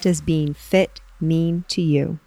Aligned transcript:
does 0.00 0.20
being 0.20 0.54
fit 0.54 1.00
mean 1.20 1.64
to 1.68 1.82
you? 1.82 2.18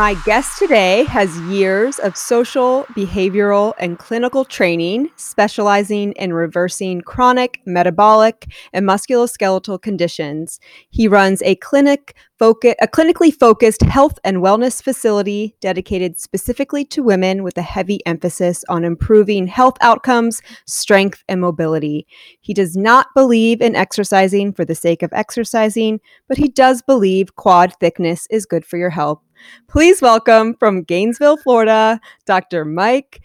My 0.00 0.14
guest 0.24 0.56
today 0.56 1.04
has 1.04 1.38
years 1.40 1.98
of 1.98 2.16
social, 2.16 2.84
behavioral, 2.96 3.74
and 3.78 3.98
clinical 3.98 4.46
training, 4.46 5.10
specializing 5.16 6.12
in 6.12 6.32
reversing 6.32 7.02
chronic, 7.02 7.60
metabolic, 7.66 8.50
and 8.72 8.88
musculoskeletal 8.88 9.82
conditions. 9.82 10.58
He 10.88 11.06
runs 11.06 11.42
a 11.42 11.56
clinic 11.56 12.16
a 12.42 12.88
clinically 12.88 13.34
focused 13.38 13.82
health 13.82 14.18
and 14.24 14.38
wellness 14.38 14.82
facility 14.82 15.54
dedicated 15.60 16.18
specifically 16.18 16.86
to 16.86 17.02
women 17.02 17.42
with 17.42 17.58
a 17.58 17.62
heavy 17.62 18.00
emphasis 18.06 18.64
on 18.70 18.82
improving 18.82 19.46
health 19.46 19.76
outcomes, 19.82 20.40
strength, 20.66 21.22
and 21.28 21.42
mobility. 21.42 22.06
He 22.40 22.54
does 22.54 22.74
not 22.74 23.08
believe 23.14 23.60
in 23.60 23.76
exercising 23.76 24.54
for 24.54 24.64
the 24.64 24.74
sake 24.74 25.02
of 25.02 25.12
exercising, 25.12 26.00
but 26.28 26.38
he 26.38 26.48
does 26.48 26.80
believe 26.80 27.36
quad 27.36 27.74
thickness 27.78 28.26
is 28.30 28.46
good 28.46 28.64
for 28.64 28.78
your 28.78 28.88
health 28.88 29.20
Please 29.68 30.02
welcome 30.02 30.54
from 30.54 30.82
Gainesville, 30.82 31.36
Florida, 31.36 32.00
Dr. 32.26 32.64
Mike 32.64 33.22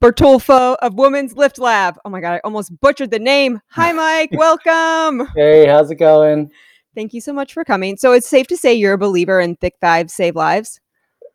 Bertolfo 0.00 0.76
of 0.80 0.94
Women's 0.94 1.36
Lift 1.36 1.58
Lab. 1.58 1.98
Oh 2.04 2.10
my 2.10 2.20
God, 2.20 2.34
I 2.34 2.40
almost 2.44 2.78
butchered 2.80 3.10
the 3.10 3.18
name. 3.18 3.60
Hi, 3.70 3.92
Mike. 3.92 4.30
welcome. 4.32 5.28
Hey, 5.34 5.66
how's 5.66 5.90
it 5.90 5.96
going? 5.96 6.50
Thank 6.94 7.14
you 7.14 7.20
so 7.20 7.32
much 7.32 7.52
for 7.52 7.64
coming. 7.64 7.96
So 7.96 8.12
it's 8.12 8.28
safe 8.28 8.46
to 8.48 8.56
say 8.56 8.74
you're 8.74 8.94
a 8.94 8.98
believer 8.98 9.40
in 9.40 9.56
thick 9.56 9.74
thighs 9.80 10.12
save 10.12 10.36
lives? 10.36 10.80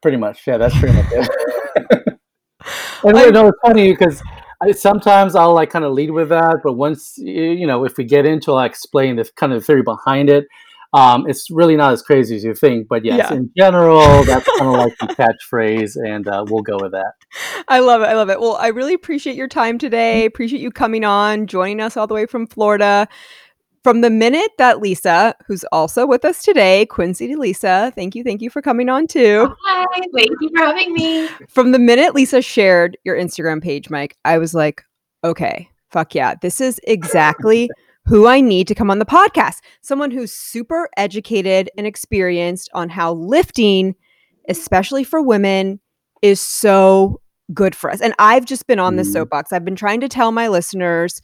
Pretty 0.01 0.17
much. 0.17 0.45
Yeah, 0.45 0.57
that's 0.57 0.77
pretty 0.77 0.95
much 0.95 1.05
it. 1.11 1.29
and 3.03 3.17
you 3.17 3.31
know, 3.31 3.47
it's 3.47 3.57
funny 3.65 3.91
because 3.91 4.21
sometimes 4.73 5.35
I'll 5.35 5.53
like 5.53 5.69
kind 5.69 5.85
of 5.85 5.93
lead 5.93 6.11
with 6.11 6.29
that, 6.29 6.57
but 6.63 6.73
once 6.73 7.17
you 7.17 7.67
know, 7.67 7.83
if 7.85 7.97
we 7.97 8.03
get 8.03 8.25
into, 8.25 8.53
I 8.53 8.65
explain 8.65 9.17
the 9.17 9.29
kind 9.35 9.53
of 9.53 9.65
theory 9.65 9.83
behind 9.83 10.29
it. 10.29 10.45
Um, 10.93 11.27
it's 11.27 11.49
really 11.49 11.75
not 11.75 11.91
as 11.93 12.03
crazy 12.03 12.35
as 12.35 12.43
you 12.43 12.53
think, 12.53 12.87
but 12.87 13.03
yes, 13.03 13.29
yeah. 13.31 13.37
in 13.37 13.51
general, 13.57 14.23
that's 14.25 14.47
kind 14.59 14.69
of 14.69 14.75
like 14.75 14.93
the 14.99 15.07
catchphrase, 15.07 15.95
and 15.95 16.27
uh, 16.27 16.45
we'll 16.47 16.61
go 16.61 16.77
with 16.79 16.91
that. 16.91 17.13
I 17.67 17.79
love 17.79 18.01
it. 18.01 18.05
I 18.05 18.13
love 18.13 18.29
it. 18.29 18.39
Well, 18.39 18.55
I 18.57 18.67
really 18.67 18.93
appreciate 18.93 19.35
your 19.35 19.47
time 19.47 19.79
today. 19.79 20.25
Appreciate 20.25 20.61
you 20.61 20.69
coming 20.69 21.03
on, 21.03 21.47
joining 21.47 21.79
us 21.79 21.97
all 21.97 22.05
the 22.05 22.13
way 22.13 22.27
from 22.27 22.45
Florida. 22.45 23.07
From 23.83 23.99
the 23.99 24.09
minute 24.09 24.51
that 24.59 24.79
Lisa, 24.79 25.35
who's 25.45 25.65
also 25.71 26.05
with 26.05 26.23
us 26.23 26.41
today, 26.41 26.85
Quincy 26.85 27.27
to 27.27 27.37
Lisa, 27.37 27.91
thank 27.95 28.15
you, 28.15 28.23
thank 28.23 28.41
you 28.41 28.49
for 28.49 28.61
coming 28.61 28.87
on 28.87 29.07
too. 29.07 29.53
Hi, 29.65 29.85
thank 30.15 30.29
you 30.39 30.49
for 30.55 30.63
having 30.63 30.93
me. 30.93 31.27
From 31.49 31.73
the 31.73 31.79
minute 31.79 32.15
Lisa 32.15 32.41
shared 32.41 32.97
your 33.03 33.17
Instagram 33.17 33.61
page, 33.61 33.89
Mike, 33.89 34.15
I 34.23 34.37
was 34.37 34.53
like, 34.53 34.83
okay, 35.25 35.69
fuck 35.91 36.15
yeah, 36.15 36.35
this 36.41 36.61
is 36.61 36.79
exactly 36.85 37.69
who 38.05 38.27
I 38.27 38.41
need 38.41 38.67
to 38.67 38.75
come 38.75 38.91
on 38.91 38.99
the 38.99 39.05
podcast. 39.05 39.57
Someone 39.81 40.11
who's 40.11 40.33
super 40.33 40.89
educated 40.97 41.69
and 41.77 41.87
experienced 41.87 42.69
on 42.73 42.89
how 42.89 43.13
lifting, 43.13 43.95
especially 44.49 45.03
for 45.03 45.21
women, 45.21 45.79
is 46.21 46.41
so 46.41 47.21
good 47.53 47.75
for 47.75 47.89
us. 47.89 48.01
And 48.01 48.13
I've 48.19 48.45
just 48.45 48.67
been 48.67 48.79
on 48.79 48.95
the 48.95 49.03
mm. 49.03 49.11
soapbox. 49.11 49.51
I've 49.51 49.65
been 49.65 49.75
trying 49.75 50.01
to 50.01 50.09
tell 50.09 50.31
my 50.31 50.47
listeners 50.47 51.21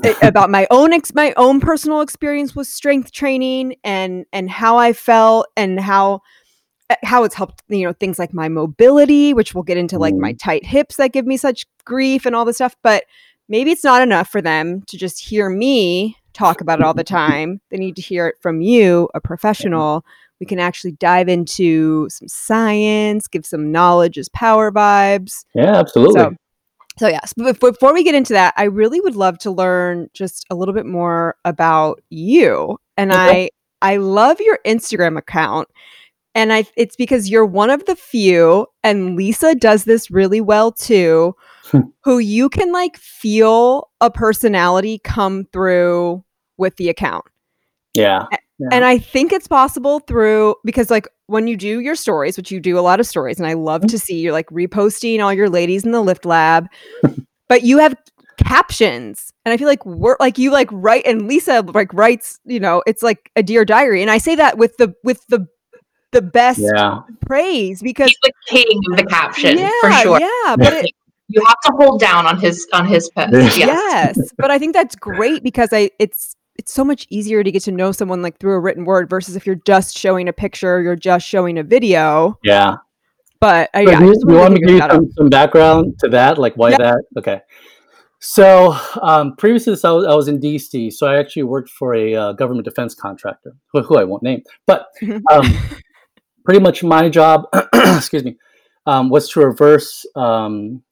about 0.22 0.50
my 0.50 0.66
own 0.70 0.92
ex- 0.92 1.14
my 1.14 1.32
own 1.36 1.60
personal 1.60 2.00
experience 2.00 2.54
with 2.54 2.66
strength 2.66 3.10
training 3.12 3.76
and 3.82 4.24
and 4.32 4.48
how 4.48 4.76
I 4.76 4.92
felt 4.92 5.48
and 5.56 5.80
how 5.80 6.20
eh, 6.88 6.96
how 7.02 7.24
it's 7.24 7.34
helped 7.34 7.64
you 7.68 7.84
know 7.84 7.92
things 7.92 8.16
like 8.16 8.32
my 8.32 8.48
mobility 8.48 9.34
which 9.34 9.54
we'll 9.54 9.64
get 9.64 9.76
into 9.76 9.98
like 9.98 10.14
my 10.14 10.34
mm. 10.34 10.38
tight 10.38 10.64
hips 10.64 10.96
that 10.96 11.12
give 11.12 11.26
me 11.26 11.36
such 11.36 11.66
grief 11.84 12.26
and 12.26 12.36
all 12.36 12.44
this 12.44 12.56
stuff 12.56 12.76
but 12.84 13.06
maybe 13.48 13.70
it's 13.70 13.84
not 13.84 14.02
enough 14.02 14.28
for 14.28 14.42
them 14.42 14.82
to 14.88 14.96
just 14.96 15.20
hear 15.20 15.48
me 15.48 16.16
talk 16.32 16.60
about 16.60 16.80
it 16.80 16.84
all 16.84 16.94
the 16.94 17.04
time. 17.04 17.60
They 17.70 17.78
need 17.78 17.96
to 17.96 18.02
hear 18.02 18.28
it 18.28 18.36
from 18.40 18.60
you, 18.60 19.08
a 19.14 19.20
professional. 19.20 20.04
We 20.40 20.46
can 20.46 20.60
actually 20.60 20.92
dive 20.92 21.28
into 21.28 22.08
some 22.10 22.28
science, 22.28 23.26
give 23.26 23.44
some 23.44 23.72
knowledge 23.72 24.18
as 24.18 24.28
power 24.28 24.70
vibes. 24.70 25.44
Yeah, 25.54 25.76
absolutely. 25.76 26.20
So, 26.20 26.34
so 26.98 27.08
yes, 27.08 27.32
but 27.36 27.58
before 27.58 27.92
we 27.92 28.04
get 28.04 28.14
into 28.14 28.32
that, 28.34 28.54
I 28.56 28.64
really 28.64 29.00
would 29.00 29.16
love 29.16 29.38
to 29.38 29.50
learn 29.50 30.08
just 30.14 30.46
a 30.50 30.54
little 30.54 30.74
bit 30.74 30.86
more 30.86 31.36
about 31.44 32.00
you. 32.10 32.78
And 32.96 33.12
okay. 33.12 33.50
I 33.82 33.92
I 33.92 33.96
love 33.96 34.40
your 34.40 34.58
Instagram 34.66 35.16
account. 35.16 35.68
And 36.34 36.52
I 36.52 36.64
it's 36.76 36.96
because 36.96 37.28
you're 37.28 37.46
one 37.46 37.70
of 37.70 37.84
the 37.86 37.96
few 37.96 38.66
and 38.84 39.16
Lisa 39.16 39.54
does 39.54 39.84
this 39.84 40.10
really 40.10 40.40
well 40.40 40.70
too 40.70 41.34
who 42.04 42.18
you 42.18 42.48
can 42.48 42.72
like 42.72 42.96
feel 42.96 43.90
a 44.00 44.10
personality 44.10 45.00
come 45.04 45.46
through 45.52 46.24
with 46.56 46.76
the 46.76 46.88
account. 46.88 47.24
Yeah. 47.94 48.26
yeah. 48.58 48.68
And 48.72 48.84
I 48.84 48.98
think 48.98 49.32
it's 49.32 49.48
possible 49.48 50.00
through 50.00 50.56
because 50.64 50.90
like 50.90 51.08
when 51.26 51.46
you 51.46 51.56
do 51.56 51.80
your 51.80 51.94
stories, 51.94 52.36
which 52.36 52.50
you 52.50 52.60
do 52.60 52.78
a 52.78 52.80
lot 52.80 53.00
of 53.00 53.06
stories, 53.06 53.38
and 53.38 53.46
I 53.46 53.54
love 53.54 53.82
mm-hmm. 53.82 53.88
to 53.88 53.98
see 53.98 54.20
you're 54.20 54.32
like 54.32 54.48
reposting 54.48 55.22
all 55.22 55.32
your 55.32 55.48
ladies 55.48 55.84
in 55.84 55.92
the 55.92 56.00
lift 56.00 56.24
lab, 56.24 56.68
but 57.48 57.62
you 57.62 57.78
have 57.78 57.96
captions 58.38 59.32
and 59.44 59.52
i 59.52 59.56
feel 59.56 59.66
like 59.66 59.84
we're 59.84 60.16
like 60.20 60.38
you 60.38 60.52
like 60.52 60.68
write 60.70 61.04
and 61.04 61.26
lisa 61.26 61.60
like 61.74 61.92
writes 61.92 62.38
you 62.44 62.60
know 62.60 62.82
it's 62.86 63.02
like 63.02 63.32
a 63.34 63.42
dear 63.42 63.64
diary 63.64 64.00
and 64.00 64.12
i 64.12 64.16
say 64.16 64.36
that 64.36 64.56
with 64.56 64.76
the 64.76 64.94
with 65.02 65.26
the 65.26 65.44
the 66.12 66.22
best 66.22 66.60
yeah. 66.60 67.00
praise 67.26 67.82
because 67.82 68.06
he's 68.06 68.18
the 68.22 68.32
king 68.46 68.80
of 68.90 68.96
the 68.96 69.04
caption 69.04 69.58
yeah, 69.58 69.70
for 69.80 69.92
sure 69.92 70.20
yeah 70.20 70.56
but 70.56 70.72
it, 70.72 70.90
you 71.28 71.44
have 71.46 71.60
to 71.66 71.72
hold 71.76 72.00
down 72.00 72.26
on 72.26 72.38
his 72.38 72.66
on 72.72 72.86
his 72.86 73.10
post. 73.10 73.32
Yes. 73.32 73.56
yes. 73.58 74.32
but 74.36 74.50
I 74.50 74.58
think 74.58 74.74
that's 74.74 74.96
great 74.96 75.42
because 75.42 75.70
I 75.72 75.90
it's 75.98 76.34
it's 76.58 76.72
so 76.72 76.84
much 76.84 77.06
easier 77.08 77.44
to 77.44 77.52
get 77.52 77.62
to 77.64 77.72
know 77.72 77.92
someone 77.92 78.20
like 78.20 78.38
through 78.38 78.54
a 78.54 78.60
written 78.60 78.84
word 78.84 79.08
versus 79.08 79.36
if 79.36 79.46
you're 79.46 79.60
just 79.64 79.96
showing 79.96 80.28
a 80.28 80.32
picture, 80.32 80.82
you're 80.82 80.96
just 80.96 81.26
showing 81.26 81.58
a 81.58 81.62
video. 81.62 82.38
Yeah. 82.42 82.76
But 83.40 83.70
uh, 83.74 83.80
yeah, 83.80 84.00
you, 84.00 84.14
you 84.26 84.34
want 84.34 84.54
to 84.56 84.60
give 84.60 84.70
you 84.70 84.78
some, 84.80 85.12
some, 85.12 85.28
background 85.28 85.94
to 86.00 86.08
that, 86.08 86.38
like 86.38 86.54
why 86.54 86.70
yep. 86.70 86.80
that? 86.80 87.04
Okay. 87.16 87.40
So 88.18 88.76
um, 89.00 89.36
previously, 89.36 89.76
I 89.84 89.92
was, 89.92 90.06
I 90.06 90.14
was 90.14 90.26
in 90.26 90.40
DC, 90.40 90.92
so 90.92 91.06
I 91.06 91.18
actually 91.18 91.44
worked 91.44 91.70
for 91.70 91.94
a 91.94 92.14
uh, 92.16 92.32
government 92.32 92.64
defense 92.64 92.96
contractor, 92.96 93.54
who, 93.72 93.82
who, 93.82 93.96
I 93.96 94.02
won't 94.02 94.24
name. 94.24 94.42
But 94.66 94.88
um, 95.30 95.56
pretty 96.44 96.58
much 96.58 96.82
my 96.82 97.08
job, 97.08 97.46
excuse 97.74 98.24
me, 98.24 98.36
um, 98.86 99.08
was 99.08 99.28
to 99.30 99.40
reverse 99.40 100.04
um, 100.16 100.82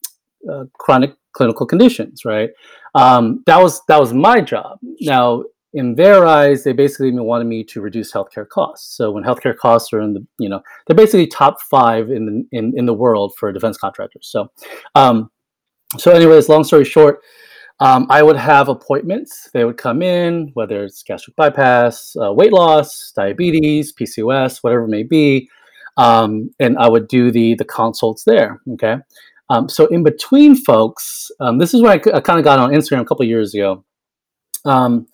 uh, 0.51 0.65
chronic 0.77 1.15
clinical 1.33 1.65
conditions, 1.65 2.25
right? 2.25 2.49
Um, 2.95 3.43
that 3.45 3.61
was 3.61 3.81
that 3.87 3.99
was 3.99 4.13
my 4.13 4.41
job. 4.41 4.79
Now, 5.01 5.43
in 5.73 5.95
their 5.95 6.25
eyes, 6.25 6.63
they 6.63 6.73
basically 6.73 7.11
wanted 7.11 7.45
me 7.45 7.63
to 7.65 7.81
reduce 7.81 8.11
healthcare 8.11 8.47
costs. 8.47 8.95
So 8.95 9.11
when 9.11 9.23
healthcare 9.23 9.55
costs 9.55 9.93
are 9.93 10.01
in 10.01 10.13
the, 10.13 10.25
you 10.39 10.49
know, 10.49 10.61
they're 10.85 10.95
basically 10.95 11.27
top 11.27 11.61
five 11.61 12.09
in 12.09 12.25
the 12.25 12.57
in, 12.57 12.73
in 12.75 12.85
the 12.85 12.93
world 12.93 13.35
for 13.37 13.51
defense 13.51 13.77
contractors. 13.77 14.27
So, 14.31 14.51
um, 14.95 15.29
so 15.97 16.11
anyways, 16.11 16.49
long 16.49 16.63
story 16.63 16.85
short, 16.85 17.21
um, 17.79 18.07
I 18.09 18.23
would 18.23 18.37
have 18.37 18.69
appointments. 18.69 19.49
They 19.53 19.65
would 19.65 19.77
come 19.77 20.01
in, 20.01 20.49
whether 20.55 20.83
it's 20.83 21.03
gastric 21.03 21.35
bypass, 21.35 22.15
uh, 22.19 22.33
weight 22.33 22.53
loss, 22.53 23.11
diabetes, 23.15 23.93
PCOS, 23.93 24.63
whatever 24.63 24.85
it 24.85 24.89
may 24.89 25.03
be, 25.03 25.49
um, 25.97 26.49
and 26.59 26.77
I 26.79 26.89
would 26.89 27.07
do 27.07 27.29
the 27.29 27.53
the 27.55 27.65
consults 27.65 28.23
there. 28.23 28.61
Okay, 28.73 28.97
um, 29.49 29.69
so 29.69 29.85
in 29.87 30.03
between 30.03 30.55
folks, 30.55 31.31
um, 31.39 31.57
this 31.57 31.73
is 31.73 31.81
when 31.81 31.91
I, 31.91 32.17
I 32.17 32.19
kind 32.19 32.39
of 32.39 32.43
got 32.43 32.59
on 32.59 32.71
Instagram 32.71 33.01
a 33.01 33.05
couple 33.05 33.25
years 33.25 33.53
ago. 33.53 33.83
Um, 34.65 35.07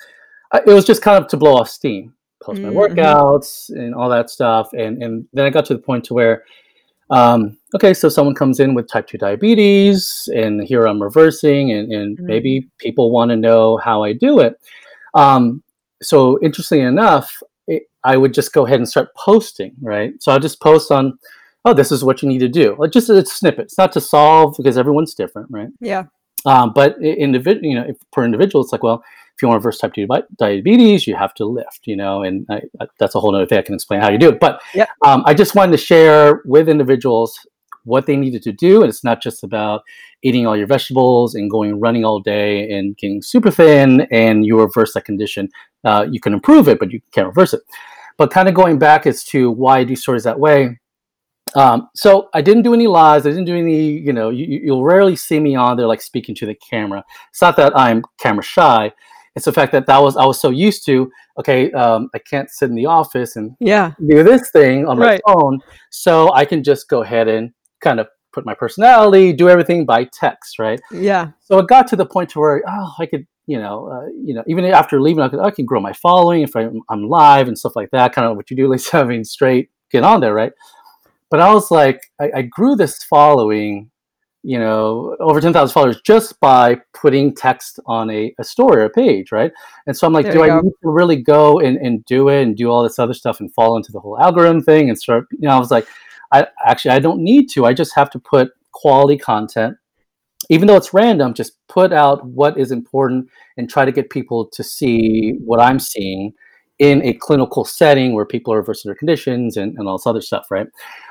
I, 0.51 0.59
it 0.59 0.68
was 0.68 0.85
just 0.85 1.01
kind 1.01 1.24
of 1.24 1.30
to 1.30 1.38
blow 1.38 1.56
off 1.57 1.69
steam, 1.69 2.13
post 2.41 2.62
my 2.62 2.69
mm-hmm. 2.69 2.77
workouts 2.77 3.69
and 3.69 3.94
all 3.94 4.09
that 4.09 4.30
stuff, 4.30 4.69
and 4.74 5.01
and 5.03 5.27
then 5.33 5.45
I 5.45 5.50
got 5.50 5.65
to 5.65 5.74
the 5.74 5.81
point 5.81 6.03
to 6.06 6.13
where, 6.13 6.44
um, 7.09 7.57
okay, 7.75 7.94
so 7.94 8.09
someone 8.09 8.35
comes 8.35 8.59
in 8.59 8.74
with 8.74 8.88
type 8.88 9.07
two 9.07 9.18
diabetes, 9.18 10.30
and 10.33 10.63
here 10.63 10.86
I'm 10.88 11.01
reversing, 11.01 11.71
and 11.71 11.91
and 11.91 12.18
mm-hmm. 12.18 12.25
maybe 12.25 12.69
people 12.79 13.12
want 13.12 13.29
to 13.29 13.36
know 13.36 13.77
how 13.77 14.03
I 14.03 14.13
do 14.13 14.39
it. 14.39 14.59
Um, 15.13 15.63
so 16.01 16.39
interestingly 16.41 16.86
enough, 16.86 17.41
it, 17.68 17.83
I 18.03 18.18
would 18.18 18.33
just 18.33 18.53
go 18.53 18.65
ahead 18.65 18.79
and 18.79 18.89
start 18.89 19.13
posting, 19.15 19.74
right? 19.81 20.13
So 20.21 20.31
I'll 20.31 20.39
just 20.39 20.59
post 20.59 20.91
on, 20.91 21.18
oh, 21.65 21.74
this 21.74 21.92
is 21.92 22.04
what 22.04 22.21
you 22.21 22.27
need 22.30 22.39
to 22.39 22.50
do. 22.50 22.75
Like 22.77 22.92
just 22.92 23.10
a 23.10 23.25
snippet. 23.25 23.65
It's 23.65 23.77
not 23.77 23.92
to 23.94 24.01
solve 24.01 24.56
because 24.57 24.77
everyone's 24.77 25.13
different, 25.13 25.48
right? 25.50 25.69
Yeah. 25.80 26.04
Um, 26.45 26.74
but 26.74 27.01
individual, 27.01 27.65
you 27.65 27.75
know, 27.75 27.86
if, 27.88 27.98
per 28.12 28.25
individual, 28.25 28.63
it's 28.63 28.74
like, 28.74 28.83
well, 28.83 29.04
if 29.36 29.42
you 29.42 29.48
want 29.48 29.62
to 29.62 29.65
reverse 29.65 29.80
type 29.80 29.94
2 29.94 30.07
diabetes, 30.38 31.07
you 31.07 31.15
have 31.15 31.33
to 31.36 31.45
lift, 31.45 31.81
you 31.86 31.95
know, 31.95 32.21
and 32.21 32.45
I, 32.50 32.62
I, 32.81 32.88
that's 33.00 33.15
a 33.15 33.19
whole 33.19 33.33
other 33.33 33.45
thing. 33.45 33.57
I 33.57 33.62
can 33.62 33.75
explain 33.75 34.01
how 34.01 34.12
you 34.12 34.18
do 34.18 34.30
it. 34.30 34.39
But 34.39 34.62
Yep. 34.75 34.89
um, 35.06 35.24
I 35.25 35.33
just 35.33 35.56
wanted 35.56 35.71
to 35.71 35.77
share 35.77 36.42
with 36.45 36.69
individuals 36.69 37.39
what 37.86 38.06
they 38.06 38.15
needed 38.15 38.44
to 38.44 38.51
do. 38.51 38.81
And 38.81 38.89
it's 38.89 39.04
not 39.04 39.21
just 39.21 39.44
about 39.44 39.83
eating 40.21 40.45
all 40.45 40.56
your 40.56 40.68
vegetables 40.68 41.36
and 41.36 41.50
going 41.50 41.80
running 41.80 42.06
all 42.06 42.19
day 42.19 42.69
and 42.71 42.95
getting 42.98 43.21
super 43.21 43.51
thin 43.51 44.07
and 44.12 44.45
you 44.45 44.60
reverse 44.60 44.94
that 44.94 45.06
condition. 45.06 45.50
Uh, 45.83 46.06
you 46.10 46.19
can 46.19 46.33
improve 46.33 46.68
it, 46.68 46.80
but 46.80 46.92
you 46.92 47.01
can't 47.12 47.27
reverse 47.27 47.54
it. 47.54 47.62
But 48.18 48.31
kind 48.31 48.48
of 48.48 48.54
going 48.54 48.77
back 48.80 49.07
as 49.07 49.24
to 49.25 49.50
why 49.51 49.80
I 49.80 49.83
do 49.83 49.95
stories 49.95 50.24
that 50.24 50.39
way. 50.39 50.80
Um, 51.55 51.89
so 51.95 52.29
I 52.33 52.41
didn't 52.41 52.63
do 52.63 52.73
any 52.73 52.88
lives. 52.88 53.25
I 53.25 53.29
didn't 53.29 53.45
do 53.45 53.55
any, 53.55 53.91
you 53.91 54.13
know, 54.13 54.29
you, 54.29 54.61
you'll 54.63 54.83
rarely 54.83 55.15
see 55.15 55.39
me 55.39 55.55
on 55.55 55.77
there 55.77 55.88
like 55.88 56.01
speaking 56.01 56.35
to 56.35 56.45
the 56.45 56.55
camera. 56.55 57.03
It's 57.29 57.41
not 57.41 57.55
that 57.57 57.77
I'm 57.77 58.03
camera 58.19 58.44
shy. 58.44 58.91
It's 59.35 59.45
the 59.45 59.51
fact 59.51 59.71
that 59.71 59.85
that 59.88 60.01
was 60.01 60.15
I 60.17 60.25
was 60.25 60.39
so 60.39 60.50
used 60.50 60.85
to. 60.85 61.11
Okay, 61.39 61.71
um, 61.71 62.09
I 62.13 62.19
can't 62.19 62.50
sit 62.50 62.69
in 62.69 62.75
the 62.75 62.85
office 62.85 63.35
and 63.35 63.55
Yeah. 63.59 63.91
do 64.07 64.23
this 64.23 64.51
thing 64.51 64.88
on 64.88 65.00
my 65.00 65.05
Right. 65.05 65.21
phone, 65.25 65.59
so 65.89 66.31
I 66.33 66.45
can 66.45 66.63
just 66.63 66.88
go 66.88 67.01
ahead 67.01 67.27
and 67.27 67.51
kind 67.81 68.00
of 68.00 68.07
put 68.31 68.45
my 68.45 68.53
personality, 68.53 69.33
do 69.33 69.50
everything 69.50 69.85
by 69.85 70.03
text, 70.05 70.59
right? 70.59 70.79
Yeah. 70.91 71.29
So 71.41 71.57
it 71.59 71.67
got 71.67 71.88
to 71.88 71.95
the 71.95 72.05
point 72.05 72.29
to 72.31 72.39
where 72.39 72.63
oh, 72.67 72.94
I 73.00 73.05
could, 73.07 73.25
you 73.47 73.59
know, 73.59 73.88
uh, 73.88 74.07
you 74.23 74.33
know, 74.35 74.44
even 74.47 74.65
after 74.65 75.01
leaving, 75.01 75.23
I 75.23 75.29
could 75.29 75.39
I 75.39 75.50
can 75.50 75.65
grow 75.65 75.79
my 75.79 75.94
following 75.94 76.41
if 76.44 76.55
I'm, 76.55 76.81
I'm 76.89 77.07
live 77.09 77.47
and 77.47 77.57
stuff 77.57 77.75
like 77.75 77.89
that. 77.91 78.13
Kind 78.13 78.27
of 78.27 78.35
what 78.35 78.51
you 78.51 78.57
do, 78.57 78.67
Lisa. 78.67 79.00
I 79.00 79.03
mean, 79.03 79.23
straight 79.23 79.69
get 79.91 80.03
on 80.03 80.21
there, 80.21 80.33
right? 80.33 80.51
But 81.33 81.39
I 81.39 81.51
was 81.51 81.71
like, 81.71 82.00
I, 82.21 82.31
I 82.35 82.41
grew 82.44 82.75
this 82.75 83.01
following, 83.06 83.89
you 84.44 84.59
know, 84.59 85.18
over 85.19 85.41
ten 85.41 85.51
thousand 85.51 85.74
followers 85.74 86.00
just 86.06 86.39
by 86.39 86.77
putting 86.94 87.33
text 87.33 87.80
on 87.88 88.12
a, 88.12 88.35
a 88.38 88.44
story 88.44 88.83
or 88.83 88.85
a 88.85 88.89
page, 88.91 89.31
right? 89.31 89.51
And 89.88 89.97
so 89.97 90.06
I'm 90.06 90.13
like, 90.13 90.25
There 90.25 90.33
do 90.33 90.44
I 90.44 90.50
go. 90.50 90.59
need 90.59 90.74
to 90.83 90.89
really 90.91 91.19
go 91.19 91.59
and, 91.59 91.75
and 91.77 92.06
do 92.06 92.30
it 92.30 92.44
and 92.44 92.56
do 92.56 92.69
all 92.69 92.83
this 92.83 93.00
other 93.00 93.15
stuff 93.15 93.39
and 93.39 93.51
fall 93.51 93.75
into 93.77 93.91
the 93.91 94.00
whole 94.00 94.21
algorithm 94.21 94.62
thing 94.62 94.89
and 94.89 95.00
start? 95.00 95.25
You 95.31 95.47
know, 95.47 95.56
I 95.56 95.57
was 95.57 95.71
like, 95.71 95.88
I 96.31 96.45
actually 96.68 96.91
I 96.91 97.00
don't 97.00 97.24
need 97.24 97.50
to. 97.53 97.65
I 97.65 97.74
just 97.74 97.95
have 97.95 98.12
to 98.12 98.19
put 98.19 98.51
quality 98.71 99.18
content 99.18 99.75
even 100.50 100.68
though 100.68 100.75
it's 100.75 100.94
random, 100.94 101.33
just 101.33 101.53
put 101.68 101.91
out 101.91 102.24
what 102.25 102.59
is 102.59 102.71
important 102.71 103.27
and 103.57 103.68
try 103.68 103.86
to 103.86 103.91
get 103.91 104.12
people 104.12 104.45
to 104.51 104.62
see 104.62 105.36
what 105.39 105.59
I'm 105.59 105.79
seeing 105.79 106.33
in 106.79 107.03
a 107.03 107.13
clinical 107.13 107.63
setting 107.63 108.13
where 108.13 108.25
people 108.25 108.53
are 108.53 108.57
reversing 108.57 108.89
their 108.89 108.95
conditions 108.95 109.57
and, 109.57 109.77
and 109.77 109.88
all 109.88 109.97
this 109.97 110.07
other 110.07 110.21
stuff, 110.21 110.47
right? 110.50 110.68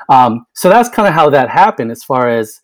Um, 0.09 0.47
so 0.55 0.69
that's 0.69 0.89
kind 0.89 1.09
of 1.09 1.15
how 1.15 1.31
that 1.31 1.49
happened 1.49 1.91
as 1.91 2.03
far 2.05 2.29
as 2.29 2.61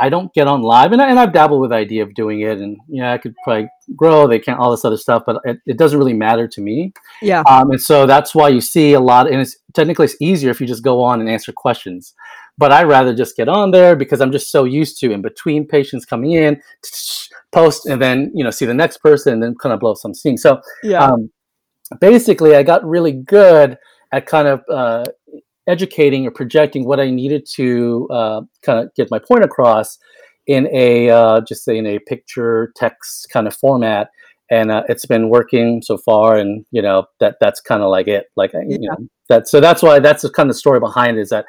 I- 0.00 0.08
don't 0.08 0.32
get 0.34 0.48
on 0.48 0.62
live 0.62 0.90
and, 0.92 1.00
I, 1.00 1.08
and 1.10 1.18
I've 1.18 1.32
dabbled 1.32 1.60
with 1.60 1.70
the 1.70 1.76
idea 1.76 2.02
of 2.02 2.12
doing 2.14 2.40
it 2.40 2.58
and 2.58 2.76
yeah, 2.88 3.12
I 3.12 3.18
could 3.18 3.34
probably 3.44 3.68
grow, 3.94 4.26
they 4.26 4.40
can't, 4.40 4.58
all 4.58 4.72
this 4.72 4.84
other 4.84 4.96
stuff, 4.96 5.22
but 5.24 5.40
it, 5.44 5.58
it 5.64 5.78
doesn't 5.78 5.98
really 5.98 6.12
matter 6.12 6.48
to 6.48 6.60
me. 6.60 6.92
Yeah. 7.22 7.42
Um, 7.48 7.70
and 7.70 7.80
so 7.80 8.04
that's 8.04 8.34
why 8.34 8.48
you 8.48 8.60
see 8.60 8.94
a 8.94 9.00
lot, 9.00 9.30
and 9.30 9.40
it's 9.40 9.56
technically 9.74 10.06
it's 10.06 10.16
easier 10.20 10.50
if 10.50 10.60
you 10.60 10.66
just 10.66 10.82
go 10.82 11.02
on 11.02 11.20
and 11.20 11.30
answer 11.30 11.52
questions. 11.52 12.14
But 12.58 12.72
I 12.72 12.82
rather 12.84 13.14
just 13.14 13.36
get 13.36 13.48
on 13.48 13.70
there 13.70 13.94
because 13.94 14.20
I'm 14.20 14.32
just 14.32 14.50
so 14.50 14.64
used 14.64 14.98
to 15.00 15.12
in 15.12 15.22
between 15.22 15.68
patients 15.68 16.04
coming 16.04 16.32
in, 16.32 16.60
post, 17.52 17.86
and 17.86 18.02
then 18.02 18.32
you 18.34 18.42
know 18.42 18.50
see 18.50 18.66
the 18.66 18.74
next 18.74 18.98
person, 18.98 19.34
and 19.34 19.42
then 19.42 19.54
kind 19.54 19.72
of 19.72 19.78
blow 19.78 19.94
some 19.94 20.14
steam. 20.14 20.36
So 20.36 20.60
Yeah. 20.82 21.04
um, 21.04 21.30
basically, 22.00 22.56
I 22.56 22.62
got 22.64 22.84
really 22.84 23.12
good 23.12 23.78
at 24.10 24.26
kind 24.26 24.48
of 24.48 24.64
uh, 24.68 25.04
educating 25.66 26.26
or 26.26 26.30
projecting 26.30 26.84
what 26.86 27.00
I 27.00 27.10
needed 27.10 27.46
to 27.56 28.08
uh, 28.10 28.40
kind 28.62 28.78
of 28.80 28.94
get 28.94 29.10
my 29.10 29.18
point 29.18 29.44
across 29.44 29.98
in 30.46 30.68
a 30.72 31.10
uh, 31.10 31.40
just 31.40 31.64
say 31.64 31.76
in 31.76 31.86
a 31.86 31.98
picture 31.98 32.72
text 32.76 33.28
kind 33.32 33.46
of 33.46 33.54
format 33.54 34.10
and 34.48 34.70
uh, 34.70 34.84
it's 34.88 35.04
been 35.06 35.28
working 35.28 35.82
so 35.82 35.96
far 35.98 36.36
and 36.36 36.64
you 36.70 36.80
know 36.80 37.04
that 37.18 37.34
that's 37.40 37.60
kind 37.60 37.82
of 37.82 37.90
like 37.90 38.06
it 38.06 38.26
like 38.36 38.54
I- 38.54 38.62
you 38.68 38.78
know 38.88 38.96
that 39.28 39.48
so 39.48 39.58
that's 39.60 39.82
why 39.82 39.98
that's 39.98 40.22
the 40.22 40.30
kind 40.30 40.48
of 40.48 40.56
story 40.56 40.78
behind 40.78 41.18
it 41.18 41.22
is 41.22 41.30
that 41.30 41.46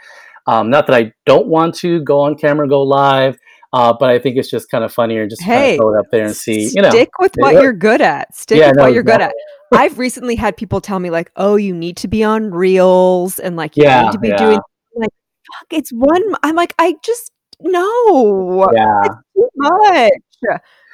um, 0.48 0.70
not 0.72 0.88
that 0.88 0.96
I 0.96 1.12
don't 1.28 1.48
want 1.48 1.76
to 1.76 2.02
go 2.02 2.22
on 2.22 2.36
camera 2.36 2.68
go 2.68 2.82
live 2.82 3.38
uh, 3.74 3.94
but 4.00 4.10
I 4.10 4.18
think 4.18 4.38
it's 4.38 4.50
just 4.50 4.72
kind 4.72 4.84
of 4.84 4.92
funnier 4.94 5.28
just 5.28 5.42
to 5.42 5.48
kind 5.48 5.60
Hey, 5.60 5.74
of 5.74 5.78
throw 5.78 5.94
it 5.96 6.00
up 6.00 6.06
there 6.12 6.26
and 6.26 6.36
see 6.36 6.72
you 6.74 6.82
know 6.82 6.90
Stick 6.90 7.10
with 7.20 7.34
what 7.36 7.54
Yeah. 7.54 7.62
you're 7.62 7.74
good 7.74 8.02
at. 8.02 8.36
Stick 8.36 8.58
Yeah, 8.58 8.70
with 8.70 8.78
no, 8.78 8.84
what 8.86 8.94
you're 8.94 9.04
good 9.04 9.22
at. 9.22 9.34
I've 9.74 10.00
recently 10.00 10.36
had 10.36 10.58
people 10.58 10.82
tell 10.82 11.00
me 11.00 11.10
like, 11.10 11.32
"Oh, 11.36 11.56
you 11.56 11.74
need 11.76 11.98
to 11.98 12.08
be 12.08 12.24
on 12.24 12.52
Reels 12.52 13.40
and 13.40 13.56
like 13.56 13.78
you 13.78 13.84
Yeah, 13.84 14.04
need 14.04 14.12
to 14.14 14.20
be 14.20 14.30
yeah. 14.30 14.38
doing 14.38 14.60
like 14.96 15.10
fuck, 15.12 15.68
it's 15.72 15.92
one 15.92 16.24
I'm 16.44 16.56
like, 16.56 16.74
I 16.80 16.96
just 17.04 17.32
no. 17.62 18.68
yeah 18.74 19.02
It's 19.04 19.16
too 19.36 19.50
much. 19.56 20.12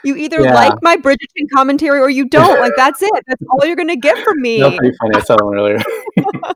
You 0.04 0.16
either 0.18 0.42
Yeah. 0.42 0.54
like 0.54 0.74
my 0.82 0.98
Bridgerton 0.98 1.48
commentary 1.54 2.00
or 2.00 2.10
you 2.10 2.28
don't. 2.28 2.60
Like 2.60 2.74
that's 2.76 3.02
it. 3.02 3.12
That's 3.28 3.42
all 3.50 3.66
you're 3.66 3.76
gonna 3.76 3.96
get 3.96 4.18
from 4.24 4.42
me. 4.42 4.60
no 4.60 4.70
pretty 4.76 4.96
funny 4.98 5.16
I 5.16 5.20
saw 5.22 5.36
that 5.38 5.46
one 5.46 5.56
earlier 5.58 5.78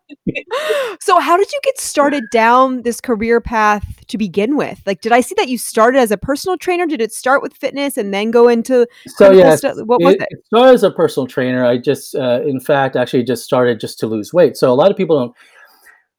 So 1.00 1.20
how 1.20 1.38
did 1.38 1.52
you 1.52 1.60
get 1.64 1.80
started 1.80 2.24
down 2.32 2.82
this 2.82 3.00
career 3.00 3.40
path 3.40 4.06
to 4.08 4.18
begin 4.18 4.58
with? 4.58 4.82
Like 4.86 5.02
did 5.02 5.12
I 5.12 5.22
see 5.22 5.36
that 5.38 5.48
you 5.48 5.58
started 5.58 6.00
as 6.00 6.12
a 6.12 6.18
personal 6.18 6.58
trainer? 6.58 6.86
Did 6.86 7.02
it 7.02 7.14
start 7.14 7.42
with 7.42 7.54
fitness 7.54 7.98
and 7.98 8.14
then 8.14 8.32
go 8.32 8.48
into 8.48 8.86
so 9.08 9.32
yeah 9.32 9.56
stu- 9.56 9.84
what 9.86 10.02
was 10.02 10.16
it, 10.16 10.22
it? 10.22 10.28
it 10.32 10.46
started 10.46 10.74
as 10.74 10.84
a 10.84 10.92
personal 10.92 11.28
trainer. 11.28 11.66
I 11.66 11.78
just, 11.78 12.16
uh, 12.16 12.42
in 12.46 12.60
fact, 12.60 12.96
actually 12.96 13.24
just 13.24 13.44
started 13.44 13.80
just 13.80 14.00
to 14.00 14.08
lose 14.08 14.34
weight. 14.34 14.58
So 14.58 14.72
a 14.72 14.76
lot 14.76 14.92
of 14.92 14.98
people 14.98 15.18
don't. 15.20 15.34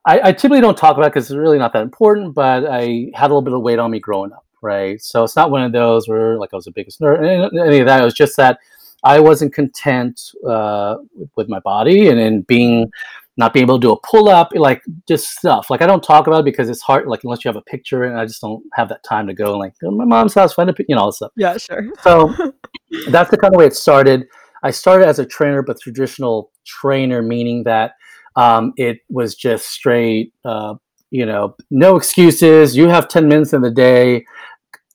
I, 0.06 0.28
I 0.28 0.32
typically 0.32 0.60
don't 0.62 0.76
talk 0.78 0.96
about 0.96 1.12
because 1.12 1.30
it's 1.30 1.36
really 1.36 1.58
not 1.58 1.72
that 1.74 1.82
important. 1.82 2.34
But 2.34 2.64
I 2.66 3.10
had 3.14 3.26
a 3.26 3.34
little 3.34 3.42
bit 3.42 3.52
of 3.52 3.60
weight 3.62 3.78
on 3.78 3.90
me 3.90 4.00
growing 4.00 4.32
up, 4.32 4.44
right? 4.62 5.00
So 5.00 5.24
it's 5.24 5.36
not 5.36 5.50
one 5.50 5.62
of 5.62 5.72
those 5.72 6.08
where 6.08 6.38
like 6.38 6.50
I 6.52 6.56
was 6.56 6.64
the 6.64 6.72
biggest 6.72 7.00
nerd, 7.00 7.18
any 7.18 7.60
any 7.60 7.78
of 7.80 7.86
that. 7.86 8.00
It 8.00 8.04
was 8.04 8.14
just 8.14 8.36
that 8.36 8.58
I 9.04 9.20
wasn't 9.20 9.54
content 9.54 10.20
uh, 10.46 10.96
with, 11.14 11.30
with 11.36 11.48
my 11.48 11.60
body 11.60 12.08
and 12.08 12.18
in 12.18 12.42
being 12.42 12.90
not 13.36 13.52
being 13.52 13.62
able 13.62 13.78
to 13.78 13.86
do 13.86 13.92
a 13.92 14.00
pull 14.00 14.28
up, 14.28 14.50
like 14.54 14.82
just 15.06 15.28
stuff. 15.28 15.70
Like 15.70 15.80
I 15.80 15.86
don't 15.86 16.02
talk 16.02 16.26
about 16.26 16.40
it 16.40 16.44
because 16.44 16.68
it's 16.68 16.82
hard. 16.82 17.06
Like 17.06 17.22
unless 17.22 17.44
you 17.44 17.48
have 17.48 17.56
a 17.56 17.62
picture, 17.62 18.02
and 18.02 18.18
I 18.18 18.26
just 18.26 18.40
don't 18.40 18.62
have 18.74 18.88
that 18.88 19.04
time 19.04 19.28
to 19.28 19.34
go 19.34 19.56
like 19.56 19.74
go 19.80 19.90
to 19.90 19.96
my 19.96 20.04
mom's 20.04 20.34
house, 20.34 20.52
find 20.52 20.68
a, 20.68 20.74
you 20.88 20.96
know, 20.96 21.02
all 21.02 21.08
this 21.08 21.16
stuff. 21.16 21.32
Yeah, 21.36 21.56
sure. 21.56 21.86
So 22.02 22.34
that's 23.10 23.30
the 23.30 23.38
kind 23.38 23.54
of 23.54 23.58
way 23.58 23.66
it 23.66 23.74
started. 23.74 24.26
I 24.64 24.72
started 24.72 25.06
as 25.06 25.20
a 25.20 25.24
trainer, 25.24 25.62
but 25.62 25.80
traditional 25.80 26.50
trainer, 26.66 27.22
meaning 27.22 27.62
that 27.62 27.92
um, 28.34 28.72
it 28.76 28.98
was 29.08 29.36
just 29.36 29.68
straight, 29.68 30.32
uh, 30.44 30.74
you 31.10 31.24
know, 31.26 31.56
no 31.70 31.96
excuses. 31.96 32.76
You 32.76 32.88
have 32.88 33.08
10 33.08 33.28
minutes 33.28 33.52
in 33.52 33.60
the 33.62 33.70
day, 33.70 34.24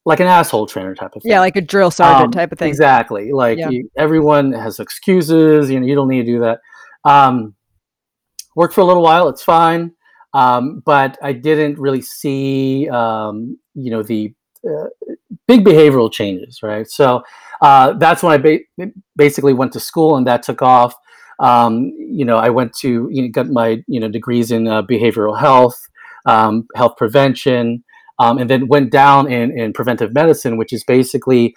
like 0.06 0.20
an 0.20 0.28
asshole 0.28 0.68
trainer 0.68 0.94
type 0.96 1.16
of 1.16 1.24
thing. 1.24 1.32
Yeah, 1.32 1.40
like 1.40 1.56
a 1.56 1.62
drill 1.62 1.92
sergeant 1.92 2.26
Um, 2.26 2.32
type 2.32 2.52
of 2.52 2.60
thing. 2.60 2.70
Exactly. 2.70 3.32
Like 3.32 3.58
Yeah. 3.58 3.70
you, 3.70 3.90
everyone 3.98 4.52
has 4.52 4.80
excuses. 4.80 5.70
You 5.70 5.80
know, 5.80 5.86
you 5.86 5.96
don't 5.96 6.08
need 6.08 6.26
to 6.26 6.32
do 6.32 6.40
that. 6.42 6.60
Um, 7.06 7.56
worked 8.56 8.74
for 8.74 8.82
a 8.82 8.86
little 8.86 9.04
while. 9.04 9.28
It's 9.30 9.44
fine. 9.44 9.94
Um, 10.34 10.82
but 10.86 11.18
I 11.22 11.34
didn't 11.34 11.78
really 11.78 12.02
see, 12.02 12.90
um, 12.90 13.58
you 13.76 13.92
know, 13.92 14.02
the 14.04 14.34
uh, 14.68 14.86
big 15.48 15.64
behavioral 15.64 16.12
changes, 16.12 16.64
right? 16.64 16.88
So 16.90 17.24
uh, 17.62 17.94
that's 17.94 18.24
when 18.24 18.34
I 18.34 18.38
ba- 18.38 18.92
basically 19.16 19.54
went 19.54 19.74
to 19.74 19.80
school, 19.80 20.16
and 20.16 20.26
that 20.26 20.42
took 20.44 20.62
off. 20.62 20.96
Um, 21.40 21.92
you 21.98 22.26
know, 22.26 22.38
I 22.38 22.50
went 22.50 22.74
to 22.78 23.10
you 23.12 23.22
know, 23.24 23.28
got 23.30 23.48
my 23.50 23.84
you 23.88 24.00
know 24.00 24.08
degrees 24.10 24.52
in 24.52 24.68
uh, 24.68 24.82
behavioral 24.84 25.38
health, 25.40 25.80
um, 26.26 26.68
health 26.76 26.96
prevention, 26.98 27.84
um, 28.20 28.38
and 28.38 28.50
then 28.50 28.68
went 28.68 28.92
down 28.92 29.32
in 29.32 29.58
in 29.58 29.74
preventive 29.74 30.14
medicine, 30.14 30.58
which 30.58 30.74
is 30.74 30.84
basically 30.84 31.56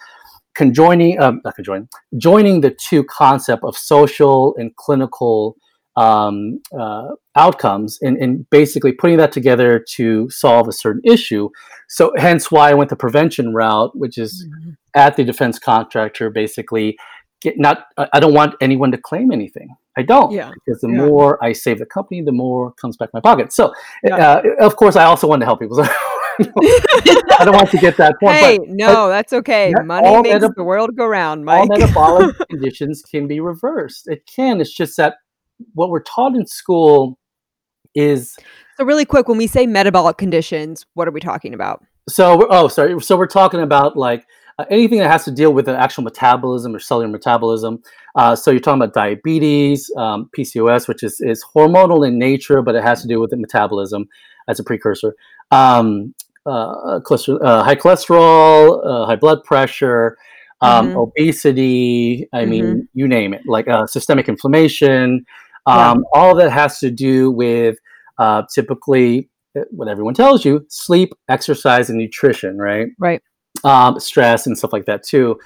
conjoining, 0.55 1.21
um, 1.21 1.41
not 1.45 1.55
conjoining, 1.55 1.89
joining 2.17 2.63
the 2.63 2.71
two 2.71 3.05
concept 3.05 3.63
of 3.63 3.77
social 3.77 4.55
and 4.57 4.75
clinical 4.77 5.55
um, 5.97 6.61
uh, 6.79 7.09
outcomes 7.37 7.99
and, 8.03 8.19
and 8.19 8.49
basically 8.51 8.93
putting 8.93 9.17
that 9.17 9.33
together 9.33 9.83
to 9.95 10.29
solve 10.29 10.69
a 10.69 10.73
certain 10.73 11.01
issue. 11.05 11.49
So 11.89 12.13
hence 12.17 12.51
why 12.51 12.71
I 12.71 12.75
went 12.75 12.91
the 12.91 12.97
prevention 12.97 13.55
route, 13.55 13.97
which 13.97 14.19
is 14.19 14.47
Mhm. 14.47 14.77
at 14.95 15.17
the 15.17 15.25
defense 15.25 15.59
contractor, 15.59 16.29
basically 16.31 16.99
get 17.41 17.59
not, 17.59 17.85
I 17.97 18.21
don't 18.21 18.35
want 18.35 18.57
anyone 18.61 18.91
to 18.93 18.99
claim 18.99 19.31
anything. 19.33 19.69
I 19.99 20.03
don't 20.03 20.31
Yeah. 20.31 20.51
because 20.55 20.81
the 20.81 20.89
Yeah. 20.91 21.07
more 21.07 21.43
I 21.43 21.53
save 21.53 21.79
the 21.79 21.87
company, 21.87 22.23
the 22.23 22.33
more 22.33 22.73
comes 22.73 22.97
back 22.97 23.07
in 23.09 23.13
my 23.15 23.21
pocket. 23.21 23.53
So, 23.53 23.73
Yeah. 24.05 24.17
uh, 24.17 24.43
of 24.67 24.77
course, 24.77 24.95
I 24.97 25.05
also 25.05 25.27
want 25.27 25.41
to 25.41 25.47
help 25.47 25.61
people. 25.61 25.77
So 25.77 25.85
I 26.39 27.45
don't 27.45 27.55
want 27.55 27.71
to 27.71 27.79
get 27.79 27.97
that 27.97 28.17
point. 28.21 28.37
Hey, 28.37 28.59
no, 28.67 29.09
that's 29.09 29.33
okay. 29.33 29.73
Money 29.85 30.23
makes 30.23 30.35
meta- 30.35 30.53
the 30.57 30.65
world 30.65 30.95
go 30.97 31.07
round, 31.07 31.49
all 31.49 31.67
metabolic 31.67 32.37
conditions 32.51 33.03
can 33.03 33.27
be 33.27 33.41
reversed. 33.41 34.07
It 34.09 34.27
can. 34.27 34.61
It's 34.61 34.73
just 34.75 34.97
that 34.99 35.15
what 35.75 35.89
we're 35.91 36.03
taught 36.03 36.35
in 36.35 36.47
school 36.47 37.19
is 37.95 38.37
So 38.77 38.85
really 38.85 39.07
quick, 39.07 39.29
when 39.29 39.39
we 39.39 39.47
say 39.47 39.67
metabolic 39.67 40.19
conditions, 40.19 40.85
what 40.95 41.09
are 41.09 41.13
we 41.13 41.21
talking 41.21 41.55
about? 41.55 41.83
so. 42.09 42.47
Oh, 42.51 42.69
sorry. 42.69 43.01
So 43.01 43.17
we're 43.17 43.27
talking 43.27 43.61
about 43.61 43.97
like 43.97 44.27
uh, 44.59 44.65
anything 44.71 44.99
that 44.99 45.11
has 45.11 45.25
to 45.25 45.31
deal 45.31 45.53
with 45.53 45.67
the 45.67 45.79
actual 45.79 46.03
metabolism 46.05 46.75
or 46.75 46.79
cellular 46.79 47.11
metabolism. 47.11 47.83
Uh, 48.15 48.35
so 48.35 48.51
you're 48.51 48.61
talking 48.61 48.81
about 48.83 48.95
diabetes, 48.95 49.91
um, 49.97 50.31
PCOS, 50.37 50.89
which 50.89 51.03
is, 51.03 51.21
is 51.21 51.45
hormonal 51.55 52.07
in 52.07 52.19
nature, 52.19 52.63
but 52.63 52.75
it 52.75 52.83
has 52.83 53.03
to 53.03 53.09
do 53.09 53.21
with 53.21 53.31
the 53.31 53.37
metabolism 53.37 54.07
as 54.49 54.59
a 54.59 54.65
precursor. 54.65 55.15
Um, 55.51 56.15
uh, 56.47 57.01
cholesterol, 57.01 57.45
uh, 57.45 57.65
high 57.65 57.75
cholesterol, 57.75 58.81
uh, 58.87 59.07
high 59.07 59.17
blood 59.17 59.43
pressure, 59.45 60.17
um, 60.61 60.91
Mhm. 60.91 60.97
obesity. 60.97 62.29
I 62.33 62.45
Mhm. 62.45 62.49
mean, 62.49 62.89
you 62.95 63.09
name 63.09 63.35
it, 63.35 63.43
like 63.47 63.69
uh, 63.69 63.87
systemic 63.87 64.29
inflammation. 64.29 65.27
Um, 65.67 66.05
All 66.15 66.37
that 66.37 66.51
has 66.51 66.79
to 66.79 66.91
do 66.91 67.31
with 67.33 67.79
uh, 68.19 68.43
typically 68.55 69.29
what 69.71 69.89
everyone 69.89 70.15
tells 70.15 70.45
you: 70.45 70.65
sleep, 70.69 71.13
exercise, 71.29 71.91
and 71.91 71.99
nutrition. 71.99 72.57
Right? 72.57 72.87
Right. 72.99 73.21
Um, 73.65 73.99
stress 74.01 74.47
and 74.47 74.57
stuff 74.57 74.73
like 74.73 74.87
that 74.87 75.03
too. 75.03 75.39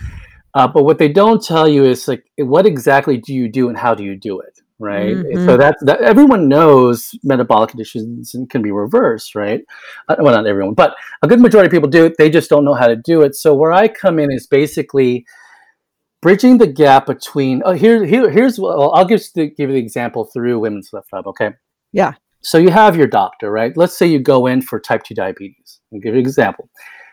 Uh, 0.55 0.67
but 0.67 0.85
what 0.85 0.99
they 0.99 1.09
don't 1.09 1.43
tell 1.43 1.69
you 1.69 1.85
is 1.85 2.09
like 2.09 2.25
what 2.39 2.67
exactly 2.67 3.17
do 3.17 3.33
you 3.33 3.49
do 3.49 3.69
and 3.69 3.79
how 3.79 3.95
do 3.95 4.03
you 4.03 4.17
do 4.17 4.41
it, 4.41 4.61
right? 4.79 5.17
Mhm. 5.17 5.47
So 5.47 5.57
that's 5.57 5.83
that. 5.85 6.01
Everyone 6.01 6.49
knows 6.49 7.15
metabolic 7.23 7.71
conditions 7.71 8.35
can 8.51 8.63
be 8.63 8.73
reversed, 8.73 9.35
right? 9.35 9.63
Uh, 10.09 10.17
well, 10.19 10.35
not 10.35 10.47
everyone, 10.47 10.75
but 10.75 10.97
a 11.23 11.29
good 11.29 11.41
majority 11.41 11.67
of 11.67 11.73
people 11.73 11.89
do 11.89 12.05
it. 12.05 12.17
They 12.19 12.31
just 12.31 12.51
don't 12.51 12.65
know 12.65 12.75
how 12.75 12.89
to 12.89 12.97
do 12.97 13.23
it. 13.23 13.37
So 13.37 13.55
where 13.55 13.73
I 13.73 13.87
come 13.87 14.19
in 14.19 14.33
is 14.33 14.47
basically 14.47 15.25
bridging 16.21 16.59
the 16.59 16.67
gap 16.67 17.07
between. 17.07 17.63
Oh, 17.65 17.73
here, 17.73 18.05
here, 18.05 18.29
here's. 18.29 18.59
Well, 18.59 18.93
I'll 18.93 19.05
give 19.05 19.23
the, 19.35 19.51
give 19.51 19.71
you 19.71 19.75
the 19.75 19.81
example 19.81 20.25
through 20.25 20.59
Women's 20.59 20.91
Lift 20.93 21.13
Lab. 21.13 21.27
Okay. 21.29 21.51
Yeah. 21.93 22.15
So 22.43 22.59
you 22.59 22.71
have 22.71 22.97
your 22.97 23.07
doctor, 23.07 23.51
right? 23.51 23.77
Let's 23.77 23.97
say 23.97 24.07
you 24.07 24.19
go 24.19 24.47
in 24.47 24.63
for 24.63 24.81
type 24.81 25.03
two 25.05 25.15
diabetes. 25.15 25.81
I'll 25.93 26.01
give 26.01 26.15
you 26.15 26.21
an 26.21 26.27
example. 26.27 26.69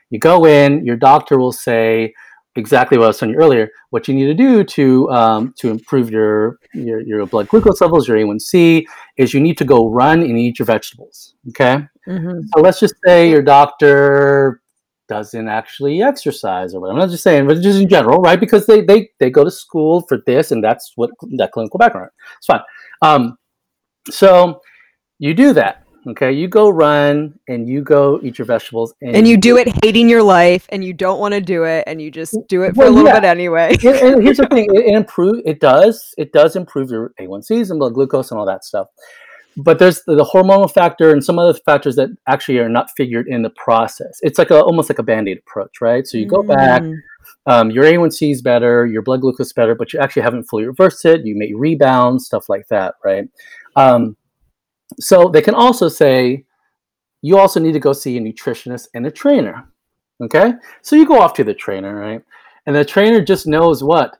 You 0.09 0.19
go 0.19 0.45
in, 0.45 0.85
your 0.85 0.95
doctor 0.95 1.37
will 1.37 1.51
say 1.51 2.13
exactly 2.55 2.97
what 2.97 3.05
I 3.05 3.07
was 3.07 3.19
telling 3.19 3.35
you 3.35 3.41
earlier. 3.41 3.69
What 3.91 4.07
you 4.07 4.13
need 4.13 4.25
to 4.25 4.33
do 4.33 4.63
to 4.63 5.09
um, 5.11 5.53
to 5.57 5.69
improve 5.69 6.09
your, 6.09 6.59
your 6.73 7.01
your 7.01 7.25
blood 7.25 7.47
glucose 7.49 7.81
levels, 7.81 8.07
your 8.07 8.17
A1C, 8.17 8.85
is 9.17 9.33
you 9.33 9.39
need 9.39 9.57
to 9.57 9.65
go 9.65 9.89
run 9.89 10.21
and 10.21 10.37
eat 10.37 10.59
your 10.59 10.65
vegetables. 10.65 11.35
Okay. 11.49 11.85
Mhm. 12.07 12.43
So 12.53 12.61
let's 12.61 12.79
just 12.79 12.95
say 13.05 13.29
your 13.29 13.41
doctor 13.41 14.61
doesn't 15.07 15.47
actually 15.47 16.01
exercise 16.01 16.73
or 16.73 16.81
whatever. 16.81 16.99
I'm 16.99 17.05
not 17.05 17.11
just 17.11 17.23
saying, 17.23 17.47
but 17.47 17.61
just 17.61 17.79
in 17.79 17.87
general, 17.87 18.19
right? 18.21 18.39
Because 18.39 18.65
they 18.65 18.81
they 18.81 19.09
they 19.19 19.29
go 19.29 19.43
to 19.43 19.51
school 19.51 20.01
for 20.01 20.19
this, 20.25 20.51
and 20.51 20.63
that's 20.63 20.93
what 20.95 21.11
that 21.37 21.51
clinical 21.51 21.77
background. 21.77 22.11
It's 22.37 22.47
fine. 22.47 22.61
Um, 23.01 23.37
so 24.09 24.61
you 25.19 25.33
do 25.33 25.53
that. 25.53 25.86
Okay, 26.07 26.31
you 26.31 26.47
go 26.47 26.69
run 26.69 27.37
and 27.49 27.67
you 27.67 27.81
go 27.81 28.19
eat 28.23 28.37
your 28.37 28.45
vegetables, 28.45 28.93
And 29.01 29.27
you 29.27 29.35
do 29.35 29.57
it 29.57 29.67
hating 29.83 30.07
your 30.07 30.23
life 30.23 30.65
and 30.69 30.83
you 30.83 30.93
don't 30.93 31.19
want 31.19 31.33
to 31.33 31.41
do 31.41 31.63
it 31.65 31.83
and 31.85 32.01
you 32.01 32.11
just 32.11 32.37
do 32.47 32.61
it 32.63 32.75
for 32.75 32.81
Well, 32.81 32.89
a 32.89 32.91
little 32.93 33.07
yeah. 33.07 33.19
bit 33.19 33.27
anyway. 33.27 33.75
and, 33.83 33.95
and 33.97 34.23
here's 34.23 34.37
the 34.37 34.47
thing: 34.47 34.69
it, 34.73 34.85
it 34.85 34.95
improve. 34.95 35.41
It 35.45 35.59
does. 35.59 36.13
It 36.17 36.31
does 36.31 36.55
improve 36.55 36.91
your 36.91 37.13
A1Cs 37.19 37.71
and 37.71 37.79
blood 37.79 37.93
glucose 37.93 38.31
and 38.31 38.39
all 38.39 38.45
that 38.45 38.63
stuff. 38.63 38.87
But 39.57 39.79
there's 39.79 40.03
the, 40.03 40.15
the 40.15 40.23
hormonal 40.23 40.71
factor 40.71 41.11
and 41.11 41.23
some 41.23 41.39
other 41.39 41.53
factors 41.65 41.95
that 41.97 42.09
actually 42.27 42.59
are 42.59 42.69
not 42.69 42.89
figured 42.95 43.27
in 43.27 43.41
the 43.41 43.49
process. 43.49 44.19
It's 44.21 44.37
like 44.37 44.51
a 44.51 44.61
almost 44.61 44.89
like 44.89 44.99
a 44.99 45.03
band-aid 45.03 45.39
approach, 45.39 45.81
right? 45.81 46.05
So 46.07 46.17
you 46.17 46.27
go 46.27 46.43
back, 46.43 46.83
Mm. 46.83 46.95
um, 47.47 47.71
your 47.71 47.83
A1C 47.85 48.31
is 48.31 48.41
better, 48.43 48.85
your 48.85 49.01
blood 49.01 49.21
glucose 49.21 49.47
is 49.47 49.53
better, 49.53 49.73
but 49.73 49.91
you 49.93 49.99
actually 49.99 50.21
haven't 50.21 50.43
fully 50.43 50.65
reversed 50.67 51.03
it. 51.05 51.25
You 51.25 51.35
may 51.35 51.53
rebound, 51.53 52.21
stuff 52.21 52.49
like 52.49 52.67
that, 52.69 52.95
right? 53.03 53.27
Um, 53.75 54.15
so 54.99 55.29
they 55.29 55.41
can 55.41 55.55
also 55.55 55.89
say 55.89 56.45
you 57.21 57.37
also 57.37 57.59
need 57.59 57.73
to 57.73 57.79
go 57.79 57.93
see 57.93 58.17
a 58.17 58.21
nutritionist 58.21 58.87
and 58.93 59.05
a 59.05 59.11
trainer. 59.11 59.67
Okay, 60.21 60.53
so 60.81 60.95
you 60.95 61.05
go 61.05 61.19
off 61.19 61.33
to 61.35 61.43
the 61.43 61.53
trainer, 61.53 61.95
right? 61.95 62.21
And 62.65 62.75
the 62.75 62.83
trainer 62.83 63.23
just 63.23 63.47
knows 63.47 63.83
what 63.83 64.17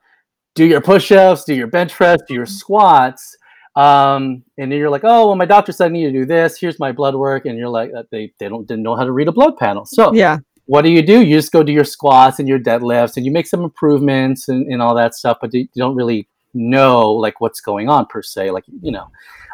do 0.55 0.65
your 0.65 0.81
push-ups, 0.81 1.43
do 1.43 1.53
your 1.53 1.67
bench 1.67 1.93
press, 1.93 2.19
do 2.27 2.33
your 2.33 2.45
squats. 2.45 3.37
Um, 3.75 4.43
and 4.57 4.71
then 4.71 4.79
you're 4.79 4.89
like, 4.89 5.03
oh, 5.03 5.27
well, 5.27 5.35
my 5.35 5.45
doctor 5.45 5.71
said 5.71 5.85
I 5.85 5.89
need 5.89 6.05
to 6.05 6.11
do 6.11 6.25
this. 6.25 6.59
Here's 6.59 6.79
my 6.79 6.91
blood 6.91 7.13
work, 7.13 7.45
and 7.45 7.57
you're 7.57 7.69
like, 7.69 7.91
uh, 7.95 8.03
they 8.11 8.33
they 8.39 8.49
don't 8.49 8.67
didn't 8.67 8.83
know 8.83 8.95
how 8.95 9.03
to 9.03 9.11
read 9.11 9.27
a 9.27 9.31
blood 9.31 9.57
panel. 9.57 9.85
So 9.85 10.13
Yeah. 10.13 10.39
what 10.65 10.81
do 10.81 10.89
you 10.89 11.03
do? 11.03 11.21
You 11.23 11.35
just 11.35 11.51
go 11.51 11.61
do 11.61 11.71
your 11.71 11.83
squats 11.83 12.39
and 12.39 12.47
your 12.47 12.59
deadlifts, 12.59 13.17
and 13.17 13.25
you 13.25 13.31
make 13.31 13.45
some 13.47 13.63
improvements 13.63 14.49
and, 14.49 14.65
and 14.71 14.81
all 14.81 14.95
that 14.95 15.13
stuff, 15.13 15.37
but 15.41 15.53
you 15.53 15.61
you 15.61 15.83
don't 15.83 15.95
really 15.95 16.27
know 16.53 17.11
like 17.11 17.39
what's 17.39 17.61
going 17.61 17.87
on 17.87 18.07
per 18.07 18.23
se. 18.23 18.49
Like 18.49 18.65
you 18.81 18.91
know, 18.91 19.07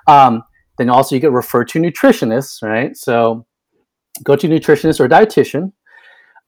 um, 0.07 0.43
then 0.77 0.89
also 0.89 1.15
you 1.15 1.21
get 1.21 1.31
referred 1.31 1.67
to 1.69 1.79
nutritionists, 1.79 2.61
right? 2.61 2.95
So 2.95 3.45
go 4.23 4.35
to 4.35 4.47
a 4.47 4.49
nutritionist 4.49 4.99
or 4.99 5.07
dietitian. 5.07 5.73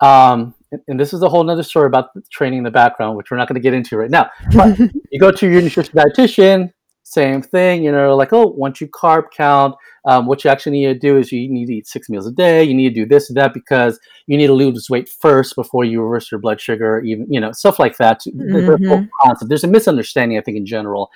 Um, 0.02 0.54
and, 0.72 0.82
and 0.88 1.00
this 1.00 1.14
is 1.14 1.22
a 1.22 1.30
whole 1.30 1.44
nother 1.44 1.64
story 1.64 1.88
about 1.88 2.10
training 2.32 2.60
in 2.60 2.64
the 2.64 2.72
background, 2.72 3.18
which 3.18 3.32
we're 3.32 3.38
not 3.38 3.48
going 3.48 3.56
to 3.56 3.62
get 3.62 3.74
into 3.74 3.98
right 3.98 4.10
now. 4.10 4.30
But 4.54 4.78
you 5.12 5.20
go 5.20 5.32
to 5.32 5.50
your 5.50 5.62
nutrition 5.62 5.94
dietitian, 5.94 6.72
same 7.04 7.44
thing, 7.44 7.84
you 7.84 7.92
know, 7.92 8.16
like, 8.16 8.34
oh, 8.34 8.48
once 8.48 8.82
you 8.82 8.88
carb 8.88 9.26
count, 9.32 9.76
um, 10.06 10.26
what 10.26 10.44
you 10.44 10.50
actually 10.50 10.72
need 10.72 10.88
to 10.88 10.96
do 11.00 11.18
is 11.18 11.32
you 11.32 11.48
need 11.50 11.68
to 11.68 11.76
eat 11.76 11.88
six 11.88 12.10
meals 12.10 12.26
a 12.26 12.32
day. 12.32 12.64
You 12.64 12.74
need 12.74 12.90
to 12.90 12.96
do 12.96 13.06
this 13.06 13.30
and 13.30 13.38
that 13.38 13.54
because 13.54 14.00
you 14.26 14.38
need 14.38 14.48
to 14.48 14.54
lose 14.54 14.90
weight 14.90 15.08
first 15.08 15.56
before 15.56 15.86
you 15.86 16.02
reverse 16.02 16.32
your 16.32 16.40
blood 16.40 16.60
sugar, 16.60 17.00
even, 17.02 17.32
you 17.32 17.40
know, 17.40 17.52
stuff 17.52 17.78
like 17.78 17.98
that. 17.98 18.22
The- 18.26 18.32
the 18.34 18.88
whole 18.88 19.08
concept. 19.22 19.50
There's 19.50 19.64
a 19.64 19.68
misunderstanding, 19.68 20.38
I 20.38 20.42
think, 20.42 20.58
in 20.58 20.66
general, 20.66 21.12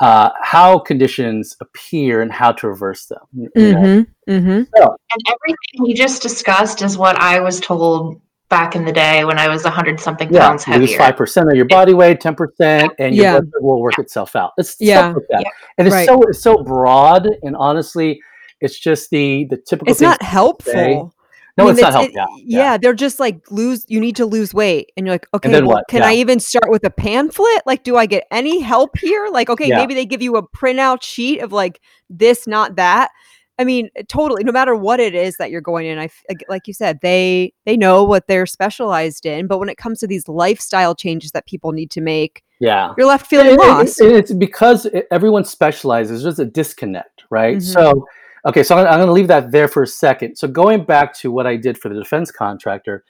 uh, 0.00 0.30
how 0.42 0.78
conditions 0.78 1.56
appear 1.60 2.20
and 2.20 2.32
how 2.32 2.52
to 2.52 2.68
reverse 2.68 3.06
them. 3.06 3.20
Mm-hmm. 3.56 4.30
Mm-hmm. 4.32 4.48
And 4.50 5.22
everything 5.28 5.86
you 5.86 5.94
just 5.94 6.22
discussed 6.22 6.82
is 6.82 6.98
what 6.98 7.18
I 7.20 7.40
was 7.40 7.60
told 7.60 8.20
back 8.48 8.76
in 8.76 8.84
the 8.84 8.92
day 8.92 9.24
when 9.24 9.38
I 9.38 9.48
was 9.48 9.64
100 9.64 9.98
something 10.00 10.32
Yeah, 10.32 10.48
pounds 10.48 10.66
lose 10.68 10.74
heavier. 10.90 10.98
five 10.98 11.16
percent 11.16 11.48
of 11.50 11.56
your 11.56 11.64
body 11.64 11.94
weight, 11.94 12.20
ten 12.20 12.34
percent, 12.34 12.92
and 12.98 13.14
your 13.14 13.24
Yeah. 13.24 13.32
blood 13.40 13.50
will 13.60 13.80
work 13.80 13.98
itself 13.98 14.36
out. 14.36 14.52
It's 14.58 14.76
Yeah. 14.80 15.12
stuff 15.12 15.16
like 15.16 15.24
that. 15.30 15.40
Yeah. 15.42 15.50
and 15.78 15.86
it's 15.88 15.94
Right. 15.94 16.06
so 16.06 16.22
it's 16.22 16.42
so 16.42 16.62
broad, 16.62 17.26
and 17.42 17.56
honestly, 17.56 18.20
it's 18.60 18.78
just 18.78 19.10
the 19.10 19.46
the 19.50 19.56
typical. 19.56 19.90
It's 19.90 20.00
not 20.00 20.18
to 20.20 20.24
say. 20.26 20.30
helpful. 20.30 21.14
No, 21.56 21.64
I 21.64 21.66
mean, 21.68 21.74
it's 21.74 21.82
not 21.82 21.92
helpful. 21.92 22.10
it- 22.20 22.28
Yeah, 22.44 22.58
yeah, 22.72 22.76
they're 22.78 22.94
just 22.94 23.20
like 23.20 23.48
lose. 23.50 23.84
You 23.88 24.00
need 24.00 24.16
to 24.16 24.26
lose 24.26 24.52
weight, 24.52 24.90
and 24.96 25.06
you're 25.06 25.14
like, 25.14 25.26
okay, 25.34 25.62
well, 25.62 25.82
can 25.88 26.00
Yeah. 26.02 26.08
I 26.08 26.14
even 26.14 26.40
start 26.40 26.68
with 26.68 26.84
a 26.84 26.90
pamphlet? 26.90 27.62
Like, 27.64 27.84
do 27.84 27.96
I 27.96 28.06
get 28.06 28.24
any 28.32 28.60
help 28.60 28.98
here? 28.98 29.28
Like, 29.30 29.48
okay, 29.48 29.68
Yeah. 29.68 29.76
maybe 29.76 29.94
they 29.94 30.04
give 30.06 30.20
you 30.22 30.36
a 30.36 30.42
printout 30.48 31.02
sheet 31.02 31.40
of 31.40 31.52
like 31.52 31.80
this, 32.10 32.46
not 32.48 32.74
that. 32.76 33.10
I 33.56 33.62
mean, 33.62 33.88
totally. 34.08 34.42
No 34.42 34.50
matter 34.50 34.74
what 34.74 34.98
it 34.98 35.14
is 35.14 35.36
that 35.36 35.52
you're 35.52 35.60
going 35.60 35.86
in, 35.86 35.96
I 35.96 36.08
like- 36.48 36.66
you 36.66 36.74
said, 36.74 36.98
they 37.02 37.52
they 37.66 37.76
know 37.76 38.02
what 38.02 38.26
they're 38.26 38.46
specialized 38.46 39.24
in. 39.24 39.46
But 39.46 39.58
when 39.58 39.68
it 39.68 39.76
comes 39.76 40.00
to 40.00 40.08
these 40.08 40.26
lifestyle 40.26 40.96
changes 40.96 41.30
that 41.30 41.46
people 41.46 41.70
need 41.70 41.92
to 41.92 42.00
make, 42.00 42.42
yeah. 42.58 42.92
you're 42.98 43.06
left 43.06 43.28
feeling 43.28 43.50
And- 43.50 43.58
lost. 43.58 44.00
and 44.00 44.10
it's 44.10 44.32
because 44.32 44.86
it- 44.86 45.06
everyone 45.12 45.44
specializes. 45.44 46.24
There's 46.24 46.40
a 46.40 46.44
disconnect, 46.44 47.22
right? 47.30 47.58
Mhm. 47.58 47.62
So, 47.62 48.06
okay, 48.46 48.62
so 48.62 48.76
I'm, 48.76 48.84
going 48.84 49.06
to 49.06 49.12
leave 49.12 49.28
that 49.28 49.50
there 49.50 49.68
for 49.68 49.82
a 49.82 49.86
second. 49.86 50.36
So, 50.36 50.48
going 50.48 50.84
back 50.84 51.14
to 51.18 51.30
what 51.30 51.46
I 51.46 51.56
did 51.56 51.78
for 51.78 51.88
the 51.88 51.96
defense 51.96 52.30
contractor, 52.30 53.04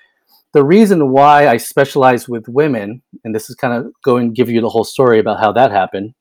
the 0.53 0.65
reason 0.65 1.11
why 1.11 1.49
I 1.49 1.57
specialize 1.57 2.29
with 2.29 2.49
women, 2.49 3.03
and 3.25 3.35
this 3.35 3.51
is 3.51 3.57
kind 3.57 3.75
of 3.75 3.93
going 4.05 4.31
to 4.31 4.35
give 4.35 4.49
you 4.49 4.61
the 4.61 4.69
whole 4.69 4.85
story 4.85 5.19
about 5.19 5.41
how 5.41 5.53
that 5.53 5.71
happened. 5.71 6.15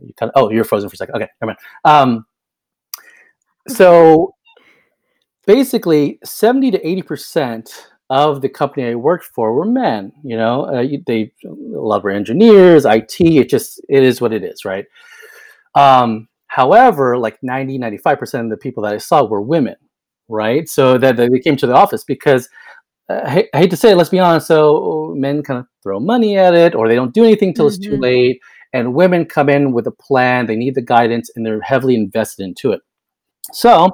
You 0.00 0.12
kind 0.18 0.30
of, 0.34 0.42
oh, 0.42 0.50
you're 0.50 0.64
frozen 0.64 0.88
for 0.88 0.94
a 0.94 0.96
second. 0.96 1.16
Okay, 1.16 1.28
never 1.40 1.48
mind. 1.50 1.58
Um, 1.84 2.26
so, 3.68 4.34
basically, 5.46 6.18
70 6.24 6.72
to 6.72 6.86
80 6.86 7.02
percent 7.02 7.88
of 8.08 8.40
the 8.40 8.48
company 8.48 8.86
I 8.86 8.94
worked 8.94 9.24
for 9.24 9.52
were 9.52 9.64
men. 9.64 10.12
You 10.22 10.36
know, 10.36 10.62
uh, 10.64 10.86
they 11.06 11.32
a 11.44 11.48
lot 11.48 12.04
were 12.04 12.10
engineers, 12.10 12.84
IT. 12.84 13.20
It 13.20 13.48
just 13.48 13.80
it 13.88 14.02
is 14.02 14.20
what 14.20 14.32
it 14.32 14.44
is, 14.44 14.64
right? 14.64 14.84
Um, 15.74 16.28
however, 16.56 17.18
like 17.18 17.36
90, 17.42 17.76
95 17.76 18.18
percent 18.18 18.44
of 18.44 18.50
the 18.50 18.56
people 18.56 18.82
that 18.84 18.94
I 18.94 18.98
saw 18.98 19.24
were 19.24 19.42
women, 19.42 19.76
right? 20.28 20.66
So 20.66 20.96
that 20.96 21.16
they 21.18 21.28
came 21.40 21.56
to 21.58 21.66
the 21.66 21.74
office 21.74 22.02
because 22.02 22.48
uh, 23.10 23.20
I, 23.24 23.30
hate, 23.30 23.48
I 23.52 23.58
hate 23.58 23.70
to 23.70 23.76
say 23.76 23.90
it, 23.90 23.96
let's 23.96 24.08
be 24.08 24.18
honest. 24.18 24.46
So 24.46 25.12
men 25.14 25.42
kind 25.42 25.60
of 25.60 25.66
throw 25.82 26.00
money 26.00 26.38
at 26.38 26.54
it, 26.54 26.74
or 26.74 26.88
they 26.88 26.94
don't 26.94 27.12
do 27.12 27.24
anything 27.24 27.52
till 27.52 27.66
it's 27.66 27.78
too 27.78 27.98
Mhm. 27.98 28.02
late. 28.02 28.40
And 28.72 28.94
women 28.94 29.26
come 29.26 29.48
in 29.50 29.72
with 29.72 29.86
a 29.86 29.90
plan. 30.06 30.46
They 30.46 30.56
need 30.56 30.74
the 30.74 30.82
guidance, 30.96 31.30
and 31.34 31.44
they're 31.44 31.60
heavily 31.60 31.94
invested 31.94 32.44
into 32.44 32.72
it. 32.72 32.80
So 33.52 33.90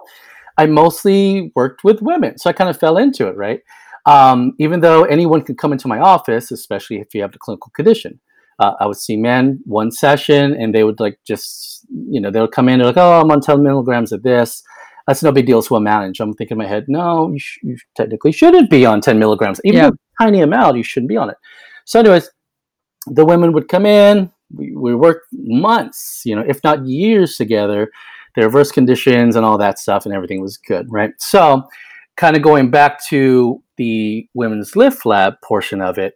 I 0.57 0.67
mostly 0.67 1.51
worked 1.57 1.83
with 1.83 2.01
women, 2.01 2.39
so 2.39 2.49
I 2.49 2.53
kind 2.53 2.71
of 2.71 2.79
fell 2.79 2.97
into 2.97 3.27
it, 3.27 3.37
right? 3.37 3.61
Um, 4.07 4.53
even 4.59 4.81
though 4.81 5.03
anyone 5.05 5.43
can 5.43 5.57
come 5.57 5.73
into 5.73 5.89
my 5.89 5.99
office, 5.99 6.53
especially 6.53 6.99
if 7.01 7.13
you 7.13 7.23
have 7.23 7.33
the 7.33 7.39
clinical 7.39 7.71
condition. 7.75 8.21
Uh, 8.59 8.73
I 8.81 8.87
would 8.87 8.97
see 8.97 9.17
men 9.17 9.61
one 9.65 9.91
session, 9.91 10.55
and 10.55 10.75
they 10.75 10.85
would 10.85 11.01
like 11.01 11.19
just, 11.27 11.87
you 11.91 12.21
know, 12.21 12.31
they 12.31 12.41
would 12.41 12.53
come 12.53 12.69
in. 12.69 12.79
They're 12.79 12.87
like, 12.87 12.97
"Oh, 12.97 13.21
I'm 13.21 13.31
on 13.31 13.41
10 13.41 13.63
milligrams 13.63 14.13
of 14.13 14.23
this." 14.23 14.63
That's 15.07 15.23
no 15.23 15.33
big 15.33 15.47
deal 15.47 15.63
to 15.63 15.77
a 15.77 15.81
manager. 15.81 16.23
I'm 16.23 16.33
thinking 16.35 16.55
in 16.57 16.59
my 16.59 16.67
head, 16.69 16.85
no, 16.87 17.31
you, 17.33 17.39
sh- 17.41 17.59
you 17.63 17.77
technically 17.97 18.31
shouldn't 18.31 18.71
be 18.71 18.87
on 18.87 19.01
10 19.01 19.19
milligrams, 19.19 19.61
even 19.65 19.81
Yeah. 19.81 19.89
a 19.89 20.23
tiny 20.25 20.43
amount. 20.43 20.77
You 20.77 20.85
shouldn't 20.85 21.09
be 21.09 21.17
on 21.17 21.29
it. 21.31 21.37
So, 21.87 21.99
anyways, 21.99 22.31
the 23.09 23.25
women 23.25 23.53
would 23.53 23.67
come 23.69 23.85
in. 23.87 24.31
We, 24.55 24.75
we 24.77 24.95
worked 24.95 25.27
months, 25.33 26.23
you 26.25 26.37
know, 26.37 26.45
if 26.47 26.63
not 26.63 26.87
years 26.87 27.37
together. 27.37 27.91
Their 28.37 28.45
reverse 28.47 28.71
conditions 28.73 29.37
and 29.37 29.45
all 29.45 29.59
that 29.59 29.79
stuff, 29.79 30.07
and 30.07 30.15
everything 30.15 30.41
was 30.41 30.57
good, 30.57 30.87
right? 30.91 31.11
So, 31.19 31.65
kind 32.17 32.37
of 32.37 32.43
going 32.43 32.71
back 32.71 33.05
to 33.09 33.63
the 33.77 34.27
women's 34.35 34.77
lift 34.77 35.05
lab 35.05 35.35
portion 35.43 35.83
of 35.83 35.99
it, 35.99 36.15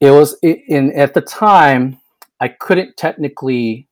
it 0.00 0.10
was 0.10 0.36
in 0.42 0.92
at 0.96 1.14
the 1.14 1.20
time 1.20 1.98
I 2.40 2.48
couldn't 2.48 2.96
technically 2.96 3.88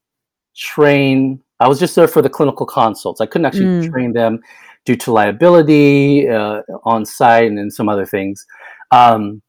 train. 0.55 1.41
I 1.59 1.67
was 1.67 1.79
just 1.79 1.95
there 1.95 2.07
for 2.07 2.21
the 2.21 2.29
clinical 2.29 2.65
consults. 2.65 3.21
I 3.21 3.25
couldn't 3.25 3.45
actually 3.45 3.65
mm. 3.65 3.91
train 3.91 4.13
them 4.13 4.39
due 4.85 4.95
to 4.95 5.11
liability 5.11 6.29
uh, 6.29 6.61
on 6.85 7.05
site 7.05 7.47
and 7.47 7.57
then 7.57 7.69
some 7.69 7.89
other 7.89 8.05
things. 8.05 8.45
Um, 8.91 9.41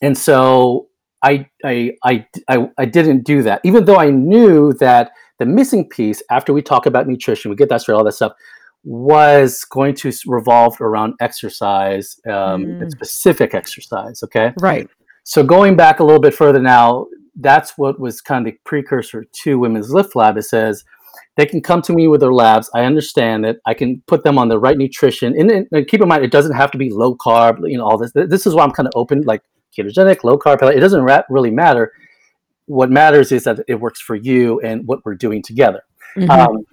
and 0.00 0.16
so 0.16 0.88
I, 1.22 1.46
I, 1.64 1.92
I, 2.04 2.26
I, 2.48 2.70
I 2.78 2.84
didn't 2.86 3.24
do 3.24 3.42
that, 3.42 3.60
even 3.64 3.84
though 3.84 3.98
I 3.98 4.10
knew 4.10 4.72
that 4.74 5.10
the 5.38 5.46
missing 5.46 5.88
piece 5.88 6.22
after 6.30 6.52
we 6.52 6.62
talk 6.62 6.86
about 6.86 7.06
nutrition, 7.06 7.50
we 7.50 7.56
get 7.56 7.68
that 7.68 7.82
straight, 7.82 7.96
all 7.96 8.04
that 8.04 8.12
stuff, 8.12 8.32
was 8.84 9.64
going 9.64 9.94
to 9.94 10.12
revolve 10.26 10.80
around 10.80 11.14
exercise 11.20 12.18
um, 12.26 12.64
mm. 12.64 12.82
and 12.82 12.90
specific 12.90 13.54
exercise. 13.54 14.22
Okay. 14.22 14.52
Right. 14.58 14.88
So 15.24 15.42
going 15.42 15.76
back 15.76 16.00
a 16.00 16.04
little 16.04 16.20
bit 16.20 16.34
further 16.34 16.60
now, 16.60 17.06
that's 17.36 17.78
what 17.78 17.98
was 17.98 18.20
kind 18.20 18.46
of 18.46 18.52
the 18.52 18.58
precursor 18.64 19.24
to 19.42 19.58
Women's 19.58 19.90
Lift 19.92 20.14
Lab. 20.16 20.36
It 20.36 20.42
says 20.42 20.84
they 21.36 21.46
can 21.46 21.62
come 21.62 21.80
to 21.82 21.92
me 21.92 22.08
with 22.08 22.20
their 22.20 22.32
labs. 22.32 22.68
I 22.74 22.84
understand 22.84 23.44
that 23.44 23.56
I 23.64 23.74
can 23.74 24.02
put 24.06 24.24
them 24.24 24.38
on 24.38 24.48
the 24.48 24.58
right 24.58 24.76
nutrition. 24.76 25.38
And, 25.38 25.66
and 25.72 25.86
keep 25.86 26.02
in 26.02 26.08
mind, 26.08 26.24
it 26.24 26.30
doesn't 26.30 26.56
have 26.56 26.70
to 26.72 26.78
be 26.78 26.90
low 26.90 27.14
carb. 27.14 27.58
You 27.70 27.78
know, 27.78 27.84
all 27.84 27.96
this. 27.96 28.12
This 28.14 28.46
is 28.46 28.54
why 28.54 28.64
I'm 28.64 28.72
kind 28.72 28.86
of 28.86 28.92
open, 28.96 29.22
like 29.22 29.42
ketogenic, 29.76 30.24
low 30.24 30.38
carb. 30.38 30.62
It 30.62 30.80
doesn't 30.80 31.08
really 31.30 31.50
matter. 31.50 31.92
What 32.66 32.90
matters 32.90 33.32
is 33.32 33.44
that 33.44 33.60
it 33.66 33.80
works 33.80 34.00
for 34.00 34.14
you 34.14 34.60
and 34.60 34.86
what 34.86 35.04
we're 35.04 35.14
doing 35.14 35.42
together. 35.42 35.82
Mm-hmm. 36.16 36.30
Um, 36.30 36.64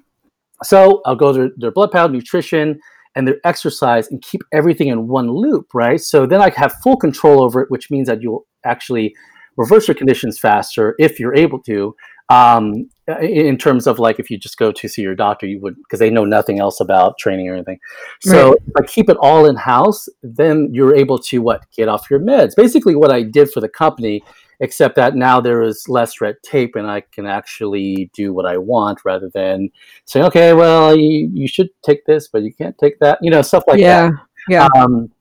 so 0.64 1.02
I'll 1.06 1.16
go 1.16 1.32
to 1.32 1.52
their 1.58 1.72
blood 1.72 1.92
panel, 1.92 2.10
nutrition, 2.10 2.80
and 3.16 3.28
their 3.28 3.38
exercise 3.44 4.08
and 4.10 4.22
keep 4.22 4.42
everything 4.54 4.88
in 4.88 5.08
one 5.08 5.30
loop, 5.30 5.74
right? 5.74 6.00
So 6.00 6.26
then 6.26 6.42
I 6.42 6.50
have 6.56 6.74
full 6.84 6.98
control 6.98 7.44
over 7.44 7.62
it, 7.62 7.72
which 7.72 7.90
means 7.90 8.08
that 8.08 8.22
you'll 8.22 8.46
actually 8.66 9.16
reverse 9.58 9.88
your 9.88 9.96
conditions 9.96 10.40
faster 10.40 10.96
if 11.00 11.20
you're 11.20 11.36
able 11.36 11.60
to. 11.64 11.96
Um, 12.30 12.88
in 13.22 13.58
terms 13.58 13.88
of 13.88 13.98
like 13.98 14.20
if 14.20 14.30
you 14.30 14.38
just 14.38 14.58
go 14.58 14.72
to 14.72 14.88
see 14.88 15.02
your 15.02 15.16
doctor, 15.16 15.48
you 15.48 15.60
would 15.62 15.76
because 15.78 16.00
they 16.00 16.12
know 16.12 16.26
nothing 16.26 16.60
else 16.60 16.80
about 16.80 17.18
training 17.18 17.50
or 17.50 17.56
anything. 17.56 17.80
So 18.22 18.50
right. 18.50 18.58
if 18.68 18.74
I 18.78 18.86
keep 18.86 19.10
it 19.10 19.18
all 19.20 19.48
in 19.48 19.56
house, 19.56 20.08
then 20.22 20.70
you're 20.72 20.96
able 20.96 21.18
to 21.20 21.40
what 21.40 21.66
get 21.76 21.90
off 21.90 22.10
your 22.12 22.20
meds. 22.20 22.56
Basically, 22.56 22.96
what 22.96 23.12
I 23.12 23.24
did 23.24 23.50
for 23.52 23.62
the 23.62 23.70
company 23.70 24.24
except 24.60 24.96
that 24.96 25.16
now 25.16 25.40
there 25.40 25.62
is 25.64 25.88
less 25.88 26.20
red 26.20 26.36
tape 26.44 26.76
and 26.76 26.90
I 26.90 27.02
can 27.02 27.26
actually 27.26 28.10
do 28.14 28.34
what 28.34 28.46
I 28.46 28.58
want 28.58 29.00
rather 29.06 29.30
than 29.34 29.70
saying, 30.06 30.26
okay, 30.28 30.54
well, 30.54 30.96
you, 30.96 31.30
you 31.34 31.48
should 31.48 31.70
take 31.82 32.06
this, 32.06 32.28
but 32.28 32.44
you 32.44 32.54
can't 32.54 32.78
take 32.78 33.00
that, 33.00 33.20
you 33.22 33.32
know, 33.32 33.42
stuff 33.42 33.64
like 33.68 33.80
yeah, 33.80 34.10
that. 34.10 34.20
Yeah. 34.50 34.68
Um, 34.76 35.12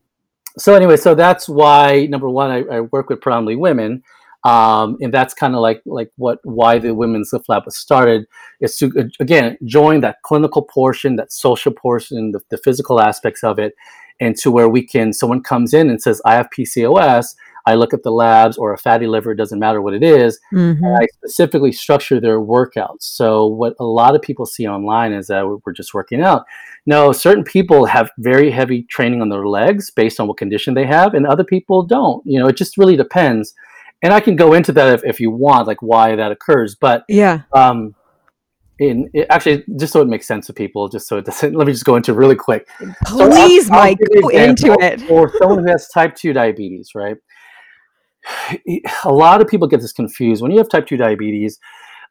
so 0.57 0.75
anyway, 0.75 0.97
so 0.97 1.14
that's 1.14 1.49
why 1.49 2.07
number 2.07 2.28
one, 2.28 2.50
I, 2.50 2.64
I 2.64 2.80
work 2.80 3.09
with 3.09 3.21
predominantly 3.21 3.57
women. 3.57 4.02
Um, 4.45 4.97
and 5.00 5.12
that's 5.12 5.35
kind 5.35 5.54
of 5.54 5.61
like 5.61 5.83
like 5.85 6.12
what 6.16 6.38
why 6.45 6.78
the 6.78 6.95
women's 6.95 7.33
lift 7.33 7.49
lab 7.49 7.64
was 7.64 7.76
started 7.76 8.25
is 8.61 8.76
to 8.78 9.11
again 9.18 9.59
join 9.64 10.00
that 10.02 10.23
clinical 10.23 10.62
portion 10.62 11.16
that 11.16 11.33
social 11.33 11.73
portion 11.73 12.30
the, 12.30 12.40
the 12.49 12.59
physical 12.59 13.00
aspects 13.00 13.42
of 13.42 13.59
it 13.59 13.75
and 14.21 14.37
to 14.37 14.52
where 14.52 14.68
we 14.68 14.87
can 14.87 15.12
someone 15.12 15.42
comes 15.42 15.75
in 15.75 15.90
and 15.90 16.00
says 16.00 16.23
i 16.25 16.35
have 16.35 16.49
pcos 16.57 17.35
I 17.69 17.75
look 17.75 17.93
at 17.93 18.03
the 18.03 18.11
labs 18.11 18.57
or 18.57 18.73
a 18.73 18.79
fatty 18.79 19.07
liver, 19.07 19.33
it 19.33 19.37
doesn't 19.37 19.59
matter 19.59 19.83
what 19.83 19.93
it 19.93 20.03
is, 20.03 20.41
mm-hmm. 20.53 20.85
I 20.85 21.07
specifically 21.13 21.71
structure 21.71 22.19
their 22.19 22.41
workouts. 22.41 23.03
So, 23.03 23.47
what 23.47 23.75
a 23.79 23.85
lot 23.85 24.15
of 24.15 24.23
people 24.23 24.47
see 24.47 24.67
online 24.67 25.13
is 25.13 25.27
that 25.27 25.47
we're 25.47 25.73
just 25.73 25.93
working 25.93 26.23
out. 26.23 26.47
No, 26.87 27.13
certain 27.13 27.45
people 27.45 27.85
have 27.85 28.11
very 28.19 28.51
heavy 28.51 28.85
training 28.85 29.21
on 29.21 29.28
their 29.28 29.47
legs 29.47 29.91
based 29.91 30.19
on 30.19 30.28
what 30.28 30.39
condition 30.39 30.73
they 30.73 30.87
have, 30.87 31.13
and 31.13 31.26
other 31.26 31.45
people 31.45 31.83
don't. 31.83 32.25
You 32.25 32.41
know, 32.41 32.49
it 32.49 32.57
just 32.57 32.78
really 32.78 32.97
depends. 32.97 33.54
And 34.00 34.13
I 34.13 34.21
can 34.21 34.37
go 34.37 34.54
into 34.54 34.73
that 34.73 34.95
if, 34.95 35.04
if 35.04 35.21
you 35.21 35.31
want, 35.31 35.67
like 35.67 35.83
why 35.83 36.17
that 36.17 36.33
occurs. 36.33 36.75
But 36.75 37.04
yeah, 37.09 37.43
um, 37.52 37.95
in 38.78 39.11
it, 39.13 39.26
actually 39.31 39.65
just 39.76 39.93
so 39.93 40.00
it 40.00 40.09
makes 40.09 40.26
sense 40.26 40.47
to 40.47 40.52
people 40.52 40.89
just 40.89 41.09
so 41.09 41.19
it 41.19 41.25
doesn't 41.25 41.54
let 41.57 41.67
me 41.67 41.73
just 41.73 41.85
go 41.85 41.97
into 41.97 42.15
really 42.15 42.37
quick 42.37 42.69
please 43.07 43.67
so 43.67 43.75
I'll, 43.75 43.81
mike 43.81 43.99
I'll 44.15 44.23
go 44.23 44.28
into 44.28 44.76
it 44.81 45.00
for 45.02 45.33
someone 45.39 45.65
who 45.65 45.71
has 45.71 45.89
type 45.89 46.15
2 46.15 46.33
diabetes 46.33 46.93
right 46.95 47.17
a 49.04 49.12
lot 49.12 49.41
of 49.41 49.49
people 49.49 49.69
get 49.69 49.80
this 49.80 49.93
confused. 49.93 50.43
When 50.43 50.50
you 50.50 50.58
have 50.58 50.69
type 50.69 50.86
2 50.86 50.97
diabetes 50.97 51.58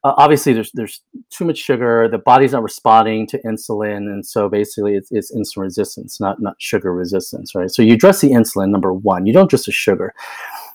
uh, 0.04 0.14
obviously 0.18 0.54
there's 0.54 0.72
there's 0.74 1.02
too 1.32 1.44
much 1.44 1.58
sugar 1.58 2.08
the 2.08 2.20
body's 2.20 2.52
not 2.52 2.62
responding 2.62 3.26
to 3.26 3.40
insulin 3.40 3.98
and 3.98 4.24
so 4.26 4.48
basically 4.48 4.96
it's, 4.96 5.12
it's 5.12 5.36
insulin 5.36 5.64
resistance 5.64 6.20
not 6.20 6.40
not 6.40 6.56
sugar 6.60 6.94
resistance 6.94 7.56
right? 7.56 7.72
So 7.72 7.82
you 7.82 7.94
address 7.94 8.22
the 8.22 8.30
insulin 8.30 8.70
number 8.70 8.94
one. 8.94 9.26
You 9.26 9.34
don't 9.34 9.46
address 9.46 9.66
the 9.66 9.72
sugar. 9.72 10.14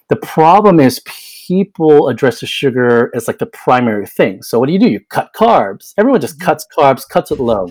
The 0.09 0.17
problem 0.17 0.81
is 0.81 1.01
people 1.47 2.09
address 2.09 2.41
the 2.41 2.47
sugar 2.47 3.11
as 3.15 3.29
like 3.29 3.39
the 3.39 3.47
primary 3.47 4.07
thing. 4.07 4.43
So 4.43 4.59
what 4.59 4.67
do 4.67 4.73
you 4.73 4.79
do? 4.81 4.91
You 4.91 5.01
cut 5.09 5.33
carbs. 5.35 5.95
Everyone 5.97 6.21
just 6.21 6.39
mm-hmm. 6.39 6.47
cuts 6.47 6.67
carbs 6.77 7.09
cuts 7.09 7.31
it 7.31 7.39
low 7.39 7.69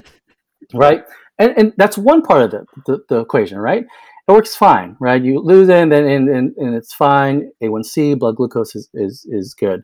right? 0.73 1.03
And, 1.39 1.53
and 1.57 1.73
that's 1.77 1.97
one 1.97 2.21
part 2.21 2.43
of 2.43 2.51
the, 2.51 2.65
the, 2.85 3.03
the 3.09 3.19
equation 3.19 3.57
right 3.57 3.85
it 4.31 4.35
works 4.35 4.55
fine, 4.55 4.95
right? 4.99 5.23
You 5.23 5.39
lose 5.39 5.69
it 5.69 5.77
and 5.77 5.91
then 5.91 6.05
and, 6.05 6.29
and, 6.29 6.55
and 6.57 6.75
it's 6.75 6.93
fine. 6.93 7.51
A1C, 7.61 8.17
blood 8.17 8.37
glucose 8.37 8.75
is 8.75 8.89
is, 8.93 9.25
is 9.29 9.53
good 9.53 9.83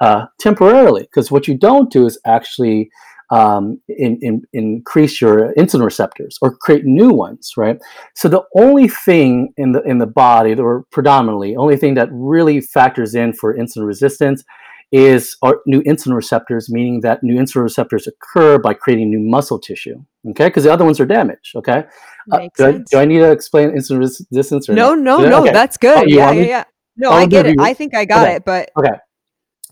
uh, 0.00 0.26
temporarily 0.38 1.02
because 1.02 1.30
what 1.30 1.48
you 1.48 1.56
don't 1.56 1.90
do 1.90 2.06
is 2.06 2.18
actually 2.26 2.90
um, 3.30 3.80
in, 3.88 4.18
in, 4.20 4.42
increase 4.52 5.20
your 5.20 5.54
insulin 5.54 5.84
receptors 5.84 6.38
or 6.42 6.54
create 6.54 6.84
new 6.84 7.10
ones, 7.10 7.54
right? 7.56 7.78
So 8.14 8.28
the 8.28 8.42
only 8.54 8.88
thing 8.88 9.54
in 9.56 9.72
the 9.72 9.82
in 9.82 9.98
the 9.98 10.06
body, 10.06 10.54
or 10.54 10.84
predominantly, 10.90 11.56
only 11.56 11.76
thing 11.76 11.94
that 11.94 12.08
really 12.12 12.60
factors 12.60 13.14
in 13.14 13.32
for 13.32 13.56
insulin 13.56 13.86
resistance 13.86 14.44
is 14.92 15.36
our 15.42 15.60
new 15.66 15.82
insulin 15.82 16.14
receptors, 16.14 16.70
meaning 16.70 17.00
that 17.00 17.22
new 17.22 17.34
insulin 17.34 17.62
receptors 17.62 18.06
occur 18.06 18.58
by 18.58 18.74
creating 18.74 19.10
new 19.10 19.20
muscle 19.20 19.58
tissue. 19.58 19.96
Okay, 20.30 20.46
because 20.46 20.64
the 20.64 20.72
other 20.72 20.84
ones 20.84 21.00
are 21.00 21.06
damaged. 21.06 21.56
Okay, 21.56 21.84
uh, 22.32 22.48
do, 22.56 22.64
I, 22.64 22.72
do, 22.90 22.98
I, 22.98 23.04
need 23.04 23.18
to 23.18 23.30
explain 23.30 23.70
insulin 23.70 23.98
resistance? 23.98 24.68
Or 24.68 24.74
no, 24.74 24.94
no, 24.94 25.18
no, 25.18 25.42
okay. 25.42 25.52
that's 25.52 25.76
good. 25.76 25.98
Oh, 25.98 26.04
yeah, 26.06 26.32
yeah, 26.32 26.42
yeah. 26.42 26.64
No, 26.96 27.10
I 27.10 27.26
get 27.26 27.46
it. 27.46 27.56
I 27.58 27.74
think 27.74 27.94
I 27.94 28.04
got 28.04 28.26
okay. 28.26 28.36
it, 28.36 28.44
but 28.44 28.70
okay. 28.78 28.96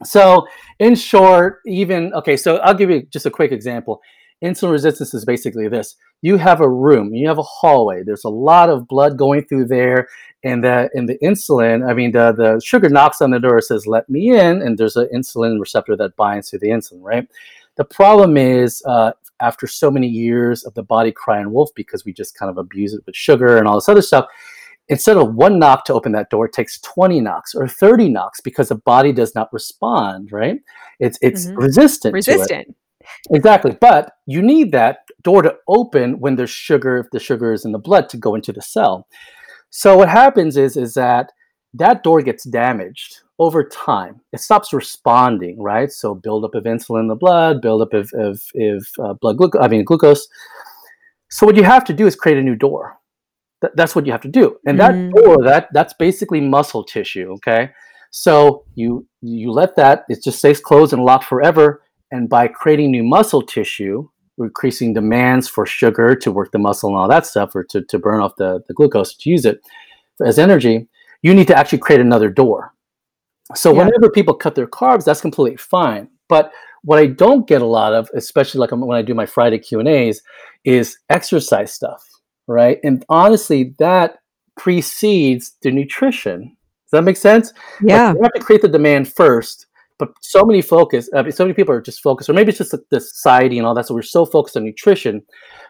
So, 0.05 0.47
in 0.81 0.95
short, 0.97 1.61
even 1.67 2.13
okay. 2.15 2.37
So, 2.37 2.57
I'll 2.57 2.75
give 2.75 2.91
you 2.91 3.03
just 3.13 3.25
a 3.27 3.31
quick 3.31 3.53
example. 3.53 4.01
Insulin 4.43 4.73
resistance 4.73 5.15
is 5.15 5.25
basically 5.25 5.69
this: 5.69 5.97
you 6.21 6.37
have 6.37 6.61
a 6.61 6.69
room, 6.69 7.15
you 7.15 7.29
have 7.29 7.39
a 7.39 7.43
hallway. 7.43 8.03
There's 8.03 8.25
a 8.25 8.31
lot 8.31 8.71
of 8.71 8.89
blood 8.89 9.17
going 9.17 9.45
through 9.45 9.67
there, 9.67 10.09
and 10.45 10.63
the 10.65 10.91
and 10.95 11.09
the 11.09 11.19
insulin. 11.19 11.89
I 11.89 11.95
mean, 11.95 12.13
the 12.13 12.33
the 12.33 12.61
sugar 12.65 12.89
knocks 12.89 13.21
on 13.21 13.31
the 13.31 13.41
door, 13.41 13.61
says 13.61 13.87
"Let 13.87 14.09
me 14.09 14.31
in," 14.31 14.63
and 14.63 14.77
there's 14.77 14.97
an 14.97 15.09
insulin 15.15 15.61
receptor 15.61 15.97
that 15.97 16.17
binds 16.17 16.51
to 16.51 16.59
the 16.59 16.69
insulin, 16.69 17.01
right? 17.03 17.29
The 17.77 17.85
problem 17.85 18.37
is, 18.37 18.83
uh, 18.87 19.13
after 19.41 19.67
so 19.67 19.91
many 19.91 20.09
years 20.09 20.65
of 20.65 20.75
the 20.75 20.83
body 20.83 21.13
crying 21.13 21.53
wolf 21.53 21.71
because 21.75 22.05
we 22.05 22.13
just 22.13 22.39
kind 22.39 22.51
of 22.51 22.59
abuse 22.59 22.95
it 22.95 23.03
with 23.07 23.17
sugar 23.17 23.59
and 23.59 23.67
all 23.67 23.77
this 23.77 23.89
other 23.89 24.03
stuff, 24.03 24.27
instead 24.89 25.17
of 25.17 25.35
one 25.35 25.59
knock 25.59 25.85
to 25.87 25.95
open 25.95 26.13
that 26.13 26.31
door, 26.31 26.47
it 26.47 26.53
takes 26.53 26.81
20 26.81 27.21
knocks 27.21 27.55
or 27.55 27.67
30 27.67 28.09
knocks 28.09 28.41
because 28.41 28.69
the 28.69 28.75
body 28.75 29.13
does 29.13 29.35
not 29.35 29.53
respond, 29.53 30.33
right? 30.33 30.61
It's 31.01 31.19
it's 31.23 31.47
mm-hmm. 31.47 31.59
resistant. 31.59 32.15
Resistant. 32.15 32.77
Exactly. 33.31 33.77
But 33.81 34.13
you 34.27 34.43
need 34.43 34.73
that 34.73 34.99
door 35.23 35.43
to 35.43 35.55
open 35.69 36.21
when 36.21 36.37
there's 36.37 36.51
sugar, 36.51 36.99
if 36.99 37.11
the 37.11 37.21
sugar 37.21 37.53
is 37.53 37.65
in 37.65 37.73
the 37.73 37.79
blood, 37.79 38.09
to 38.11 38.17
go 38.17 38.35
into 38.35 38.53
the 38.53 38.63
cell. 38.63 39.07
So 39.71 39.97
what 39.97 40.09
happens 40.09 40.57
is 40.57 40.77
is 40.77 40.95
that 40.95 41.33
that 41.75 42.03
door 42.03 42.21
gets 42.23 42.45
damaged 42.45 43.21
over 43.39 43.65
time. 43.65 44.21
It 44.33 44.41
stops 44.41 44.73
responding, 44.73 45.61
right? 45.63 45.91
So 45.91 46.15
buildup 46.15 46.55
of 46.55 46.65
insulin 46.65 47.01
in 47.01 47.09
the 47.09 47.15
blood, 47.15 47.63
buildup 47.63 47.95
of, 47.95 48.11
of, 48.15 48.43
of 48.55 48.87
uh, 49.03 49.15
blood 49.15 49.39
glucose, 49.39 49.63
I 49.63 49.69
mean 49.69 49.85
glucose. 49.85 50.29
So 51.31 51.47
what 51.47 51.57
you 51.57 51.65
have 51.65 51.85
to 51.87 51.95
do 51.95 52.07
is 52.07 52.15
create 52.15 52.39
a 52.39 52.43
new 52.43 52.55
door. 52.55 52.99
Th- 53.63 53.73
that's 53.75 53.97
what 53.97 54.05
you 54.05 54.13
have 54.13 54.21
to 54.23 54.29
do. 54.29 54.59
And 54.67 54.79
that 54.79 54.93
mm. 54.93 55.13
door, 55.13 55.43
that 55.45 55.69
that's 55.73 55.95
basically 55.95 56.41
muscle 56.41 56.85
tissue, 56.85 57.33
okay? 57.37 57.71
So 58.11 58.65
you 58.75 59.07
you 59.23 59.51
let 59.51 59.77
that, 59.77 60.05
it 60.09 60.23
just 60.23 60.39
stays 60.39 60.61
closed 60.61 60.93
and 60.93 61.03
locked 61.03 61.25
forever 61.25 61.82
and 62.13 62.29
by 62.29 62.47
creating 62.47 62.91
new 62.91 63.03
muscle 63.03 63.43
tissue, 63.43 64.09
increasing 64.39 64.93
demands 64.93 65.49
for 65.49 65.67
sugar 65.67 66.15
to 66.15 66.31
work 66.31 66.53
the 66.53 66.59
muscle 66.59 66.91
and 66.91 66.99
all 66.99 67.09
that 67.09 67.27
stuff, 67.27 67.57
or 67.57 67.65
to, 67.65 67.83
to 67.83 67.99
burn 67.99 68.21
off 68.21 68.37
the, 68.37 68.63
the 68.69 68.75
glucose 68.75 69.17
to 69.17 69.31
use 69.31 69.45
it 69.45 69.61
as 70.25 70.39
energy, 70.39 70.87
you 71.23 71.35
need 71.35 71.49
to 71.49 71.57
actually 71.57 71.79
create 71.79 72.01
another 72.01 72.29
door. 72.29 72.75
So 73.55 73.73
yeah. 73.73 73.85
whenever 73.85 74.11
people 74.11 74.35
cut 74.35 74.55
their 74.55 74.67
carbs, 74.67 75.05
that's 75.05 75.23
completely 75.23 75.57
fine. 75.57 76.09
But 76.29 76.53
what 76.83 76.99
I 76.99 77.07
don't 77.07 77.49
get 77.49 77.63
a 77.63 77.67
lot 77.67 77.95
of, 77.95 78.11
especially 78.15 78.61
like 78.61 78.73
when 78.73 78.97
I 78.97 79.03
do 79.03 79.15
my 79.15 79.27
Friday 79.27 79.59
Q 79.59 79.81
and 79.81 79.89
A's, 79.89 80.23
is 80.65 80.99
exercise 81.09 81.73
stuff, 81.73 82.07
right? 82.47 82.79
And 82.85 83.05
honestly, 83.09 83.75
that 83.79 84.19
precedes 84.59 85.57
the 85.63 85.71
nutrition. 85.71 86.41
Does 86.43 86.99
that 86.99 87.03
make 87.05 87.17
sense? 87.17 87.53
Yeah, 87.83 88.09
like 88.09 88.17
you 88.17 88.23
have 88.23 88.33
to 88.33 88.41
create 88.41 88.63
the 88.63 88.69
demand 88.69 89.13
first 89.13 89.67
but 90.03 90.15
so 90.21 90.45
many 90.45 90.63
focus, 90.63 91.09
I 91.15 91.23
mean, 91.23 91.31
so 91.31 91.45
many 91.45 91.55
people 91.55 91.73
are 91.73 91.81
just 91.81 92.03
focused, 92.03 92.29
or 92.29 92.33
maybe 92.33 92.49
it's 92.49 92.59
just 92.59 92.73
the, 92.73 92.83
the 92.91 93.01
society 93.01 93.57
and 93.57 93.65
all 93.65 93.75
that. 93.75 93.87
So 93.87 93.95
we're 93.95 94.03
so 94.03 94.27
focused 94.27 94.57
on 94.57 94.65
nutrition, 94.65 95.23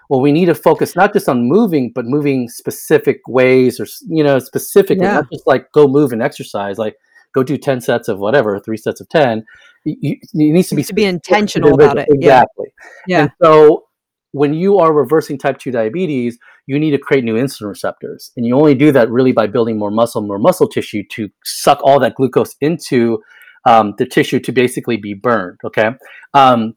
well, 0.09 0.23
we 0.23 0.33
need 0.33 0.47
to 0.47 0.55
focus 0.55 0.97
not 0.97 1.13
just 1.13 1.29
on 1.29 1.47
moving, 1.47 1.93
but 1.95 2.07
moving 2.07 2.49
specific 2.49 3.21
ways 3.29 3.79
or 3.79 3.87
you 4.09 4.25
know 4.25 4.39
specific, 4.39 4.99
Yeah. 4.99 5.13
not 5.17 5.31
just 5.31 5.47
like 5.47 5.71
go 5.73 5.87
move 5.87 6.13
and 6.13 6.23
exercise, 6.23 6.79
like 6.79 6.97
go 7.35 7.43
do 7.43 7.59
ten 7.59 7.83
sets 7.83 8.09
of 8.09 8.19
whatever, 8.21 8.59
three 8.59 8.79
sets 8.79 9.03
of 9.03 9.09
ten. 9.11 9.45
You, 9.85 9.97
you, 10.01 10.13
it 10.23 10.53
needs 10.55 10.69
to 10.71 10.77
be 10.77 10.85
to 10.85 10.95
be 10.95 11.05
intentional 11.05 11.75
about 11.75 11.99
it. 11.99 12.09
individual. 12.09 12.25
Yeah. 12.27 12.43
Exactly. 12.43 12.67
Yeah. 13.07 13.21
And 13.23 13.31
so 13.43 13.85
when 14.33 14.55
you 14.55 14.79
are 14.79 14.95
reversing 14.95 15.37
type 15.37 15.59
2 15.59 15.71
diabetes, 15.73 16.39
you 16.67 16.79
need 16.79 16.93
to 16.93 16.99
create 16.99 17.23
new 17.23 17.35
insulin 17.35 17.69
receptors. 17.69 18.33
And 18.35 18.47
you 18.47 18.57
only 18.57 18.75
do 18.75 18.91
that 18.93 19.11
really 19.11 19.33
by 19.33 19.47
building 19.47 19.79
more 19.79 19.91
muscle, 19.91 20.23
more 20.23 20.39
muscle 20.39 20.69
tissue 20.69 21.03
to 21.11 21.29
suck 21.45 21.79
all 21.85 22.01
that 22.01 22.15
glucose 22.15 22.57
into 22.63 23.23
um, 23.65 23.95
the 23.99 24.07
tissue 24.07 24.41
to 24.41 24.53
basically 24.53 24.97
be 24.97 25.15
burned. 25.15 25.59
Okay. 25.65 25.91
Um, 26.35 26.75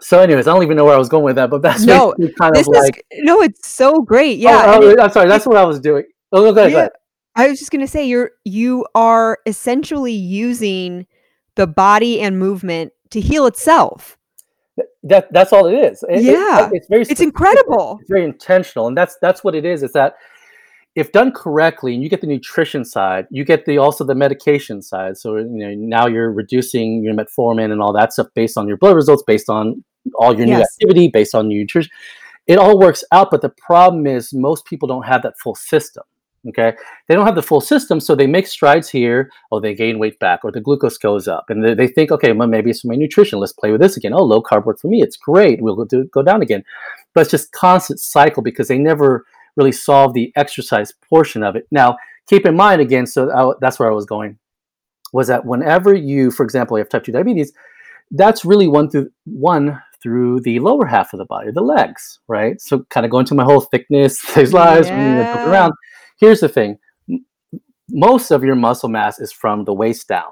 so, 0.00 0.18
anyways, 0.20 0.48
I 0.48 0.52
don't 0.54 0.62
even 0.64 0.76
know 0.76 0.84
where 0.84 0.94
I 0.94 0.98
was 0.98 1.08
going 1.08 1.24
with 1.24 1.36
that, 1.36 1.50
but 1.50 1.62
that's 1.62 1.84
No, 1.84 2.14
kind 2.38 2.54
This 2.54 2.66
of 2.66 2.74
like. 2.74 3.04
is 3.10 3.20
no, 3.24 3.40
it's 3.42 3.68
so 3.68 4.00
great. 4.02 4.38
Oh, 4.38 4.42
Yeah. 4.42 4.74
oh, 4.78 4.88
it- 4.88 5.00
I'm 5.00 5.10
sorry. 5.10 5.28
That's 5.28 5.46
what 5.46 5.56
I 5.56 5.64
was 5.64 5.78
doing. 5.80 6.04
Oh, 6.32 6.52
go 6.52 6.60
ahead. 6.60 6.72
Go 6.72 6.78
ahead. 6.78 6.90
I 7.36 7.48
was 7.48 7.58
just 7.58 7.70
gonna 7.70 7.86
say 7.88 8.06
you're 8.06 8.30
you 8.44 8.86
are 8.94 9.38
essentially 9.46 10.12
using 10.12 11.06
the 11.56 11.66
body 11.66 12.20
and 12.20 12.38
movement 12.38 12.92
to 13.10 13.20
heal 13.20 13.46
itself. 13.46 14.16
That, 15.04 15.32
that's 15.32 15.52
all 15.52 15.66
it 15.66 15.74
is. 15.74 16.02
It- 16.08 16.16
it- 16.20 16.22
Yeah. 16.24 16.70
it's 16.72 16.88
very 16.88 17.02
It's 17.02 17.20
incredible. 17.20 17.98
it's 18.00 18.10
very 18.10 18.24
intentional 18.24 18.88
and 18.88 18.96
that's 18.96 19.16
that's 19.20 19.44
what 19.44 19.54
it 19.54 19.64
is 19.64 19.82
is 19.82 19.92
that 19.92 20.14
if 20.94 21.10
done 21.12 21.32
correctly 21.32 21.94
and 21.94 22.02
you 22.02 22.08
get 22.08 22.20
the 22.20 22.26
nutrition 22.26 22.84
side 22.84 23.26
you 23.30 23.44
get 23.44 23.64
the 23.64 23.78
also 23.78 24.04
the 24.04 24.14
medication 24.14 24.80
side. 24.80 25.16
So 25.16 25.36
you 25.36 25.44
know 25.44 25.74
now 25.74 26.06
you're 26.06 26.32
reducing 26.32 27.02
your 27.02 27.14
metformin 27.14 27.72
and 27.72 27.80
all 27.82 27.92
that 27.92 28.12
stuff 28.12 28.28
based 28.34 28.56
on 28.56 28.68
your 28.68 28.76
blood 28.76 28.96
results 28.96 29.22
based 29.26 29.48
on 29.48 29.84
all 30.16 30.36
your 30.36 30.46
new 30.46 30.54
activity 30.54 31.08
based 31.08 31.34
on 31.34 31.48
nutrition. 31.48 31.90
It 32.46 32.58
all 32.58 32.78
works 32.78 33.04
out 33.12 33.30
but 33.30 33.42
the 33.42 33.48
problem 33.48 34.06
is 34.06 34.32
most 34.32 34.64
people 34.66 34.88
don't 34.88 35.04
have 35.04 35.22
that 35.22 35.38
full 35.42 35.54
system 35.54 36.04
okay? 36.48 36.74
They 37.08 37.14
don't 37.14 37.26
have 37.26 37.34
the 37.34 37.42
full 37.42 37.60
system 37.60 38.00
so 38.00 38.14
they 38.14 38.26
make 38.26 38.46
strides 38.46 38.88
here. 38.88 39.30
Oh 39.50 39.60
they 39.60 39.74
gain 39.74 39.98
weight 39.98 40.18
back 40.18 40.40
or 40.44 40.52
the 40.52 40.60
glucose 40.60 40.98
goes 40.98 41.26
up. 41.26 41.46
And 41.48 41.64
they, 41.64 41.74
they 41.74 41.88
think 41.88 42.12
okay 42.12 42.32
well 42.32 42.48
maybe 42.48 42.70
it's 42.70 42.84
my 42.84 42.94
nutrition. 42.94 43.38
Let's 43.38 43.52
play 43.52 43.72
with 43.72 43.80
this 43.80 43.96
again. 43.96 44.12
Oh 44.12 44.22
low 44.22 44.42
carb 44.42 44.64
work 44.64 44.78
for 44.78 44.88
me. 44.88 45.02
It's 45.02 45.16
great. 45.16 45.60
We'll 45.60 45.76
go, 45.76 45.84
do, 45.84 46.04
go 46.04 46.22
down 46.22 46.42
again. 46.42 46.64
But 47.14 47.22
it's 47.22 47.30
just 47.30 47.52
constant 47.52 48.00
cycle 48.00 48.42
because 48.42 48.68
they 48.68 48.78
never 48.78 49.24
really 49.56 49.72
solve 49.72 50.14
the 50.14 50.32
exercise 50.36 50.92
portion 51.08 51.42
of 51.42 51.56
it. 51.56 51.66
Now 51.70 51.96
keep 52.28 52.46
in 52.46 52.56
mind 52.56 52.80
again 52.80 53.06
so 53.06 53.30
I, 53.30 53.54
that's 53.60 53.78
where 53.78 53.90
i 53.90 53.94
was 53.94 54.06
going 54.06 54.38
was 55.12 55.28
that 55.28 55.44
whenever 55.44 55.94
you 55.94 56.30
for 56.30 56.42
example 56.42 56.76
you 56.76 56.82
have 56.82 56.88
type 56.88 57.04
2 57.04 57.12
diabetes 57.12 57.52
that's 58.12 58.44
really 58.44 58.68
one 58.68 58.90
through 58.90 59.10
one 59.24 59.80
through 60.02 60.40
the 60.40 60.58
lower 60.60 60.86
half 60.86 61.12
of 61.12 61.18
the 61.18 61.24
body 61.24 61.50
the 61.50 61.60
legs 61.62 62.20
right? 62.28 62.60
So 62.60 62.84
kind 62.90 63.04
of 63.06 63.10
going 63.10 63.26
to 63.26 63.34
my 63.34 63.44
whole 63.44 63.60
thickness 63.60 64.20
these 64.34 64.52
lives 64.52 64.90
Yeah. 64.90 65.24
around. 65.44 65.72
Here's 66.18 66.40
the 66.40 66.48
thing. 66.48 66.78
Most 67.90 68.30
of 68.30 68.44
your 68.44 68.54
muscle 68.54 68.88
mass 68.88 69.18
is 69.18 69.32
from 69.32 69.64
the 69.64 69.72
waist 69.74 70.08
down 70.08 70.30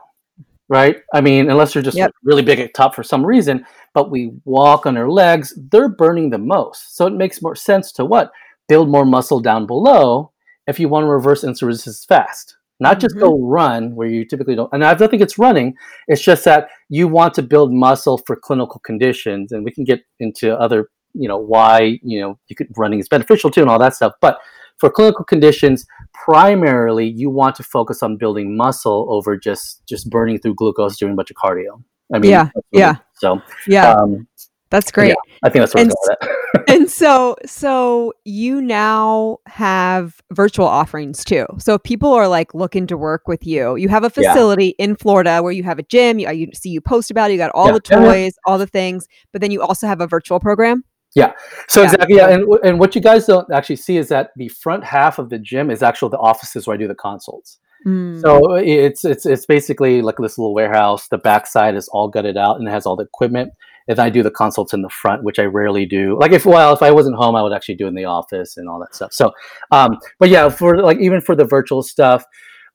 right? 0.68 0.96
I 1.12 1.20
mean 1.20 1.50
unless 1.50 1.74
you're 1.74 1.84
just 1.84 1.96
Yep. 1.96 2.12
really 2.22 2.42
big 2.42 2.58
at 2.60 2.74
top 2.74 2.94
for 2.94 3.02
some 3.02 3.24
reason 3.24 3.64
but 3.94 4.10
we 4.10 4.32
walk 4.44 4.86
on 4.86 4.96
our 4.96 5.10
legs 5.10 5.58
they're 5.70 5.88
burning 5.88 6.30
the 6.30 6.38
most. 6.38 6.96
So 6.96 7.06
it 7.06 7.14
makes 7.14 7.42
more 7.42 7.56
sense 7.56 7.92
to 7.92 8.04
what 8.04 8.30
build 8.68 8.88
more 8.88 9.04
muscle 9.04 9.40
down 9.40 9.66
below 9.66 10.32
if 10.66 10.78
you 10.78 10.88
want 10.88 11.04
to 11.04 11.08
reverse 11.08 11.44
insulin 11.44 11.68
resistance 11.68 12.04
fast. 12.04 12.56
Not 12.80 12.98
just 12.98 13.16
go 13.16 13.38
run 13.38 13.94
where 13.94 14.08
you 14.08 14.24
typically 14.24 14.56
don't 14.56 14.68
and 14.72 14.84
i 14.84 14.92
don't 14.92 15.08
think 15.08 15.22
it's 15.22 15.38
running 15.38 15.74
it's 16.08 16.20
just 16.20 16.44
that 16.46 16.68
you 16.88 17.06
want 17.06 17.32
to 17.34 17.42
build 17.42 17.72
muscle 17.72 18.18
for 18.26 18.34
clinical 18.34 18.80
conditions 18.80 19.52
and 19.52 19.64
we 19.64 19.70
can 19.70 19.84
get 19.84 20.00
into 20.18 20.52
other 20.58 20.88
you 21.14 21.28
know 21.28 21.36
why 21.36 22.00
you 22.02 22.20
know 22.20 22.40
you 22.48 22.56
could 22.56 22.66
running 22.76 22.98
is 22.98 23.08
beneficial 23.08 23.52
too 23.52 23.60
and 23.60 23.70
all 23.70 23.78
that 23.78 23.94
stuff 23.94 24.14
but 24.20 24.40
for 24.78 24.90
clinical 24.90 25.24
conditions 25.24 25.86
primarily 26.12 27.06
you 27.08 27.30
want 27.30 27.54
to 27.54 27.62
focus 27.62 28.02
on 28.02 28.16
building 28.16 28.56
muscle 28.56 29.06
over 29.10 29.36
just 29.36 29.86
just 29.86 30.10
burning 30.10 30.38
through 30.38 30.54
glucose 30.54 30.96
doing 30.96 31.12
a 31.12 31.14
bunch 31.14 31.30
of 31.30 31.36
cardio. 31.36 31.82
I 32.12 32.18
mean 32.18 32.30
Yeah, 32.30 32.48
yeah. 32.72 32.96
so 33.14 33.40
Yeah, 33.66 33.92
um 33.92 34.26
that's 34.72 34.90
great. 34.90 35.14
i 35.44 35.48
think 35.48 35.62
that's 35.62 35.74
what 35.74 35.80
And 35.82 35.90
it's 35.92 36.08
going 36.08 36.18
with 36.54 36.64
and 36.68 36.90
so 36.90 37.36
so 37.46 38.12
you 38.24 38.60
now 38.60 39.38
have 39.46 40.20
virtual 40.32 40.66
offerings 40.66 41.24
too 41.24 41.46
so 41.58 41.74
if 41.74 41.82
people 41.84 42.12
are 42.12 42.26
like 42.26 42.54
looking 42.54 42.86
to 42.88 42.96
work 42.96 43.28
with 43.28 43.46
you 43.46 43.76
you 43.76 43.88
have 43.88 44.02
a 44.02 44.10
Yeah. 44.16 44.32
facility 44.32 44.70
in 44.78 44.96
florida 44.96 45.42
where 45.42 45.52
you 45.52 45.62
have 45.62 45.78
a 45.78 45.82
gym 45.84 46.18
you, 46.18 46.28
you 46.30 46.48
see 46.54 46.70
you 46.70 46.80
post 46.80 47.10
about 47.12 47.30
it 47.30 47.34
you 47.34 47.38
got 47.38 47.52
all 47.54 47.66
Yeah. 47.66 47.72
the 47.78 47.80
Yeah, 47.90 48.00
yeah. 48.00 48.12
toys 48.12 48.32
all 48.46 48.58
the 48.58 48.66
things 48.66 49.06
but 49.32 49.40
then 49.40 49.50
you 49.52 49.62
also 49.62 49.86
have 49.86 50.00
a 50.00 50.06
virtual 50.08 50.40
program 50.40 50.82
Yeah. 51.14 51.32
So 51.68 51.80
Yeah. 51.82 51.92
exactly, 51.92 52.16
yeah, 52.16 52.28
and 52.34 52.42
and 52.64 52.80
what 52.80 52.94
you 52.94 53.02
guys 53.02 53.26
don't 53.26 53.46
actually 53.52 53.76
see 53.76 53.96
is 53.98 54.08
that 54.08 54.30
the 54.36 54.48
front 54.48 54.82
half 54.84 55.18
of 55.18 55.28
the 55.28 55.38
gym 55.38 55.70
is 55.70 55.82
actually 55.82 56.08
the 56.16 56.18
offices 56.30 56.66
where 56.66 56.74
I 56.74 56.78
do 56.78 56.88
the 56.88 56.94
consults. 56.94 57.58
Mm. 57.86 58.20
So 58.22 58.54
it's 58.54 59.04
it's 59.04 59.26
it's 59.26 59.44
basically 59.44 60.00
like 60.00 60.16
this 60.18 60.38
little 60.38 60.54
warehouse. 60.54 61.08
The 61.08 61.18
backside 61.18 61.74
is 61.76 61.86
all 61.88 62.08
gutted 62.08 62.36
out 62.38 62.56
and 62.58 62.66
it 62.68 62.70
has 62.70 62.86
all 62.86 62.96
the 62.96 63.04
equipment. 63.04 63.52
And 63.88 63.98
I 63.98 64.10
do 64.10 64.22
the 64.22 64.30
consults 64.30 64.72
in 64.72 64.82
the 64.82 64.88
front, 64.88 65.24
which 65.24 65.38
I 65.38 65.44
rarely 65.44 65.86
do. 65.86 66.18
Like 66.18 66.32
if 66.32 66.46
well, 66.46 66.72
if 66.72 66.82
I 66.82 66.90
wasn't 66.90 67.16
home, 67.16 67.34
I 67.34 67.42
would 67.42 67.52
actually 67.52 67.74
do 67.74 67.86
in 67.86 67.94
the 67.94 68.04
office 68.04 68.56
and 68.56 68.68
all 68.68 68.78
that 68.80 68.94
stuff. 68.94 69.12
So, 69.12 69.32
um, 69.70 69.98
but 70.18 70.28
yeah, 70.28 70.48
for 70.48 70.80
like 70.82 70.98
even 70.98 71.20
for 71.20 71.34
the 71.34 71.44
virtual 71.44 71.82
stuff, 71.82 72.24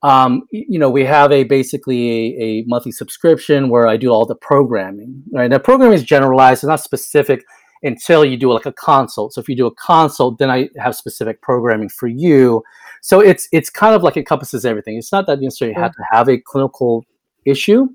um, 0.03 0.43
you 0.51 0.77
know, 0.77 0.89
we 0.89 1.05
have 1.05 1.31
a 1.31 1.43
basically 1.43 2.35
a, 2.37 2.43
a 2.43 2.63
monthly 2.67 2.91
subscription 2.91 3.69
where 3.69 3.87
I 3.87 3.97
do 3.97 4.09
all 4.09 4.25
the 4.25 4.35
programming. 4.35 5.23
Right, 5.31 5.49
now 5.49 5.57
programming 5.57 5.95
is 5.95 6.03
generalized; 6.03 6.63
it's 6.63 6.67
not 6.67 6.81
specific 6.81 7.43
until 7.83 8.25
you 8.25 8.37
do 8.37 8.51
like 8.51 8.65
a 8.65 8.73
consult. 8.73 9.33
So 9.33 9.41
if 9.41 9.49
you 9.49 9.55
do 9.55 9.67
a 9.67 9.75
consult, 9.75 10.39
then 10.39 10.49
I 10.49 10.69
have 10.77 10.95
specific 10.95 11.41
programming 11.41 11.89
for 11.89 12.07
you. 12.07 12.63
So 13.01 13.19
it's 13.21 13.47
it's 13.51 13.69
kind 13.69 13.95
of 13.95 14.03
like 14.03 14.17
encompasses 14.17 14.65
everything. 14.65 14.97
It's 14.97 15.11
not 15.11 15.25
that 15.27 15.39
you 15.39 15.45
necessarily 15.45 15.75
have 15.75 15.93
to 15.93 16.03
have 16.11 16.29
a 16.29 16.37
clinical 16.37 17.05
issue. 17.45 17.87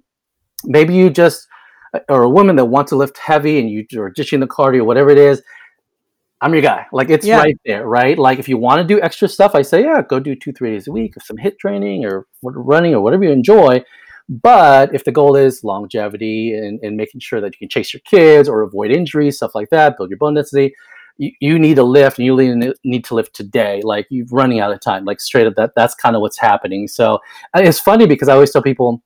Maybe 0.65 0.95
you 0.95 1.11
just 1.11 1.47
or 2.09 2.23
a 2.23 2.29
woman 2.29 2.57
that 2.57 2.65
wants 2.65 2.91
to 2.91 2.97
lift 2.97 3.19
heavy 3.19 3.59
and 3.59 3.71
you 3.71 3.85
are 4.01 4.11
ditching 4.11 4.41
the 4.41 4.47
cardio, 4.47 4.85
whatever 4.85 5.11
it 5.11 5.19
is. 5.19 5.43
I'm 6.41 6.53
your 6.53 6.63
guy. 6.63 6.87
Like 6.93 7.09
it's 7.09 7.25
Yeah. 7.25 7.39
right 7.39 7.57
there, 7.65 7.87
right? 7.87 8.19
Like 8.19 8.39
if 8.39 8.49
you 8.49 8.59
want 8.59 8.81
to 8.81 8.95
do 8.95 9.01
extra 9.01 9.29
stuff, 9.29 9.55
I 9.55 9.63
say, 9.63 9.85
yeah, 9.85 10.03
go 10.03 10.19
do 10.19 10.35
two, 10.35 10.53
three 10.53 10.71
days 10.73 10.89
a 10.89 10.93
week 10.93 11.17
of 11.17 11.23
some 11.23 11.37
HIIT 11.37 11.59
training 11.59 12.05
or 12.05 12.27
running 12.43 12.95
or 12.95 13.01
whatever 13.01 13.25
you 13.25 13.31
enjoy. 13.31 13.85
But 14.29 14.95
if 14.95 15.05
the 15.05 15.13
goal 15.13 15.37
is 15.37 15.63
longevity 15.63 16.55
and, 16.55 16.81
and 16.83 16.97
making 16.97 17.21
sure 17.21 17.41
that 17.41 17.55
you 17.55 17.59
can 17.59 17.69
chase 17.69 17.93
your 17.93 18.01
kids 18.01 18.49
or 18.49 18.63
avoid 18.63 18.91
injuries, 18.91 19.37
stuff 19.37 19.55
like 19.55 19.71
that, 19.71 19.97
build 19.97 20.11
your 20.11 20.19
bone 20.19 20.35
density, 20.35 20.75
you, 21.19 21.31
you 21.41 21.59
need 21.59 21.75
to 21.77 21.83
lift 21.83 22.19
and 22.19 22.27
you 22.27 22.37
need 22.37 22.75
need 22.83 23.05
to 23.05 23.15
lift 23.15 23.35
today. 23.35 23.81
Like 23.85 24.07
you're 24.11 24.27
running 24.31 24.61
out 24.61 24.73
of 24.73 24.81
time. 24.81 25.05
Like 25.05 25.21
straight 25.21 25.47
up, 25.47 25.55
that 25.57 25.73
that's 25.77 25.95
kind 25.95 26.17
of 26.17 26.23
what's 26.23 26.39
happening. 26.39 26.89
So 26.89 27.21
it's 27.55 27.79
funny 27.79 28.07
because 28.07 28.29
I 28.29 28.35
always 28.35 28.51
tell 28.51 28.63
people, 28.63 29.03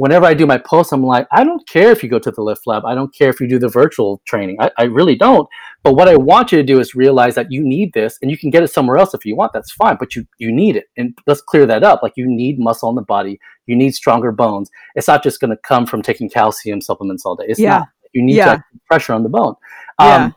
whenever 0.00 0.24
I 0.24 0.32
do 0.32 0.46
my 0.46 0.56
posts, 0.56 0.94
I'm 0.94 1.04
like, 1.04 1.26
I 1.30 1.44
don't 1.44 1.66
care 1.68 1.90
if 1.90 2.02
you 2.02 2.08
go 2.08 2.18
to 2.18 2.30
the 2.30 2.40
Lift 2.40 2.62
Lab. 2.66 2.86
I 2.86 2.94
don't 2.94 3.14
care 3.14 3.28
if 3.28 3.38
you 3.38 3.46
do 3.46 3.58
the 3.58 3.68
virtual 3.68 4.22
training. 4.26 4.56
I, 4.58 4.70
I 4.78 4.84
really 4.84 5.14
don't. 5.14 5.46
But 5.82 5.92
what 5.94 6.08
I 6.08 6.16
want 6.16 6.52
you 6.52 6.56
to 6.56 6.64
do 6.64 6.80
is 6.80 6.94
realize 6.94 7.34
that 7.34 7.52
you 7.52 7.62
need 7.62 7.92
this, 7.92 8.18
and 8.22 8.30
you 8.30 8.38
can 8.38 8.48
get 8.48 8.62
it 8.62 8.68
somewhere 8.68 8.96
else 8.96 9.12
if 9.12 9.26
you 9.26 9.36
want. 9.36 9.52
That's 9.52 9.70
fine, 9.72 9.96
but 10.00 10.16
you 10.16 10.24
you 10.38 10.50
need 10.50 10.76
it, 10.76 10.86
and 10.96 11.16
let's 11.26 11.42
clear 11.42 11.66
that 11.66 11.82
up. 11.84 12.02
Like 12.02 12.14
you 12.16 12.26
need 12.26 12.58
muscle 12.58 12.88
in 12.88 12.94
the 12.94 13.02
body. 13.02 13.38
You 13.66 13.76
need 13.76 13.94
stronger 13.94 14.32
bones. 14.32 14.70
It's 14.94 15.06
not 15.06 15.22
just 15.22 15.38
going 15.38 15.50
to 15.50 15.56
come 15.58 15.84
from 15.84 16.00
taking 16.00 16.30
calcium 16.30 16.80
supplements 16.80 17.26
all 17.26 17.36
day. 17.36 17.44
It's 17.48 17.60
Yeah. 17.60 17.78
not. 17.80 17.88
You 18.14 18.22
need 18.22 18.36
Yeah. 18.36 18.58
pressure 18.86 19.12
on 19.12 19.22
the 19.22 19.28
bone. 19.28 19.54
Yeah. 20.00 20.14
Um, 20.16 20.34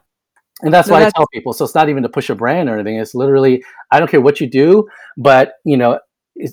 and 0.61 0.73
that's 0.73 0.87
No, 0.89 0.93
why 0.95 0.99
that's- 0.99 1.13
I 1.15 1.19
tell 1.19 1.27
people. 1.33 1.53
So 1.53 1.63
it's 1.65 1.73
not 1.73 1.87
even 1.87 2.03
to 2.03 2.09
push 2.09 2.29
a 2.29 2.35
brand 2.35 2.69
or 2.69 2.73
anything. 2.75 2.97
It's 2.97 3.15
literally, 3.15 3.63
I 3.91 3.99
don't 3.99 4.11
care 4.11 4.21
what 4.21 4.39
you 4.41 4.47
do, 4.47 4.87
but 5.17 5.53
you 5.63 5.77
know, 5.77 5.99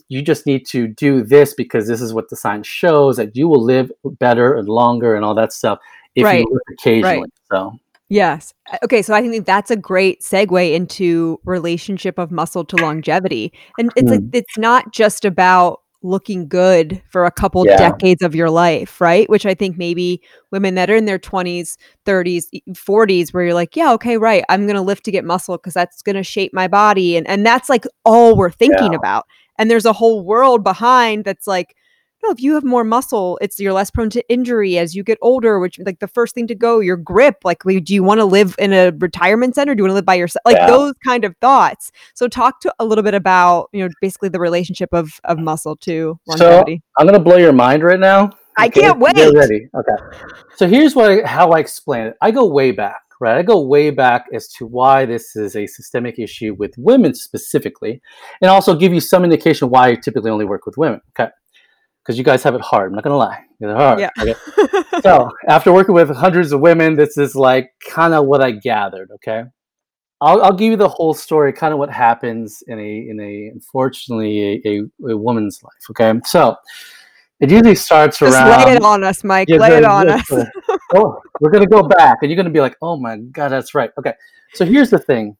you 0.09 0.23
just 0.23 0.47
need 0.47 0.67
to 0.67 0.87
do 0.89 1.23
this 1.23 1.55
because 1.55 1.89
this 1.89 2.01
is 2.01 2.13
what 2.13 2.29
the 2.29 2.37
science 2.37 2.67
shows 2.67 3.17
that 3.17 3.35
you 3.35 3.49
will 3.49 3.63
live 3.63 3.91
better 4.05 4.55
and 4.55 4.69
longer 4.69 5.15
and 5.15 5.25
all 5.25 5.35
that 5.35 5.53
stuff 5.53 5.79
if 6.15 6.25
Right. 6.25 6.41
you 6.41 6.49
lift 6.53 6.81
occasionally. 6.81 7.31
So 7.51 7.79
Yes. 8.09 8.53
Uh, 8.73 8.79
Okay. 8.85 9.03
So 9.03 9.15
I 9.15 9.23
think 9.23 9.47
that's 9.47 9.71
a 9.71 9.77
great 9.77 10.21
segue 10.21 10.75
into 10.75 11.39
relationship 11.45 12.19
of 12.19 12.31
muscle 12.33 12.65
to 12.65 12.77
longevity. 12.77 13.53
And 13.79 13.93
it's 13.97 14.11
like, 14.11 14.21
it's 14.33 14.59
not 14.59 14.93
just 14.93 15.25
about 15.25 15.81
looking 16.03 16.49
good 16.49 17.01
for 17.13 17.25
a 17.27 17.31
couple 17.31 17.65
Yeah. 17.67 17.77
decades 17.77 18.23
of 18.23 18.35
your 18.35 18.49
life, 18.51 19.01
right? 19.01 19.29
Which 19.31 19.45
I 19.47 19.55
think 19.55 19.77
maybe 19.79 20.23
women 20.51 20.75
that 20.75 20.91
are 20.91 20.97
in 20.97 21.05
their 21.05 21.19
20s, 21.19 21.77
30s, 22.07 22.49
e- 22.53 22.63
40s, 22.75 23.33
where 23.35 23.45
you're 23.45 23.55
like, 23.55 23.77
yeah, 23.77 23.93
okay, 23.93 24.17
right. 24.17 24.43
I'm 24.49 24.67
going 24.67 24.77
to 24.77 24.83
lift 24.83 25.05
to 25.05 25.11
get 25.13 25.25
muscle 25.27 25.57
because 25.59 25.75
that's 25.75 26.01
going 26.03 26.17
to 26.17 26.23
shape 26.23 26.53
my 26.55 26.67
body. 26.69 27.17
And, 27.17 27.29
and 27.29 27.45
that's 27.47 27.69
like 27.69 27.85
all 28.05 28.35
we're 28.37 28.51
thinking 28.51 28.93
Yeah. 28.93 28.99
about. 28.99 29.27
And 29.61 29.71
there's 29.71 29.85
a 29.85 29.93
whole 29.93 30.25
world 30.25 30.65
behind 30.65 31.25
that's 31.27 31.47
like, 31.47 31.77
no, 32.23 32.31
if 32.31 32.41
you 32.41 32.55
have 32.55 32.65
more 32.65 32.83
muscle, 32.85 33.39
it's 33.43 33.59
you're 33.59 33.73
less 33.75 33.91
prone 33.91 34.11
to 34.11 34.23
injury 34.31 34.77
as 34.79 34.95
you 34.95 35.03
get 35.03 35.19
older, 35.23 35.59
which 35.59 35.79
like 35.81 35.99
the 36.01 36.09
first 36.09 36.35
thing 36.35 36.47
to 36.49 36.55
go, 36.55 36.81
your 36.81 36.97
grip. 36.97 37.37
Like, 37.45 37.63
do 37.63 37.95
you 37.95 38.03
want 38.03 38.21
to 38.21 38.25
live 38.25 38.55
in 38.59 38.73
a 38.73 38.91
retirement 38.99 39.55
center? 39.55 39.75
Do 39.75 39.81
you 39.81 39.85
want 39.85 39.91
to 39.91 39.95
live 39.97 40.07
by 40.07 40.15
yourself? 40.15 40.43
Like 40.47 40.57
Yeah. 40.57 40.67
those 40.67 40.95
kind 41.05 41.25
of 41.25 41.35
thoughts. 41.43 41.93
So 42.15 42.27
talk 42.27 42.61
to 42.63 42.75
a 42.79 42.85
little 42.85 43.05
bit 43.05 43.15
about, 43.15 43.69
you 43.73 43.83
know, 43.87 43.91
basically 44.01 44.29
the 44.31 44.41
relationship 44.41 44.91
of 44.93 45.21
of 45.25 45.39
muscle 45.39 45.77
to 45.77 46.19
longevity. 46.27 46.77
So- 46.77 46.83
I'm 46.99 47.07
gonna 47.07 47.21
blow 47.21 47.37
your 47.37 47.53
mind 47.53 47.83
right 47.83 48.01
now. 48.01 48.31
I 48.59 48.67
Okay, 48.67 48.81
can't 48.81 48.99
wait. 48.99 49.15
Get 49.15 49.33
ready. 49.35 49.69
Okay. 49.75 50.19
So 50.57 50.67
here's 50.67 50.95
what 50.97 51.11
I, 51.11 51.27
how 51.27 51.53
I 51.53 51.61
explain 51.61 52.07
it. 52.09 52.17
I 52.21 52.31
go 52.31 52.45
way 52.47 52.73
back, 52.73 53.01
right? 53.21 53.37
I 53.37 53.43
go 53.43 53.61
way 53.61 53.91
back 53.91 54.27
as 54.33 54.49
to 54.55 54.67
why 54.67 55.05
this 55.05 55.37
is 55.37 55.55
a 55.55 55.67
systemic 55.67 56.19
issue 56.19 56.55
with 56.59 56.73
women 56.79 57.15
specifically, 57.15 58.01
and 58.41 58.51
also 58.51 58.75
give 58.75 58.93
you 58.93 59.01
some 59.01 59.25
indication 59.25 59.71
why 59.71 59.89
I 59.89 59.95
typically 59.95 60.31
only 60.31 60.47
work 60.47 60.67
with 60.67 60.77
women. 60.77 61.01
Okay, 61.11 61.31
because 62.03 62.19
you 62.19 62.25
guys 62.25 62.43
have 62.43 62.55
it 62.55 62.61
hard. 62.61 62.91
I'm 62.91 62.95
not 62.95 63.05
gonna 63.05 63.17
lie, 63.17 63.41
it's 63.61 63.73
hard. 63.73 64.01
Yeah. 64.01 64.11
Okay? 64.21 64.35
so 65.03 65.31
after 65.49 65.73
working 65.73 65.95
with 65.95 66.11
hundreds 66.11 66.53
of 66.53 66.61
women, 66.61 66.97
this 66.97 67.17
is 67.17 67.37
like 67.37 67.71
kind 67.89 68.15
of 68.15 68.27
what 68.27 68.43
I 68.43 68.53
gathered. 68.53 69.11
Okay, 69.17 69.45
I'll, 70.21 70.43
I'll 70.43 70.53
give 70.53 70.73
you 70.73 70.77
the 70.77 70.89
whole 70.89 71.15
story, 71.15 71.53
kind 71.53 71.73
of 71.73 71.79
what 71.79 71.91
happens 71.91 72.63
in 72.67 72.79
a 72.79 73.09
in 73.09 73.21
a 73.21 73.51
unfortunately 73.53 74.63
a, 74.65 74.69
a, 74.69 75.13
a 75.13 75.17
woman's 75.17 75.61
life. 75.63 75.73
Okay, 75.91 76.21
so 76.25 76.57
it 77.41 77.51
usually 77.51 77.75
starts 77.75 78.19
Just 78.19 78.37
around. 78.37 78.67
lay 78.67 78.75
it 78.75 78.83
on 78.83 79.03
us, 79.03 79.25
Mike. 79.25 79.49
Yeah, 79.49 79.57
lay 79.57 79.77
it 79.79 79.85
on 79.85 80.11
us. 80.11 80.31
oh, 80.95 81.21
we're 81.41 81.51
gonna 81.51 81.67
go 81.67 81.83
back, 81.83 82.19
and 82.23 82.31
you're 82.31 82.37
gonna 82.37 82.51
be 82.51 82.61
like, 82.61 82.77
"Oh 82.83 82.97
my 82.97 83.17
god, 83.17 83.51
that's 83.51 83.75
right." 83.75 83.91
Okay, 83.99 84.15
so 84.55 84.65
here's 84.65 84.91
the 84.91 84.99
thing. 84.99 85.37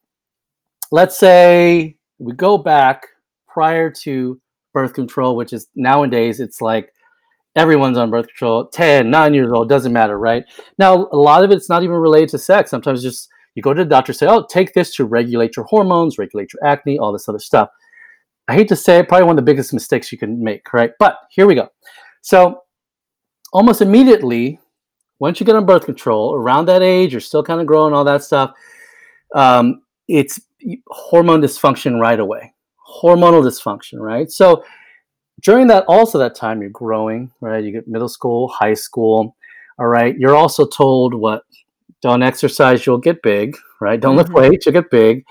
Let's 0.93 1.19
say 1.19 1.97
we 2.19 2.33
go 2.35 2.59
back 2.59 3.07
prior 3.49 3.91
to 3.91 4.41
birth 4.73 4.95
control, 4.95 5.37
which 5.37 5.53
is 5.53 5.69
nowadays 5.75 6.41
it's 6.41 6.61
like 6.61 6.93
everyone's 7.57 7.99
on 7.99 8.11
birth 8.11 8.29
control 8.29 8.67
10 8.69 9.11
9 9.11 9.35
years 9.35 9.51
old 9.51 9.69
doesn't 9.69 9.93
matter 9.93 10.19
right? 10.19 10.45
Now 10.79 11.09
a 11.13 11.17
lot 11.17 11.43
of 11.45 11.51
it's 11.51 11.69
not 11.69 11.83
even 11.83 11.97
related 11.97 12.29
to 12.31 12.39
sex. 12.39 12.71
Sometimes 12.71 13.03
just 13.03 13.29
you 13.55 13.63
go 13.63 13.75
to 13.75 13.83
the 13.83 13.91
doctor 13.91 14.13
say 14.13 14.27
oh 14.27 14.47
take 14.49 14.73
this 14.73 14.95
to 14.97 15.05
regulate 15.05 15.57
your 15.57 15.65
hormones 15.67 16.19
regulate 16.19 16.53
your 16.53 16.65
acne 16.65 16.99
all 16.99 17.13
this 17.13 17.29
other 17.29 17.41
stuff. 17.41 17.69
I 18.47 18.55
hate 18.55 18.69
to 18.69 18.77
say 18.77 18.99
it 18.99 19.09
probably 19.09 19.27
one 19.27 19.39
of 19.39 19.45
the 19.45 19.51
biggest 19.51 19.73
mistakes 19.73 20.13
you 20.13 20.19
can 20.19 20.43
make 20.43 20.73
right? 20.73 20.93
But 20.99 21.19
here 21.31 21.47
we 21.47 21.57
go. 21.57 21.69
So 22.23 22.63
almost 23.53 23.83
immediately 23.83 24.60
once 25.21 25.39
you 25.39 25.47
get 25.47 25.55
on 25.55 25.65
birth 25.65 25.85
control 25.85 26.35
around 26.35 26.67
that 26.67 26.83
age 26.83 27.13
you're 27.13 27.21
still 27.21 27.43
kind 27.45 27.61
of 27.61 27.67
growing 27.67 27.95
all 27.95 28.05
that 28.05 28.25
stuff 28.25 28.53
um, 29.35 29.83
it's 30.09 30.41
hormone 30.89 31.41
dysfunction 31.41 32.01
right 32.01 32.19
away. 32.19 32.53
Hormonal 33.01 33.43
dysfunction 33.45 34.01
right? 34.01 34.31
So 34.31 34.65
during 35.43 35.69
that 35.69 35.85
also 35.87 36.19
that 36.19 36.35
time 36.35 36.61
you're 36.61 36.71
growing 36.71 37.31
right? 37.41 37.63
You 37.63 37.71
get 37.73 37.87
middle 37.87 38.09
school 38.09 38.49
high 38.49 38.75
school 38.75 39.37
all 39.79 39.87
right? 39.87 40.17
You're 40.19 40.35
also 40.35 40.67
told 40.67 41.15
what 41.15 41.45
don't 42.03 42.23
exercise 42.23 42.85
you'll 42.85 42.99
get 42.99 43.23
big 43.23 43.57
right? 43.81 44.01
Don't 44.01 44.17
lift 44.17 44.31
Mhm. 44.31 44.35
weights 44.51 44.67
you'll 44.67 44.73
get 44.73 44.91
big. 44.91 45.25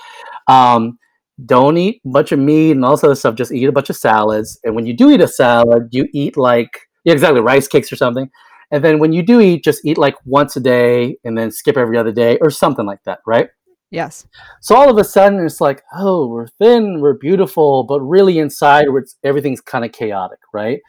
Um, 0.47 0.97
don't 1.45 1.77
eat 1.77 2.01
a 2.05 2.09
bunch 2.09 2.31
of 2.31 2.39
meat 2.39 2.71
and 2.71 2.83
all 2.83 2.91
this 2.91 3.03
other 3.03 3.15
stuff 3.15 3.35
just 3.35 3.51
eat 3.51 3.67
a 3.69 3.71
bunch 3.71 3.89
of 3.89 3.95
salads 3.95 4.59
and 4.63 4.75
when 4.75 4.85
you 4.85 4.93
do 4.93 5.09
eat 5.11 5.21
a 5.21 5.27
salad 5.27 5.87
you 5.91 6.07
eat 6.13 6.35
like 6.35 6.87
yeah 7.05 7.13
exactly 7.13 7.39
rice 7.39 7.67
cakes 7.67 7.91
or 7.93 7.95
something 7.95 8.29
and 8.71 8.83
then 8.83 8.99
when 8.99 9.13
you 9.13 9.23
do 9.23 9.39
eat 9.39 9.63
just 9.63 9.85
eat 9.85 9.97
like 9.97 10.15
once 10.25 10.55
a 10.55 10.59
day 10.59 11.17
and 11.23 11.37
then 11.37 11.51
skip 11.51 11.77
every 11.77 11.97
other 11.97 12.11
day 12.11 12.37
or 12.41 12.49
something 12.49 12.85
like 12.85 13.03
that 13.05 13.19
right 13.25 13.49
yes. 13.91 14.27
so 14.61 14.75
all 14.75 14.89
of 14.89 14.97
a 14.97 15.03
sudden, 15.03 15.43
it's 15.43 15.61
like, 15.61 15.83
oh, 15.95 16.27
we're 16.27 16.47
thin, 16.47 16.99
we're 17.01 17.15
beautiful, 17.15 17.83
but 17.83 17.99
really 18.01 18.39
inside, 18.39 18.85
it's, 18.87 19.15
everything's 19.23 19.61
kind 19.61 19.83
of 19.83 19.91
chaotic, 19.91 20.39
right? 20.53 20.79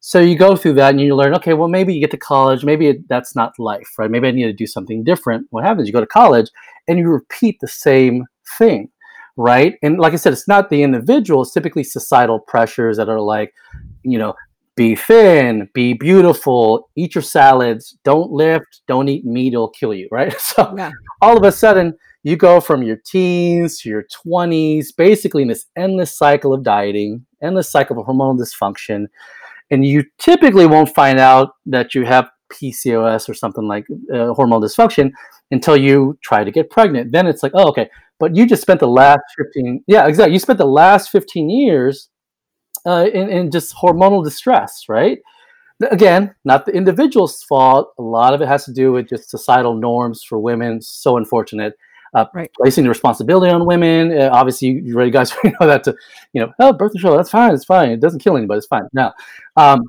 So 0.00 0.20
you 0.20 0.38
go 0.38 0.54
through 0.54 0.74
that 0.74 0.90
and 0.90 1.00
you 1.00 1.16
learn, 1.16 1.34
okay, 1.34 1.54
well, 1.54 1.68
maybe 1.68 1.92
you 1.92 2.00
get 2.00 2.12
to 2.12 2.16
college, 2.16 2.64
maybe 2.64 2.88
it, 2.88 3.08
that's 3.08 3.34
not 3.34 3.58
life, 3.58 3.88
right? 3.98 4.10
Maybe 4.10 4.28
I 4.28 4.30
need 4.30 4.44
to 4.44 4.52
do 4.52 4.66
something 4.66 5.02
different. 5.02 5.48
What 5.50 5.64
happens? 5.64 5.88
You 5.88 5.92
go 5.92 6.00
to 6.00 6.06
college 6.06 6.48
and 6.86 6.98
you 6.98 7.08
repeat 7.08 7.58
the 7.60 7.68
same 7.68 8.24
thing, 8.56 8.88
right? 9.36 9.76
And 9.82 9.98
like 9.98 10.12
I 10.12 10.16
said, 10.16 10.32
it's 10.32 10.46
not 10.46 10.70
the 10.70 10.84
individual, 10.84 11.42
it's 11.42 11.52
typically 11.52 11.82
societal 11.82 12.38
pressures 12.38 12.96
that 12.98 13.08
are 13.08 13.20
like, 13.20 13.52
you 14.04 14.18
know, 14.18 14.34
be 14.76 14.94
thin, 14.94 15.68
be 15.74 15.94
beautiful, 15.94 16.90
eat 16.96 17.14
your 17.14 17.22
salads, 17.22 17.96
don't 18.04 18.30
lift, 18.30 18.82
don't 18.86 19.08
eat 19.08 19.24
meat, 19.24 19.54
it'll 19.54 19.70
kill 19.70 19.94
you, 19.94 20.08
right? 20.10 20.34
So 20.40 20.74
Yeah. 20.76 20.90
all 21.22 21.36
of 21.36 21.42
a 21.44 21.52
sudden 21.52 21.96
you 22.22 22.36
go 22.36 22.60
from 22.60 22.82
your 22.82 22.96
teens 23.06 23.80
to 23.80 23.88
your 23.88 24.04
20s 24.26 24.86
basically 24.96 25.42
in 25.42 25.48
this 25.48 25.66
endless 25.76 26.16
cycle 26.18 26.52
of 26.52 26.64
dieting 26.64 27.24
endless 27.40 27.70
cycle 27.70 27.98
of 27.98 28.04
hormonal 28.06 28.36
dysfunction 28.36 29.06
and 29.70 29.86
you 29.86 30.02
typically 30.18 30.66
won't 30.66 30.92
find 30.94 31.20
out 31.20 31.50
that 31.66 31.94
you 31.94 32.04
have 32.04 32.28
pcos 32.52 33.28
or 33.28 33.34
something 33.34 33.68
like 33.68 33.86
uh, 34.12 34.34
hormonal 34.34 34.60
dysfunction 34.60 35.10
until 35.52 35.76
you 35.76 36.18
try 36.20 36.42
to 36.42 36.50
get 36.50 36.68
pregnant 36.68 37.12
then 37.12 37.28
it's 37.28 37.44
like 37.44 37.52
oh 37.54 37.68
okay 37.68 37.88
but 38.18 38.34
you 38.34 38.44
just 38.44 38.62
spent 38.62 38.80
the 38.80 38.88
last 38.88 39.22
15 39.38 39.84
yeah 39.86 40.06
exactly 40.06 40.32
you 40.32 40.38
spent 40.40 40.58
the 40.58 40.66
last 40.66 41.10
15 41.10 41.48
years 41.48 42.08
uh, 42.86 43.06
in, 43.12 43.28
in 43.28 43.50
just 43.50 43.74
hormonal 43.74 44.24
distress 44.24 44.84
right 44.88 45.18
again, 45.90 46.34
not 46.44 46.66
the 46.66 46.72
individual's 46.72 47.42
fault. 47.42 47.92
A 47.98 48.02
lot 48.02 48.34
of 48.34 48.40
it 48.40 48.48
has 48.48 48.64
to 48.64 48.72
do 48.72 48.92
with 48.92 49.08
just 49.08 49.30
societal 49.30 49.74
norms 49.74 50.22
for 50.22 50.38
women. 50.38 50.80
So 50.80 51.16
unfortunate. 51.16 51.74
Uh, 52.14 52.24
Right. 52.32 52.50
Placing 52.56 52.84
the 52.84 52.88
responsibility 52.88 53.52
on 53.52 53.66
women. 53.66 54.16
Uh, 54.16 54.30
obviously, 54.32 54.68
you, 54.68 55.02
you 55.02 55.10
guys 55.10 55.32
already 55.44 55.54
know 55.60 55.66
that 55.66 55.84
to, 55.84 55.94
you 56.32 56.40
know, 56.40 56.52
oh, 56.60 56.72
birth 56.72 56.92
control, 56.92 57.16
that's 57.16 57.28
fine. 57.28 57.52
It's 57.52 57.64
fine. 57.64 57.90
It 57.90 58.00
doesn't 58.00 58.20
kill 58.20 58.38
anybody. 58.38 58.58
It's 58.58 58.66
fine. 58.66 58.84
Now, 58.94 59.12
um, 59.56 59.82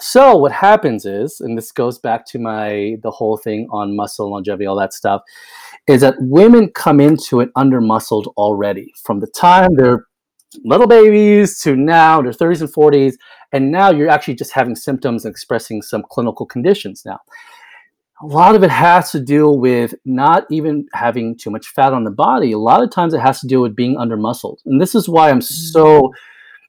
so 0.00 0.36
what 0.36 0.52
happens 0.52 1.04
is, 1.04 1.40
and 1.40 1.58
this 1.58 1.70
goes 1.70 1.98
back 1.98 2.24
to 2.28 2.38
my 2.38 2.96
the 3.02 3.10
whole 3.10 3.36
thing 3.36 3.68
on 3.70 3.94
muscle 3.94 4.30
longevity, 4.30 4.64
all 4.64 4.76
that 4.76 4.94
stuff, 4.94 5.20
is 5.86 6.00
that 6.00 6.14
women 6.20 6.70
come 6.70 7.00
into 7.00 7.40
it 7.40 7.50
under 7.54 7.82
muscled 7.82 8.28
already 8.38 8.90
from 9.02 9.20
the 9.20 9.26
time 9.26 9.74
they're 9.74 10.06
little 10.64 10.86
babies 10.86 11.60
to 11.60 11.76
now 11.76 12.22
their 12.22 12.32
30s 12.32 12.60
and 12.60 12.72
40s 12.72 13.14
and 13.52 13.70
now 13.70 13.90
you're 13.90 14.08
actually 14.08 14.34
just 14.34 14.52
having 14.52 14.74
symptoms 14.74 15.24
and 15.24 15.32
expressing 15.32 15.82
some 15.82 16.04
clinical 16.10 16.46
conditions 16.46 17.02
now. 17.04 17.20
A 18.22 18.26
lot 18.26 18.54
of 18.54 18.62
it 18.62 18.70
has 18.70 19.10
to 19.10 19.20
do 19.20 19.50
with 19.50 19.94
not 20.04 20.46
even 20.50 20.86
having 20.94 21.36
too 21.36 21.50
much 21.50 21.66
fat 21.68 21.92
on 21.92 22.04
the 22.04 22.10
body. 22.10 22.52
A 22.52 22.58
lot 22.58 22.82
of 22.82 22.90
times 22.90 23.14
it 23.14 23.20
has 23.20 23.40
to 23.40 23.48
do 23.48 23.60
with 23.60 23.74
being 23.74 23.96
under 23.98 24.16
muscled. 24.16 24.60
And 24.64 24.80
this 24.80 24.94
is 24.94 25.08
why 25.08 25.30
i'm 25.30 25.42
so 25.42 26.02
mm-hmm. 26.02 26.16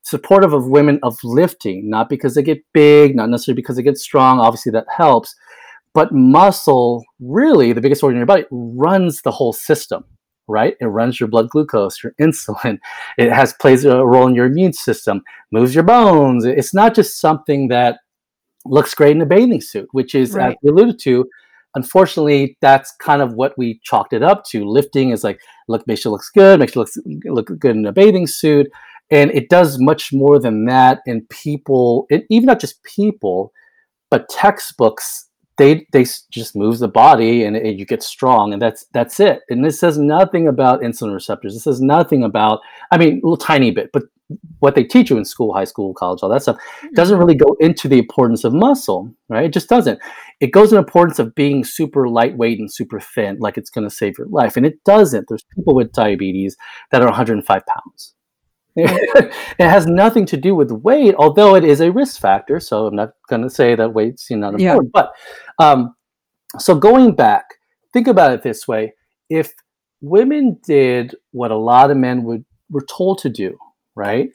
supportive 0.04 0.54
of 0.54 0.68
women 0.68 1.00
of 1.04 1.18
lifting 1.24 1.90
not 1.90 2.10
because 2.10 2.36
they 2.36 2.44
get 2.44 2.64
big 2.74 3.16
not 3.16 3.30
necessarily 3.30 3.56
because 3.56 3.78
they 3.78 3.84
get 3.84 3.98
strong 3.98 4.40
obviously 4.40 4.72
that 4.72 4.88
helps 4.96 5.36
but 5.94 6.12
muscle 6.12 7.06
really 7.20 7.72
the 7.72 7.82
biggest 7.82 8.04
organ 8.04 8.18
in 8.18 8.20
your 8.20 8.26
body 8.26 8.46
runs 8.52 9.22
the 9.22 9.32
whole 9.32 9.54
system 9.54 10.04
right? 10.48 10.76
It 10.80 10.86
runs 10.86 11.20
your 11.20 11.30
blood 11.30 11.50
glucose 11.50 12.04
your 12.04 12.14
insulin. 12.22 12.80
It 13.18 13.32
has 13.32 13.54
plays 13.54 13.86
a 13.86 14.06
role 14.06 14.28
in 14.28 14.36
your 14.36 14.46
immune 14.48 14.74
system 14.74 15.22
moves 15.52 15.74
your 15.76 15.84
bones. 15.84 16.46
It's 16.46 16.74
not 16.74 16.96
just 16.96 17.20
something 17.20 17.68
that 17.70 18.00
looks 18.66 18.94
great 18.96 19.16
in 19.16 19.22
a 19.22 19.26
bathing 19.26 19.60
suit 19.60 19.88
which 19.92 20.16
is 20.16 20.30
as 20.30 20.36
Right. 20.36 20.58
we 20.64 20.70
alluded 20.70 20.98
to 21.00 21.28
unfortunately 21.76 22.58
that's 22.62 22.96
kind 22.96 23.22
of 23.22 23.34
what 23.34 23.58
we 23.58 23.82
chalked 23.84 24.14
it 24.14 24.24
up 24.24 24.46
to. 24.46 24.64
Lifting 24.64 25.10
is 25.10 25.24
like 25.24 25.40
look 25.68 25.86
make 25.86 26.00
sure 26.00 26.10
it 26.10 26.14
looks 26.14 26.30
good 26.30 26.60
make 26.60 26.72
sure 26.72 26.84
it 26.84 26.86
looks 26.86 26.98
look 27.26 27.60
good 27.60 27.76
in 27.76 27.86
a 27.86 27.92
bathing 27.92 28.28
suit. 28.28 28.68
And 29.12 29.32
it 29.32 29.50
does 29.50 29.80
much 29.80 30.14
more 30.14 30.40
than 30.40 30.66
that 30.66 31.02
and 31.06 31.28
people 31.30 32.06
it, 32.10 32.26
even 32.30 32.46
not 32.48 32.62
just 32.62 32.82
people 32.84 33.52
but 34.10 34.30
textbooks 34.30 35.28
they 35.58 35.86
they 35.92 36.06
just 36.32 36.56
moves 36.56 36.80
the 36.80 36.88
body 36.88 37.44
and, 37.44 37.56
and 37.56 37.80
you 37.80 37.86
get 37.86 38.04
strong 38.04 38.54
and 38.54 38.62
that's 38.62 38.86
that's 38.94 39.20
it. 39.20 39.42
And 39.50 39.64
this 39.64 39.80
says 39.80 39.98
nothing 39.98 40.48
about 40.48 40.82
insulin 40.82 41.14
receptors. 41.14 41.54
This 41.54 41.64
says 41.64 41.82
nothing 41.82 42.24
about 42.24 42.60
i 42.92 42.98
mean 42.98 43.14
a 43.14 43.16
little 43.16 43.38
tiny 43.38 43.72
bit 43.72 43.90
but 43.94 44.04
what 44.60 44.76
they 44.76 44.84
teach 44.84 45.10
you 45.10 45.18
in 45.18 45.26
school 45.26 45.54
high 45.54 45.64
school 45.64 45.94
college 45.94 46.20
all 46.24 46.30
that 46.30 46.42
stuff 46.42 46.58
hmm. 46.82 46.88
doesn't 46.94 47.20
really 47.20 47.36
go 47.36 47.56
into 47.60 47.88
the 47.88 48.00
importance 48.00 48.44
of 48.44 48.54
muscle 48.54 49.14
right? 49.30 49.46
It 49.46 49.54
just 49.54 49.70
doesn't. 49.70 50.00
It 50.40 50.52
goes 50.52 50.72
in 50.72 50.78
importance 50.78 51.20
of 51.20 51.34
being 51.36 51.64
super 51.64 52.08
lightweight 52.08 52.60
and 52.60 52.72
super 52.72 53.00
thin 53.00 53.38
like 53.40 53.58
it's 53.58 53.70
going 53.70 53.88
to 53.88 53.94
save 53.94 54.18
your 54.18 54.28
life 54.28 54.58
and 54.58 54.66
it 54.66 54.84
doesn't. 54.84 55.26
There's 55.28 55.46
people 55.56 55.76
with 55.76 55.92
diabetes 55.92 56.56
that 56.92 57.02
are 57.02 57.08
105 57.08 57.62
pounds 57.66 58.14
it 58.76 59.32
has 59.60 59.86
nothing 59.86 60.26
to 60.26 60.36
do 60.38 60.56
with 60.56 60.72
weight 60.72 61.14
although 61.20 61.56
it 61.56 61.64
is 61.64 61.80
a 61.82 61.92
risk 61.92 62.20
factor 62.20 62.60
so 62.60 62.88
i'm 62.88 62.96
not 62.96 63.14
going 63.30 63.42
to 63.42 63.50
say 63.50 63.76
that 63.76 63.94
weight's 63.94 64.30
you 64.30 64.38
know, 64.38 64.50
not 64.50 64.60
Yeah. 64.60 64.72
important 64.72 64.92
but 64.94 65.14
um, 65.60 65.96
so 66.58 66.74
going 66.76 67.14
back 67.16 67.46
think 67.94 68.08
about 68.08 68.32
it 68.34 68.42
this 68.42 68.68
way 68.68 68.94
if 69.30 69.54
women 70.02 70.60
did 70.66 71.16
what 71.32 71.52
a 71.52 71.56
lot 71.58 71.92
of 71.92 71.98
men 71.98 72.24
would 72.24 72.44
were 72.70 72.86
told 72.90 73.20
to 73.20 73.30
do 73.30 73.56
right 73.96 74.30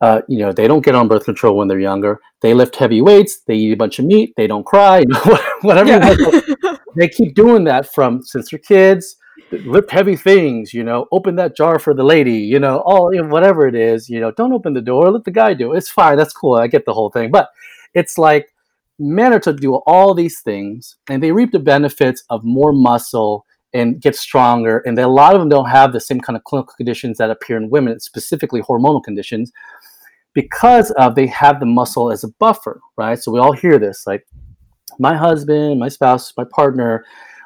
uh, 0.00 0.22
you 0.28 0.38
know 0.38 0.52
they 0.52 0.68
don't 0.68 0.84
get 0.84 0.94
on 0.94 1.08
birth 1.08 1.24
control 1.24 1.56
when 1.56 1.66
they're 1.68 1.80
younger 1.80 2.20
they 2.42 2.54
lift 2.54 2.76
heavy 2.76 3.02
weights 3.02 3.40
they 3.48 3.54
eat 3.54 3.72
a 3.72 3.76
bunch 3.76 3.98
of 3.98 4.04
meat 4.04 4.32
they 4.36 4.46
don't 4.46 4.64
cry 4.64 4.98
you 5.00 5.06
know, 5.08 5.38
whatever 5.62 5.88
Yeah. 5.90 6.76
they 6.96 7.08
keep 7.08 7.34
doing 7.34 7.64
that 7.64 7.92
from 7.92 8.22
since 8.22 8.50
they're 8.50 8.58
kids 8.60 9.16
lift 9.52 9.90
heavy 9.90 10.16
things 10.16 10.72
you 10.72 10.84
know 10.84 11.06
open 11.12 11.36
that 11.36 11.56
jar 11.56 11.78
for 11.78 11.94
the 11.94 12.02
lady 12.02 12.38
you 12.38 12.58
know 12.58 12.78
all 12.86 13.12
you 13.12 13.22
know, 13.22 13.28
whatever 13.28 13.66
it 13.66 13.74
is 13.74 14.08
you 14.08 14.20
know 14.20 14.30
don't 14.32 14.52
open 14.52 14.72
the 14.72 14.80
door 14.80 15.10
let 15.10 15.24
the 15.24 15.30
guy 15.30 15.54
do 15.54 15.72
it. 15.72 15.78
It's 15.78 15.90
fine 15.90 16.16
that's 16.16 16.32
cool 16.32 16.54
i 16.54 16.66
get 16.66 16.84
the 16.84 16.94
whole 16.94 17.10
thing. 17.10 17.30
But 17.30 17.50
it's 17.94 18.18
like 18.18 18.54
men 18.98 19.32
are 19.32 19.40
to 19.40 19.52
do 19.52 19.76
all 19.86 20.14
these 20.14 20.40
things 20.40 20.96
and 21.08 21.22
they 21.22 21.32
reap 21.32 21.52
the 21.52 21.58
benefits 21.58 22.22
of 22.30 22.44
more 22.44 22.72
muscle 22.72 23.46
and 23.72 24.00
get 24.00 24.16
stronger 24.16 24.78
and 24.78 24.98
a 24.98 25.08
lot 25.08 25.34
of 25.34 25.40
them 25.40 25.48
don't 25.48 25.68
have 25.68 25.92
the 25.92 26.00
same 26.00 26.20
kind 26.20 26.36
of 26.36 26.44
clinical 26.44 26.74
conditions 26.76 27.18
that 27.18 27.30
appear 27.30 27.56
in 27.56 27.70
women 27.70 27.98
specifically 28.00 28.60
hormonal 28.62 29.02
conditions 29.02 29.52
because 30.34 30.90
of 30.92 31.14
they 31.14 31.26
have 31.26 31.60
the 31.60 31.66
muscle 31.66 32.12
as 32.12 32.24
a 32.24 32.28
buffer 32.38 32.80
right? 32.96 33.18
So 33.18 33.32
we 33.32 33.40
all 33.40 33.52
hear 33.52 33.78
this 33.78 34.06
like 34.06 34.26
my 34.98 35.16
husband 35.16 35.80
my 35.80 35.88
spouse 35.88 36.32
my 36.36 36.44
partner 36.44 37.04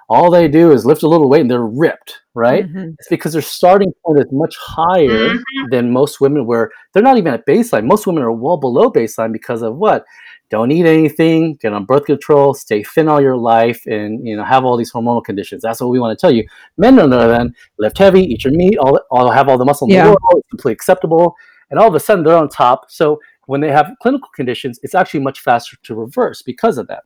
all 0.09 0.31
they 0.31 0.49
do 0.49 0.73
is 0.73 0.85
lift 0.85 1.03
a 1.03 1.09
little 1.09 1.29
weight 1.29 1.41
and 1.41 1.51
they're 1.51 1.65
ripped, 1.65 2.21
right? 2.35 2.67
Mhm. 2.71 2.95
It's 2.99 3.09
because 3.09 3.33
their 3.33 3.43
starting 3.43 3.93
point 4.05 4.19
is 4.21 4.27
much 4.33 4.57
higher 4.59 5.09
Mhm. 5.31 5.41
than 5.71 5.91
most 5.93 6.21
women 6.21 6.47
where 6.47 6.71
they're 6.93 7.03
not 7.03 7.17
even 7.17 7.33
at 7.33 7.47
baseline. 7.47 7.85
Most 7.85 8.07
women 8.07 8.23
are 8.23 8.33
well 8.33 8.57
below 8.57 8.91
baseline 8.91 9.33
because 9.33 9.63
of 9.63 9.77
what? 9.77 10.05
Don't 10.51 10.71
eat 10.71 10.85
anything, 10.87 11.57
get 11.61 11.73
on 11.73 11.85
birth 11.87 12.05
control, 12.05 12.55
stay 12.55 12.83
thin 12.83 13.09
all 13.09 13.21
your 13.21 13.37
life, 13.37 13.81
and 13.87 14.27
you 14.27 14.37
know 14.37 14.45
have 14.45 14.65
all 14.65 14.77
these 14.77 14.93
hormonal 14.93 15.25
conditions. 15.25 15.63
That's 15.63 15.81
what 15.81 15.89
we 15.91 15.99
want 15.99 16.17
to 16.17 16.21
tell 16.21 16.33
you. 16.33 16.47
Men, 16.77 16.99
on 17.01 17.11
the 17.11 17.19
other 17.19 17.35
hand, 17.35 17.55
lift 17.79 17.99
heavy, 17.99 18.21
eat 18.23 18.45
your 18.45 18.53
meat, 18.53 18.77
all, 18.79 19.01
all 19.11 19.31
have 19.31 19.49
all 19.49 19.59
the 19.59 19.65
muscle 19.65 19.89
in 19.89 19.95
Yeah. 19.95 20.05
the 20.05 20.11
world, 20.11 20.21
it's 20.37 20.49
completely 20.51 20.73
acceptable, 20.75 21.35
and 21.71 21.81
all 21.81 21.89
of 21.89 21.95
a 21.95 22.01
sudden 22.01 22.25
they're 22.25 22.37
on 22.37 22.49
top. 22.51 22.91
So 22.91 23.21
when 23.47 23.63
they 23.63 23.73
have 23.73 23.93
clinical 24.03 24.29
conditions, 24.37 24.79
it's 24.83 24.95
actually 24.95 25.21
much 25.21 25.41
faster 25.41 25.77
to 25.83 25.95
reverse 25.95 26.43
because 26.43 26.79
of 26.79 26.87
that. 26.89 27.05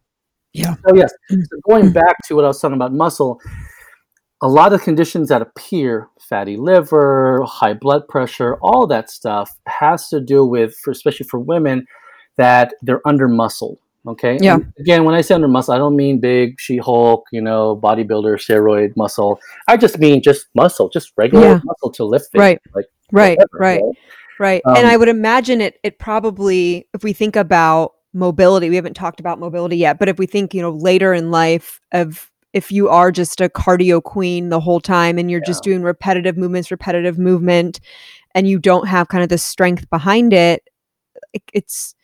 Yeah. 0.52 0.74
So 0.86 0.94
yes, 0.94 1.12
Mm. 1.30 1.42
so 1.42 1.58
going 1.68 1.92
back 1.92 2.16
to 2.26 2.34
what 2.36 2.44
I 2.44 2.48
was 2.48 2.60
talking 2.60 2.76
about 2.76 2.92
muscle, 2.92 3.40
a 4.40 4.48
lot 4.48 4.72
of 4.72 4.82
conditions 4.82 5.28
that 5.28 5.42
appear, 5.42 6.08
fatty 6.20 6.56
liver, 6.56 7.42
high 7.44 7.74
blood 7.74 8.06
pressure, 8.08 8.56
all 8.62 8.86
that 8.86 9.10
stuff 9.10 9.50
has 9.66 10.08
to 10.08 10.20
do 10.20 10.44
with, 10.44 10.74
for, 10.76 10.90
especially 10.92 11.26
for 11.26 11.40
women, 11.40 11.86
that 12.36 12.74
they're 12.82 13.06
under 13.06 13.28
muscled. 13.28 13.78
Okay. 14.06 14.38
Yeah. 14.40 14.54
And 14.54 14.72
again, 14.78 15.04
when 15.04 15.14
I 15.14 15.20
say 15.22 15.34
under 15.34 15.48
muscle, 15.48 15.74
I 15.74 15.78
don't 15.78 15.96
mean 15.96 16.18
big 16.20 16.54
She 16.60 16.78
Hulk, 16.78 17.24
you 17.32 17.40
know, 17.42 17.76
bodybuilder, 17.76 18.36
steroid 18.38 18.96
muscle. 18.96 19.40
I 19.66 19.76
just 19.76 19.98
mean 19.98 20.22
just 20.22 20.46
muscle, 20.54 20.88
just 20.88 21.12
regular 21.16 21.44
Yeah. 21.44 21.60
muscle 21.64 21.90
to 21.92 22.04
lift 22.04 22.30
things. 22.32 22.40
Right. 22.40 22.60
Like 22.74 22.86
Right, 23.10 23.38
whatever, 23.38 23.58
right. 23.58 23.82
Right. 24.38 24.62
Um, 24.66 24.76
and 24.76 24.86
I 24.86 24.96
would 24.96 25.08
imagine 25.08 25.60
it 25.60 25.78
it 25.82 25.98
probably 25.98 26.86
if 26.94 27.02
we 27.02 27.12
think 27.12 27.34
about 27.36 27.94
mobility, 28.12 28.70
we 28.70 28.76
haven't 28.76 28.94
talked 28.94 29.20
about 29.20 29.38
mobility 29.38 29.76
yet, 29.76 29.98
but 29.98 30.08
if 30.08 30.18
we 30.18 30.26
think, 30.26 30.54
you 30.54 30.62
know, 30.62 30.70
later 30.70 31.12
in 31.12 31.30
life 31.30 31.80
of 31.92 32.30
if 32.52 32.72
you 32.72 32.88
are 32.88 33.12
just 33.12 33.40
a 33.40 33.48
cardio 33.48 34.02
queen 34.02 34.48
the 34.48 34.60
whole 34.60 34.80
time 34.80 35.18
and 35.18 35.30
you're 35.30 35.40
just 35.40 35.62
doing 35.62 35.82
repetitive 35.82 36.36
movements, 36.36 36.70
repetitive 36.70 37.18
movement 37.18 37.80
and 38.34 38.48
you 38.48 38.58
don't 38.58 38.88
have 38.88 39.08
kind 39.08 39.22
of 39.22 39.28
the 39.28 39.38
strength 39.38 39.88
behind 39.90 40.32
it, 40.32 40.62
it 41.32 41.42
it's 41.52 41.94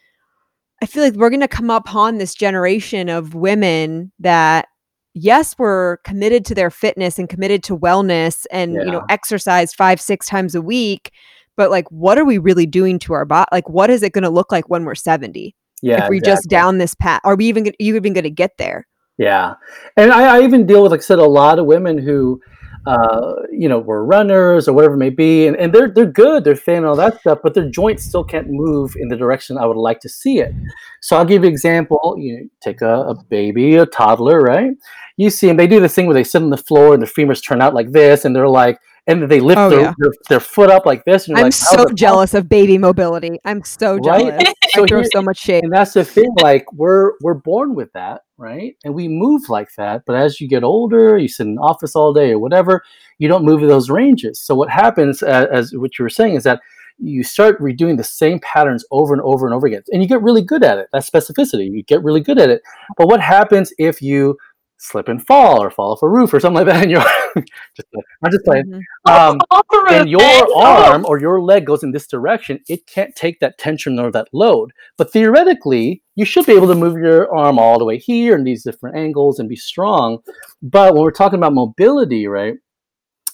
I 0.83 0.87
feel 0.87 1.03
like 1.03 1.14
we're 1.14 1.31
going 1.31 1.40
to 1.40 1.49
come 1.49 1.71
upon 1.71 2.19
this 2.19 2.35
generation 2.35 3.09
of 3.09 3.35
women 3.35 4.12
that 4.19 4.69
yes, 5.14 5.55
we're 5.59 5.99
committed 5.99 6.45
to 6.47 6.55
their 6.55 6.71
fitness 6.71 7.19
and 7.19 7.29
committed 7.29 7.62
to 7.64 7.79
wellness 7.79 8.45
and 8.51 8.75
you 8.75 8.90
know 8.90 9.03
exercise 9.09 9.73
5 9.73 10.01
6 10.01 10.27
times 10.27 10.55
a 10.55 10.61
week, 10.61 11.12
but 11.57 11.71
like 11.71 11.90
what 11.90 12.19
are 12.19 12.25
we 12.25 12.37
really 12.37 12.67
doing 12.67 12.99
to 13.01 13.14
our 13.14 13.25
body? 13.25 13.49
Like 13.51 13.69
what 13.69 13.88
is 13.88 14.03
it 14.03 14.12
going 14.12 14.25
to 14.25 14.31
look 14.31 14.53
like 14.53 14.69
when 14.69 14.85
we're 14.85 14.95
70? 14.95 15.55
Yeah. 15.83 16.05
if 16.05 16.11
we 16.11 16.19
just 16.19 16.47
exactly. 16.47 16.49
down 16.49 16.79
this 16.79 16.95
path 16.95 17.21
are 17.25 17.37
we 17.37 17.47
even 17.47 17.65
gonna, 17.65 17.77
you 17.79 17.97
even 17.97 18.13
going 18.13 18.25
to 18.25 18.31
get 18.31 18.53
there? 18.59 18.87
Yeah, 19.17 19.55
and 19.97 20.11
I, 20.11 20.39
I 20.39 20.43
even 20.43 20.67
deal 20.67 20.83
with, 20.83 20.91
like 20.91 21.01
I 21.01 21.05
said, 21.05 21.21
a 21.21 21.25
lot 21.25 21.61
of 21.61 21.67
women 21.67 21.99
who, 21.99 22.41
uh, 22.85 23.35
you 23.53 23.69
know, 23.69 23.79
were 23.79 24.05
runners 24.05 24.67
or 24.67 24.73
whatever 24.73 24.95
it 24.95 24.99
may 24.99 25.11
be, 25.11 25.47
and, 25.47 25.57
and 25.57 25.73
they're 25.73 25.89
they're 25.89 26.05
good, 26.05 26.43
they're 26.43 26.57
thin, 26.57 26.79
and 26.79 26.87
all 26.87 26.97
that 26.97 27.21
stuff, 27.21 27.39
but 27.41 27.55
their 27.55 27.71
joints 27.71 28.05
still 28.05 28.25
can't 28.25 28.49
move 28.51 28.97
in 28.97 29.09
the 29.09 29.17
direction 29.17 29.57
I 29.57 29.67
would 29.67 29.77
like 29.77 30.01
to 30.01 30.09
see 30.09 30.41
it. 30.41 30.53
So 31.01 31.17
I'll 31.17 31.25
give 31.25 31.43
you 31.43 31.49
an 31.49 31.53
example. 31.53 32.17
You 32.19 32.51
take 32.61 32.83
a, 32.83 33.03
a 33.03 33.25
baby, 33.31 33.77
a 33.77 33.87
toddler, 33.87 34.41
right? 34.41 34.73
You 35.17 35.31
see 35.31 35.47
them; 35.47 35.59
they 35.59 35.69
do 35.69 35.79
this 35.79 35.95
thing 35.95 36.07
where 36.07 36.15
they 36.15 36.25
sit 36.25 36.43
on 36.43 36.51
the 36.51 36.57
floor 36.57 36.93
and 36.93 37.01
their 37.01 37.09
femurs 37.09 37.45
turn 37.45 37.63
out 37.63 37.73
like 37.73 37.93
this, 37.93 38.25
and 38.25 38.35
they're 38.35 38.49
like, 38.49 38.81
and 39.07 39.23
they 39.31 39.40
lift 39.40 39.59
Oh, 39.59 39.69
their, 39.71 39.81
yeah. 39.81 39.95
their, 39.99 40.11
their 40.29 40.40
foot 40.40 40.71
up 40.71 40.87
like 40.87 41.05
this. 41.05 41.29
And 41.29 41.37
I'm 41.37 41.45
like, 41.45 41.53
so 41.53 41.87
jealous 41.95 42.33
of 42.35 42.49
baby 42.49 42.79
mobility. 42.79 43.38
I'm 43.45 43.62
so 43.64 43.97
Right? 43.97 44.38
jealous. 44.38 44.55
So 44.75 44.83
I 44.83 44.87
throw 44.88 45.03
so 45.05 45.23
much 45.23 45.38
shade. 45.38 45.62
and 45.62 45.73
that's 45.73 45.93
the 45.93 46.05
thing 46.05 46.35
like 46.40 46.64
we're 46.73 47.12
we're 47.21 47.35
born 47.35 47.77
with 47.77 47.93
that 47.93 48.23
right 48.38 48.77
and 48.83 48.93
we 48.93 49.07
move 49.07 49.49
like 49.49 49.69
that 49.77 50.03
but 50.05 50.17
as 50.17 50.40
you 50.40 50.49
get 50.49 50.64
older 50.64 51.17
you 51.17 51.29
sit 51.29 51.47
in 51.47 51.59
office 51.59 51.95
all 51.95 52.12
day 52.12 52.33
or 52.33 52.40
whatever 52.40 52.83
you 53.19 53.29
don't 53.29 53.45
move 53.45 53.62
in 53.62 53.69
those 53.69 53.88
ranges 53.88 54.40
so 54.40 54.53
what 54.53 54.69
happens 54.69 55.23
as, 55.23 55.47
as 55.53 55.77
what 55.77 55.97
you 55.97 56.03
were 56.03 56.09
saying 56.09 56.35
is 56.35 56.43
that 56.43 56.61
you 56.99 57.23
start 57.23 57.61
redoing 57.61 57.97
the 57.97 58.03
same 58.03 58.40
patterns 58.40 58.85
over 58.90 59.12
and 59.14 59.23
over 59.23 59.47
and 59.47 59.55
over 59.55 59.69
again 59.69 59.83
and 59.93 60.03
you 60.03 60.09
get 60.09 60.21
really 60.23 60.43
good 60.43 60.64
at 60.64 60.77
it 60.79 60.88
That 60.93 61.03
specificity 61.05 61.71
you 61.71 61.85
get 61.85 62.03
really 62.03 62.21
good 62.21 62.38
at 62.40 62.51
it 62.51 62.61
but 62.97 63.07
what 63.07 63.21
happens 63.21 63.73
if 63.79 64.03
you 64.03 64.37
slip 64.79 65.09
and 65.09 65.25
fall 65.27 65.63
or 65.63 65.71
fall 65.71 65.93
off 65.93 66.03
a 66.03 66.09
roof 66.09 66.35
or 66.35 66.41
something 66.41 66.65
like 66.65 66.67
that 66.67 66.83
and 66.83 66.91
you're 66.91 67.01
just 67.75 67.89
i'm 68.23 68.31
just 68.31 68.45
playing 68.45 68.65
Mhm. 68.67 68.83
um, 69.11 69.39
Over 69.51 69.89
and 69.89 70.09
your. 70.11 70.21
Arm 70.57 71.05
or 71.07 71.19
your 71.19 71.41
leg 71.43 71.67
goes 71.67 71.83
in 71.83 71.91
this 71.93 72.07
direction, 72.07 72.61
it 72.69 72.87
can't 72.87 73.15
take 73.17 73.41
that 73.41 73.59
tension 73.59 73.99
or 73.99 74.11
that 74.13 74.29
load. 74.33 74.73
But 74.97 75.13
theoretically, 75.13 76.03
you 76.15 76.25
should 76.25 76.47
be 76.47 76.53
able 76.53 76.69
to 76.69 76.75
move 76.75 76.97
your 76.97 77.35
arm 77.35 77.59
all 77.59 77.79
the 77.79 77.85
way 77.85 77.99
here 77.99 78.35
in 78.37 78.45
these 78.45 78.63
different 78.63 78.97
angles 78.97 79.39
and 79.39 79.49
be 79.49 79.57
strong. 79.57 80.19
But 80.63 80.95
when 80.95 81.03
we're 81.03 81.11
talking 81.11 81.39
about 81.39 81.55
mobility, 81.55 82.27
right, 82.27 82.55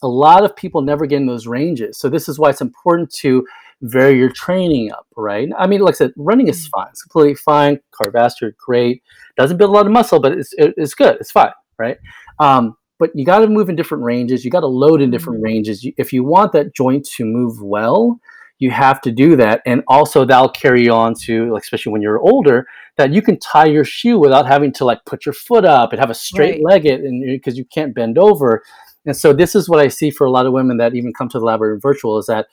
a 0.03 0.09
lot 0.09 0.45
of 0.45 0.55
people 0.57 0.83
never 0.83 1.07
get 1.07 1.17
in 1.17 1.27
those 1.27 1.47
ranges. 1.47 1.99
So 1.99 2.09
this 2.09 2.29
is 2.29 2.39
why 2.39 2.51
it's 2.51 2.61
important 2.61 3.11
to 3.17 3.47
vary 3.83 4.19
your 4.19 4.31
training 4.31 4.93
up, 4.93 5.07
right? 5.17 5.49
I 5.59 5.67
mean, 5.67 5.81
like 5.81 5.95
I 5.95 5.99
said, 5.99 6.13
running 6.17 6.49
is 6.49 6.67
fine. 6.69 6.89
It's 6.91 7.03
completely 7.03 7.35
fine. 7.35 7.81
Cardiovascular, 7.93 8.53
great. 8.57 9.03
Doesn't 9.37 9.57
build 9.57 9.71
a 9.71 9.73
lot 9.73 9.87
of 9.87 9.93
muscle, 9.93 10.21
but 10.21 10.33
it's, 10.33 10.53
it- 10.55 10.75
it's 10.77 10.95
good. 10.95 11.17
It's 11.21 11.31
fine, 11.33 11.53
right? 11.79 11.97
Um, 12.39 12.77
but 12.99 13.11
you 13.15 13.25
got 13.25 13.39
to 13.39 13.47
move 13.47 13.71
in 13.71 13.77
different 13.77 14.05
ranges. 14.05 14.45
You 14.45 14.51
got 14.51 14.61
to 14.61 14.67
load 14.67 15.01
in 15.01 15.11
different 15.11 15.43
ranges. 15.43 15.87
If 15.97 16.13
you 16.13 16.23
want 16.25 16.53
that 16.53 16.75
joint 16.75 17.07
to 17.17 17.25
move 17.25 17.63
well, 17.63 18.21
you 18.59 18.71
have 18.71 19.01
to 19.01 19.11
do 19.11 19.37
that, 19.37 19.63
and 19.65 19.83
also 19.89 20.27
that'll 20.27 20.51
carry 20.51 20.87
on 20.91 21.15
to, 21.23 21.51
like, 21.51 21.63
especially 21.63 21.93
when 21.93 22.03
you're 22.03 22.21
older, 22.21 22.67
that 22.99 23.11
you 23.11 23.23
can 23.23 23.39
tie 23.39 23.65
your 23.65 23.85
shoe 23.87 24.19
without 24.19 24.47
having 24.47 24.71
to 24.75 24.85
like 24.85 25.03
put 25.07 25.25
your 25.25 25.33
foot 25.33 25.65
up 25.65 25.93
and 25.95 25.99
have 26.01 26.11
a 26.11 26.15
straight 26.15 26.61
Right. 26.63 26.83
leg 26.83 26.85
it, 26.87 27.01
and 27.01 27.25
because 27.25 27.57
you 27.57 27.65
can't 27.65 27.95
bend 27.95 28.19
over. 28.19 28.63
And 29.07 29.17
so 29.17 29.33
this 29.33 29.55
is 29.55 29.69
what 29.69 29.81
I 29.81 29.89
see 29.89 30.11
for 30.11 30.27
a 30.27 30.31
lot 30.31 30.47
of 30.47 30.53
women 30.53 30.77
that 30.77 30.95
even 30.95 31.13
come 31.13 31.29
to 31.31 31.39
the 31.39 31.45
laboratory 31.45 31.81
virtual 31.81 32.19
is 32.19 32.27
that 32.27 32.47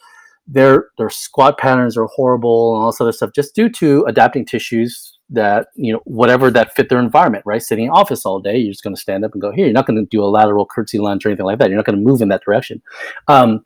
their 0.48 0.88
their 0.98 1.10
squat 1.10 1.58
patterns 1.58 1.98
are 1.98 2.06
horrible 2.06 2.74
and 2.74 2.84
all 2.84 2.92
this 2.92 3.02
other 3.02 3.12
stuff 3.12 3.32
just 3.36 3.54
due 3.54 3.70
to 3.70 4.06
adapting 4.08 4.46
tissues 4.46 5.18
that 5.30 5.68
you 5.76 5.92
know 5.92 6.00
whatever 6.06 6.50
that 6.50 6.74
fit 6.74 6.88
their 6.88 7.00
environment 7.00 7.44
right? 7.46 7.62
Sitting 7.62 7.86
in 7.86 7.92
office 7.92 8.26
all 8.26 8.40
day 8.40 8.58
you're 8.58 8.72
just 8.72 8.84
going 8.84 8.96
to 8.96 9.02
stand 9.02 9.26
up 9.26 9.34
and 9.34 9.42
go 9.42 9.52
here 9.52 9.66
you're 9.66 9.74
not 9.74 9.86
going 9.86 10.00
to 10.00 10.10
do 10.10 10.24
a 10.24 10.26
lateral 10.26 10.66
curtsy 10.66 11.00
lunge 11.00 11.26
or 11.26 11.30
anything 11.30 11.46
like 11.46 11.60
that. 11.60 11.70
You're 11.70 11.78
not 11.78 11.86
going 11.86 11.98
to 11.98 12.04
move 12.04 12.22
in 12.22 12.30
that 12.30 12.44
direction. 12.44 12.82
Um, 13.28 13.66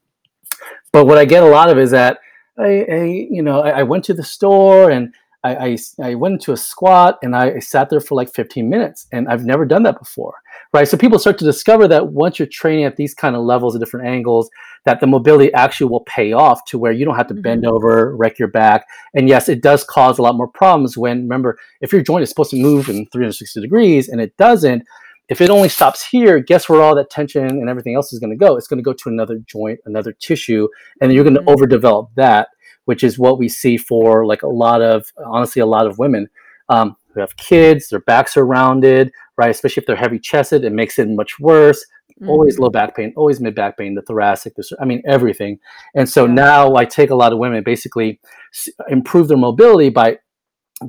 but 0.91 1.05
what 1.05 1.17
i 1.17 1.25
get 1.25 1.43
a 1.43 1.47
lot 1.47 1.69
of 1.69 1.77
is 1.77 1.91
that 1.91 2.17
I, 2.57 2.85
I 2.89 3.03
you 3.29 3.43
know 3.43 3.61
I, 3.61 3.79
I 3.79 3.83
went 3.83 4.03
to 4.05 4.13
the 4.15 4.23
store 4.23 4.89
and 4.89 5.13
I, 5.43 5.55
I, 5.55 5.77
I 6.03 6.15
went 6.15 6.33
into 6.33 6.51
a 6.51 6.57
squat 6.57 7.17
and 7.23 7.35
I 7.35 7.59
sat 7.59 7.89
there 7.89 7.99
for 7.99 8.13
like 8.15 8.31
15 8.33 8.69
minutes 8.69 9.07
and 9.11 9.27
I've 9.27 9.43
never 9.43 9.65
done 9.65 9.81
that 9.83 9.97
before, 9.97 10.35
right? 10.71 10.87
So 10.87 10.97
people 10.97 11.17
start 11.17 11.39
to 11.39 11.45
discover 11.45 11.87
that 11.87 12.09
once 12.09 12.37
you're 12.37 12.47
training 12.47 12.85
at 12.85 12.95
these 12.95 13.15
kind 13.15 13.35
of 13.35 13.41
levels 13.41 13.75
at 13.75 13.79
different 13.79 14.07
angles, 14.07 14.51
that 14.85 14.99
the 14.99 15.07
mobility 15.07 15.51
actually 15.53 15.89
will 15.89 16.03
pay 16.03 16.31
off 16.31 16.63
to 16.65 16.77
where 16.77 16.91
you 16.91 17.05
don't 17.05 17.15
have 17.15 17.27
to 17.27 17.33
bend 17.33 17.65
over, 17.65 18.15
wreck 18.15 18.37
your 18.37 18.49
back. 18.49 18.85
And 19.15 19.27
yes, 19.27 19.49
it 19.49 19.61
does 19.63 19.83
cause 19.83 20.19
a 20.19 20.21
lot 20.21 20.35
more 20.35 20.47
problems 20.47 20.95
when, 20.95 21.23
remember, 21.23 21.57
if 21.81 21.91
your 21.91 22.01
joint 22.03 22.23
is 22.23 22.29
supposed 22.29 22.51
to 22.51 22.61
move 22.61 22.89
in 22.89 23.07
360 23.07 23.61
degrees 23.61 24.09
and 24.09 24.21
it 24.21 24.37
doesn't, 24.37 24.83
if 25.29 25.39
it 25.39 25.49
only 25.49 25.69
stops 25.69 26.05
here, 26.05 26.39
guess 26.39 26.67
where 26.67 26.81
all 26.81 26.93
that 26.95 27.09
tension 27.09 27.45
and 27.47 27.69
everything 27.69 27.95
else 27.95 28.11
is 28.11 28.19
going 28.19 28.31
to 28.31 28.35
go? 28.35 28.57
It's 28.57 28.67
going 28.67 28.79
to 28.79 28.83
go 28.83 28.93
to 28.93 29.09
another 29.09 29.39
joint, 29.47 29.79
another 29.85 30.11
tissue, 30.11 30.67
and 30.99 31.13
you're 31.13 31.23
going 31.23 31.35
to 31.35 31.41
Mhm. 31.41 31.55
overdevelop 31.55 32.09
that 32.15 32.49
which 32.85 33.03
is 33.03 33.17
what 33.19 33.37
we 33.39 33.47
see 33.49 33.77
for 33.77 34.25
like 34.25 34.41
a 34.43 34.47
lot 34.47 34.81
of 34.81 35.11
honestly 35.25 35.61
a 35.61 35.65
lot 35.65 35.85
of 35.87 35.97
women 35.99 36.27
um, 36.69 36.95
who 37.13 37.19
have 37.19 37.35
kids 37.37 37.89
their 37.89 37.99
backs 38.01 38.35
are 38.37 38.45
rounded 38.45 39.11
right 39.37 39.49
especially 39.51 39.81
if 39.81 39.87
they're 39.87 39.95
heavy 39.95 40.19
chested 40.19 40.63
it 40.63 40.71
makes 40.71 40.97
it 40.99 41.07
much 41.09 41.39
worse 41.39 41.85
always 42.27 42.55
Mhm. 42.57 42.59
low 42.61 42.69
back 42.69 42.95
pain 42.95 43.13
always 43.17 43.39
mid 43.41 43.55
back 43.55 43.77
pain 43.77 43.95
the 43.95 44.01
thoracic 44.03 44.53
the, 44.55 44.63
i 44.79 44.85
mean 44.85 45.01
everything 45.07 45.57
and 45.95 46.07
so 46.07 46.25
Yeah. 46.25 46.33
now 46.33 46.75
i 46.75 46.85
take 46.85 47.09
a 47.09 47.15
lot 47.15 47.33
of 47.33 47.39
women 47.39 47.63
basically 47.63 48.19
s- 48.53 48.69
improve 48.89 49.27
their 49.27 49.37
mobility 49.37 49.89
by 49.89 50.17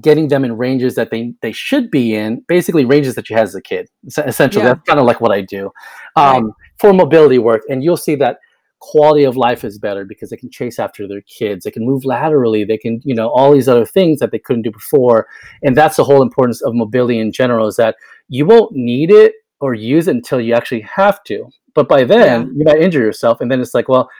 getting 0.01 0.29
them 0.29 0.45
in 0.45 0.57
ranges 0.57 0.95
that 0.95 1.11
they 1.11 1.35
they 1.43 1.53
should 1.53 1.91
be 1.91 2.15
in 2.15 2.43
basically 2.49 2.85
ranges 2.85 3.15
that 3.15 3.29
you 3.29 3.37
had 3.37 3.43
as 3.45 3.55
a 3.55 3.61
kid 3.63 3.89
essentially 4.27 4.63
Yeah. 4.65 4.75
that's 4.75 4.87
kind 4.89 4.99
of 5.01 5.07
like 5.07 5.21
what 5.21 5.33
i 5.33 5.41
do 5.41 5.71
Right. 6.17 6.37
um, 6.37 6.53
for 6.79 6.93
mobility 6.93 7.39
work 7.39 7.63
and 7.69 7.83
you'll 7.85 7.97
see 7.97 8.15
that 8.17 8.39
quality 8.83 9.23
of 9.25 9.37
life 9.37 9.63
is 9.65 9.79
better 9.79 10.05
because 10.05 10.29
they 10.31 10.37
can 10.37 10.51
chase 10.51 10.79
after 10.81 11.07
their 11.07 11.21
kids. 11.23 11.65
They 11.65 11.71
can 11.71 11.87
move 11.87 12.05
laterally. 12.05 12.65
They 12.65 12.77
can 12.77 13.01
you 13.05 13.15
know 13.15 13.29
all 13.31 13.53
these 13.53 13.69
other 13.69 13.87
things 13.87 14.19
that 14.19 14.33
they 14.33 14.41
couldn't 14.41 14.63
do 14.63 14.73
before. 14.73 15.29
And 15.63 15.77
that's 15.77 15.97
the 15.97 16.05
whole 16.05 16.21
importance 16.21 16.61
of 16.63 16.75
mobility 16.75 17.19
in 17.21 17.31
general 17.33 17.69
is 17.69 17.77
that 17.77 17.95
you 18.29 18.45
won't 18.45 18.73
need 18.73 19.11
it 19.11 19.35
or 19.61 19.73
use 19.75 20.09
it 20.09 20.17
until 20.17 20.41
you 20.41 20.53
actually 20.55 20.81
have 20.81 21.23
to. 21.25 21.49
But 21.75 21.89
by 21.89 22.03
then 22.05 22.41
Yeah. 22.41 22.47
you 22.57 22.65
might 22.65 22.81
injure 22.83 23.01
yourself. 23.01 23.41
And 23.41 23.51
then 23.51 23.61
it's 23.61 23.73
like 23.75 23.89
well 23.89 24.11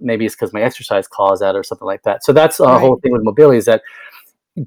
maybe 0.00 0.26
it's 0.26 0.34
because 0.34 0.52
my 0.52 0.62
exercise 0.62 1.06
caused 1.08 1.40
that 1.42 1.54
or 1.56 1.62
something 1.62 1.86
like 1.86 2.02
that. 2.02 2.24
So 2.24 2.32
that's 2.32 2.58
a 2.60 2.64
Right. 2.64 2.80
whole 2.80 2.98
thing 3.00 3.12
with 3.12 3.22
mobility 3.22 3.58
is 3.58 3.64
that 3.66 3.82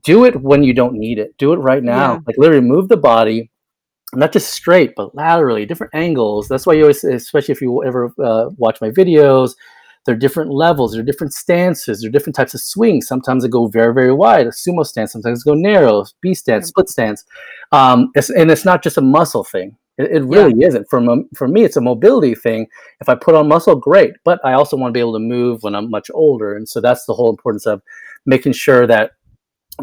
do 0.03 0.23
it 0.23 0.41
when 0.41 0.63
you 0.63 0.73
don't 0.73 0.93
need 0.95 1.19
it. 1.19 1.37
Do 1.37 1.51
it 1.51 1.57
right 1.57 1.83
now. 1.83 2.13
Yeah. 2.13 2.19
like 2.25 2.37
literally 2.37 2.61
move 2.65 2.87
the 2.87 2.97
body 2.97 3.50
not 4.15 4.31
just 4.33 4.53
straight 4.53 4.93
but 4.95 5.13
laterally 5.15 5.65
different 5.65 5.93
angles 5.95 6.47
that's 6.47 6.65
why 6.65 6.73
you 6.73 6.81
always 6.81 7.03
especially 7.03 7.51
if 7.51 7.61
you 7.61 7.83
ever 7.83 8.13
uh, 8.23 8.49
watch 8.57 8.79
my 8.81 8.89
videos 8.89 9.55
there 10.05 10.15
are 10.15 10.17
different 10.17 10.51
levels 10.51 10.91
there 10.91 11.01
are 11.01 11.05
different 11.05 11.33
stances 11.33 12.01
there 12.01 12.09
are 12.09 12.11
different 12.11 12.35
types 12.35 12.53
of 12.53 12.61
swings 12.61 13.07
sometimes 13.07 13.43
they 13.43 13.49
go 13.49 13.67
very 13.67 13.93
very 13.93 14.13
wide 14.13 14.47
a 14.47 14.51
sumo 14.51 14.85
stance 14.85 15.11
sometimes 15.11 15.43
they 15.43 15.51
go 15.51 15.55
narrow 15.55 16.05
b 16.21 16.33
stance 16.33 16.67
split 16.67 16.89
stance 16.89 17.23
um, 17.71 18.11
it's, 18.15 18.29
and 18.29 18.51
it's 18.51 18.65
not 18.65 18.83
just 18.83 18.97
a 18.97 19.01
muscle 19.01 19.43
thing 19.43 19.77
It, 19.97 20.11
it 20.11 20.23
really 20.23 20.53
yeah. 20.57 20.67
isn't. 20.67 20.89
For, 20.89 21.01
for 21.35 21.47
me, 21.47 21.63
it's 21.63 21.77
a 21.77 21.81
mobility 21.81 22.33
thing. 22.35 22.67
If 23.01 23.09
I 23.09 23.15
put 23.15 23.35
on 23.35 23.47
muscle, 23.47 23.75
great. 23.75 24.13
But 24.23 24.39
I 24.43 24.53
also 24.53 24.77
want 24.77 24.91
to 24.91 24.93
be 24.93 24.99
able 24.99 25.13
to 25.13 25.19
move 25.19 25.63
when 25.63 25.75
I'm 25.75 25.89
much 25.89 26.09
older. 26.13 26.55
And 26.55 26.67
so 26.67 26.81
that's 26.81 27.05
the 27.05 27.13
whole 27.13 27.29
importance 27.29 27.65
of 27.65 27.81
making 28.25 28.53
sure 28.53 28.87
that 28.87 29.11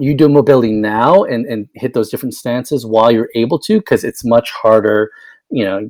you 0.01 0.15
do 0.15 0.29
mobility 0.29 0.73
now 0.73 1.25
and, 1.25 1.47
and 1.47 1.69
hit 1.75 1.95
those 1.95 2.11
different 2.11 2.35
stances 2.35 2.87
while 2.87 3.11
you're 3.11 3.31
able 3.35 3.59
to, 3.61 3.79
because 3.79 4.05
it's 4.05 4.25
much 4.25 4.51
harder 4.51 5.11
you 5.51 5.65
know 5.65 5.89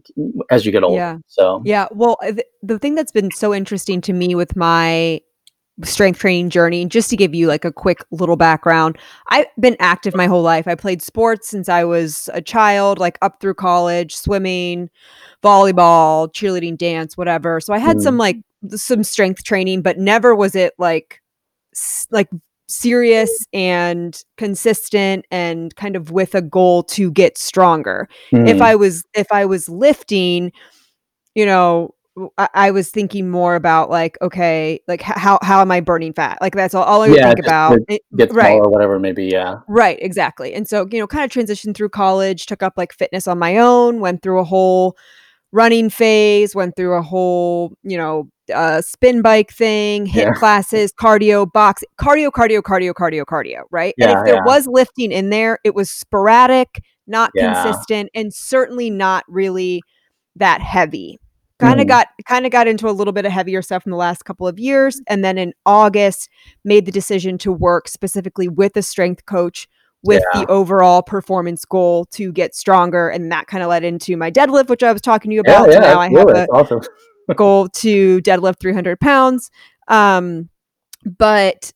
as 0.52 0.64
you 0.64 0.70
get 0.70 0.84
older 0.84 0.94
yeah 0.94 1.16
so 1.26 1.60
yeah 1.64 1.88
well 1.90 2.16
th- 2.22 2.46
the 2.62 2.78
thing 2.78 2.94
that's 2.94 3.10
been 3.10 3.28
so 3.32 3.52
interesting 3.52 4.00
to 4.00 4.12
me 4.12 4.36
with 4.36 4.54
my 4.54 5.20
strength 5.84 6.18
training 6.18 6.50
journey. 6.50 6.84
Just 6.86 7.10
to 7.10 7.16
give 7.16 7.34
you 7.34 7.46
like 7.46 7.64
a 7.64 7.72
quick 7.72 8.04
little 8.10 8.36
background, 8.36 8.98
I've 9.28 9.46
been 9.58 9.76
active 9.78 10.14
my 10.14 10.26
whole 10.26 10.42
life. 10.42 10.66
I 10.66 10.74
played 10.74 11.02
sports 11.02 11.48
since 11.48 11.68
I 11.68 11.84
was 11.84 12.28
a 12.32 12.42
child, 12.42 12.98
like 12.98 13.18
up 13.22 13.40
through 13.40 13.54
college, 13.54 14.16
swimming, 14.16 14.90
volleyball, 15.42 16.32
cheerleading, 16.32 16.76
dance, 16.76 17.16
whatever. 17.16 17.60
So 17.60 17.72
I 17.72 17.78
had 17.78 17.98
mm. 17.98 18.02
some 18.02 18.16
like 18.16 18.38
some 18.70 19.04
strength 19.04 19.44
training, 19.44 19.82
but 19.82 19.98
never 19.98 20.34
was 20.34 20.54
it 20.54 20.74
like 20.78 21.20
like 22.10 22.28
serious 22.68 23.46
and 23.52 24.22
consistent 24.36 25.24
and 25.30 25.74
kind 25.76 25.96
of 25.96 26.10
with 26.10 26.34
a 26.34 26.42
goal 26.42 26.82
to 26.84 27.10
get 27.10 27.38
stronger. 27.38 28.08
Mm. 28.32 28.48
If 28.48 28.60
I 28.60 28.74
was 28.76 29.04
if 29.14 29.26
I 29.32 29.46
was 29.46 29.68
lifting, 29.68 30.52
you 31.34 31.46
know, 31.46 31.94
I, 32.36 32.48
I 32.54 32.70
was 32.70 32.90
thinking 32.90 33.30
more 33.30 33.54
about 33.54 33.90
like, 33.90 34.18
okay, 34.20 34.80
like 34.86 35.00
how 35.02 35.38
how 35.42 35.60
am 35.60 35.70
I 35.70 35.80
burning 35.80 36.12
fat? 36.12 36.38
Like 36.40 36.54
that's 36.54 36.74
all, 36.74 36.84
all 36.84 37.02
I 37.02 37.08
would 37.08 37.18
yeah, 37.18 37.28
think 37.28 37.44
about. 37.44 37.78
Get 38.16 38.32
right. 38.32 38.52
or 38.52 38.68
whatever, 38.68 38.98
maybe. 38.98 39.26
Yeah. 39.26 39.56
Right. 39.68 39.98
Exactly. 40.02 40.52
And 40.52 40.68
so 40.68 40.86
you 40.90 40.98
know, 40.98 41.06
kind 41.06 41.24
of 41.24 41.30
transitioned 41.30 41.74
through 41.74 41.90
college, 41.90 42.46
took 42.46 42.62
up 42.62 42.74
like 42.76 42.92
fitness 42.92 43.26
on 43.26 43.38
my 43.38 43.56
own, 43.56 44.00
went 44.00 44.22
through 44.22 44.40
a 44.40 44.44
whole 44.44 44.96
running 45.52 45.88
phase, 45.88 46.54
went 46.54 46.76
through 46.76 46.94
a 46.94 47.02
whole 47.02 47.72
you 47.82 47.96
know 47.96 48.28
uh, 48.50 48.82
spin 48.82 49.22
bike 49.22 49.52
thing, 49.52 50.06
HIIT 50.06 50.14
yeah. 50.14 50.32
classes, 50.32 50.92
cardio, 50.92 51.50
box, 51.50 51.82
cardio, 52.00 52.30
cardio, 52.30 52.60
cardio, 52.60 52.92
cardio, 52.92 53.24
cardio. 53.24 53.62
Right. 53.70 53.94
Yeah, 53.96 54.10
and 54.10 54.18
if 54.18 54.24
there 54.24 54.34
yeah. 54.36 54.44
was 54.44 54.66
lifting 54.66 55.12
in 55.12 55.30
there, 55.30 55.58
it 55.64 55.74
was 55.74 55.90
sporadic, 55.90 56.82
not 57.06 57.30
consistent, 57.36 58.10
and 58.14 58.32
certainly 58.32 58.90
not 58.90 59.24
really 59.28 59.82
that 60.36 60.60
heavy 60.60 61.18
kind 61.58 61.80
of 61.80 61.86
mm. 61.86 61.88
got 61.88 62.08
kind 62.26 62.46
of 62.46 62.52
got 62.52 62.68
into 62.68 62.88
a 62.88 62.92
little 62.92 63.12
bit 63.12 63.26
of 63.26 63.32
heavier 63.32 63.62
stuff 63.62 63.84
in 63.84 63.90
the 63.90 63.96
last 63.96 64.24
couple 64.24 64.46
of 64.46 64.58
years 64.58 65.00
and 65.08 65.24
then 65.24 65.38
in 65.38 65.52
august 65.66 66.28
made 66.64 66.86
the 66.86 66.92
decision 66.92 67.36
to 67.38 67.52
work 67.52 67.88
specifically 67.88 68.48
with 68.48 68.76
a 68.76 68.82
strength 68.82 69.24
coach 69.26 69.68
with 70.04 70.22
yeah. 70.32 70.40
the 70.40 70.46
overall 70.50 71.02
performance 71.02 71.64
goal 71.64 72.04
to 72.06 72.32
get 72.32 72.54
stronger 72.54 73.08
and 73.08 73.32
that 73.32 73.46
kind 73.48 73.62
of 73.62 73.68
led 73.68 73.84
into 73.84 74.16
my 74.16 74.30
deadlift 74.30 74.68
which 74.68 74.82
i 74.82 74.92
was 74.92 75.02
talking 75.02 75.30
to 75.30 75.34
you 75.34 75.40
about 75.40 75.68
yeah, 75.68 75.74
yeah, 75.74 75.80
now 75.80 76.00
i 76.00 76.08
have 76.08 76.28
a 76.28 76.46
awesome. 76.52 76.80
Goal 77.34 77.68
to 77.68 78.20
deadlift 78.22 78.60
300 78.60 79.00
pounds 79.00 79.50
um, 79.88 80.48
but 81.18 81.72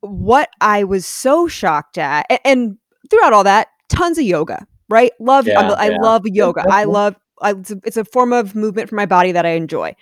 what 0.00 0.48
i 0.60 0.82
was 0.82 1.04
so 1.04 1.46
shocked 1.46 1.98
at 1.98 2.24
and, 2.30 2.40
and 2.44 2.78
throughout 3.10 3.32
all 3.32 3.44
that 3.44 3.68
tons 3.88 4.16
of 4.16 4.24
yoga 4.24 4.66
right 4.88 5.12
love 5.20 5.46
i 5.48 5.88
love 5.88 6.26
yoga 6.26 6.64
i 6.70 6.84
love 6.84 7.14
I, 7.40 7.52
it's, 7.52 7.70
a, 7.70 7.80
it's 7.84 7.96
a 7.96 8.04
form 8.04 8.32
of 8.32 8.54
movement 8.54 8.88
for 8.88 8.94
my 8.94 9.06
body 9.06 9.32
that 9.32 9.46
I 9.46 9.50
enjoy. 9.50 9.94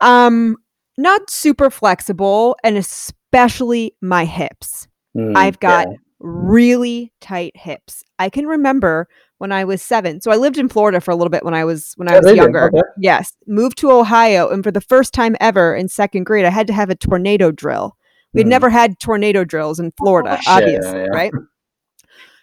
Um, 0.00 0.56
not 0.96 1.30
super 1.30 1.70
flexible, 1.70 2.56
and 2.64 2.76
especially 2.76 3.94
my 4.00 4.24
hips. 4.24 4.88
Mm, 5.16 5.36
I've 5.36 5.60
got 5.60 5.88
yeah. 5.88 5.96
really 6.20 7.12
tight 7.20 7.56
hips. 7.56 8.04
I 8.18 8.30
can 8.30 8.46
remember 8.46 9.08
when 9.38 9.52
I 9.52 9.64
was 9.64 9.82
seven. 9.82 10.20
So 10.20 10.30
I 10.30 10.36
lived 10.36 10.58
in 10.58 10.68
Florida 10.68 11.00
for 11.00 11.10
a 11.10 11.16
little 11.16 11.30
bit 11.30 11.44
when 11.44 11.54
I 11.54 11.64
was 11.64 11.94
when 11.96 12.08
I 12.08 12.18
was 12.18 12.34
younger. 12.34 12.68
Okay. 12.68 12.82
Yes, 12.98 13.34
moved 13.46 13.78
to 13.78 13.90
Ohio, 13.90 14.48
and 14.48 14.62
for 14.62 14.70
the 14.70 14.80
first 14.80 15.14
time 15.14 15.36
ever 15.40 15.74
in 15.74 15.88
second 15.88 16.24
grade, 16.24 16.44
I 16.44 16.50
had 16.50 16.66
to 16.66 16.72
have 16.72 16.90
a 16.90 16.94
tornado 16.94 17.50
drill. 17.50 17.96
We'd 18.34 18.46
mm. 18.46 18.50
never 18.50 18.68
had 18.68 19.00
tornado 19.00 19.44
drills 19.44 19.80
in 19.80 19.92
Florida, 19.96 20.38
oh, 20.38 20.52
obviously, 20.52 20.98
yeah, 20.98 21.04
yeah. 21.04 21.10
right? 21.10 21.32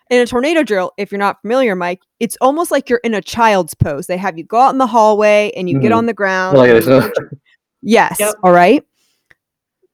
in 0.10 0.20
a 0.20 0.26
tornado 0.26 0.64
drill, 0.64 0.92
if 0.98 1.12
you're 1.12 1.20
not 1.20 1.42
familiar, 1.42 1.76
Mike, 1.76 2.02
it's 2.20 2.38
almost 2.42 2.72
like 2.72 2.90
you're 2.90 3.02
in 3.04 3.14
a 3.14 3.22
child's 3.22 3.74
pose. 3.74 4.08
They 4.08 4.18
have 4.18 4.38
you 4.38 4.44
go 4.44 4.60
out 4.60 4.72
in 4.72 4.78
the 4.78 4.88
hallway 4.88 5.52
and 5.56 5.70
you 5.70 5.76
mm-hmm. 5.76 5.84
get 5.84 5.92
on 5.92 6.06
the 6.06 6.14
ground. 6.14 6.58
yes. 7.82 8.20
Yep. 8.20 8.36
All 8.44 8.52
right. 8.52 8.84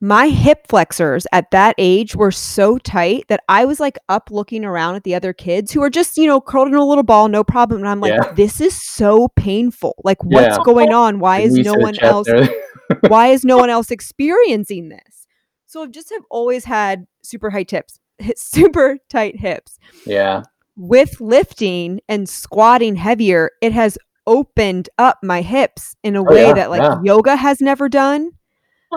My 0.04 0.30
hip 0.30 0.66
flexors 0.68 1.28
at 1.32 1.52
that 1.52 1.76
age 1.78 2.16
were 2.16 2.32
so 2.32 2.80
tight 2.80 3.26
that 3.28 3.44
I 3.48 3.66
was 3.66 3.80
like 3.80 4.00
up 4.10 4.30
looking 4.32 4.66
around 4.66 4.96
at 4.96 5.04
the 5.04 5.14
other 5.14 5.32
kids 5.32 5.72
who 5.72 5.82
are 5.84 5.92
just, 5.92 6.18
you 6.18 6.26
know, 6.26 6.42
curled 6.42 6.70
in 6.70 6.74
a 6.74 6.84
little 6.84 7.04
ball, 7.04 7.28
no 7.28 7.44
problem. 7.44 7.82
And 7.82 7.88
I'm 7.88 8.02
like, 8.02 8.14
yeah. 8.14 8.32
this 8.34 8.60
is 8.60 8.82
so 8.82 9.28
painful. 9.36 9.94
Like, 10.04 10.24
what's 10.24 10.58
yeah. 10.58 10.64
going 10.66 10.92
on? 10.92 11.20
Why 11.20 11.42
is 11.42 11.54
no 11.54 11.76
one 11.76 12.00
else? 12.02 12.28
why 13.08 13.28
is 13.28 13.46
no 13.46 13.58
one 13.58 13.70
else 13.70 13.92
experiencing 13.92 14.90
this? 14.90 15.28
So 15.68 15.84
I 15.84 15.88
just 15.88 16.10
have 16.10 16.24
always 16.32 16.66
had 16.66 17.06
super 17.22 17.52
high 17.52 17.64
tips 17.64 18.00
super 18.36 18.98
tight 19.10 19.40
hips. 19.40 19.78
Yeah. 20.06 20.44
With 20.76 21.20
lifting 21.22 22.02
and 22.08 22.28
squatting 22.28 22.96
heavier, 22.96 23.52
it 23.62 23.74
has 23.74 23.98
opened 24.28 24.90
up 24.98 25.20
my 25.24 25.42
hips 25.42 25.96
in 26.04 26.16
a 26.16 26.22
oh, 26.22 26.24
way 26.24 26.48
yeah, 26.48 26.54
that 26.54 26.70
like 26.70 27.00
yoga 27.04 27.36
has 27.36 27.62
never 27.62 27.90
done, 27.90 28.32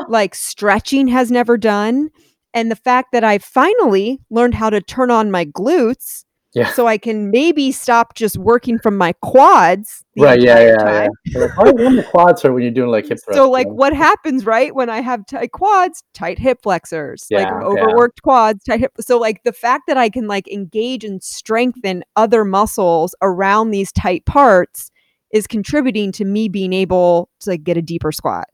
like 0.08 0.34
stretching 0.34 1.08
has 1.08 1.30
never 1.30 1.56
done. 1.56 2.10
And 2.52 2.70
the 2.70 2.76
fact 2.76 3.12
that 3.12 3.24
I 3.24 3.38
finally 3.38 4.20
learned 4.30 4.54
how 4.54 4.70
to 4.70 4.80
turn 4.80 5.10
on 5.10 5.30
my 5.30 5.44
glutes 5.44 6.24
yeah. 6.54 6.70
So 6.70 6.86
I 6.86 6.98
can 6.98 7.32
maybe 7.32 7.72
stop 7.72 8.14
just 8.14 8.38
working 8.38 8.78
from 8.78 8.96
my 8.96 9.12
quads. 9.22 10.04
Right. 10.16 10.40
Yeah. 10.40 10.60
Yeah. 10.60 10.76
Time. 10.76 11.10
yeah. 11.26 11.48
when 11.56 11.96
the 11.96 12.04
quads 12.04 12.42
hurt 12.42 12.52
when 12.52 12.62
you're 12.62 12.70
doing 12.70 12.90
like 12.90 13.08
hip. 13.08 13.18
So 13.32 13.50
like, 13.50 13.66
what 13.66 13.92
happens 13.92 14.46
right 14.46 14.72
when 14.72 14.88
I 14.88 15.00
have 15.00 15.26
tight 15.26 15.50
quads, 15.50 16.04
tight 16.14 16.38
hip 16.38 16.60
flexors, 16.62 17.26
yeah, 17.28 17.50
like 17.50 17.64
overworked 17.64 18.20
yeah. 18.20 18.22
quads, 18.22 18.64
tight 18.64 18.78
hip. 18.80 18.92
So 19.00 19.18
like 19.18 19.42
the 19.42 19.52
fact 19.52 19.84
that 19.88 19.96
I 19.96 20.08
can 20.08 20.28
like 20.28 20.46
engage 20.46 21.02
and 21.02 21.20
strengthen 21.22 22.04
other 22.14 22.44
muscles 22.44 23.16
around 23.20 23.72
these 23.72 23.90
tight 23.90 24.24
parts 24.24 24.92
is 25.32 25.48
contributing 25.48 26.12
to 26.12 26.24
me 26.24 26.48
being 26.48 26.72
able 26.72 27.28
to 27.40 27.50
like 27.50 27.64
get 27.64 27.76
a 27.76 27.82
deeper 27.82 28.12
squat 28.12 28.46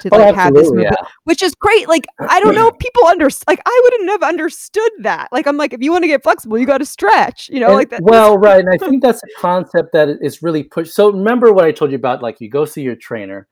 to 0.00 0.08
oh, 0.12 0.18
like 0.18 0.34
have 0.34 0.54
this 0.54 0.68
movement, 0.68 0.96
yeah. 0.98 1.06
which 1.24 1.42
is 1.42 1.54
great. 1.54 1.88
Like 1.88 2.06
I 2.18 2.40
don't 2.40 2.54
know, 2.54 2.70
people 2.80 3.06
under 3.06 3.28
like 3.46 3.60
I 3.64 3.80
wouldn't 3.84 4.10
have 4.10 4.22
understood 4.22 4.90
that. 5.00 5.28
Like 5.32 5.46
I'm 5.46 5.56
like, 5.56 5.72
if 5.72 5.82
you 5.82 5.92
want 5.92 6.04
to 6.04 6.08
get 6.08 6.22
flexible, 6.22 6.58
you 6.58 6.66
got 6.66 6.78
to 6.78 6.86
stretch. 6.86 7.48
You 7.48 7.60
know, 7.60 7.68
and, 7.68 7.76
like 7.76 7.90
that. 7.90 8.02
Well, 8.02 8.38
right, 8.38 8.60
and 8.60 8.68
I 8.68 8.76
think 8.88 9.02
that's 9.02 9.22
a 9.22 9.40
concept 9.40 9.92
that 9.92 10.08
is 10.20 10.42
really 10.42 10.62
pushed. 10.62 10.94
So 10.94 11.10
remember 11.10 11.52
what 11.52 11.64
I 11.64 11.72
told 11.72 11.90
you 11.90 11.96
about? 11.96 12.22
Like 12.22 12.40
you 12.40 12.48
go 12.48 12.64
see 12.64 12.82
your 12.82 12.96
trainer. 12.96 13.48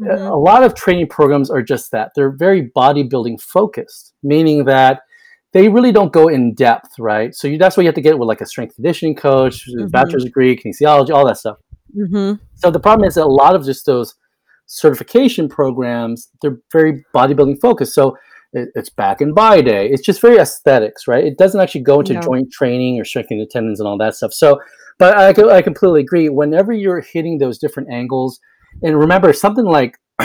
Mm-hmm. 0.00 0.24
A 0.24 0.36
lot 0.36 0.64
of 0.64 0.74
training 0.74 1.08
programs 1.08 1.50
are 1.50 1.62
just 1.62 1.92
that. 1.92 2.12
They're 2.16 2.32
very 2.32 2.70
bodybuilding 2.76 3.40
focused, 3.40 4.14
meaning 4.24 4.64
that 4.64 5.02
they 5.52 5.68
really 5.68 5.92
don't 5.92 6.12
go 6.12 6.26
in 6.26 6.52
depth, 6.54 6.98
right? 6.98 7.32
So 7.32 7.46
you, 7.46 7.58
that's 7.58 7.76
what 7.76 7.84
you 7.84 7.88
have 7.88 7.94
to 7.94 8.00
get 8.00 8.18
with 8.18 8.26
like 8.26 8.40
a 8.40 8.46
strength 8.46 8.74
conditioning 8.74 9.14
coach, 9.14 9.64
mm-hmm. 9.68 9.86
bachelor's 9.86 10.24
degree, 10.24 10.56
kinesiology, 10.56 11.10
all 11.14 11.24
that 11.26 11.38
stuff. 11.38 11.58
Mm-hmm. 11.96 12.42
So 12.56 12.72
the 12.72 12.80
problem 12.80 13.06
is 13.06 13.14
that 13.14 13.24
a 13.24 13.26
lot 13.26 13.54
of 13.54 13.64
just 13.64 13.86
those 13.86 14.16
certification 14.66 15.48
programs, 15.48 16.28
they're 16.42 16.58
very 16.72 17.04
bodybuilding 17.14 17.60
focused. 17.60 17.94
So 17.94 18.16
it, 18.52 18.70
it's 18.74 18.90
back 18.90 19.20
and 19.20 19.34
by 19.34 19.60
day. 19.60 19.88
It's 19.88 20.02
just 20.02 20.20
very 20.20 20.38
aesthetics, 20.38 21.06
right? 21.06 21.24
It 21.24 21.38
doesn't 21.38 21.60
actually 21.60 21.82
go 21.82 22.00
into 22.00 22.14
no. 22.14 22.20
joint 22.20 22.52
training 22.52 23.00
or 23.00 23.04
strengthening 23.04 23.40
the 23.40 23.46
tendons 23.46 23.80
and 23.80 23.88
all 23.88 23.98
that 23.98 24.14
stuff. 24.14 24.32
So, 24.32 24.60
but 24.98 25.16
I, 25.16 25.56
I 25.56 25.62
completely 25.62 26.00
agree. 26.00 26.28
Whenever 26.28 26.72
you're 26.72 27.00
hitting 27.00 27.38
those 27.38 27.58
different 27.58 27.92
angles, 27.92 28.40
and 28.82 28.98
remember 28.98 29.32
something 29.32 29.64
like 29.64 29.98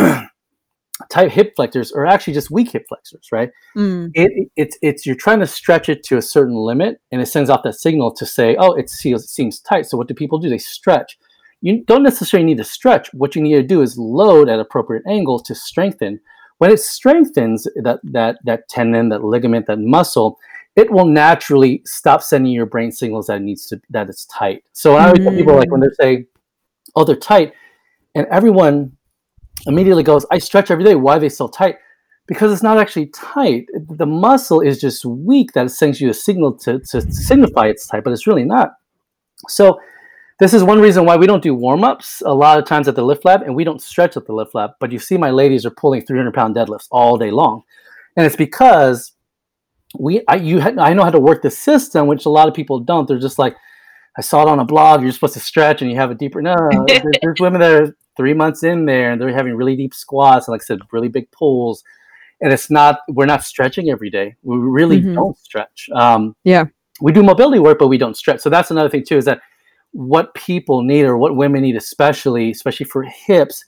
tight 1.09 1.31
hip 1.31 1.53
flexors 1.55 1.91
are 1.91 2.05
actually 2.05 2.33
just 2.33 2.51
weak 2.51 2.71
hip 2.71 2.85
flexors, 2.87 3.27
right? 3.31 3.49
Mm. 3.75 4.11
It, 4.13 4.49
it's 4.55 4.77
it's 4.81 5.05
you're 5.05 5.15
trying 5.15 5.39
to 5.39 5.47
stretch 5.47 5.89
it 5.89 6.03
to 6.03 6.17
a 6.17 6.21
certain 6.21 6.55
limit, 6.55 7.01
and 7.11 7.21
it 7.21 7.27
sends 7.27 7.49
off 7.49 7.63
that 7.63 7.75
signal 7.75 8.13
to 8.15 8.25
say, 8.25 8.55
oh, 8.59 8.73
it 8.73 8.89
seems, 8.89 9.23
it 9.23 9.29
seems 9.29 9.59
tight. 9.59 9.85
So 9.85 9.97
what 9.97 10.07
do 10.07 10.13
people 10.13 10.39
do? 10.39 10.49
They 10.49 10.57
stretch 10.57 11.17
you 11.61 11.83
don't 11.83 12.03
necessarily 12.03 12.45
need 12.45 12.57
to 12.57 12.63
stretch. 12.63 13.13
What 13.13 13.35
you 13.35 13.41
need 13.41 13.55
to 13.55 13.63
do 13.63 13.81
is 13.81 13.97
load 13.97 14.49
at 14.49 14.59
appropriate 14.59 15.03
angles 15.07 15.43
to 15.43 15.55
strengthen. 15.55 16.19
When 16.59 16.71
it 16.71 16.79
strengthens 16.79 17.67
that 17.83 17.99
that 18.03 18.39
that 18.45 18.67
tendon, 18.69 19.09
that 19.09 19.23
ligament, 19.23 19.67
that 19.67 19.79
muscle, 19.79 20.37
it 20.75 20.91
will 20.91 21.05
naturally 21.05 21.81
stop 21.85 22.21
sending 22.21 22.51
your 22.51 22.65
brain 22.65 22.91
signals 22.91 23.27
that 23.27 23.37
it 23.37 23.43
needs 23.43 23.65
to 23.67 23.81
that 23.89 24.09
it's 24.09 24.25
tight. 24.25 24.63
So 24.73 24.95
I 24.95 25.07
always 25.07 25.23
tell 25.23 25.33
people 25.35 25.55
like 25.55 25.71
when 25.71 25.81
they 25.81 25.93
say, 25.99 26.25
"Oh, 26.95 27.03
they're 27.03 27.15
tight," 27.15 27.53
and 28.15 28.25
everyone 28.27 28.97
immediately 29.67 30.03
goes, 30.03 30.25
"I 30.31 30.37
stretch 30.37 30.71
every 30.71 30.83
day. 30.83 30.95
Why 30.95 31.17
are 31.17 31.19
they 31.19 31.29
so 31.29 31.47
tight?" 31.47 31.77
Because 32.27 32.53
it's 32.53 32.63
not 32.63 32.77
actually 32.77 33.07
tight. 33.07 33.67
The 33.73 34.05
muscle 34.05 34.61
is 34.61 34.79
just 34.79 35.03
weak. 35.03 35.53
That 35.53 35.65
it 35.65 35.69
sends 35.69 35.99
you 35.99 36.09
a 36.09 36.13
signal 36.13 36.53
to 36.59 36.79
to 36.79 37.01
signify 37.11 37.67
it's 37.67 37.87
tight, 37.87 38.03
but 38.03 38.11
it's 38.11 38.27
really 38.27 38.45
not. 38.45 38.73
So 39.47 39.79
this 40.39 40.53
is 40.53 40.63
one 40.63 40.79
reason 40.79 41.05
why 41.05 41.17
we 41.17 41.27
don't 41.27 41.43
do 41.43 41.53
warm 41.53 41.83
ups 41.83 42.21
a 42.25 42.33
lot 42.33 42.57
of 42.59 42.65
times 42.65 42.87
at 42.87 42.95
the 42.95 43.03
lift 43.03 43.25
lab 43.25 43.41
and 43.41 43.55
we 43.55 43.63
don't 43.63 43.81
stretch 43.81 44.15
at 44.15 44.25
the 44.25 44.33
lift 44.33 44.55
lab. 44.55 44.71
But 44.79 44.91
you 44.91 44.99
see, 44.99 45.17
my 45.17 45.31
ladies 45.31 45.65
are 45.65 45.69
pulling 45.71 46.01
300 46.05 46.33
pound 46.33 46.55
deadlifts 46.55 46.87
all 46.91 47.17
day 47.17 47.29
long. 47.31 47.63
And 48.15 48.25
it's 48.25 48.35
because 48.37 49.13
we, 49.97 50.21
I, 50.27 50.35
you, 50.35 50.61
I 50.61 50.93
know 50.93 51.03
how 51.03 51.09
to 51.11 51.19
work 51.19 51.41
the 51.41 51.51
system, 51.51 52.07
which 52.07 52.25
a 52.25 52.29
lot 52.29 52.47
of 52.47 52.53
people 52.53 52.79
don't. 52.79 53.07
They're 53.07 53.19
just 53.19 53.39
like, 53.39 53.55
I 54.17 54.21
saw 54.21 54.41
it 54.43 54.47
on 54.47 54.59
a 54.59 54.65
blog. 54.65 55.01
You're 55.01 55.11
supposed 55.11 55.33
to 55.33 55.39
stretch 55.39 55.81
and 55.81 55.91
you 55.91 55.97
have 55.97 56.11
a 56.11 56.15
deeper. 56.15 56.41
No. 56.41 56.55
There's, 56.87 57.01
there's 57.21 57.39
women 57.39 57.61
that 57.61 57.71
are 57.71 57.95
three 58.17 58.33
months 58.33 58.63
in 58.63 58.85
there 58.85 59.11
and 59.11 59.21
they're 59.21 59.33
having 59.33 59.55
really 59.55 59.75
deep 59.75 59.93
squats 59.93 60.47
and, 60.47 60.53
like 60.53 60.61
I 60.61 60.65
said, 60.65 60.79
really 60.91 61.07
big 61.07 61.29
pulls. 61.31 61.83
And 62.41 62.51
it's 62.53 62.69
not 62.71 62.99
we're 63.09 63.25
not 63.25 63.43
stretching 63.43 63.89
every 63.89 64.09
day. 64.09 64.35
We 64.43 64.57
really 64.57 65.01
Mhm. 65.01 65.15
don't 65.15 65.37
stretch. 65.37 65.89
Um, 65.93 66.35
Yeah. 66.45 66.65
we 67.01 67.11
do 67.11 67.23
mobility 67.23 67.59
work, 67.59 67.79
but 67.79 67.87
we 67.89 67.97
don't 67.97 68.15
stretch. 68.15 68.39
So 68.39 68.49
that's 68.49 68.71
another 68.71 68.89
thing 68.89 69.03
too. 69.05 69.17
Is 69.17 69.25
that 69.25 69.41
what 69.91 70.33
people 70.35 70.81
need 70.83 71.03
or 71.05 71.17
what 71.17 71.35
women 71.35 71.61
need, 71.61 71.75
especially 71.75 72.51
especially 72.51 72.85
for 72.85 73.03
hips, 73.03 73.63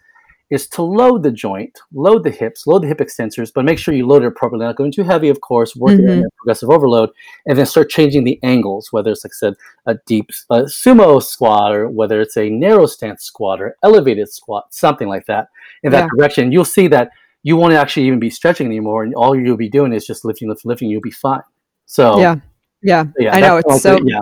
is 0.51 0.67
to 0.67 0.81
load 0.81 1.23
the 1.23 1.31
joint, 1.31 1.79
load 1.93 2.23
the 2.23 2.29
hips, 2.29 2.67
load 2.67 2.83
the 2.83 2.87
hip 2.87 2.97
extensors, 2.99 3.51
but 3.55 3.63
make 3.63 3.79
sure 3.79 3.93
you 3.93 4.05
load 4.05 4.21
it 4.21 4.27
appropriately. 4.27 4.65
Not 4.65 4.75
going 4.75 4.91
too 4.91 5.03
heavy, 5.03 5.29
of 5.29 5.39
course, 5.39 5.77
working 5.77 6.09
on 6.09 6.17
Mhm. 6.17 6.21
your 6.21 6.29
progressive 6.37 6.69
overload, 6.69 7.09
and 7.45 7.57
then 7.57 7.65
start 7.65 7.89
changing 7.89 8.25
the 8.25 8.37
angles, 8.43 8.91
whether 8.91 9.11
it's 9.11 9.23
like 9.23 9.31
I 9.31 9.39
said, 9.39 9.53
a 9.85 9.95
deep 10.05 10.29
uh, 10.49 10.63
sumo 10.63 11.23
squat 11.23 11.73
or 11.73 11.87
whether 11.89 12.19
it's 12.19 12.35
a 12.35 12.49
narrow 12.49 12.85
stance 12.85 13.23
squat 13.23 13.61
or 13.61 13.77
elevated 13.81 14.27
squat, 14.29 14.73
something 14.73 15.07
like 15.07 15.25
that. 15.27 15.47
In 15.83 15.91
that 15.93 16.03
Yeah. 16.03 16.09
direction, 16.17 16.51
you'll 16.51 16.65
see 16.65 16.87
that 16.89 17.11
you 17.43 17.55
won't 17.55 17.73
actually 17.73 18.05
even 18.07 18.19
be 18.19 18.29
stretching 18.29 18.67
anymore, 18.67 19.03
and 19.03 19.15
all 19.15 19.33
you'll 19.35 19.55
be 19.57 19.69
doing 19.69 19.93
is 19.93 20.05
just 20.05 20.25
lifting, 20.25 20.49
lifting, 20.49 20.69
lifting. 20.69 20.89
You'll 20.89 21.01
be 21.01 21.11
fine. 21.11 21.41
So 21.85 22.19
Yeah. 22.19 22.35
Yeah. 22.83 23.05
yeah, 23.17 23.33
I 23.35 23.39
know, 23.39 23.55
it's 23.57 23.81
so- 23.81 23.97
yeah. 24.03 24.19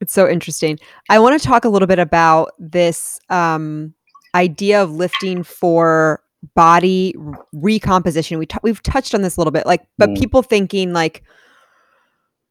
It's 0.00 0.12
so 0.12 0.28
interesting. 0.28 0.78
I 1.08 1.18
want 1.18 1.40
to 1.40 1.46
talk 1.46 1.64
a 1.64 1.68
little 1.68 1.88
bit 1.88 1.98
about 1.98 2.52
this 2.58 3.18
um, 3.30 3.94
idea 4.34 4.82
of 4.82 4.92
lifting 4.92 5.42
for 5.42 6.22
body 6.54 7.14
recomposition. 7.52 8.38
We 8.38 8.46
t- 8.46 8.58
we've 8.62 8.82
touched 8.82 9.14
on 9.14 9.22
this 9.22 9.36
a 9.36 9.40
little 9.40 9.50
bit, 9.50 9.66
like, 9.66 9.82
but 9.98 10.10
Mm. 10.10 10.18
people 10.18 10.42
thinking 10.42 10.92
like, 10.92 11.24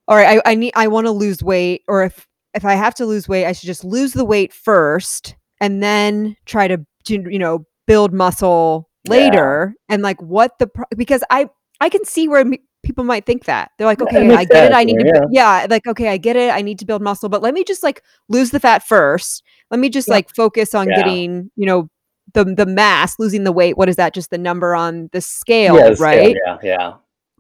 all 0.10 0.18
right, 0.18 0.42
I, 0.46 0.52
I 0.52 0.56
need, 0.56 0.74
I 0.76 0.88
want 0.88 1.06
to 1.08 1.12
lose 1.12 1.42
weight, 1.44 1.84
or 1.88 2.04
if 2.04 2.28
if 2.54 2.66
I 2.66 2.74
have 2.74 2.96
to 2.96 3.06
lose 3.06 3.28
weight, 3.30 3.46
I 3.46 3.52
should 3.52 3.68
just 3.68 3.84
lose 3.84 4.14
the 4.14 4.26
weight 4.26 4.52
first 4.52 5.36
and 5.62 5.84
then 5.84 6.36
try 6.46 6.68
to, 6.68 6.84
you 7.08 7.38
know, 7.40 7.66
build 7.86 8.14
muscle 8.14 8.90
Yeah. 9.04 9.12
later. 9.12 9.76
And 9.90 10.02
like, 10.02 10.22
what 10.22 10.58
the 10.60 10.68
pro- 10.68 10.86
because 10.98 11.24
I 11.30 11.50
I 11.80 11.90
can 11.90 12.04
see 12.04 12.28
where 12.28 12.44
people 12.84 13.04
might 13.04 13.26
think 13.26 13.46
that 13.46 13.72
they're 13.78 13.88
like, 13.88 14.02
okay, 14.02 14.34
I 14.34 14.46
get 14.46 14.72
it. 14.72 14.76
I 14.76 14.84
need 14.84 15.00
to, 15.00 15.06
yeah. 15.32 15.62
yeah, 15.62 15.68
like, 15.70 15.86
okay, 15.88 16.10
I 16.10 16.18
get 16.18 16.36
it. 16.36 16.52
I 16.54 16.62
need 16.62 16.80
to 16.80 16.86
build 16.86 17.02
muscle, 17.02 17.28
but 17.30 17.42
let 17.42 17.54
me 17.54 17.64
just 17.64 17.84
like 17.84 18.02
lose 18.30 18.52
the 18.52 18.60
fat 18.60 18.84
first. 18.88 19.44
Let 19.72 19.80
me 19.80 19.90
just 19.90 20.08
Yeah. 20.08 20.16
like 20.16 20.30
focus 20.34 20.74
on 20.74 20.88
Yeah. 20.88 20.96
getting, 20.96 21.52
you 21.56 21.66
know, 21.66 21.90
the 22.34 22.44
the 22.46 22.66
mass, 22.66 23.20
losing 23.20 23.44
the 23.44 23.52
weight. 23.52 23.78
What 23.78 23.90
is 23.90 23.96
that? 23.98 24.14
Just 24.14 24.30
the 24.30 24.38
number 24.38 24.76
on 24.76 25.10
the 25.12 25.22
scale, 25.22 25.76
Yeah, 25.76 25.94
scale, 25.94 26.06
right? 26.06 26.38
Yeah, 26.46 26.58
yeah. 26.64 26.94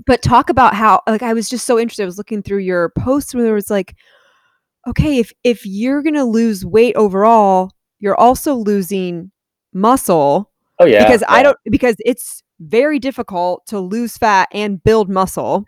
But 0.05 0.21
talk 0.21 0.49
about 0.49 0.73
how 0.75 1.01
like 1.07 1.23
I 1.23 1.33
was 1.33 1.49
just 1.49 1.65
so 1.65 1.77
interested. 1.79 2.03
I 2.03 2.05
was 2.07 2.17
looking 2.17 2.41
through 2.43 2.59
your 2.59 2.89
posts 2.89 3.33
where 3.33 3.43
there 3.43 3.53
was 3.53 3.69
like, 3.69 3.95
okay, 4.87 5.17
if 5.19 5.31
if 5.43 5.65
you're 5.65 6.01
gonna 6.01 6.25
lose 6.25 6.65
weight 6.65 6.95
overall, 6.95 7.71
you're 7.99 8.15
also 8.19 8.53
losing 8.53 9.31
muscle 9.73 10.51
Oh 10.79 10.85
yeah. 10.85 11.03
because 11.03 11.23
I 11.27 11.43
don't 11.43 11.57
because 11.65 11.95
it's 11.99 12.43
very 12.59 12.99
difficult 12.99 13.65
to 13.67 13.79
lose 13.79 14.17
fat 14.17 14.49
and 14.51 14.83
build 14.83 15.09
muscle 15.09 15.65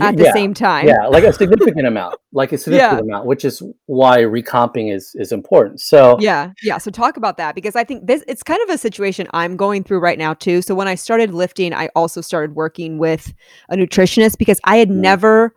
at 0.00 0.16
the 0.16 0.24
yeah, 0.24 0.32
same 0.32 0.54
time. 0.54 0.86
Yeah, 0.86 1.06
like 1.08 1.24
a 1.24 1.32
significant 1.32 1.86
amount, 1.86 2.16
like 2.32 2.52
a 2.52 2.58
significant 2.58 3.00
amount, 3.00 3.26
which 3.26 3.44
is 3.44 3.62
why 3.86 4.20
recomping 4.20 4.88
is 4.88 5.14
is 5.16 5.32
important. 5.32 5.80
So 5.80 6.16
Yeah, 6.20 6.52
yeah. 6.62 6.78
So 6.78 6.90
talk 6.90 7.16
about 7.16 7.36
that 7.38 7.54
because 7.54 7.76
I 7.76 7.84
think 7.84 8.06
this 8.06 8.22
it's 8.28 8.42
kind 8.42 8.62
of 8.62 8.70
a 8.70 8.78
situation 8.78 9.26
I'm 9.32 9.56
going 9.56 9.82
through 9.82 10.00
right 10.00 10.18
now 10.18 10.34
too. 10.34 10.62
So 10.62 10.74
when 10.74 10.88
I 10.88 10.94
started 10.94 11.34
lifting, 11.34 11.74
I 11.74 11.88
also 11.94 12.20
started 12.20 12.54
working 12.54 12.98
with 12.98 13.32
a 13.68 13.76
nutritionist 13.76 14.38
because 14.38 14.60
I 14.64 14.76
had 14.76 14.88
Mm. 14.90 14.96
never 14.96 15.54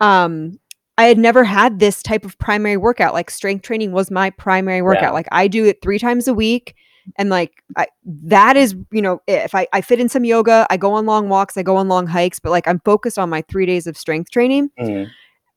um 0.00 0.58
I 0.98 1.04
had 1.04 1.18
never 1.18 1.44
had 1.44 1.78
this 1.78 2.02
type 2.02 2.24
of 2.24 2.38
primary 2.38 2.76
workout. 2.76 3.14
Like 3.14 3.30
strength 3.30 3.62
training 3.62 3.92
was 3.92 4.10
my 4.10 4.30
primary 4.30 4.82
workout. 4.82 5.02
Yeah. 5.04 5.10
Like 5.10 5.28
I 5.32 5.48
do 5.48 5.64
it 5.64 5.82
3 5.82 5.98
times 5.98 6.28
a 6.28 6.34
week 6.34 6.74
and 7.16 7.30
like 7.30 7.62
I, 7.76 7.86
that 8.04 8.56
is, 8.56 8.74
you 8.90 9.02
know, 9.02 9.20
if 9.26 9.54
I 9.54 9.66
I 9.72 9.80
fit 9.80 10.00
in 10.00 10.08
some 10.08 10.24
yoga, 10.24 10.66
I 10.70 10.76
go 10.76 10.92
on 10.94 11.06
long 11.06 11.28
walks, 11.28 11.56
I 11.56 11.62
go 11.62 11.76
on 11.76 11.88
long 11.88 12.06
hikes, 12.06 12.38
but 12.38 12.50
like 12.50 12.66
I'm 12.68 12.80
focused 12.84 13.18
on 13.18 13.28
my 13.30 13.42
3 13.48 13.66
days 13.66 13.86
of 13.86 13.96
strength 13.96 14.30
training 14.30 14.70
mm, 14.78 15.10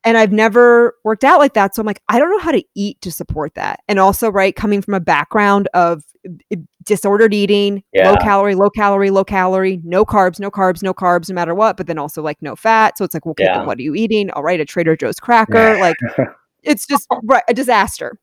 and 0.03 0.17
I've 0.17 0.31
never 0.31 0.95
worked 1.03 1.23
out 1.23 1.39
like 1.39 1.53
that. 1.55 1.75
So 1.75 1.81
I'm 1.81 1.85
like, 1.87 2.01
I 2.09 2.19
don't 2.19 2.29
know 2.29 2.39
how 2.39 2.51
to 2.51 2.63
eat 2.75 3.01
to 3.01 3.11
support 3.11 3.55
that. 3.55 3.79
And 3.87 3.99
also, 3.99 4.29
right, 4.31 4.55
coming 4.55 4.81
from 4.81 4.93
a 4.93 4.99
background 4.99 5.67
of 5.73 6.03
uh, 6.53 6.57
disordered 6.83 7.33
eating, 7.33 7.83
low 7.95 8.15
calorie, 8.17 8.53
low 8.55 8.69
calorie, 8.69 9.09
low 9.09 9.23
calorie, 9.25 9.81
no 9.83 10.05
carbs, 10.05 10.39
no 10.39 10.51
carbs, 10.51 10.83
no 10.83 10.93
carbs, 10.93 11.27
no 11.29 11.33
matter 11.35 11.55
what. 11.55 11.75
But 11.75 11.87
then 11.87 11.97
also 11.97 12.21
like 12.21 12.39
no 12.41 12.55
fat. 12.55 12.97
So 12.99 13.03
it's 13.03 13.13
like, 13.15 13.25
well, 13.25 13.31
okay, 13.31 13.45
Yeah. 13.45 13.65
what 13.65 13.79
are 13.79 13.81
you 13.81 13.95
eating? 13.95 14.29
All 14.31 14.43
right, 14.43 14.59
a 14.59 14.65
Trader 14.65 14.95
Joe's 14.95 15.19
cracker. 15.19 15.75
like 15.79 15.95
it's 16.63 16.85
just 16.85 17.07
right, 17.23 17.43
a 17.49 17.53
disaster. 17.55 18.19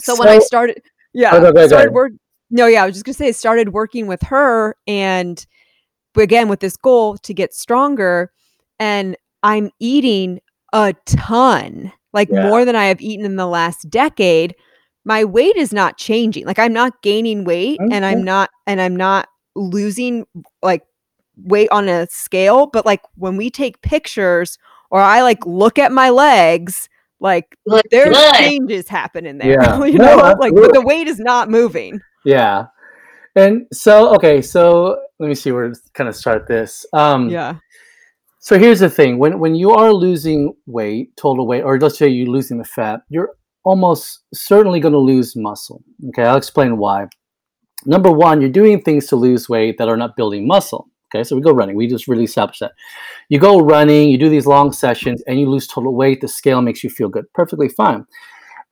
So, 0.00 0.18
when 0.18 0.28
I 0.28 0.40
started, 0.40 0.82
yeah, 1.12 1.30
Oh, 1.34 1.38
no, 1.40 1.52
go 1.52 1.58
ahead, 1.58 1.70
go 1.70 1.76
started 1.76 1.96
ahead. 1.96 2.18
Work. 2.52 2.58
No, 2.58 2.66
yeah, 2.66 2.82
I 2.82 2.86
was 2.86 2.94
just 2.94 3.04
gonna 3.04 3.14
say, 3.14 3.28
I 3.28 3.32
started 3.32 3.70
working 3.72 4.06
with 4.06 4.22
her, 4.22 4.76
and 4.86 5.44
again 6.16 6.48
with 6.48 6.60
this 6.60 6.76
goal 6.76 7.16
to 7.18 7.34
get 7.34 7.54
stronger, 7.54 8.32
and 8.78 9.16
I'm 9.42 9.70
eating 9.80 10.40
a 10.72 10.94
ton, 11.06 11.92
like 12.12 12.28
Yeah. 12.30 12.48
more 12.48 12.64
than 12.64 12.76
I 12.76 12.86
have 12.86 13.00
eaten 13.00 13.24
in 13.24 13.36
the 13.36 13.46
last 13.46 13.88
decade. 13.90 14.54
My 15.04 15.24
weight 15.24 15.56
is 15.56 15.72
not 15.72 15.96
changing. 15.98 16.46
Like 16.46 16.58
I'm 16.58 16.72
not 16.72 17.02
gaining 17.02 17.44
weight, 17.44 17.78
oh, 17.82 17.88
and 17.90 18.04
I'm 18.04 18.22
not, 18.22 18.50
and 18.66 18.80
I'm 18.80 18.94
not 18.96 19.28
losing 19.56 20.26
like 20.62 20.82
weight 21.36 21.68
on 21.72 21.88
a 21.88 22.06
scale. 22.08 22.66
But 22.66 22.86
like 22.86 23.00
when 23.16 23.36
we 23.36 23.50
take 23.50 23.80
pictures, 23.82 24.58
or 24.90 25.00
I 25.00 25.22
like 25.22 25.44
look 25.46 25.78
at 25.78 25.90
my 25.92 26.10
legs, 26.10 26.88
like 27.20 27.56
Look 27.66 27.84
there's 27.90 28.14
good. 28.16 28.34
changes 28.34 28.88
happening 28.88 29.38
there. 29.38 29.52
Yeah. 29.62 29.84
you 29.84 29.98
No, 29.98 30.16
know, 30.16 30.34
like 30.38 30.54
but 30.54 30.72
the 30.74 30.82
weight 30.82 31.08
is 31.08 31.18
not 31.18 31.48
moving. 31.50 32.00
Yeah. 32.24 32.66
And 33.34 33.66
so 33.72 34.14
okay, 34.16 34.42
so 34.42 34.98
let 35.18 35.28
me 35.28 35.34
see 35.34 35.52
where 35.52 35.70
to 35.70 35.80
kind 35.94 36.08
of 36.08 36.16
start 36.16 36.46
this. 36.46 36.86
Um 36.92 37.28
Yeah. 37.28 37.56
So 38.40 38.58
here's 38.58 38.80
the 38.80 38.90
thing: 38.90 39.18
when 39.18 39.38
when 39.38 39.54
you 39.54 39.70
are 39.70 39.92
losing 39.92 40.52
weight, 40.66 41.16
total 41.16 41.46
weight, 41.46 41.62
or 41.62 41.78
let's 41.78 41.96
say 41.96 42.08
you're 42.08 42.26
losing 42.26 42.58
the 42.58 42.64
fat, 42.64 43.02
you're 43.08 43.34
almost 43.64 44.24
certainly 44.34 44.80
going 44.80 44.92
to 44.92 44.98
lose 44.98 45.36
muscle. 45.36 45.82
Okay, 46.08 46.24
I'll 46.24 46.36
explain 46.36 46.76
why. 46.76 47.06
Number 47.86 48.10
one, 48.10 48.40
you're 48.40 48.50
doing 48.50 48.82
things 48.82 49.06
to 49.08 49.16
lose 49.16 49.48
weight 49.48 49.78
that 49.78 49.88
are 49.88 49.96
not 49.96 50.16
building 50.16 50.46
muscle. 50.46 50.88
Okay, 51.14 51.24
so 51.24 51.36
we 51.36 51.42
go 51.42 51.52
running. 51.52 51.76
We 51.76 51.86
just 51.86 52.08
really 52.08 52.24
established 52.24 52.60
that. 52.60 52.72
You 53.28 53.38
go 53.38 53.60
running, 53.60 54.08
you 54.08 54.18
do 54.18 54.28
these 54.28 54.46
long 54.46 54.72
sessions, 54.72 55.22
and 55.26 55.38
you 55.38 55.48
lose 55.48 55.66
total 55.66 55.94
weight. 55.94 56.20
The 56.20 56.28
scale 56.28 56.62
makes 56.62 56.82
you 56.82 56.90
feel 56.90 57.08
good, 57.08 57.32
perfectly 57.34 57.68
fine. 57.68 58.06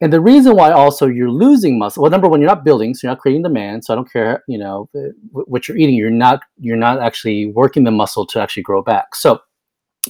And 0.03 0.12
the 0.12 0.20
reason 0.20 0.57
why 0.57 0.70
also 0.70 1.07
you're 1.07 1.30
losing 1.30 1.78
muscle, 1.78 2.03
well, 2.03 2.11
number 2.11 2.28
one, 2.28 2.40
you're 2.40 2.48
not 2.48 2.64
building, 2.64 2.94
so 2.94 3.07
you're 3.07 3.12
not 3.12 3.20
creating 3.20 3.42
demand. 3.42 3.84
So 3.84 3.92
I 3.92 3.96
don't 3.96 4.11
care, 4.11 4.42
you 4.48 4.59
know, 4.59 4.88
what 5.32 5.68
you're 5.68 5.76
eating. 5.76 5.94
You're 5.94 6.11
not 6.11 6.40
you're 6.59 6.76
not 6.76 7.01
actually 7.01 7.46
working 7.46 7.84
the 7.84 7.90
muscle 7.90 8.26
to 8.26 8.40
actually 8.40 8.62
grow 8.62 8.82
back. 8.82 9.14
So 9.14 9.40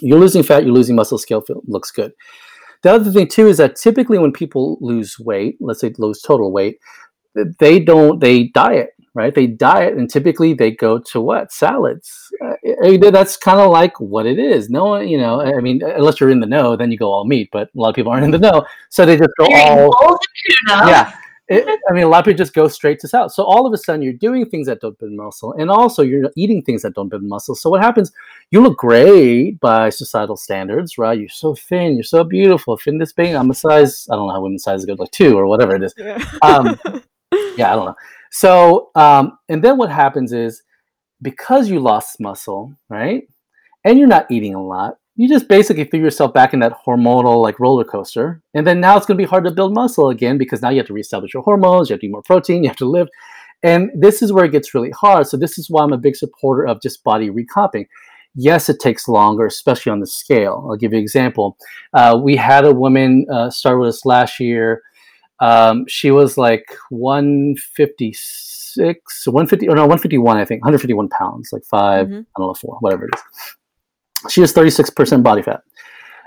you're 0.00 0.20
losing 0.20 0.44
fat, 0.44 0.64
you're 0.64 0.72
losing 0.72 0.94
muscle, 0.94 1.18
scale 1.18 1.44
looks 1.66 1.90
good. 1.90 2.12
The 2.82 2.92
other 2.92 3.10
thing 3.10 3.28
too 3.28 3.48
is 3.48 3.58
that 3.58 3.76
typically 3.76 4.18
when 4.18 4.32
people 4.32 4.78
lose 4.80 5.18
weight, 5.18 5.56
let's 5.60 5.80
say 5.80 5.92
lose 5.98 6.22
total 6.22 6.52
weight, 6.52 6.78
they 7.58 7.80
don't 7.80 8.20
they 8.20 8.44
diet, 8.48 8.90
right? 9.14 9.34
They 9.34 9.46
diet, 9.46 9.96
and 9.96 10.08
typically 10.08 10.54
they 10.54 10.70
go 10.70 10.98
to 10.98 11.20
what 11.20 11.52
salads. 11.52 12.32
Uh, 12.44 12.54
I 12.84 12.90
mean, 12.90 13.00
that's 13.12 13.36
kind 13.36 13.60
of 13.60 13.70
like 13.70 13.98
what 14.00 14.26
it 14.26 14.38
is. 14.38 14.70
No 14.70 14.84
one, 14.86 15.08
you 15.08 15.18
know, 15.18 15.40
I 15.40 15.60
mean, 15.60 15.82
unless 15.82 16.20
you're 16.20 16.30
in 16.30 16.40
the 16.40 16.46
know, 16.46 16.76
then 16.76 16.90
you 16.90 16.98
go 16.98 17.12
all 17.12 17.24
meat. 17.24 17.50
But 17.52 17.68
a 17.74 17.80
lot 17.80 17.88
of 17.90 17.94
people 17.94 18.12
aren't 18.12 18.24
in 18.24 18.30
the 18.30 18.38
know, 18.38 18.64
so 18.88 19.04
they 19.04 19.16
just 19.16 19.30
go 19.38 19.46
You're 19.48 19.60
all 19.60 20.18
tuna. 20.68 20.88
yeah. 20.88 21.16
It, 21.52 21.80
I 21.90 21.92
mean, 21.92 22.04
a 22.04 22.08
lot 22.08 22.20
of 22.20 22.26
people 22.26 22.38
just 22.38 22.54
go 22.54 22.68
straight 22.68 23.00
to 23.00 23.08
salad. 23.08 23.32
So 23.32 23.42
all 23.42 23.66
of 23.66 23.72
a 23.72 23.76
sudden, 23.76 24.02
you're 24.02 24.12
doing 24.12 24.48
things 24.48 24.68
that 24.68 24.80
don't 24.80 24.96
build 25.00 25.10
muscle, 25.10 25.52
and 25.54 25.68
also 25.68 26.04
you're 26.04 26.30
eating 26.36 26.62
things 26.62 26.82
that 26.82 26.94
don't 26.94 27.08
build 27.08 27.24
muscle. 27.24 27.56
So 27.56 27.68
what 27.70 27.82
happens? 27.82 28.12
You 28.52 28.60
look 28.60 28.78
great 28.78 29.58
by 29.58 29.90
societal 29.90 30.36
standards, 30.36 30.96
right? 30.96 31.18
You're 31.18 31.28
so 31.28 31.56
thin, 31.56 31.94
you're 31.94 32.04
so 32.04 32.22
beautiful, 32.22 32.76
thin 32.76 32.98
this 32.98 33.12
big. 33.12 33.34
I'm 33.34 33.50
a 33.50 33.54
size. 33.54 34.06
I 34.08 34.14
don't 34.14 34.28
know 34.28 34.34
how 34.34 34.42
women's 34.42 34.62
size 34.62 34.84
go, 34.84 34.92
like 34.94 35.10
two 35.10 35.36
or 35.36 35.46
whatever 35.48 35.74
it 35.74 35.82
is. 35.82 35.94
Um, 36.42 36.78
Yeah, 37.56 37.72
I 37.72 37.76
don't 37.76 37.86
know. 37.86 37.96
So, 38.30 38.90
um, 38.94 39.38
and 39.48 39.62
then 39.62 39.76
what 39.76 39.90
happens 39.90 40.32
is 40.32 40.62
because 41.20 41.68
you 41.68 41.80
lost 41.80 42.20
muscle, 42.20 42.74
right? 42.88 43.24
And 43.84 43.98
you're 43.98 44.08
not 44.08 44.30
eating 44.30 44.54
a 44.54 44.62
lot, 44.62 44.96
you 45.16 45.28
just 45.28 45.48
basically 45.48 45.84
threw 45.84 46.00
yourself 46.00 46.32
back 46.32 46.54
in 46.54 46.60
that 46.60 46.72
hormonal 46.86 47.42
like 47.42 47.60
roller 47.60 47.84
coaster. 47.84 48.40
And 48.54 48.66
then 48.66 48.80
now 48.80 48.96
it's 48.96 49.04
going 49.04 49.18
to 49.18 49.22
be 49.22 49.28
hard 49.28 49.44
to 49.44 49.50
build 49.50 49.74
muscle 49.74 50.08
again 50.08 50.38
because 50.38 50.62
now 50.62 50.70
you 50.70 50.78
have 50.78 50.86
to 50.86 50.94
reestablish 50.94 51.34
your 51.34 51.42
hormones, 51.42 51.90
you 51.90 51.94
have 51.94 52.00
to 52.00 52.06
eat 52.06 52.12
more 52.12 52.22
protein, 52.22 52.62
you 52.62 52.70
have 52.70 52.76
to 52.78 52.88
live. 52.88 53.08
And 53.62 53.90
this 53.94 54.22
is 54.22 54.32
where 54.32 54.46
it 54.46 54.52
gets 54.52 54.74
really 54.74 54.92
hard. 54.92 55.26
So, 55.26 55.36
this 55.36 55.58
is 55.58 55.68
why 55.68 55.82
I'm 55.82 55.92
a 55.92 55.98
big 55.98 56.16
supporter 56.16 56.66
of 56.66 56.80
just 56.80 57.04
body 57.04 57.28
recomping. 57.28 57.86
Yes, 58.34 58.70
it 58.70 58.80
takes 58.80 59.08
longer, 59.08 59.44
especially 59.44 59.92
on 59.92 60.00
the 60.00 60.06
scale. 60.06 60.66
I'll 60.70 60.76
give 60.76 60.92
you 60.92 60.98
an 60.98 61.02
example. 61.02 61.58
Uh, 61.92 62.18
we 62.22 62.36
had 62.36 62.64
a 62.64 62.72
woman 62.72 63.26
uh, 63.30 63.50
start 63.50 63.78
with 63.78 63.90
us 63.90 64.06
last 64.06 64.40
year. 64.40 64.82
Um, 65.40 65.86
she 65.88 66.10
was 66.10 66.36
like 66.36 66.66
156, 66.90 69.26
150, 69.26 69.68
or 69.68 69.74
no, 69.74 69.82
151, 69.82 70.36
I 70.36 70.44
think, 70.44 70.62
151 70.62 71.08
pounds, 71.08 71.50
like 71.52 71.64
5 71.64 72.08
Mhm. 72.08 72.20
I 72.20 72.24
don't 72.38 72.46
know, 72.48 72.54
four, 72.54 72.76
whatever 72.80 73.06
it 73.06 73.10
is. 73.14 73.22
She 74.32 74.40
was 74.40 74.52
36% 74.52 75.22
body 75.22 75.42
fat. 75.42 75.62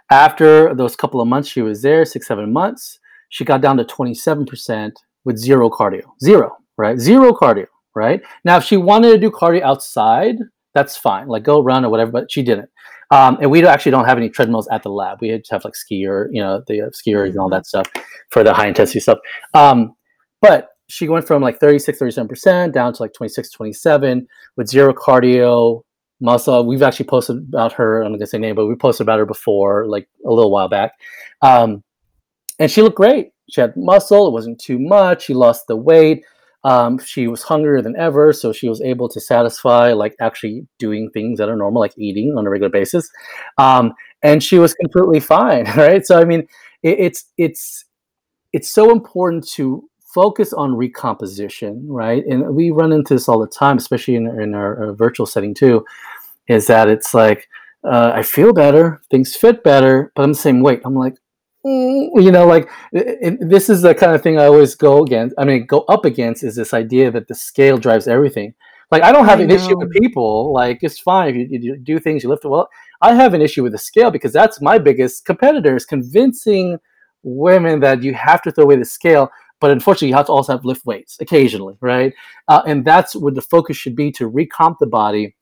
After 0.10 0.74
those 0.76 0.96
couple 0.96 1.22
of 1.22 1.28
months 1.28 1.48
she 1.48 1.62
was 1.62 1.82
there, 1.82 2.06
six, 2.06 2.28
seven 2.28 2.52
months, 2.52 3.00
she 3.30 3.46
got 3.46 3.62
down 3.62 3.78
to 3.78 3.84
27% 3.86 4.94
with 5.26 5.38
zero 5.38 5.70
cardio. 5.70 6.04
Zero, 6.22 6.58
right? 6.78 7.00
Zero 7.00 7.32
cardio, 7.34 7.68
right? 7.96 8.22
Now, 8.44 8.58
if 8.58 8.64
she 8.64 8.78
wanted 8.78 9.12
to 9.12 9.18
do 9.18 9.32
cardio 9.32 9.62
outside, 9.62 10.36
that's 10.74 10.98
fine. 10.98 11.28
Like 11.28 11.44
go 11.44 11.64
run 11.64 11.86
or 11.86 11.90
whatever, 11.90 12.12
but 12.12 12.32
she 12.32 12.44
didn't. 12.44 12.70
Um, 13.14 13.38
and 13.42 13.52
we 13.52 13.64
actually 13.64 13.92
don't 13.92 14.06
have 14.06 14.18
any 14.18 14.28
treadmills 14.28 14.68
at 14.70 14.82
the 14.82 14.90
lab. 14.90 15.20
We 15.22 15.38
just 15.38 15.52
have 15.52 15.64
like 15.64 15.76
skier, 15.76 16.30
you 16.32 16.42
know, 16.42 16.64
the 16.66 16.92
skiers 16.92 17.30
and 17.30 17.38
all 17.38 17.50
that 17.50 17.68
stuff 17.68 17.88
for 18.32 18.44
the 18.44 18.52
high 18.52 18.66
intensity 18.66 19.02
stuff. 19.02 19.20
Um, 19.54 19.94
but 20.42 20.70
she 20.88 21.08
went 21.08 21.28
from 21.28 21.44
like 21.44 21.60
36, 21.60 22.00
37% 22.00 22.74
down 22.74 22.92
to 22.92 23.04
like 23.04 23.14
26, 23.14 23.52
27 23.52 24.28
with 24.58 24.68
zero 24.68 24.96
cardio, 24.96 25.84
muscle. 26.22 26.66
We've 26.66 26.82
actually 26.82 27.06
posted 27.06 27.38
about 27.38 27.72
her. 27.74 28.02
I'm 28.02 28.14
not 28.14 28.18
gonna 28.18 28.26
say 28.26 28.40
name, 28.40 28.56
but 28.56 28.66
we 28.66 28.74
posted 28.74 29.06
about 29.06 29.20
her 29.20 29.28
before, 29.28 29.86
like 29.86 30.10
a 30.26 30.32
little 30.32 30.50
while 30.50 30.68
back. 30.68 30.94
Um, 31.44 31.84
and 32.58 32.72
she 32.72 32.82
looked 32.82 32.98
great. 32.98 33.30
She 33.48 33.62
had 33.62 33.78
muscle. 33.78 34.28
It 34.28 34.34
wasn't 34.34 34.60
too 34.60 34.80
much. 34.80 35.26
She 35.26 35.36
lost 35.36 35.68
the 35.68 35.76
weight. 35.76 36.24
Um, 36.64 36.98
she 36.98 37.28
was 37.28 37.44
hungrier 37.44 37.82
than 37.82 37.96
ever, 37.98 38.32
so 38.32 38.54
she 38.54 38.70
was 38.70 38.82
able 38.82 39.10
to 39.10 39.20
satisfy, 39.20 39.92
like 39.94 40.16
actually 40.22 40.66
doing 40.80 41.10
things 41.10 41.38
that 41.40 41.50
are 41.50 41.58
normal, 41.58 41.82
like 41.82 41.94
eating 41.98 42.38
on 42.38 42.48
a 42.48 42.50
regular 42.50 42.70
basis. 42.70 43.10
Um, 43.58 43.94
and 44.22 44.42
she 44.42 44.60
was 44.60 44.74
completely 44.74 45.20
fine, 45.20 45.66
right? 45.78 46.06
So 46.06 46.20
I 46.20 46.26
mean, 46.26 46.48
it, 46.82 47.00
it's 47.00 47.26
it's 47.38 47.86
it's 48.54 48.70
so 48.70 48.92
important 48.92 49.48
to 49.50 49.90
focus 50.14 50.54
on 50.54 50.76
recomposition, 50.76 51.86
right? 51.88 52.24
And 52.28 52.56
we 52.56 52.70
run 52.70 52.94
into 52.94 53.16
this 53.16 53.28
all 53.28 53.40
the 53.40 53.48
time, 53.48 53.78
especially 53.78 54.16
in, 54.16 54.28
in 54.40 54.54
our, 54.54 54.88
our 54.88 54.94
virtual 54.94 55.26
setting 55.26 55.56
too, 55.56 55.84
is 56.48 56.68
that 56.68 56.88
it's 56.88 57.14
like, 57.14 57.48
uh, 57.84 58.12
I 58.14 58.22
feel 58.22 58.54
better, 58.54 59.02
things 59.10 59.36
fit 59.36 59.64
better, 59.64 60.12
but 60.16 60.24
I'm 60.24 60.34
the 60.34 60.38
same 60.38 60.62
weight. 60.62 60.82
I'm 60.86 60.96
like, 60.96 61.16
you 61.64 62.32
know, 62.32 62.46
like 62.46 62.70
it, 62.92 63.18
it, 63.22 63.50
this 63.50 63.70
is 63.70 63.82
the 63.82 63.96
kind 63.96 64.14
of 64.14 64.22
thing 64.22 64.38
I 64.38 64.46
always 64.46 64.76
go 64.76 65.04
against. 65.04 65.36
I 65.38 65.46
mean, 65.46 65.66
go 65.66 65.82
up 65.82 66.06
against 66.06 66.44
is 66.44 66.56
this 66.56 66.74
idea 66.74 67.12
that 67.12 67.28
the 67.28 67.36
scale 67.36 67.78
drives 67.78 68.08
everything. 68.08 68.54
Like, 68.92 69.02
I 69.02 69.12
don't 69.12 69.26
have 69.26 69.40
I 69.40 69.44
an 69.44 69.48
know. 69.48 69.56
issue 69.56 69.78
with 69.78 69.92
people. 69.92 70.54
Like, 70.54 70.80
it's 70.82 71.00
fine 71.00 71.30
if 71.30 71.36
you, 71.36 71.48
you 71.50 71.78
do 71.78 72.00
things, 72.00 72.24
you 72.24 72.30
lift 72.30 72.46
well. 72.46 72.70
I 73.02 73.14
have 73.16 73.34
an 73.34 73.42
issue 73.42 73.64
with 73.64 73.72
the 73.72 73.78
scale 73.78 74.12
because 74.12 74.34
that's 74.34 74.62
my 74.62 74.78
biggest 74.78 75.26
competitor 75.26 75.76
is 75.76 75.86
convincing 75.86 76.80
women 77.24 77.80
that 77.80 78.04
you 78.04 78.14
have 78.14 78.42
to 78.44 78.52
throw 78.52 78.66
away 78.66 78.76
the 78.76 78.86
scale 78.86 79.30
but 79.60 79.72
unfortunately 79.72 80.10
you 80.10 80.14
have 80.14 80.26
to 80.26 80.32
also 80.32 80.52
have 80.52 80.66
lift 80.66 80.86
weights 80.86 81.18
occasionally 81.22 81.76
right 81.80 82.14
uh, 82.50 82.62
and 82.68 82.84
that's 82.84 83.16
where 83.16 83.32
the 83.32 83.42
focus 83.42 83.78
should 83.78 83.96
be 83.96 84.12
to 84.12 84.30
recomp 84.30 84.76
the 84.80 84.86
body 84.86 85.34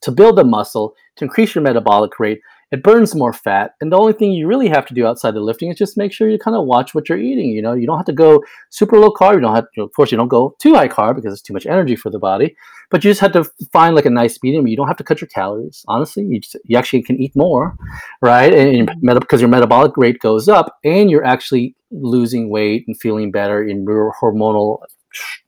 to 0.00 0.10
build 0.10 0.36
the 0.36 0.44
muscle 0.44 0.94
to 1.16 1.24
increase 1.24 1.54
your 1.54 1.62
metabolic 1.62 2.18
rate 2.18 2.40
it 2.72 2.82
burns 2.82 3.14
more 3.14 3.32
fat 3.32 3.74
and 3.80 3.92
the 3.92 3.98
only 3.98 4.12
thing 4.12 4.32
you 4.32 4.46
really 4.46 4.68
have 4.68 4.86
to 4.86 4.94
do 4.94 5.06
outside 5.06 5.34
the 5.34 5.40
lifting 5.40 5.70
is 5.70 5.78
just 5.78 5.96
make 5.96 6.12
sure 6.12 6.28
you 6.28 6.38
kind 6.38 6.56
of 6.56 6.66
watch 6.66 6.94
what 6.94 7.08
you're 7.08 7.18
eating 7.18 7.50
you 7.50 7.62
know? 7.62 7.74
You 7.74 7.86
don't 7.86 7.96
have 7.96 8.06
to 8.06 8.12
go 8.12 8.42
super 8.70 8.98
low 8.98 9.10
carb 9.10 9.34
you 9.34 9.40
don't 9.40 9.54
have 9.54 9.70
to, 9.74 9.82
of 9.82 9.92
course 9.92 10.10
you 10.12 10.18
don't 10.18 10.28
go 10.28 10.56
too 10.58 10.74
high 10.74 10.88
carb 10.88 11.16
because 11.16 11.32
it's 11.32 11.42
too 11.42 11.54
much 11.54 11.66
energy 11.66 11.96
for 11.96 12.10
the 12.10 12.18
body 12.18 12.56
but 12.90 13.04
you 13.04 13.10
just 13.10 13.20
have 13.20 13.32
to 13.32 13.44
find 13.72 13.94
like 13.94 14.04
a 14.04 14.10
nice 14.10 14.38
medium. 14.42 14.66
You 14.66 14.76
don't 14.76 14.88
have 14.88 14.96
to 14.96 15.04
cut 15.04 15.20
your 15.20 15.28
calories 15.28 15.84
honestly. 15.86 16.24
You, 16.24 16.40
just, 16.40 16.56
you 16.64 16.76
actually 16.76 17.02
can 17.02 17.20
eat 17.20 17.34
more 17.34 17.76
right? 18.20 18.52
And 18.52 18.90
because 19.02 19.40
your 19.40 19.48
metabolic 19.48 19.96
rate 19.96 20.18
goes 20.18 20.48
up 20.48 20.78
and 20.84 21.10
you're 21.10 21.24
actually 21.24 21.74
losing 21.90 22.50
weight 22.50 22.84
and 22.86 23.00
feeling 23.00 23.30
better 23.30 23.66
in 23.66 23.84
your 23.84 24.14
hormonal 24.20 24.78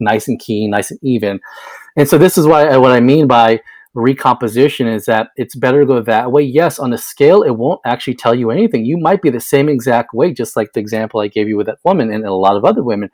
nice 0.00 0.28
and 0.28 0.40
keen 0.40 0.70
nice 0.70 0.90
and 0.90 1.00
even. 1.02 1.40
And 1.96 2.08
so 2.08 2.16
this 2.18 2.38
is 2.38 2.46
why 2.46 2.76
what 2.76 2.92
i 2.92 3.00
mean 3.00 3.26
by 3.26 3.60
recomposition 3.94 4.86
is 4.86 5.04
that 5.04 5.28
it's 5.36 5.54
better 5.54 5.80
to 5.80 5.86
go 5.86 6.00
that 6.00 6.32
way. 6.32 6.42
Yes, 6.42 6.78
on 6.78 6.92
a 6.92 6.98
scale, 6.98 7.42
it 7.42 7.50
won't 7.50 7.80
actually 7.84 8.14
tell 8.14 8.34
you 8.34 8.50
anything. 8.50 8.84
You 8.84 8.96
might 8.96 9.22
be 9.22 9.30
the 9.30 9.40
same 9.40 9.68
exact 9.68 10.14
weight, 10.14 10.36
just 10.36 10.56
like 10.56 10.72
the 10.72 10.80
example 10.80 11.20
I 11.20 11.28
gave 11.28 11.48
you 11.48 11.56
with 11.56 11.66
that 11.66 11.78
woman 11.84 12.12
and 12.12 12.24
a 12.24 12.32
lot 12.32 12.56
of 12.56 12.64
other 12.64 12.82
women. 12.82 13.10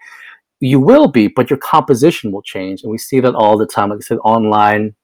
You 0.61 0.81
will 0.81 1.09
be, 1.09 1.29
but 1.29 1.51
your 1.51 1.59
composition 1.59 2.33
will 2.33 2.43
change. 2.43 2.83
And 2.83 2.91
we 2.91 2.99
see 2.99 3.21
that 3.21 3.35
all 3.35 3.57
the 3.57 3.67
time, 3.67 3.91
like 3.91 3.99
I 3.99 4.03
said, 4.03 4.19
online 4.25 4.95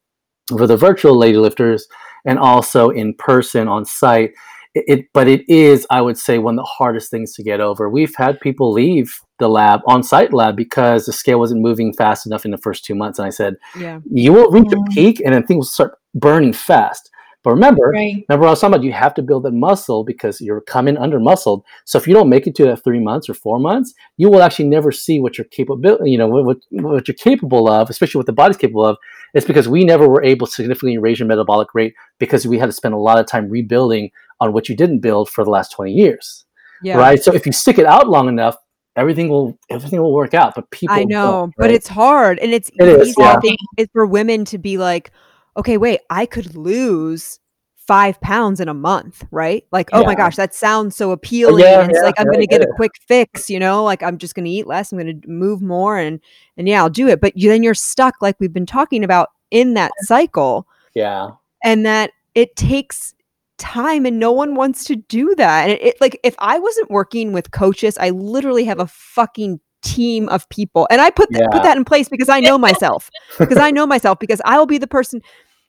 for 0.49 0.67
the 0.67 0.77
virtual 0.77 1.17
lady 1.17 1.39
lifters 1.39 1.87
and 2.25 2.39
also 2.39 2.91
in 2.91 3.15
person 3.15 3.69
on 3.69 3.85
site. 3.85 4.33
It, 4.75 4.85
it, 4.89 5.07
but 5.13 5.29
it 5.29 5.49
is, 5.49 5.87
I 5.91 6.01
would 6.01 6.19
say, 6.19 6.39
one 6.39 6.55
of 6.55 6.65
the 6.65 6.71
hardest 6.71 7.11
things 7.11 7.33
to 7.35 7.43
get 7.43 7.61
over. 7.61 7.89
We've 7.89 8.15
had 8.17 8.41
people 8.41 8.73
leave 8.73 9.21
the 9.39 9.49
lab 9.49 9.81
on-site 9.87 10.33
lab 10.33 10.57
because 10.57 11.07
the 11.07 11.13
scale 11.13 11.39
wasn't 11.39 11.61
moving 11.61 11.93
fast 11.93 12.27
enough 12.27 12.45
in 12.45 12.51
the 12.51 12.59
first 12.59 12.85
two 12.85 12.95
months 12.95 13.19
and 13.19 13.27
i 13.27 13.31
said 13.31 13.57
yeah. 13.77 14.01
You 14.11 14.33
will 14.33 14.51
reach 14.51 14.73
a 14.73 14.93
peak 14.93 15.21
and 15.25 15.35
then 15.35 15.45
things 15.45 15.57
will 15.57 15.65
start 15.65 15.99
burning 16.15 16.53
fast. 16.53 17.11
But 17.43 17.51
remember 17.51 17.91
right. 17.91 18.25
remember 18.29 18.47
i 18.47 18.51
was 18.51 18.61
talking 18.61 18.75
about 18.75 18.85
you 18.85 18.93
have 18.93 19.13
to 19.15 19.23
build 19.23 19.43
that 19.43 19.53
muscle 19.53 20.03
because 20.03 20.41
you're 20.41 20.63
coming 20.63 20.97
under 20.97 21.21
muscled 21.21 21.63
so 21.85 21.99
if 21.99 22.09
you 22.09 22.15
don't 22.15 22.31
make 22.31 22.47
it 22.47 22.55
to 22.55 22.65
that 22.65 22.83
three 22.83 23.01
months 23.01 23.29
or 23.29 23.35
four 23.35 23.59
months 23.59 23.93
you 24.17 24.31
will 24.31 24.41
actually 24.41 24.67
never 24.67 24.91
see 24.91 25.21
what 25.21 25.37
you're 25.37 25.45
capable 25.45 25.99
you 26.07 26.17
know 26.17 26.27
what, 26.27 26.57
what 26.71 27.07
you're 27.07 27.15
capable 27.15 27.69
of 27.69 27.91
especially 27.91 28.19
what 28.19 28.27
the 28.27 28.33
body's 28.33 28.57
capable 28.57 28.87
of. 28.87 28.97
It's 29.35 29.45
because 29.45 29.69
we 29.69 29.85
never 29.85 30.09
were 30.09 30.23
able 30.23 30.47
to 30.47 30.53
significantly 30.53 30.97
raise 30.97 31.19
your 31.19 31.29
metabolic 31.29 31.75
rate 31.75 31.95
because 32.19 32.47
we 32.47 32.59
had 32.59 32.67
to 32.67 32.73
spend 32.73 32.95
a 32.95 32.99
lot 32.99 33.19
of 33.19 33.27
time 33.27 33.51
rebuilding 33.51 34.11
on 34.45 34.53
what 34.53 34.69
you 34.69 34.77
didn't 34.77 35.01
build 35.01 35.29
for 35.29 35.45
the 35.45 35.51
last 35.51 35.73
20 35.73 35.93
years 35.93 36.45
yeah. 36.83 36.97
right 36.97 37.23
so 37.23 37.33
if 37.33 37.45
you 37.47 37.53
stick 37.53 37.79
it 37.79 37.87
out 37.87 38.09
long 38.09 38.29
enough 38.29 38.57
everything 38.97 39.29
will 39.29 39.59
everything 39.71 40.01
will 40.01 40.13
work 40.13 40.35
out. 40.35 40.55
But 40.55 40.71
people, 40.71 40.95
I 40.95 41.05
know, 41.05 41.45
right? 41.45 41.55
but 41.57 41.71
it's 41.71 41.89
hard, 41.89 42.39
and 42.39 42.53
it's 42.53 42.71
it 42.75 43.01
easy. 43.01 43.11
Is, 43.11 43.17
yeah. 43.19 43.39
It's 43.77 43.93
for 43.93 44.07
women 44.07 44.45
to 44.47 44.59
be 44.59 44.79
like, 44.79 45.11
okay, 45.57 45.77
wait, 45.77 46.01
I 46.11 46.27
could 46.27 46.55
lose 46.55 47.41
five 47.77 48.19
pounds 48.23 48.61
in 48.61 48.69
a 48.69 48.75
month, 48.75 49.27
right? 49.31 49.65
Like, 49.71 49.91
oh 49.93 50.05
my 50.05 50.15
gosh, 50.15 50.37
that 50.37 50.55
sounds 50.55 50.97
so 50.97 51.11
oh, 51.11 51.13
appealing. 51.13 51.65
Yeah, 51.65 51.85
it's 51.85 51.95
yeah, 51.95 52.03
like 52.03 52.15
I'm 52.19 52.27
gonna 52.27 52.47
get 52.47 52.63
a 52.63 52.69
quick 52.77 52.93
fix, 53.07 53.51
you 53.51 53.59
know, 53.59 53.85
like 53.85 54.03
I'm 54.03 54.19
just 54.19 54.35
gonna 54.35 54.49
eat 54.49 54.67
less, 54.67 54.93
I'm 54.93 54.99
gonna 54.99 55.21
move 55.27 55.61
more 55.61 55.99
and 55.99 56.21
and 56.57 56.69
yeah, 56.69 56.83
I'll 56.83 56.91
do 56.91 57.09
it. 57.09 57.21
But 57.21 57.37
you, 57.37 57.49
then 57.49 57.63
you're 57.63 57.75
stuck, 57.75 58.15
like 58.21 58.37
we've 58.41 58.53
been 58.53 58.67
talking 58.67 59.05
about 59.05 59.31
in 59.51 59.75
that 59.75 59.93
cycle. 60.01 60.67
Yeah. 60.95 61.31
And 61.63 61.85
that 61.87 62.13
it 62.35 62.57
takes 62.57 63.14
time 63.59 64.07
and 64.07 64.19
no 64.19 64.33
one 64.33 64.55
wants 64.55 64.85
to 64.85 64.97
do 64.97 65.35
that. 65.37 65.65
And 65.65 65.73
it, 65.73 65.83
it, 65.83 66.01
like 66.01 66.19
if 66.23 66.35
I 66.39 66.59
wasn't 66.59 66.91
working 66.91 67.33
with 67.33 67.51
coaches, 67.51 67.97
I 67.99 68.11
literally 68.11 68.65
have 68.65 68.81
a 68.81 68.87
fucking 68.87 69.61
team 69.83 70.29
of 70.29 70.49
people. 70.49 70.87
And 70.91 71.01
I 71.01 71.11
put 71.11 71.29
th- 71.31 71.43
yeah. 71.43 71.49
put 71.51 71.63
that 71.63 71.77
in 71.77 71.85
place 71.85 72.09
because 72.09 72.29
I 72.29 72.41
know 72.41 72.59
myself. 72.69 73.11
because 73.39 73.59
I 73.59 73.71
know 73.71 73.87
myself 73.87 74.19
because 74.19 74.41
I 74.45 74.59
will 74.59 74.67
be 74.67 74.79
the 74.79 74.87
person 74.87 75.21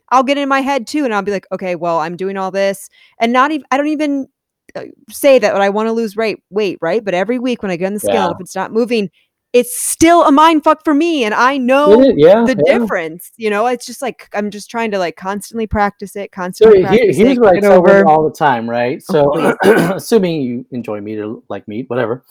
I'll 0.10 0.24
get 0.24 0.38
in 0.38 0.48
my 0.50 0.62
head 0.62 0.88
too 0.88 1.04
and 1.04 1.14
I'll 1.14 1.24
be 1.24 1.32
like, 1.32 1.48
"Okay, 1.52 1.76
well, 1.76 2.00
I'm 2.00 2.16
doing 2.16 2.38
all 2.38 2.52
this." 2.52 2.90
And 3.20 3.34
not 3.34 3.52
even 3.52 3.66
I 3.72 3.78
don't 3.78 3.88
even 3.88 4.28
uh, 4.76 4.84
say 5.10 5.40
that 5.40 5.56
I 5.56 5.70
want 5.70 5.88
to 5.88 5.94
lose 5.94 6.16
weight, 6.16 6.40
weight, 6.50 6.78
right? 6.82 7.04
But 7.04 7.14
every 7.14 7.40
week 7.40 7.64
when 7.64 7.72
I 7.72 7.76
get 7.76 7.88
on 7.88 7.94
the 7.94 8.00
scale, 8.00 8.14
yeah. 8.14 8.32
if 8.32 8.38
it's 8.40 8.56
not 8.56 8.72
moving, 8.72 9.10
it's 9.56 9.78
still 9.78 10.24
a 10.26 10.32
mind 10.32 10.64
fuck 10.64 10.84
for 10.84 10.94
me 10.94 11.24
and 11.24 11.34
i 11.34 11.58
know 11.58 12.02
yeah, 12.18 12.44
the 12.44 12.62
yeah. 12.66 12.78
difference 12.78 13.32
you 13.38 13.50
know? 13.50 13.66
It's 13.68 13.86
just 13.86 14.02
like 14.02 14.30
i'm 14.34 14.52
just 14.52 14.70
trying 14.70 14.92
to 14.92 15.00
like 15.00 15.16
constantly 15.16 15.66
practice 15.66 16.16
it 16.16 16.32
constantly 16.32 16.82
so 16.82 16.88
practice 16.88 17.18
here's 17.18 17.38
it, 17.38 17.40
what 17.40 17.56
i 17.56 17.60
tell 17.60 17.74
over. 17.74 18.06
all 18.06 18.28
the 18.28 18.36
time 18.36 18.70
right? 18.70 19.02
So 19.02 19.32
oh, 19.36 19.56
assuming 19.96 20.42
you 20.42 20.66
enjoy 20.72 21.02
meat 21.02 21.20
or 21.20 21.42
like 21.50 21.68
meat 21.68 21.90
whatever. 21.90 22.24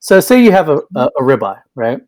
So 0.00 0.20
say 0.20 0.42
you 0.42 0.52
have 0.52 0.68
a, 0.68 0.76
a, 0.76 0.80
mm-hmm. 0.80 0.98
a 1.00 1.22
ribeye 1.22 1.60
right? 1.74 2.00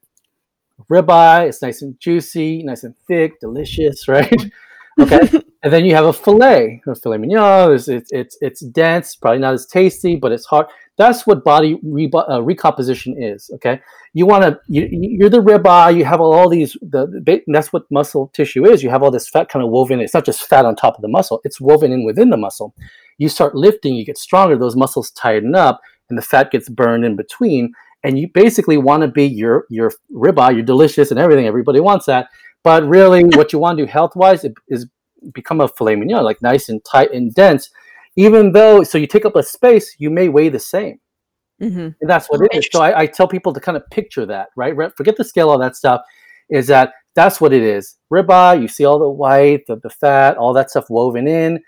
Ribeye 0.91 1.49
it's 1.49 1.63
nice 1.63 1.83
and 1.83 1.99
juicy 2.01 2.63
nice 2.63 2.85
and 2.85 2.95
thick 3.07 3.41
delicious 3.41 4.09
right? 4.17 4.51
Okay. 4.99 5.41
And 5.63 5.71
then 5.71 5.85
you 5.85 5.95
have 5.95 6.07
a 6.07 6.13
fillet 6.15 6.81
a 6.87 6.95
filet 6.95 7.19
mignon. 7.19 7.75
It's, 7.75 7.87
it's 7.87 8.11
it's 8.13 8.39
it's 8.41 8.61
dense 8.61 9.15
probably 9.15 9.41
not 9.41 9.53
as 9.53 9.67
tasty 9.67 10.17
but 10.17 10.33
it's 10.33 10.47
hard 10.47 10.69
that's 11.01 11.27
what 11.27 11.43
body 11.43 11.79
re- 11.83 12.11
uh, 12.15 12.43
recomposition 12.43 13.21
is. 13.21 13.51
Okay, 13.55 13.81
you 14.13 14.27
want 14.27 14.45
to 14.45 14.61
you, 14.69 14.87
you're 14.91 15.31
the 15.31 15.39
ribeye. 15.39 15.97
You 15.97 16.05
have 16.05 16.21
all 16.21 16.49
these. 16.49 16.77
The, 16.83 17.43
that's 17.47 17.73
what 17.73 17.91
muscle 17.91 18.31
tissue 18.35 18.67
is. 18.67 18.83
You 18.83 18.91
have 18.91 19.03
all 19.03 19.11
this 19.11 19.29
fat 19.29 19.49
kind 19.49 19.65
of 19.65 19.71
woven. 19.71 20.01
It's 20.01 20.13
not 20.13 20.27
just 20.27 20.43
fat 20.43 20.67
on 20.67 20.77
top 20.77 20.97
of 20.97 21.03
the 21.03 21.09
muscle. 21.09 21.41
It's 21.45 21.59
woven 21.59 21.91
in 21.91 22.05
within 22.05 22.29
the 22.29 22.37
muscle. 22.37 22.75
You 23.17 23.31
start 23.31 23.55
lifting. 23.55 23.95
You 23.95 24.05
get 24.05 24.19
stronger. 24.19 24.59
Those 24.59 24.77
muscles 24.77 25.11
tighten 25.13 25.55
up, 25.55 25.81
and 26.11 26.19
the 26.19 26.23
fat 26.23 26.51
gets 26.51 26.69
burned 26.69 27.07
in 27.07 27.17
between. 27.17 27.73
And 28.05 28.19
you 28.19 28.29
basically 28.33 28.77
want 28.77 29.03
to 29.03 29.09
be 29.09 29.25
your 29.25 29.65
your 29.71 29.93
ribeye. 30.13 30.53
You're 30.53 30.63
delicious 30.63 31.11
and 31.11 31.19
everything. 31.19 31.47
Everybody 31.47 31.81
wants 31.81 32.07
that. 32.07 32.29
But 32.63 32.85
really, 32.85 33.25
what 33.25 33.55
you 33.55 33.59
want 33.59 33.79
to 33.79 33.87
do 33.87 33.91
health 33.91 34.15
wise 34.15 34.45
is 34.69 34.87
become 35.33 35.63
a 35.63 35.69
filet 35.69 35.97
mignon, 35.97 36.25
like 36.25 36.43
nice 36.43 36.69
and 36.69 36.85
tight 36.85 37.13
and 37.13 37.35
dense 37.35 37.71
even 38.17 38.53
though 38.53 38.83
so 38.83 38.99
you 38.99 39.07
take 39.07 39.25
up 39.25 39.37
a 39.37 39.43
space 39.43 39.97
you 39.99 40.11
may 40.11 40.29
weigh 40.29 40.49
the 40.49 40.59
same. 40.59 40.99
Mm-hmm. 41.61 41.89
and 42.01 42.09
that's 42.09 42.29
what 42.29 42.41
it 42.41 42.55
is. 42.55 42.67
so 42.73 42.81
I, 42.81 43.01
I, 43.01 43.07
tell 43.07 43.29
people 43.29 43.53
to 43.53 43.61
kind 43.61 43.77
of 43.77 43.83
picture 43.91 44.25
that 44.25 44.49
right? 44.57 44.75
Forget 44.97 45.17
the 45.17 45.25
scale 45.25 45.51
all 45.51 45.59
that 45.59 45.77
stuff 45.77 46.01
is 46.49 46.67
that 46.69 46.95
that's 47.15 47.39
what 47.39 47.53
it 47.53 47.63
is. 47.63 47.97
Ribeye 48.13 48.63
you 48.63 48.67
see 48.69 48.87
all 48.87 48.99
the 48.99 49.09
white 49.09 49.67
the, 49.67 49.77
the 49.77 49.91
fat 49.91 50.39
all 50.39 50.55
that 50.55 50.71
stuff 50.71 50.89
woven 50.89 51.29
in. 51.29 51.61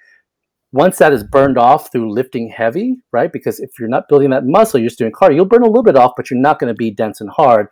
Once 0.72 0.96
that 0.96 1.12
is 1.12 1.22
burned 1.22 1.58
off 1.58 1.92
through 1.92 2.10
lifting 2.10 2.48
heavy 2.48 2.96
right? 3.12 3.30
Because 3.30 3.60
if 3.60 3.70
you're 3.78 3.88
not 3.88 4.08
building 4.08 4.30
that 4.30 4.46
muscle 4.46 4.80
you're 4.80 4.88
just 4.88 4.98
doing 4.98 5.12
cardio 5.12 5.34
you'll 5.34 5.44
burn 5.44 5.62
a 5.62 5.66
little 5.66 5.82
bit 5.82 5.96
off 5.96 6.12
but 6.16 6.30
you're 6.30 6.40
not 6.40 6.58
going 6.58 6.72
to 6.72 6.76
be 6.76 6.90
dense 6.90 7.20
and 7.20 7.28
hard. 7.28 7.66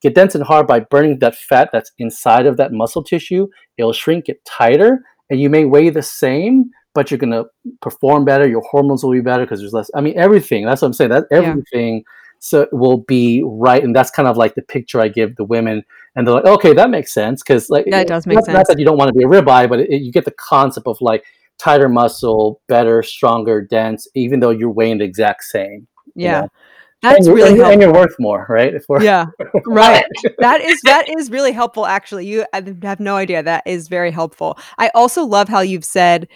Get 0.00 0.14
dense 0.14 0.34
and 0.34 0.44
hard 0.44 0.66
by 0.66 0.80
burning 0.80 1.18
that 1.18 1.36
fat 1.36 1.70
that's 1.72 1.92
inside 1.98 2.46
of 2.46 2.56
that 2.56 2.72
muscle 2.72 3.02
tissue. 3.02 3.48
It'll 3.76 3.92
shrink 3.92 4.30
it 4.30 4.42
tighter 4.46 5.02
and 5.28 5.40
you 5.40 5.50
may 5.50 5.64
weigh 5.64 5.90
the 5.90 6.02
same 6.02 6.70
but 6.96 7.10
you're 7.10 7.18
going 7.18 7.30
to 7.30 7.44
perform 7.80 8.24
better. 8.24 8.48
Your 8.48 8.62
hormones 8.62 9.04
will 9.04 9.12
be 9.12 9.20
better 9.20 9.44
because 9.44 9.60
there's 9.60 9.72
less. 9.72 9.90
I 9.94 10.00
mean, 10.00 10.18
everything. 10.18 10.64
That's 10.64 10.82
what 10.82 10.88
I'm 10.88 10.94
saying. 10.94 11.10
That 11.10 11.26
everything 11.30 11.98
yeah. 11.98 12.02
so 12.40 12.66
will 12.72 12.98
be 12.98 13.44
right 13.46 13.84
and 13.84 13.94
that's 13.94 14.10
kind 14.10 14.26
of 14.28 14.36
like 14.36 14.54
the 14.54 14.62
picture 14.62 15.00
i 15.00 15.08
give 15.08 15.36
the 15.36 15.44
women 15.44 15.82
and 16.14 16.26
they're 16.26 16.34
like 16.34 16.44
okay 16.44 16.72
that 16.72 16.90
makes 16.90 17.12
sense 17.12 17.42
because 17.42 17.70
like 17.70 17.86
it 17.86 18.08
does 18.08 18.26
make 18.26 18.36
not, 18.36 18.46
not 18.48 18.54
sense. 18.56 18.68
that 18.68 18.78
you 18.78 18.84
don't 18.84 18.98
want 18.98 19.08
to 19.08 19.14
be 19.14 19.24
a 19.24 19.26
ribeye 19.26 19.68
but 19.68 19.80
it, 19.80 20.02
you 20.02 20.12
get 20.12 20.24
the 20.24 20.30
concept 20.32 20.86
of 20.86 20.96
like 21.00 21.24
tighter 21.58 21.88
muscle 21.88 22.60
better 22.66 23.02
stronger 23.02 23.62
dense 23.62 24.06
even 24.14 24.40
though 24.40 24.50
you're 24.50 24.70
weighing 24.70 24.98
the 24.98 25.04
exact 25.04 25.44
same 25.44 25.86
Yeah. 26.14 26.42
know? 26.42 26.48
That's 27.02 27.26
and, 27.26 27.36
really 27.36 27.48
and, 27.48 27.56
you're- 27.56 27.72
and 27.72 27.82
you're 27.82 27.92
worth 27.92 28.16
more 28.18 28.46
right 28.48 28.74
Yeah. 29.00 29.26
Right. 29.66 30.04
that 30.38 30.60
is 30.60 30.80
that 30.84 31.08
is 31.08 31.30
really 31.30 31.52
helpful 31.52 31.86
actually 31.86 32.26
you 32.26 32.44
I 32.52 32.62
have 32.82 33.00
no 33.00 33.16
idea 33.16 33.42
that 33.42 33.62
is 33.66 33.88
very 33.88 34.10
helpful 34.10 34.58
i 34.78 34.90
also 34.94 35.24
love 35.24 35.48
how 35.48 35.60
you've 35.60 35.84
said 35.84 36.28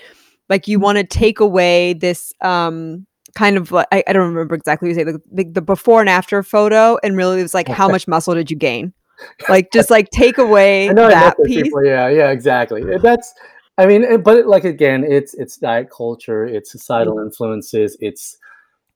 like 0.51 0.69
you 0.69 0.79
want 0.79 0.99
to 0.99 1.05
take 1.05 1.41
away 1.41 1.95
this 1.95 2.35
um 2.43 3.07
kind 3.35 3.57
of 3.57 3.73
like 3.73 3.87
I, 3.93 4.05
I 4.07 4.13
don't 4.13 4.29
remember 4.29 4.55
exactly 4.55 4.89
what 4.89 4.91
you 4.91 4.95
say 4.97 5.05
the, 5.05 5.23
the, 5.33 5.45
the 5.45 5.63
before 5.63 6.01
and 6.01 6.11
after 6.11 6.43
photo 6.43 6.99
and 7.03 7.17
really 7.17 7.39
it 7.39 7.43
was 7.43 7.55
like 7.55 7.69
how 7.69 7.89
much 7.89 8.07
muscle 8.09 8.35
did 8.35 8.51
you 8.51 8.57
gain 8.57 8.93
like 9.49 9.73
just 9.73 9.89
like 9.89 10.11
take 10.11 10.37
away 10.39 10.91
I 10.91 10.93
know 10.93 11.07
I 11.07 11.11
that 11.11 11.37
piece 11.45 11.65
people. 11.65 11.85
Yeah, 11.85 12.09
yeah, 12.09 12.31
exactly. 12.31 12.83
Uh, 12.83 12.99
That's, 13.03 13.33
I 13.79 13.87
mean 13.87 14.23
but 14.23 14.47
like 14.47 14.65
again, 14.65 15.05
it's 15.05 15.35
it's 15.35 15.57
diet 15.57 15.89
culture, 15.91 16.45
it's 16.47 16.73
societal 16.73 17.15
Mm-hmm. 17.15 17.27
influences, 17.27 17.97
it's 18.01 18.37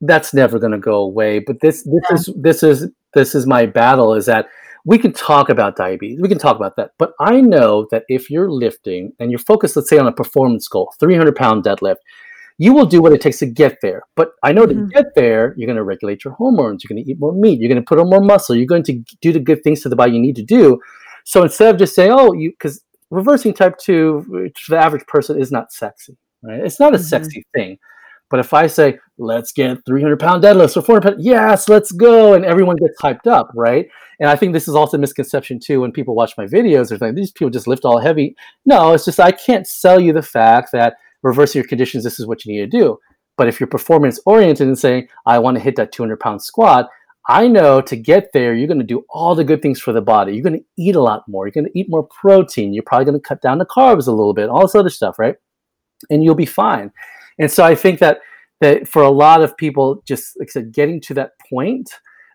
that's 0.00 0.34
never 0.34 0.58
going 0.58 0.72
to 0.72 0.78
go 0.78 0.96
away. 0.96 1.38
But 1.38 1.60
this 1.60 1.82
this 1.84 2.10
Yeah. 2.10 2.16
is 2.16 2.30
this 2.36 2.62
is 2.62 2.90
this 3.14 3.34
is 3.34 3.46
my 3.46 3.66
battle. 3.66 4.14
Is 4.14 4.26
that 4.26 4.48
we 4.84 4.98
can 4.98 5.12
talk 5.12 5.48
about 5.48 5.76
diabetes, 5.76 6.20
we 6.20 6.28
can 6.28 6.38
talk 6.38 6.56
about 6.56 6.76
that, 6.76 6.90
but 6.98 7.12
I 7.20 7.40
know 7.40 7.86
that 7.90 8.04
if 8.08 8.30
you're 8.30 8.50
lifting 8.50 9.12
and 9.18 9.30
you're 9.30 9.38
focused, 9.38 9.76
let's 9.76 9.88
say 9.88 9.98
on 9.98 10.06
a 10.06 10.12
performance 10.12 10.68
goal, 10.68 10.92
300 11.00 11.34
pound 11.34 11.64
deadlift. 11.64 11.96
You 12.56 12.72
will 12.72 12.86
do 12.86 13.02
what 13.02 13.12
it 13.12 13.20
takes 13.20 13.38
to 13.40 13.46
get 13.46 13.78
there. 13.82 14.02
But 14.14 14.28
I 14.44 14.52
know 14.52 14.64
Mhm. 14.64 14.68
to 14.68 14.94
get 14.94 15.06
there, 15.16 15.54
you're 15.56 15.66
going 15.66 15.74
to 15.74 15.82
regulate 15.82 16.24
your 16.24 16.34
hormones. 16.34 16.84
You're 16.84 16.94
going 16.94 17.04
to 17.04 17.10
eat 17.10 17.18
more 17.18 17.32
meat. 17.32 17.58
You're 17.58 17.68
going 17.68 17.82
to 17.82 17.84
put 17.84 17.98
on 17.98 18.08
more 18.08 18.20
muscle. 18.20 18.54
You're 18.54 18.66
going 18.66 18.84
to 18.84 19.02
do 19.20 19.32
the 19.32 19.40
good 19.40 19.64
things 19.64 19.80
to 19.82 19.88
the 19.88 19.96
body 19.96 20.12
you 20.12 20.20
need 20.20 20.36
to 20.36 20.44
do. 20.44 20.78
So 21.24 21.42
instead 21.42 21.74
of 21.74 21.80
just 21.80 21.96
saying, 21.96 22.12
oh, 22.12 22.32
you, 22.32 22.50
because 22.52 22.84
reversing 23.10 23.54
type 23.54 23.76
two 23.78 24.52
to 24.54 24.70
the 24.70 24.76
average 24.78 25.04
person 25.08 25.40
is 25.40 25.50
not 25.50 25.72
sexy, 25.72 26.16
right? 26.44 26.60
It's 26.60 26.78
not 26.78 26.94
a 26.94 26.98
Mhm. 26.98 27.02
sexy 27.02 27.44
thing. 27.56 27.76
But 28.34 28.40
if 28.40 28.52
I 28.52 28.66
say, 28.66 28.98
let's 29.16 29.52
get 29.52 29.78
300 29.86 30.18
pound 30.18 30.42
deadlifts 30.42 30.76
or 30.76 30.82
400 30.82 31.00
pound, 31.02 31.24
yes, 31.24 31.68
let's 31.68 31.92
go, 31.92 32.34
and 32.34 32.44
everyone 32.44 32.74
gets 32.74 33.00
hyped 33.00 33.28
up, 33.28 33.48
right? 33.54 33.86
And 34.18 34.28
I 34.28 34.34
think 34.34 34.52
this 34.52 34.66
is 34.66 34.74
also 34.74 34.96
a 34.96 35.00
misconception 35.00 35.60
too 35.60 35.82
when 35.82 35.92
people 35.92 36.16
watch 36.16 36.32
my 36.36 36.44
videos, 36.44 36.88
they're 36.88 36.98
like, 36.98 37.14
these 37.14 37.30
people 37.30 37.50
just 37.50 37.68
lift 37.68 37.84
all 37.84 38.00
heavy. 38.00 38.34
No, 38.66 38.92
it's 38.92 39.04
just 39.04 39.20
I 39.20 39.30
can't 39.30 39.68
sell 39.68 40.00
you 40.00 40.12
the 40.12 40.20
fact 40.20 40.70
that 40.72 40.96
reversing 41.22 41.60
your 41.60 41.68
conditions, 41.68 42.02
this 42.02 42.18
is 42.18 42.26
what 42.26 42.44
you 42.44 42.52
need 42.52 42.68
to 42.68 42.76
do. 42.76 42.98
But 43.36 43.46
if 43.46 43.60
you're 43.60 43.68
performance 43.68 44.18
oriented 44.26 44.66
and 44.66 44.76
saying, 44.76 45.06
I 45.26 45.38
want 45.38 45.56
to 45.56 45.62
hit 45.62 45.76
that 45.76 45.92
200 45.92 46.18
pound 46.18 46.42
squat, 46.42 46.88
I 47.28 47.46
know 47.46 47.80
to 47.82 47.94
get 47.94 48.32
there, 48.32 48.52
you're 48.52 48.66
going 48.66 48.80
to 48.80 48.84
do 48.84 49.04
all 49.10 49.36
the 49.36 49.44
good 49.44 49.62
things 49.62 49.78
for 49.78 49.92
the 49.92 50.02
body. 50.02 50.32
You're 50.34 50.42
going 50.42 50.58
to 50.58 50.66
eat 50.76 50.96
a 50.96 51.00
lot 51.00 51.22
more. 51.28 51.46
You're 51.46 51.52
going 51.52 51.70
to 51.72 51.78
eat 51.78 51.86
more 51.88 52.08
protein. 52.08 52.74
You're 52.74 52.82
probably 52.82 53.04
going 53.04 53.20
to 53.20 53.28
cut 53.28 53.42
down 53.42 53.58
the 53.58 53.64
carbs 53.64 54.08
a 54.08 54.10
little 54.10 54.34
bit, 54.34 54.48
all 54.48 54.62
this 54.62 54.74
other 54.74 54.90
stuff, 54.90 55.20
right? 55.20 55.36
And 56.10 56.24
you'll 56.24 56.34
be 56.34 56.46
fine. 56.46 56.90
And 57.38 57.50
so 57.50 57.64
I 57.64 57.74
think 57.74 58.00
that 58.00 58.18
that 58.60 58.88
for 58.88 59.02
a 59.02 59.10
lot 59.10 59.42
of 59.42 59.56
people, 59.56 60.02
just 60.06 60.38
like 60.38 60.48
I 60.50 60.52
said, 60.52 60.72
getting 60.72 61.00
to 61.02 61.14
that 61.14 61.32
point 61.50 61.90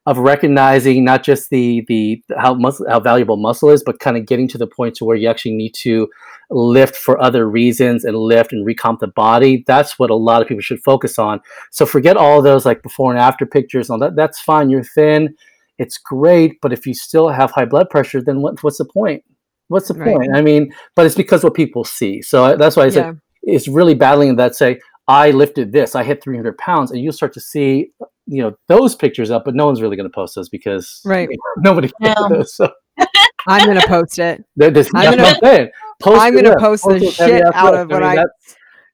of 0.05 0.17
recognizing 0.17 1.03
not 1.03 1.23
just 1.23 1.49
the 1.49 1.83
the 1.87 2.21
how 2.37 2.53
muscle 2.53 2.85
how 2.89 2.99
valuable 2.99 3.37
muscle 3.37 3.69
is, 3.69 3.83
but 3.83 3.99
kind 3.99 4.17
of 4.17 4.25
getting 4.25 4.47
to 4.49 4.57
the 4.57 4.67
point 4.67 4.95
to 4.95 5.05
where 5.05 5.15
you 5.15 5.27
actually 5.27 5.55
need 5.55 5.73
to 5.75 6.07
lift 6.49 6.95
for 6.95 7.21
other 7.21 7.49
reasons 7.49 8.05
and 8.05 8.17
lift 8.17 8.51
and 8.51 8.65
recomp 8.65 8.99
the 8.99 9.07
body. 9.07 9.63
That's 9.67 9.99
what 9.99 10.09
a 10.09 10.15
lot 10.15 10.41
of 10.41 10.47
people 10.47 10.61
should 10.61 10.83
focus 10.83 11.19
on. 11.19 11.41
So 11.71 11.85
forget 11.85 12.17
all 12.17 12.41
those 12.41 12.65
like 12.65 12.81
before 12.81 13.11
and 13.11 13.19
after 13.19 13.45
pictures 13.45 13.89
and 13.89 14.01
all 14.01 14.07
that. 14.07 14.15
That's 14.15 14.39
fine. 14.39 14.69
You're 14.69 14.83
thin. 14.83 15.35
It's 15.77 15.97
great. 15.97 16.59
But 16.61 16.73
if 16.73 16.87
you 16.87 16.93
still 16.93 17.29
have 17.29 17.51
high 17.51 17.65
blood 17.65 17.89
pressure, 17.89 18.21
then 18.21 18.41
what, 18.41 18.61
what's 18.63 18.79
the 18.79 18.85
point? 18.85 19.23
What's 19.67 19.87
the 19.89 19.93
Right. 19.93 20.15
point? 20.15 20.35
I 20.35 20.41
mean, 20.41 20.73
but 20.95 21.05
it's 21.05 21.15
because 21.15 21.43
what 21.43 21.53
people 21.53 21.83
see. 21.83 22.23
So 22.23 22.57
that's 22.57 22.75
why 22.75 22.85
I 22.85 22.89
said 22.89 23.05
yeah 23.05 23.13
it's 23.43 23.67
really 23.67 23.95
battling 23.95 24.35
that 24.37 24.55
say, 24.55 24.79
I 25.09 25.31
lifted 25.31 25.71
this, 25.73 25.95
I 25.95 26.03
hit 26.03 26.23
300 26.23 26.57
pounds, 26.57 26.91
and 26.91 27.01
you'll 27.01 27.11
start 27.13 27.33
to 27.33 27.41
see, 27.41 27.91
you 28.27 28.41
know, 28.43 28.55
those 28.67 28.95
pictures 28.95 29.31
up, 29.31 29.43
but 29.43 29.55
no 29.55 29.65
one's 29.65 29.81
really 29.81 29.95
going 29.97 30.07
to 30.09 30.13
post 30.13 30.35
those 30.35 30.49
because 30.49 31.01
Right. 31.03 31.27
nobody 31.57 31.89
cares. 32.01 32.15
No. 32.19 32.29
those. 32.29 32.55
So 32.55 32.69
i'm 33.47 33.65
gonna 33.65 33.81
post 33.87 34.19
it 34.19 34.43
they're 34.57 34.69
just, 34.71 34.91
I'm 34.93 35.11
gonna- 35.17 35.23
what 35.23 35.35
I'm 35.35 35.39
saying. 35.43 35.69
Post 36.01 36.21
I'm 36.21 36.37
it 36.37 36.43
gonna 36.43 36.55
up. 36.55 36.59
post 36.61 36.83
the 36.87 36.99
shit 37.11 37.43
out 37.55 37.73
of 37.73 37.89
what 37.89 38.01
mean, 38.01 38.19
I- 38.19 38.25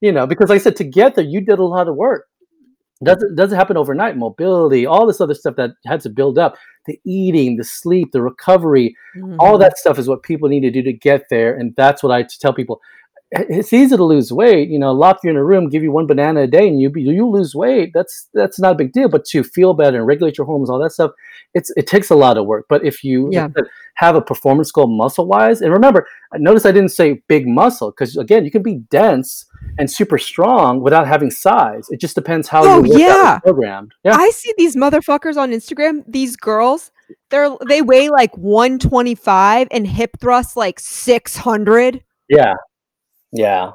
you 0.01 0.11
know, 0.11 0.25
because 0.27 0.49
like 0.49 0.61
I 0.61 0.63
said, 0.63 0.75
to 0.77 0.83
get 0.83 1.15
there, 1.15 1.25
you 1.25 1.41
did 1.41 1.59
a 1.59 1.63
lot 1.65 1.87
of 1.87 1.95
work. 1.95 2.25
Doesn't 3.03 3.35
doesn't 3.35 3.57
happen 3.57 3.75
overnight. 3.75 4.15
Mobility, 4.15 4.85
all 4.85 5.05
this 5.05 5.19
other 5.19 5.33
stuff 5.33 5.55
that 5.57 5.71
had 5.85 5.99
to 6.01 6.09
build 6.09 6.37
up. 6.37 6.55
The 6.85 6.97
eating, 7.05 7.57
the 7.57 7.63
sleep, 7.63 8.11
the 8.13 8.21
recovery, 8.21 8.95
all 9.39 9.57
Mhm. 9.57 9.59
that 9.61 9.77
stuff 9.77 9.99
is 9.99 10.07
what 10.07 10.23
people 10.23 10.47
need 10.47 10.61
to 10.61 10.71
do 10.71 10.81
to 10.83 10.93
get 10.93 11.23
there 11.29 11.55
and 11.57 11.73
that's 11.75 12.01
what 12.03 12.11
I 12.13 12.23
tell 12.39 12.53
people 12.53 12.79
I- 12.79 13.04
it's 13.49 13.73
easy 13.73 13.95
to 13.97 14.03
lose 14.03 14.31
weight 14.31 14.69
you 14.69 14.79
know 14.79 14.91
lock 14.91 15.19
you 15.23 15.29
in 15.29 15.35
a 15.35 15.43
room 15.43 15.69
give 15.69 15.83
you 15.83 15.91
one 15.91 16.07
banana 16.07 16.41
a 16.41 16.47
day 16.47 16.67
and 16.67 16.79
you 16.79 16.91
you 16.95 17.27
lose 17.27 17.53
weight 17.53 17.91
that's 17.93 18.27
that's 18.33 18.59
not 18.59 18.71
a 18.71 18.75
big 18.75 18.91
deal 18.93 19.09
but 19.09 19.25
to 19.25 19.43
feel 19.43 19.73
better 19.73 19.97
and 19.97 20.07
regulate 20.07 20.37
your 20.37 20.45
hormones 20.45 20.69
all 20.69 20.79
that 20.79 20.91
stuff 20.91 21.11
it's 21.53 21.71
it 21.75 21.85
takes 21.87 22.09
a 22.09 22.15
lot 22.15 22.37
of 22.37 22.45
work 22.45 22.65
but 22.69 22.85
if 22.85 23.03
you 23.03 23.29
Yeah. 23.31 23.49
have 23.95 24.15
a 24.15 24.21
performance 24.21 24.71
goal 24.71 24.87
muscle 24.87 25.25
wise 25.25 25.61
and 25.61 25.71
remember 25.73 26.07
notice 26.35 26.65
i 26.65 26.71
didn't 26.71 26.89
say 26.91 27.21
big 27.27 27.47
muscle 27.47 27.91
because 27.91 28.15
again 28.17 28.45
you 28.45 28.51
can 28.51 28.63
be 28.63 28.75
dense 28.89 29.45
and 29.79 29.89
super 29.91 30.17
strong 30.17 30.81
without 30.81 31.07
having 31.07 31.31
size 31.31 31.87
it 31.89 31.99
just 31.99 32.15
depends 32.15 32.47
how 32.47 32.63
Oh, 32.65 32.83
is 32.83 32.97
yeah. 32.97 33.39
programmed 33.43 33.93
yeah 34.03 34.15
I 34.15 34.29
see 34.29 34.53
these 34.57 34.75
motherfuckers 34.75 35.35
on 35.37 35.51
Instagram. 35.51 36.03
These 36.07 36.35
girls, 36.37 36.91
they're 37.29 37.49
they 37.67 37.81
weigh 37.81 38.09
like 38.09 38.35
125 38.37 39.67
and 39.71 39.87
hip 39.87 40.11
thrust 40.19 40.55
like 40.57 40.79
600. 40.79 42.03
yeah 42.29 42.53
yeah 43.35 43.71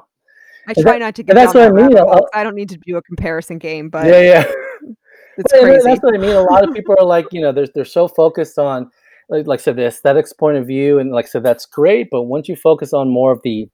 I 0.67 0.73
try 0.73 0.97
not 0.97 1.15
to 1.15 1.23
get 1.23 1.35
that's 1.35 1.53
what 1.53 1.63
I 1.63 1.71
mean. 1.71 1.97
I 2.33 2.43
don't 2.43 2.55
need 2.55 2.69
to 2.69 2.77
do 2.85 2.97
a 2.97 3.01
comparison 3.01 3.57
game, 3.57 3.89
but 3.89 4.05
yeah 4.05 4.21
yeah 4.21 4.51
it's 5.37 5.51
crazy. 5.51 5.81
That's 5.83 6.01
what 6.01 6.15
I 6.15 6.17
mean. 6.17 6.35
A 6.35 6.41
lot 6.41 6.67
of 6.67 6.73
people 6.73 6.95
are 6.99 7.05
like, 7.05 7.27
you 7.31 7.41
know, 7.41 7.51
they're 7.51 7.67
they're 7.73 7.85
so 7.85 8.07
focused 8.07 8.57
on, 8.57 8.89
like, 9.29 9.47
like 9.47 9.59
I 9.59 9.63
said, 9.63 9.75
the 9.75 9.85
aesthetics 9.85 10.33
point 10.33 10.57
of 10.57 10.67
view, 10.67 10.99
and 10.99 11.11
like 11.11 11.25
I 11.25 11.29
said, 11.29 11.43
that's 11.43 11.65
great. 11.65 12.09
But 12.11 12.23
once 12.23 12.47
you 12.47 12.55
focus 12.55 12.93
on 12.93 13.09
more 13.09 13.31
of 13.31 13.41
the 13.43 13.67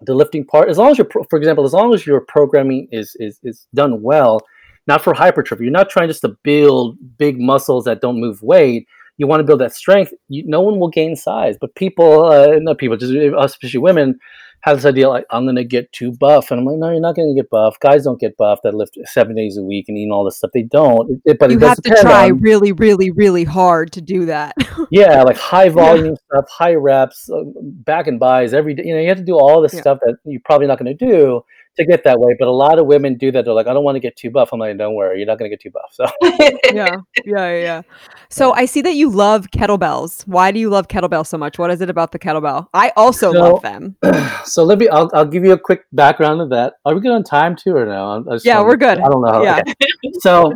the 0.00 0.14
lifting 0.14 0.44
part, 0.44 0.68
as 0.68 0.78
long 0.78 0.90
as 0.90 0.98
you're, 0.98 1.06
pro- 1.06 1.24
for 1.24 1.38
example, 1.38 1.64
as 1.64 1.72
long 1.72 1.94
as 1.94 2.06
your 2.06 2.20
programming 2.20 2.88
is 2.92 3.16
is 3.18 3.38
is 3.42 3.66
done 3.74 4.02
well, 4.02 4.40
not 4.86 5.02
for 5.02 5.14
hypertrophy, 5.14 5.64
you're 5.64 5.72
not 5.72 5.90
trying 5.90 6.08
just 6.08 6.22
to 6.22 6.36
build 6.42 6.96
big 7.18 7.40
muscles 7.40 7.84
that 7.84 8.00
don't 8.00 8.20
move 8.20 8.42
weight. 8.42 8.86
You 9.16 9.28
want 9.28 9.40
to 9.40 9.44
build 9.44 9.60
that 9.60 9.72
strength. 9.72 10.12
You, 10.28 10.42
no 10.44 10.60
one 10.60 10.80
will 10.80 10.88
gain 10.88 11.14
size, 11.14 11.56
but 11.60 11.72
people, 11.76 12.24
uh, 12.24 12.58
not 12.58 12.78
people, 12.78 12.96
just 12.96 13.12
us, 13.12 13.52
especially 13.52 13.78
women, 13.78 14.18
have 14.64 14.78
this 14.78 14.86
idea 14.86 15.08
like 15.10 15.26
I'm 15.30 15.44
gonna 15.44 15.62
get 15.62 15.92
too 15.92 16.10
buff, 16.12 16.50
and 16.50 16.58
I'm 16.58 16.64
like, 16.66 16.78
no, 16.78 16.90
you're 16.90 17.00
not 17.00 17.16
gonna 17.16 17.34
get 17.34 17.50
buff. 17.50 17.78
Guys 17.80 18.04
don't 18.04 18.18
get 18.18 18.36
buff 18.38 18.60
that 18.64 18.74
lift 18.74 18.96
seven 19.04 19.36
days 19.36 19.58
a 19.58 19.62
week 19.62 19.86
and 19.88 19.98
eat 19.98 20.08
all 20.10 20.24
this 20.24 20.38
stuff. 20.38 20.52
They 20.54 20.62
don't. 20.62 21.20
It- 21.26 21.38
but 21.38 21.50
you 21.50 21.58
have 21.58 21.80
to 21.82 21.96
try 22.00 22.30
on- 22.30 22.40
really, 22.40 22.72
really, 22.72 23.10
really 23.10 23.44
hard 23.44 23.92
to 23.92 24.00
do 24.00 24.24
that. 24.26 24.54
yeah, 24.90 25.22
like 25.22 25.36
high 25.36 25.68
volume 25.68 26.16
stuff, 26.16 26.46
high 26.48 26.74
reps, 26.74 27.28
uh, 27.30 27.42
back 27.60 28.06
and 28.06 28.18
buys 28.18 28.54
every 28.54 28.72
day. 28.74 28.84
You 28.86 28.94
know, 28.94 29.00
you 29.00 29.08
have 29.08 29.18
to 29.18 29.24
do 29.24 29.34
all 29.38 29.60
this 29.60 29.74
Yeah. 29.74 29.80
stuff 29.82 29.98
that 30.00 30.16
you're 30.24 30.40
probably 30.44 30.66
not 30.66 30.78
to 30.78 30.94
do 30.94 31.42
to 31.76 31.84
get 31.84 32.04
that 32.04 32.20
way. 32.20 32.36
But 32.38 32.46
a 32.46 32.52
lot 32.52 32.78
of 32.78 32.86
women 32.86 33.18
do 33.18 33.32
that. 33.32 33.44
They're 33.44 33.52
like, 33.52 33.66
I 33.66 33.72
don't 33.74 33.82
want 33.82 33.96
to 33.96 34.00
get 34.00 34.14
too 34.16 34.30
buff. 34.30 34.50
I'm 34.52 34.60
like, 34.60 34.78
don't 34.78 34.94
worry, 34.94 35.18
you're 35.18 35.26
not 35.26 35.38
to 35.40 35.48
get 35.48 35.60
too 35.60 35.70
buff. 35.72 35.90
So 35.92 36.04
yeah, 36.22 36.50
yeah, 36.72 36.96
yeah, 37.24 37.58
yeah. 37.58 37.82
So 38.30 38.52
I 38.52 38.64
see 38.64 38.80
that 38.82 38.94
you 38.94 39.10
love 39.10 39.48
kettlebells. 39.50 40.22
Why 40.28 40.52
do 40.52 40.60
you 40.60 40.70
love 40.70 40.86
kettlebells 40.88 41.26
so 41.26 41.36
much? 41.36 41.58
What 41.58 41.70
is 41.72 41.80
it 41.80 41.90
about 41.90 42.12
the 42.12 42.18
kettlebell? 42.18 42.68
I 42.72 42.92
also 42.96 43.32
So- 43.32 43.38
love 43.40 43.62
them. 43.62 43.96
so 44.54 44.62
let 44.62 44.78
me. 44.78 44.86
I'll, 44.86 45.10
I'll 45.14 45.24
give 45.24 45.44
you 45.44 45.52
a 45.52 45.58
quick 45.58 45.84
background 45.92 46.40
of 46.40 46.48
that. 46.50 46.74
Are 46.84 46.94
we 46.94 47.00
good 47.00 47.10
on 47.10 47.24
time 47.24 47.56
too, 47.56 47.74
or 47.74 47.86
no? 47.86 48.24
Yeah, 48.44 48.62
we're 48.62 48.76
good. 48.76 49.00
I 49.00 49.08
don't 49.08 49.20
know. 49.20 49.42
Yeah. 49.42 49.62
Okay. 49.68 49.74
So, 50.20 50.52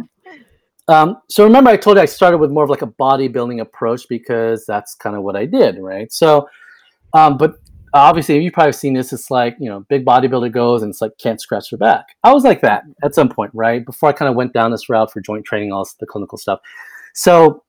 um, 0.87 1.17
so 1.29 1.43
remember, 1.43 1.71
I 1.71 1.77
told 1.77 1.97
you 1.97 2.05
I 2.05 2.07
started 2.07 2.39
with 2.39 2.53
more 2.53 2.63
of 2.63 2.71
like 2.71 2.83
a 2.83 2.87
bodybuilding 2.87 3.61
approach 3.61 4.09
because 4.09 4.65
that's 4.67 4.95
kind 4.95 5.17
of 5.17 5.25
what 5.25 5.35
I 5.35 5.47
did, 5.47 5.81
right? 5.81 6.13
So, 6.13 6.49
um, 7.13 7.39
but 7.39 7.57
obviously, 7.93 8.41
you've 8.41 8.53
probably 8.53 8.73
seen 8.73 8.95
this. 8.95 9.13
It's 9.13 9.33
like 9.33 9.57
you 9.59 9.69
know, 9.69 9.81
big 9.89 10.07
bodybuilder 10.07 10.53
goes 10.53 10.83
and 10.83 10.91
it's 10.91 11.03
like 11.03 11.19
can't 11.19 11.41
scratch 11.41 11.71
their 11.71 11.79
back. 11.79 12.07
I 12.23 12.33
was 12.33 12.45
like 12.45 12.61
that 12.61 12.85
at 13.03 13.17
some 13.17 13.29
point, 13.29 13.51
right? 13.53 13.85
Before 13.85 14.11
I 14.11 14.13
kind 14.13 14.29
of 14.29 14.37
went 14.37 14.53
down 14.53 14.71
this 14.71 14.89
route 14.89 15.11
for 15.13 15.21
joint 15.21 15.45
training, 15.45 15.73
all 15.73 15.85
the 15.99 16.07
clinical 16.07 16.39
stuff. 16.39 16.61
So 17.15 17.65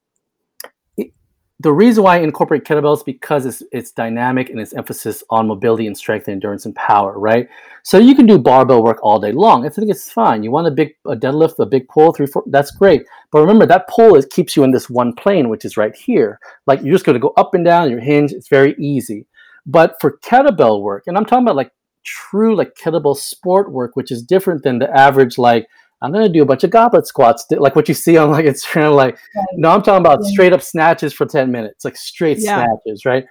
the 1.61 1.73
reason 1.73 2.03
why 2.03 2.17
I 2.17 2.19
incorporate 2.19 2.63
kettlebells 2.63 3.03
because 3.03 3.45
it's 3.45 3.61
it's 3.71 3.91
dynamic 3.91 4.49
and 4.49 4.59
its 4.59 4.73
emphasis 4.73 5.23
on 5.29 5.47
mobility 5.47 5.87
and 5.87 5.97
strength 5.97 6.27
and 6.27 6.33
endurance 6.33 6.65
and 6.65 6.73
power, 6.75 7.19
right? 7.19 7.49
So 7.83 7.97
you 7.97 8.15
can 8.15 8.25
do 8.25 8.37
barbell 8.37 8.81
work 8.81 8.99
all 9.03 9.19
day 9.19 9.33
long. 9.33 9.65
I 9.65 9.69
think 9.69 9.89
it's 9.89 10.11
fine. 10.11 10.41
You 10.41 10.51
want 10.51 10.67
a 10.67 10.71
big 10.71 10.93
a 11.05 11.15
deadlift, 11.15 11.59
a 11.59 11.65
big 11.65 11.87
pull, 11.89 12.13
three, 12.13 12.27
four, 12.27 12.43
that's 12.47 12.71
great. 12.71 13.03
But 13.31 13.41
remember 13.41 13.65
that 13.65 13.89
pull 13.89 14.15
is 14.15 14.25
keeps 14.25 14.55
you 14.55 14.63
in 14.63 14.71
this 14.71 14.89
one 14.89 15.13
plane, 15.13 15.49
which 15.49 15.65
is 15.65 15.75
right 15.75 15.95
here. 15.95 16.39
Like 16.65 16.81
you're 16.81 16.95
just 16.95 17.05
going 17.05 17.15
to 17.15 17.19
go 17.19 17.33
up 17.35 17.53
and 17.53 17.65
down 17.65 17.89
your 17.89 17.99
hinge. 17.99 18.31
It's 18.31 18.47
very 18.47 18.73
easy. 18.79 19.27
But 19.65 19.97
for 19.99 20.17
kettlebell 20.23 20.81
work, 20.81 21.03
and 21.07 21.17
I'm 21.17 21.25
talking 21.25 21.43
about 21.43 21.57
like 21.57 21.71
true 22.05 22.55
like 22.55 22.75
kettlebell 22.75 23.17
sport 23.17 23.71
work, 23.73 23.97
which 23.97 24.11
is 24.11 24.23
different 24.23 24.63
than 24.63 24.79
the 24.79 24.89
average 24.97 25.37
like 25.37 25.67
I'm 26.01 26.11
gonna 26.11 26.29
do 26.29 26.41
a 26.41 26.45
bunch 26.45 26.63
of 26.63 26.69
goblet 26.69 27.07
squats, 27.07 27.45
like 27.51 27.75
what 27.75 27.87
you 27.87 27.93
see 27.93 28.17
on 28.17 28.31
like 28.31 28.45
Instagram. 28.45 28.95
Like, 28.95 29.17
no, 29.53 29.69
I'm 29.69 29.81
talking 29.81 30.05
about 30.05 30.23
straight 30.23 30.53
up 30.53 30.61
snatches 30.61 31.13
for 31.13 31.25
10 31.25 31.51
minutes, 31.51 31.83
like 31.83 31.97
straight 31.97 32.37
Yeah. 32.39 32.63
snatches, 32.65 33.05
right? 33.05 33.25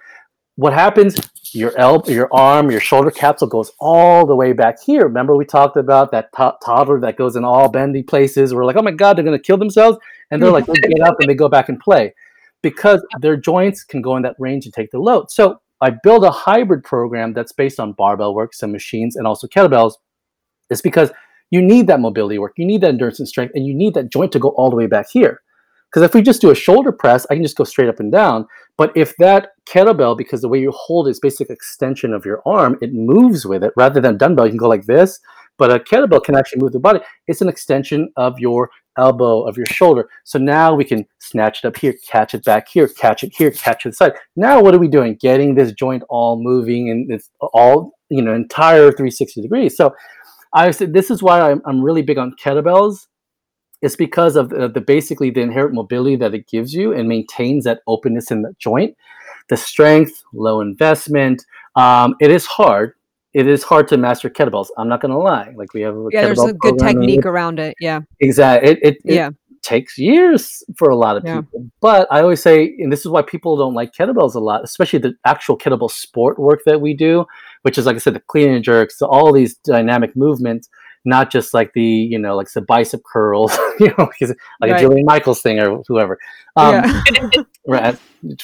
What 0.57 0.73
happens? 0.73 1.17
Your 1.53 1.73
elbow, 1.79 2.11
your 2.11 2.29
arm, 2.33 2.71
your 2.71 2.81
shoulder 2.81 3.11
capsule 3.11 3.49
goes 3.49 3.73
all 3.81 4.27
the 4.27 4.37
way 4.37 4.53
back 4.53 4.83
here. 4.83 5.05
Remember, 5.05 5.35
we 5.35 5.45
talked 5.47 5.77
about 5.77 6.11
that 6.11 6.31
to- 6.37 6.57
toddler 6.63 7.01
that 7.01 7.17
goes 7.17 7.37
in 7.37 7.45
all 7.45 7.69
bendy 7.71 8.03
places. 8.03 8.53
We're 8.55 8.65
like, 8.67 8.77
oh 8.77 8.83
my 8.83 8.91
god, 8.91 9.17
they're 9.17 9.25
gonna 9.25 9.39
kill 9.39 9.57
themselves, 9.57 9.99
and 10.31 10.43
they're 10.43 10.51
like, 10.51 10.67
they 10.67 10.75
get 10.75 11.01
up 11.01 11.17
and 11.21 11.31
they 11.31 11.35
go 11.35 11.49
back 11.49 11.69
and 11.71 11.81
play 11.81 12.15
because 12.61 13.01
their 13.21 13.37
joints 13.37 13.85
can 13.85 14.03
go 14.03 14.17
in 14.17 14.23
that 14.25 14.37
range 14.39 14.67
and 14.67 14.75
take 14.75 14.91
the 14.91 14.99
load. 14.99 15.31
So 15.31 15.61
I 15.81 15.91
build 15.91 16.25
a 16.25 16.31
hybrid 16.31 16.83
program 16.85 17.33
that's 17.33 17.53
based 17.53 17.79
on 17.81 17.93
barbell 17.93 18.35
work, 18.35 18.53
some 18.53 18.73
machines, 18.73 19.17
and 19.17 19.27
also 19.27 19.47
kettlebells. 19.47 19.95
It's 20.71 20.83
because 20.83 21.13
you 21.51 21.63
need 21.63 21.87
that 21.87 22.01
mobility 22.01 22.39
work, 22.39 22.53
you 22.57 22.67
need 22.67 22.81
that 22.83 22.89
endurance 22.89 23.19
and 23.19 23.29
strength, 23.29 23.53
and 23.55 23.67
you 23.67 23.75
need 23.75 23.95
that 23.95 24.11
joint 24.11 24.33
to 24.33 24.39
go 24.39 24.49
all 24.51 24.71
the 24.71 24.77
way 24.77 24.87
back 24.87 25.09
here. 25.11 25.43
Because 25.91 26.03
if 26.03 26.13
we 26.13 26.21
just 26.21 26.43
do 26.43 26.51
a 26.51 26.55
shoulder 26.55 26.93
press, 26.93 27.27
I 27.31 27.35
can 27.35 27.43
just 27.43 27.57
go 27.57 27.65
straight 27.65 27.89
up 27.89 27.99
and 27.99 28.13
down. 28.13 28.47
But 28.77 28.93
if 28.95 29.17
that 29.17 29.53
kettlebell, 29.67 30.19
because 30.19 30.43
the 30.43 30.49
way 30.49 30.61
you 30.61 30.71
hold 30.71 31.09
is 31.09 31.19
basic 31.19 31.49
extension 31.49 32.13
of 32.13 32.27
your 32.27 32.43
arm, 32.45 32.77
it 32.83 32.93
moves 32.93 33.47
with 33.47 33.65
it 33.65 33.73
rather 33.77 34.01
than 34.01 34.19
dumbbell, 34.19 34.45
you 34.45 34.51
can 34.51 34.59
go 34.59 34.69
like 34.69 34.85
this. 34.85 35.19
But 35.57 35.73
a 35.73 35.81
kettlebell 35.81 36.23
can 36.23 36.37
actually 36.37 36.61
move 36.61 36.73
the 36.73 36.79
body. 36.79 37.01
It's 37.27 37.41
an 37.41 37.49
extension 37.49 38.13
of 38.17 38.39
your 38.39 38.71
elbow, 38.99 39.43
of 39.43 39.57
your 39.57 39.67
shoulder. 39.67 40.09
So 40.25 40.39
now 40.39 40.75
we 40.75 40.85
can 40.85 41.07
snatch 41.21 41.65
it 41.65 41.69
up 41.69 41.77
here, 41.77 41.95
catch 42.07 42.35
it 42.35 42.45
back 42.45 42.69
here, 42.69 42.87
catch 42.89 43.25
it 43.25 43.33
here, 43.35 43.51
catch 43.51 43.87
it 43.87 43.95
side. 43.95 44.13
Now 44.37 44.63
what 44.63 44.75
are 44.75 44.79
we 44.79 44.89
doing? 44.89 45.17
Getting 45.21 45.55
this 45.55 45.73
joint 45.73 46.03
all 46.09 46.41
moving 46.41 46.91
and 46.91 47.11
it's 47.11 47.31
all, 47.41 47.93
you 48.09 48.23
know, 48.23 48.35
entire 48.35 48.91
360 48.91 49.41
degrees. 49.41 49.77
So 49.77 49.95
I 50.53 50.71
said 50.71 50.93
this 50.93 51.11
is 51.11 51.23
why 51.23 51.51
I'm, 51.51 51.63
I'm 51.67 51.83
really 51.83 52.03
big 52.03 52.19
on 52.19 52.35
kettlebells. 52.43 53.07
It's 53.81 53.97
because 53.97 54.35
of 54.37 54.49
the, 54.49 54.69
the 54.69 54.81
basically 54.81 55.31
the 55.31 55.41
inherent 55.41 55.75
mobility 55.75 56.17
that 56.17 56.35
it 56.35 56.49
gives 56.49 56.75
you 56.75 56.93
and 56.93 57.09
maintains 57.09 57.65
that 57.65 57.81
openness 57.87 58.31
in 58.31 58.43
the 58.43 58.55
joint. 58.59 58.97
The 59.49 59.57
strength, 59.57 60.25
low 60.35 60.61
investment. 60.61 61.45
Um, 61.77 62.17
it 62.21 62.31
is 62.31 62.45
hard. 62.47 62.95
It 63.35 63.47
is 63.47 63.63
hard 63.63 63.89
to 63.89 63.97
master 63.97 64.29
kettlebells. 64.29 64.69
I'm 64.77 64.89
not 64.89 65.01
going 65.01 65.13
to 65.13 65.19
lie. 65.19 65.53
Like 65.55 65.75
we 65.75 65.83
have 65.83 65.95
a 65.95 66.09
Yeah, 66.11 66.23
there's 66.23 66.43
a 66.43 66.53
good 66.53 66.79
technique 66.79 67.25
around 67.25 67.61
it. 67.61 67.77
Yeah. 67.79 68.01
Exactly. 68.21 68.71
It, 68.71 68.79
it, 68.83 68.97
it 69.05 69.15
Yeah. 69.15 69.31
takes 69.63 69.97
years 69.97 70.63
for 70.77 70.91
a 70.91 70.97
lot 70.97 71.17
of 71.17 71.25
Yeah. 71.25 71.41
people. 71.43 71.71
But 71.81 72.09
I 72.11 72.21
always 72.21 72.43
say, 72.43 72.75
and 72.79 72.91
this 72.91 73.01
is 73.01 73.09
why 73.09 73.23
people 73.23 73.57
don't 73.57 73.75
like 73.75 73.93
kettlebells 73.93 74.35
a 74.35 74.41
lot, 74.41 74.65
especially 74.65 74.99
the 74.99 75.15
actual 75.25 75.57
kettlebell 75.57 75.91
sport 75.91 76.39
work 76.39 76.61
that 76.67 76.81
we 76.81 76.95
do, 76.95 77.27
which 77.63 77.79
is 77.79 77.87
like 77.87 77.97
I 77.97 77.99
said, 77.99 78.15
the 78.15 78.23
clean 78.29 78.51
and 78.51 78.65
jerks, 78.65 79.03
all 79.03 79.33
these 79.33 79.57
dynamic 79.57 80.17
movements, 80.17 80.69
not 81.05 81.31
just 81.31 81.55
like 81.55 81.73
the 81.75 81.83
you 81.83 82.19
know 82.19 82.37
like 82.37 82.51
the 82.53 82.63
bicep 82.63 83.03
curls, 83.11 83.57
you 83.81 83.89
know, 83.99 84.09
because 84.19 84.35
like 84.61 84.71
Right. 84.73 84.85
a 84.85 84.89
Jillian 84.89 85.05
Michaels 85.05 85.43
thing 85.43 85.59
or 85.59 85.83
whoever. 85.89 86.19
Um, 86.57 86.75
yeah. 86.75 87.03
right 87.69 87.99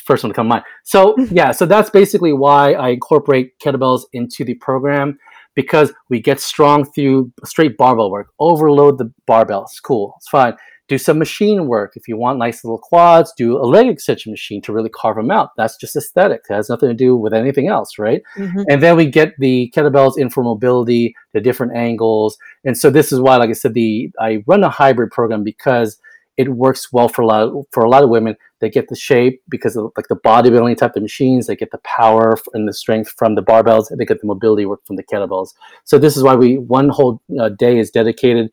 first 0.05 0.23
one 0.23 0.31
to 0.31 0.35
come 0.35 0.47
to 0.47 0.51
mind 0.51 0.65
so 0.85 1.17
yeah 1.33 1.51
so 1.51 1.67
that's 1.67 1.91
basically 1.91 2.33
why 2.33 2.75
i 2.75 2.91
incorporate 2.91 3.59
kettlebells 3.59 4.03
into 4.13 4.45
the 4.45 4.55
program 4.55 5.19
because 5.55 5.93
we 6.11 6.21
get 6.21 6.41
strong 6.41 6.85
through 6.85 7.33
straight 7.45 7.77
barbell 7.77 8.11
work 8.11 8.29
overload 8.39 8.99
the 8.99 9.11
barbell. 9.27 9.63
It's 9.63 9.81
cool 9.81 10.15
it's 10.19 10.29
fine 10.29 10.55
do 10.89 10.99
some 10.99 11.19
machine 11.19 11.67
work. 11.67 11.93
If 11.97 12.09
you 12.09 12.17
want 12.17 12.39
nice 12.39 12.63
little 12.63 12.79
quads 12.79 13.33
do 13.37 13.57
a 13.57 13.65
leg 13.65 13.89
extension 13.89 14.31
machine 14.33 14.61
to 14.63 14.73
really 14.73 14.91
carve 14.91 15.17
them 15.17 15.31
out. 15.31 15.51
That's 15.57 15.77
just 15.77 15.97
aesthetic. 15.97 16.43
It 16.49 16.55
has 16.55 16.69
nothing 16.69 16.91
to 16.91 16.95
do 16.95 17.17
with 17.17 17.33
anything 17.33 17.69
else 17.69 17.99
right? 17.99 18.23
Mhm. 18.37 18.65
and 18.69 18.83
then 18.83 18.97
we 18.97 19.07
get 19.07 19.35
the 19.39 19.73
kettlebells 19.75 20.19
in 20.19 20.31
for 20.31 20.43
mobility 20.45 21.15
the 21.33 21.41
different 21.41 21.75
angles. 21.75 22.37
And 22.65 22.77
so 22.77 22.91
this 22.91 23.13
is 23.13 23.21
why 23.21 23.37
like 23.37 23.51
i 23.51 23.55
said 23.55 23.75
the 23.75 24.11
i 24.21 24.43
run 24.47 24.63
a 24.65 24.69
hybrid 24.71 25.11
program 25.11 25.43
because 25.43 25.99
it 26.37 26.49
works 26.49 26.93
well 26.93 27.09
for 27.09 27.23
a 27.23 27.27
lot 27.27 27.43
of, 27.43 27.65
for 27.71 27.85
a 27.85 27.89
lot 27.89 28.03
of 28.03 28.11
women. 28.11 28.37
They 28.61 28.69
get 28.69 28.89
the 28.89 28.97
shape 28.97 29.41
because 29.49 29.77
of 29.77 29.93
like 29.97 30.09
the 30.09 30.17
bodybuilding 30.17 30.77
type 30.77 30.97
of 30.97 31.03
machines. 31.03 31.47
They 31.47 31.55
get 31.55 31.71
the 31.71 31.79
power 31.85 32.37
and 32.55 32.67
the 32.67 32.73
strength 32.73 33.15
from 33.17 33.37
the 33.37 33.43
barbells 33.43 33.91
and 33.91 34.01
they 34.01 34.05
get 34.05 34.21
the 34.21 34.27
mobility 34.27 34.67
work 34.67 34.85
from 34.85 34.97
the 34.97 35.05
kettlebells. 35.05 35.51
So 35.85 35.97
this 35.99 36.17
is 36.17 36.23
why 36.25 36.35
we 36.35 36.59
one 36.59 36.89
whole 36.89 37.23
uh, 37.39 37.51
day 37.51 37.79
is 37.79 37.91
dedicated 37.91 38.51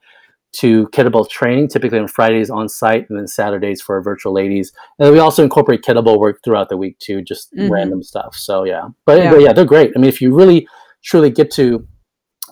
to 0.54 0.88
kettlebell 0.89 1.30
training 1.30 1.68
typically 1.68 1.97
on 1.99 2.08
fridays 2.08 2.49
on 2.49 2.68
site 2.68 3.10
and 3.10 3.18
then 3.18 3.28
saturdays 3.28 3.82
for 3.82 3.95
our 3.95 4.02
virtual 4.02 4.34
ladies. 4.34 4.74
And 4.99 5.06
then 5.06 5.14
we 5.14 5.20
also 5.20 5.43
incorporate 5.43 5.82
kettlebell 5.82 6.20
work 6.20 6.39
throughout 6.43 6.70
the 6.70 6.78
week 6.78 6.99
too 6.99 7.22
just 7.22 7.54
Mhm. 7.56 7.70
random 7.70 8.04
stuff. 8.04 8.36
So 8.36 8.64
yeah. 8.66 8.89
But, 9.06 9.20
Yeah. 9.20 9.32
but 9.32 9.41
yeah 9.41 9.54
they're 9.54 9.66
great. 9.66 9.91
I 9.95 9.99
mean 9.99 10.10
if 10.10 10.22
you 10.22 10.36
really 10.36 10.68
truly 11.04 11.30
get 11.30 11.52
to 11.52 11.88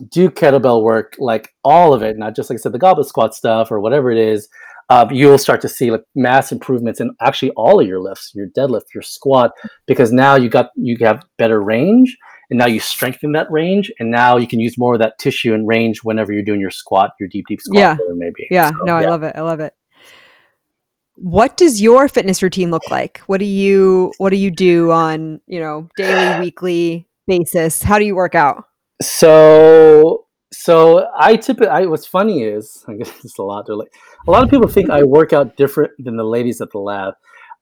do 0.09 0.29
kettlebell 0.29 0.81
work 0.81 1.15
like 1.19 1.53
all 1.65 1.93
of 1.93 2.01
it 2.01 2.17
not 2.17 2.33
just 2.33 2.49
like 2.49 2.57
i 2.57 2.61
said 2.61 2.71
the 2.71 2.79
goblet 2.79 3.05
squat 3.05 3.35
stuff 3.35 3.69
or 3.69 3.81
whatever 3.81 4.09
it 4.11 4.17
is 4.17 4.47
uh, 4.89 5.05
you'll 5.11 5.37
start 5.37 5.59
to 5.59 5.67
see 5.67 5.91
like 5.91 6.03
mass 6.15 6.51
improvements 6.53 7.01
in 7.01 7.11
actually 7.21 7.51
all 7.51 7.81
of 7.81 7.85
your 7.87 7.99
lifts 7.99 8.31
your 8.33 8.47
deadlift 8.57 8.93
your 8.93 9.01
squat 9.03 9.51
because 9.87 10.13
now 10.13 10.35
you 10.35 10.47
got 10.49 10.69
you 10.75 10.95
have 11.01 11.21
better 11.37 11.61
range 11.61 12.17
and 12.49 12.57
now 12.57 12.65
you 12.65 12.79
strengthen 12.79 13.31
that 13.33 13.49
range 13.51 13.91
and 13.99 14.09
now 14.11 14.37
you 14.37 14.47
can 14.47 14.59
use 14.59 14.77
more 14.77 14.93
of 14.95 14.99
that 14.99 15.17
tissue 15.19 15.53
and 15.53 15.67
range 15.67 15.99
whenever 16.03 16.31
you're 16.33 16.43
doing 16.43 16.59
your 16.59 16.71
squat 16.71 17.11
your 17.19 17.29
deep 17.29 17.45
deep 17.47 17.61
squat 17.61 17.77
Yeah. 17.79 17.91
whatever 17.93 18.11
it 18.11 18.17
may 18.17 18.31
be 18.35 18.47
Yeah. 18.51 18.69
So, 18.71 18.77
No, 18.85 18.95
I 18.95 19.05
love 19.05 19.23
it. 19.23 19.35
I 19.35 19.41
love 19.41 19.59
it. 19.59 19.73
What 21.15 21.57
does 21.57 21.81
your 21.81 22.07
fitness 22.07 22.41
routine 22.41 22.71
look 22.71 22.89
like? 22.89 23.19
What 23.27 23.39
do 23.39 23.45
you 23.45 24.13
what 24.19 24.29
do 24.29 24.37
you 24.37 24.51
do 24.51 24.91
on, 24.91 25.41
you 25.47 25.59
know, 25.59 25.89
daily, 25.97 26.39
weekly 26.39 27.07
basis? 27.27 27.81
How 27.83 27.99
do 27.99 28.05
you 28.05 28.15
work 28.15 28.35
out? 28.35 28.63
So 29.01 30.25
so 30.51 31.07
I 31.17 31.35
typically 31.35 31.67
I 31.67 31.85
what's 31.85 32.05
funny 32.07 32.43
is 32.43 32.83
I 32.87 32.93
guess 32.93 33.11
it's 33.23 33.37
a 33.37 33.43
lot 33.43 33.65
to 33.67 33.75
like 33.75 33.91
a 34.27 34.31
lot 34.31 34.43
of 34.43 34.49
people 34.49 34.67
think 34.67 34.89
I 34.89 35.03
work 35.03 35.33
out 35.33 35.57
different 35.57 35.91
than 35.99 36.15
the 36.17 36.23
ladies 36.23 36.61
at 36.61 36.71
the 36.71 36.79
lab. 36.79 37.15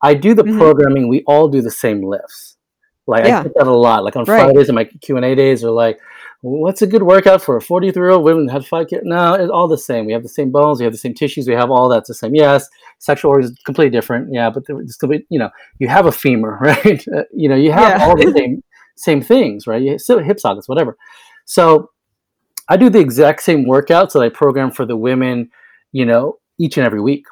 I 0.04 0.14
do 0.14 0.36
the 0.36 0.44
Mhm. 0.44 0.60
programming, 0.60 1.08
we 1.08 1.24
all 1.26 1.48
do 1.48 1.62
the 1.62 1.72
same 1.72 2.04
lifts. 2.04 2.57
Like 3.08 3.26
Yeah. 3.26 3.39
I 3.39 3.43
get 3.43 3.53
that 3.55 3.68
a 3.68 3.72
lot. 3.76 4.03
Like 4.03 4.16
on 4.16 4.26
Right. 4.26 4.43
Fridays 4.43 4.70
and 4.70 4.76
my 4.76 4.84
Q 4.86 5.16
and 5.18 5.26
A 5.26 5.34
days 5.36 5.64
are 5.64 5.72
like, 5.72 5.99
what's 6.41 6.82
a 6.82 6.88
good 6.88 7.03
workout 7.03 7.41
for 7.41 7.58
a 7.58 7.62
43 7.62 7.99
year 8.01 8.10
old 8.12 8.24
woman 8.24 8.45
that 8.45 8.53
had 8.53 8.66
five 8.66 8.88
kids? 8.88 9.01
No, 9.05 9.34
it's 9.34 9.49
all 9.51 9.68
the 9.68 9.78
same. 9.78 10.05
We 10.05 10.14
have 10.14 10.24
the 10.24 10.30
same 10.30 10.51
bones, 10.51 10.80
we 10.80 10.84
have 10.84 10.93
the 10.93 10.99
same 10.99 11.14
tissues, 11.14 11.47
we 11.47 11.53
have 11.55 11.72
all 11.72 11.89
that's 11.89 12.08
the 12.08 12.14
same. 12.14 12.36
Yes, 12.36 12.68
sexual 12.99 13.32
organs 13.32 13.51
is 13.51 13.58
completely 13.66 13.89
different. 13.91 14.32
Yeah, 14.32 14.49
but 14.49 14.64
it's 14.68 14.97
complete, 14.97 15.26
you 15.30 15.39
know, 15.39 15.49
you 15.80 15.88
have 15.88 16.05
a 16.05 16.12
femur, 16.12 16.58
right? 16.62 17.03
Uh, 17.08 17.24
you 17.34 17.49
know, 17.49 17.55
you 17.55 17.72
have 17.72 17.99
Yeah. 17.99 18.05
all 18.05 18.16
the 18.18 18.32
same 18.38 18.64
same 18.95 19.22
things, 19.22 19.68
right? 19.68 19.82
You 19.82 19.97
still 19.99 20.20
hip 20.20 20.39
sockets, 20.39 20.68
whatever. 20.68 20.97
So 21.45 21.91
I 22.68 22.78
do 22.78 22.89
the 22.89 22.99
exact 22.99 23.41
same 23.43 23.66
workouts 23.66 24.14
that 24.14 24.20
I 24.22 24.30
program 24.30 24.72
for 24.72 24.86
the 24.86 24.97
women, 24.97 25.49
you 25.91 26.05
know, 26.05 26.39
each 26.60 26.78
and 26.78 26.86
every 26.86 26.99
week. 27.01 27.26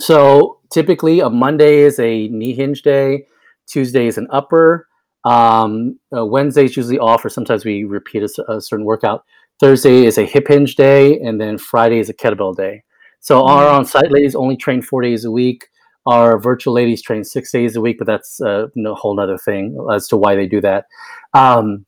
So 0.00 0.58
typically, 0.70 1.20
a 1.20 1.28
Monday 1.30 1.78
is 1.78 1.98
a 1.98 2.28
knee 2.28 2.54
hinge 2.54 2.82
day, 2.82 3.26
Tuesday 3.66 4.06
is 4.06 4.18
an 4.18 4.26
upper, 4.30 4.88
um, 5.24 5.98
uh, 6.16 6.24
Wednesday 6.24 6.64
is 6.64 6.76
usually 6.76 6.98
off, 6.98 7.24
or 7.24 7.28
sometimes 7.28 7.64
we 7.64 7.84
repeat 7.84 8.22
a 8.22 8.60
certain 8.60 8.84
workout. 8.84 9.24
Thursday 9.58 10.04
is 10.04 10.18
a 10.18 10.24
hip 10.24 10.48
hinge 10.48 10.76
day, 10.76 11.18
and 11.20 11.40
then 11.40 11.58
Friday 11.58 11.98
is 11.98 12.08
a 12.08 12.14
kettlebell 12.14 12.56
day. 12.56 12.82
So 13.20 13.44
our 13.44 13.64
Mhm. 13.64 13.78
on-site 13.78 14.12
ladies 14.12 14.34
only 14.36 14.56
train 14.56 14.82
four 14.82 15.02
days 15.02 15.24
a 15.24 15.30
week. 15.30 15.68
Our 16.04 16.38
virtual 16.38 16.74
ladies 16.74 17.02
train 17.02 17.24
six 17.24 17.50
days 17.50 17.74
a 17.74 17.80
week, 17.80 17.98
but 17.98 18.06
that's 18.06 18.40
uh, 18.40 18.68
no 18.76 18.94
whole 18.94 19.18
other 19.18 19.38
thing 19.38 19.76
as 19.92 20.06
to 20.08 20.16
why 20.16 20.36
they 20.36 20.46
do 20.46 20.60
that. 20.60 20.84
Um, 21.34 21.86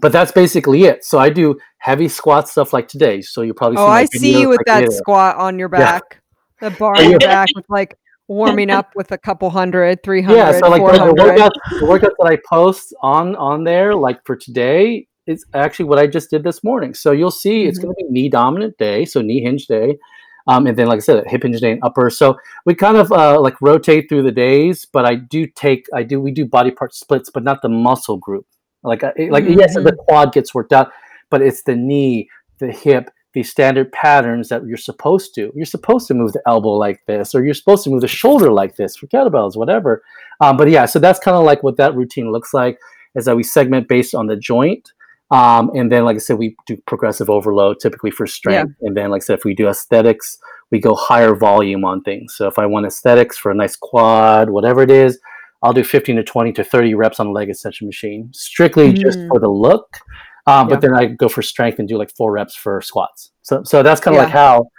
but 0.00 0.12
that's 0.12 0.32
basically 0.32 0.84
it. 0.84 1.04
So 1.04 1.18
I 1.18 1.30
do 1.30 1.58
heavy 1.78 2.08
squat 2.08 2.48
stuff 2.48 2.72
like 2.72 2.88
today. 2.88 3.22
So 3.22 3.42
you 3.42 3.54
probably 3.54 3.78
Oh, 3.78 3.86
I 3.86 4.04
see 4.04 4.38
you 4.40 4.50
with 4.50 4.60
that 4.66 4.80
later. 4.80 4.92
squat 4.92 5.36
on 5.36 5.58
your 5.58 5.68
Yeah. 5.68 5.78
back. 5.78 6.20
The 6.60 6.70
bar 6.70 6.94
on 6.96 7.10
your 7.10 7.20
back 7.20 7.48
with 7.54 7.64
like 7.70 7.96
warming 8.30 8.70
up 8.70 8.92
with 8.94 9.10
a 9.10 9.18
couple 9.18 9.50
hundred, 9.50 10.02
three 10.04 10.22
hundred. 10.22 10.36
yeah 10.38 10.52
so 10.52 10.68
like 10.68 10.80
the, 10.80 11.14
workout 11.18 11.52
the 11.80 11.86
workout 11.86 12.12
that 12.18 12.26
i 12.26 12.38
post 12.48 12.94
on 13.02 13.34
on 13.36 13.64
there 13.64 13.92
like 13.94 14.24
for 14.24 14.36
today 14.36 15.06
is 15.26 15.44
actually 15.52 15.84
what 15.86 15.98
i 15.98 16.06
just 16.06 16.30
did 16.30 16.44
this 16.44 16.62
morning 16.62 16.94
so 16.94 17.10
you'll 17.10 17.30
see 17.44 17.64
it's 17.64 17.78
Mhm. 17.78 17.82
going 17.82 17.94
to 17.98 18.04
be 18.04 18.10
knee 18.10 18.28
dominant 18.28 18.78
day 18.78 19.04
so 19.04 19.20
knee 19.20 19.40
hinge 19.42 19.66
day 19.66 19.98
um, 20.46 20.66
and 20.68 20.76
then 20.76 20.86
like 20.86 20.98
i 20.98 21.00
said 21.00 21.24
hip 21.26 21.42
hinge 21.42 21.60
day 21.60 21.72
and 21.72 21.82
upper 21.82 22.08
so 22.08 22.36
we 22.66 22.74
kind 22.74 22.96
of 22.96 23.10
uh, 23.12 23.38
like 23.40 23.60
rotate 23.60 24.08
through 24.08 24.22
the 24.22 24.32
days 24.32 24.86
but 24.92 25.04
i 25.04 25.14
do 25.16 25.46
take 25.46 25.86
i 25.92 26.02
do 26.04 26.20
we 26.20 26.30
do 26.30 26.46
body 26.46 26.70
part 26.70 26.94
splits 26.94 27.30
but 27.34 27.42
not 27.42 27.60
the 27.62 27.68
muscle 27.68 28.16
group 28.16 28.46
like 28.84 29.02
I, 29.02 29.12
like 29.30 29.44
yes 29.46 29.76
Mhm. 29.76 29.84
the 29.84 29.92
quad 29.92 30.32
gets 30.32 30.54
worked 30.54 30.72
out 30.72 30.92
but 31.30 31.42
it's 31.42 31.62
the 31.64 31.74
knee 31.76 32.28
the 32.60 32.70
hip 32.70 33.10
the 33.32 33.42
standard 33.42 33.92
patterns 33.92 34.48
that 34.48 34.66
you're 34.66 34.76
supposed 34.76 35.34
to. 35.36 35.52
You're 35.54 35.64
supposed 35.66 36.08
to 36.08 36.14
move 36.14 36.32
the 36.32 36.42
elbow 36.46 36.70
like 36.70 37.00
this, 37.06 37.34
or 37.34 37.44
you're 37.44 37.54
supposed 37.54 37.84
to 37.84 37.90
move 37.90 38.00
the 38.00 38.08
shoulder 38.08 38.50
like 38.50 38.76
this 38.76 38.96
for 38.96 39.06
kettlebells, 39.06 39.56
whatever. 39.56 40.02
Um, 40.40 40.56
but 40.56 40.68
yeah, 40.68 40.86
so 40.86 40.98
that's 40.98 41.20
kind 41.20 41.36
of 41.36 41.44
like 41.44 41.62
what 41.62 41.76
that 41.76 41.94
routine 41.94 42.32
looks 42.32 42.52
like. 42.52 42.78
Is 43.14 43.24
that 43.24 43.36
we 43.36 43.42
segment 43.42 43.88
based 43.88 44.14
on 44.14 44.26
the 44.26 44.36
joint, 44.36 44.92
um, 45.30 45.70
and 45.74 45.90
then 45.90 46.04
like 46.04 46.16
I 46.16 46.20
said, 46.20 46.38
we 46.38 46.56
do 46.66 46.76
progressive 46.86 47.28
overload 47.30 47.78
typically 47.80 48.10
for 48.10 48.26
strength, 48.26 48.74
and 48.82 48.96
then 48.96 49.10
like 49.10 49.22
I 49.22 49.24
said, 49.24 49.38
if 49.38 49.44
we 49.44 49.54
do 49.54 49.68
aesthetics, 49.68 50.38
we 50.70 50.78
go 50.80 50.94
higher 50.94 51.34
volume 51.34 51.84
on 51.84 52.02
things. 52.02 52.34
So 52.34 52.46
if 52.46 52.58
I 52.58 52.66
want 52.66 52.86
aesthetics 52.86 53.36
for 53.36 53.50
a 53.50 53.54
nice 53.54 53.76
quad, 53.76 54.50
whatever 54.50 54.82
it 54.82 54.90
is, 54.90 55.18
I'll 55.62 55.72
do 55.72 55.84
15 55.84 56.16
to 56.16 56.22
20 56.24 56.52
to 56.54 56.64
30 56.64 56.94
reps 56.94 57.20
on 57.20 57.26
a 57.26 57.32
leg 57.32 57.50
extension 57.50 57.86
machine, 57.86 58.30
strictly 58.32 58.92
just 58.92 59.18
Mm. 59.18 59.28
for 59.28 59.38
the 59.40 59.48
look. 59.48 59.98
Um, 60.46 60.68
Yeah. 60.68 60.74
But 60.74 60.80
then 60.80 60.94
I 60.94 61.06
go 61.06 61.28
for 61.28 61.42
strength 61.42 61.78
and 61.78 61.88
do 61.88 61.98
like 61.98 62.10
four 62.16 62.32
reps 62.32 62.54
for 62.54 62.80
squats. 62.80 63.32
So 63.42 63.62
so 63.64 63.82
that's 63.82 64.00
kind 64.00 64.16
of 64.16 64.20
Yeah. 64.20 64.24
like 64.24 64.32
how, 64.32 64.70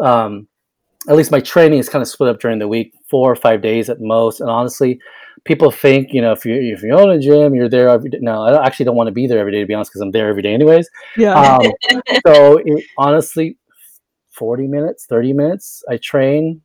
um, 0.00 0.48
at 1.08 1.16
least 1.16 1.30
my 1.30 1.40
training 1.40 1.78
is 1.78 1.88
kind 1.88 2.02
of 2.02 2.08
split 2.08 2.30
up 2.30 2.40
during 2.40 2.58
the 2.58 2.68
week, 2.68 2.92
four 3.08 3.30
or 3.30 3.36
five 3.36 3.62
days 3.62 3.88
at 3.88 4.00
most. 4.00 4.40
And 4.40 4.50
honestly, 4.50 5.00
people 5.44 5.70
think 5.70 6.12
you 6.12 6.20
know 6.20 6.32
if 6.32 6.44
you 6.44 6.54
if 6.54 6.82
you 6.82 6.94
own 6.94 7.10
a 7.10 7.18
gym, 7.18 7.54
you're 7.54 7.68
there 7.68 7.88
every 7.88 8.10
day. 8.10 8.18
No, 8.20 8.42
I 8.42 8.66
actually 8.66 8.84
don't 8.84 8.96
want 8.96 9.08
to 9.08 9.12
be 9.12 9.26
there 9.26 9.38
every 9.38 9.52
day 9.52 9.60
to 9.60 9.66
be 9.66 9.74
honest, 9.74 9.90
because 9.90 10.02
I'm 10.02 10.10
there 10.10 10.28
every 10.28 10.42
day 10.42 10.52
anyways. 10.54 10.88
Yeah. 11.16 11.34
Um, 11.34 11.72
so 12.26 12.58
it, 12.64 12.84
honestly, 12.98 13.56
40 14.30 14.66
minutes, 14.68 15.06
30 15.06 15.32
minutes, 15.32 15.82
I 15.88 15.96
train 15.96 16.62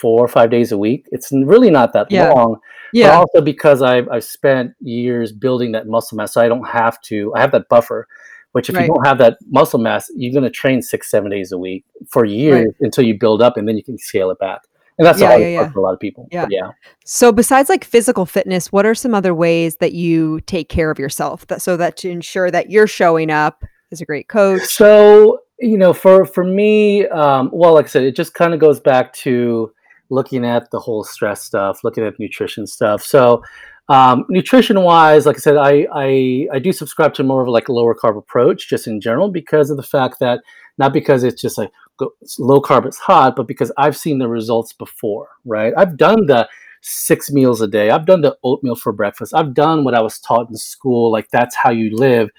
four 0.00 0.24
or 0.24 0.28
five 0.28 0.50
days 0.50 0.72
a 0.72 0.78
week. 0.78 1.06
It's 1.12 1.30
really 1.32 1.70
not 1.70 1.92
that 1.92 2.10
Yeah. 2.10 2.32
long, 2.32 2.54
but 2.54 2.60
yeah. 2.92 3.16
also 3.18 3.40
because 3.40 3.82
I've, 3.82 4.08
I've 4.08 4.24
spent 4.24 4.72
years 4.80 5.32
building 5.32 5.72
that 5.72 5.86
muscle 5.86 6.16
mass, 6.16 6.32
so 6.34 6.40
I 6.40 6.48
don't 6.48 6.66
have 6.68 7.00
to, 7.02 7.32
I 7.36 7.40
have 7.40 7.52
that 7.52 7.68
buffer, 7.68 8.06
which 8.52 8.68
if 8.68 8.74
Right. 8.74 8.86
you 8.86 8.94
don't 8.94 9.06
have 9.06 9.18
that 9.18 9.38
muscle 9.50 9.78
mass, 9.78 10.10
you're 10.16 10.32
going 10.32 10.44
to 10.44 10.50
train 10.50 10.82
six, 10.82 11.10
seven 11.10 11.30
days 11.30 11.52
a 11.52 11.58
week 11.58 11.84
for 12.08 12.24
years 12.24 12.72
until 12.80 13.04
you 13.04 13.18
build 13.18 13.42
up 13.42 13.56
and 13.56 13.68
then 13.68 13.76
you 13.76 13.84
can 13.84 13.98
scale 13.98 14.30
it 14.30 14.38
back. 14.38 14.62
And 14.98 15.06
that's 15.06 15.20
Yeah, 15.20 15.34
a 15.34 15.40
yeah, 15.40 15.46
yeah. 15.60 15.70
for 15.70 15.78
a 15.78 15.82
lot 15.82 15.94
of 15.94 16.00
people. 16.00 16.28
Yeah. 16.30 16.42
But 16.42 16.52
yeah. 16.52 16.70
So 17.04 17.32
besides 17.32 17.68
like 17.70 17.84
physical 17.84 18.26
fitness, 18.26 18.70
what 18.70 18.84
are 18.84 18.94
some 18.94 19.14
other 19.14 19.34
ways 19.34 19.76
that 19.76 19.92
you 19.92 20.40
take 20.42 20.68
care 20.68 20.90
of 20.90 20.98
yourself 20.98 21.46
that 21.46 21.62
so 21.62 21.76
that 21.78 21.96
to 21.98 22.10
ensure 22.10 22.50
that 22.50 22.70
you're 22.70 22.86
showing 22.86 23.30
up 23.30 23.64
as 23.92 24.00
a 24.02 24.04
great 24.04 24.28
coach? 24.28 24.62
So 24.62 25.40
you 25.62 25.76
know, 25.78 25.92
for 25.92 26.24
for 26.24 26.42
me, 26.44 27.06
um, 27.08 27.50
well, 27.52 27.74
like 27.74 27.84
I 27.84 27.88
said, 27.88 28.02
it 28.04 28.16
just 28.16 28.34
kind 28.34 28.52
of 28.54 28.60
goes 28.60 28.80
back 28.80 29.12
to 29.24 29.72
looking 30.10 30.44
at 30.44 30.70
the 30.70 30.78
whole 30.78 31.04
stress 31.04 31.42
stuff, 31.42 31.84
looking 31.84 32.04
at 32.04 32.18
nutrition 32.18 32.66
stuff. 32.66 33.02
So 33.02 33.42
um, 33.88 34.24
nutrition 34.28 34.80
wise, 34.82 35.26
like 35.26 35.36
I 35.36 35.40
said, 35.40 35.56
I, 35.56 35.86
I 35.92 36.46
I 36.52 36.58
do 36.58 36.72
subscribe 36.72 37.14
to 37.14 37.24
more 37.24 37.42
of 37.42 37.48
like 37.48 37.68
a 37.68 37.72
lower 37.72 37.94
carb 37.94 38.16
approach, 38.16 38.68
just 38.68 38.86
in 38.86 39.00
general, 39.00 39.30
because 39.30 39.70
of 39.70 39.76
the 39.76 39.82
fact 39.82 40.20
that 40.20 40.40
not 40.78 40.92
because 40.92 41.24
it's 41.24 41.40
just 41.40 41.58
like 41.58 41.70
low 42.38 42.60
carb, 42.60 42.86
it's 42.86 42.98
hot, 42.98 43.36
but 43.36 43.46
because 43.46 43.72
I've 43.76 43.96
seen 43.96 44.18
the 44.18 44.28
results 44.28 44.72
before, 44.72 45.28
right? 45.44 45.72
I've 45.76 45.96
done 45.96 46.26
the 46.26 46.48
six 46.82 47.30
meals 47.30 47.60
a 47.60 47.66
day. 47.66 47.90
I've 47.90 48.06
done 48.06 48.22
the 48.22 48.36
oatmeal 48.42 48.76
for 48.76 48.92
breakfast. 48.92 49.34
I've 49.34 49.54
done 49.54 49.84
what 49.84 49.94
I 49.94 50.00
was 50.00 50.18
taught 50.18 50.48
in 50.48 50.56
school, 50.56 51.12
like 51.12 51.28
that's 51.30 51.54
how 51.54 51.70
you 51.70 51.94
live 51.94 52.30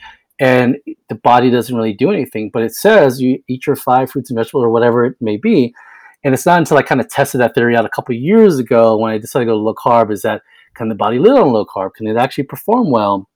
and 0.42 0.78
the 1.08 1.16
body 1.16 1.52
doesn't 1.52 1.76
really 1.76 1.94
do 1.94 2.10
anything. 2.10 2.50
But 2.52 2.64
it 2.64 2.74
says 2.74 3.22
you 3.22 3.42
eat 3.48 3.68
your 3.68 3.76
five 3.76 4.10
fruits 4.10 4.32
and 4.32 4.38
vegetables 4.38 4.66
or 4.66 4.72
whatever 4.72 5.06
it 5.06 5.16
may 5.22 5.38
be. 5.38 5.74
And 6.24 6.34
it's 6.34 6.46
not 6.46 6.60
until 6.60 6.78
I 6.78 6.84
kind 6.84 7.02
of 7.02 7.10
tested 7.10 7.42
that 7.42 7.56
theory 7.56 7.76
out 7.76 7.86
a 7.86 7.90
couple 7.90 8.16
of 8.16 8.22
years 8.22 8.60
ago 8.60 8.98
when 8.98 9.12
I 9.12 9.18
decided 9.18 9.46
to 9.46 9.52
go 9.52 9.58
to 9.58 9.64
low 9.64 9.74
carb 9.74 10.12
is 10.12 10.22
that 10.22 10.42
can 10.76 10.88
the 10.88 10.96
body 10.96 11.20
live 11.20 11.36
on 11.36 11.52
low 11.52 11.66
carb? 11.66 11.96
Can 11.96 12.08
it 12.08 12.18
actually 12.18 12.46
perform 12.46 12.92
well? 12.92 13.28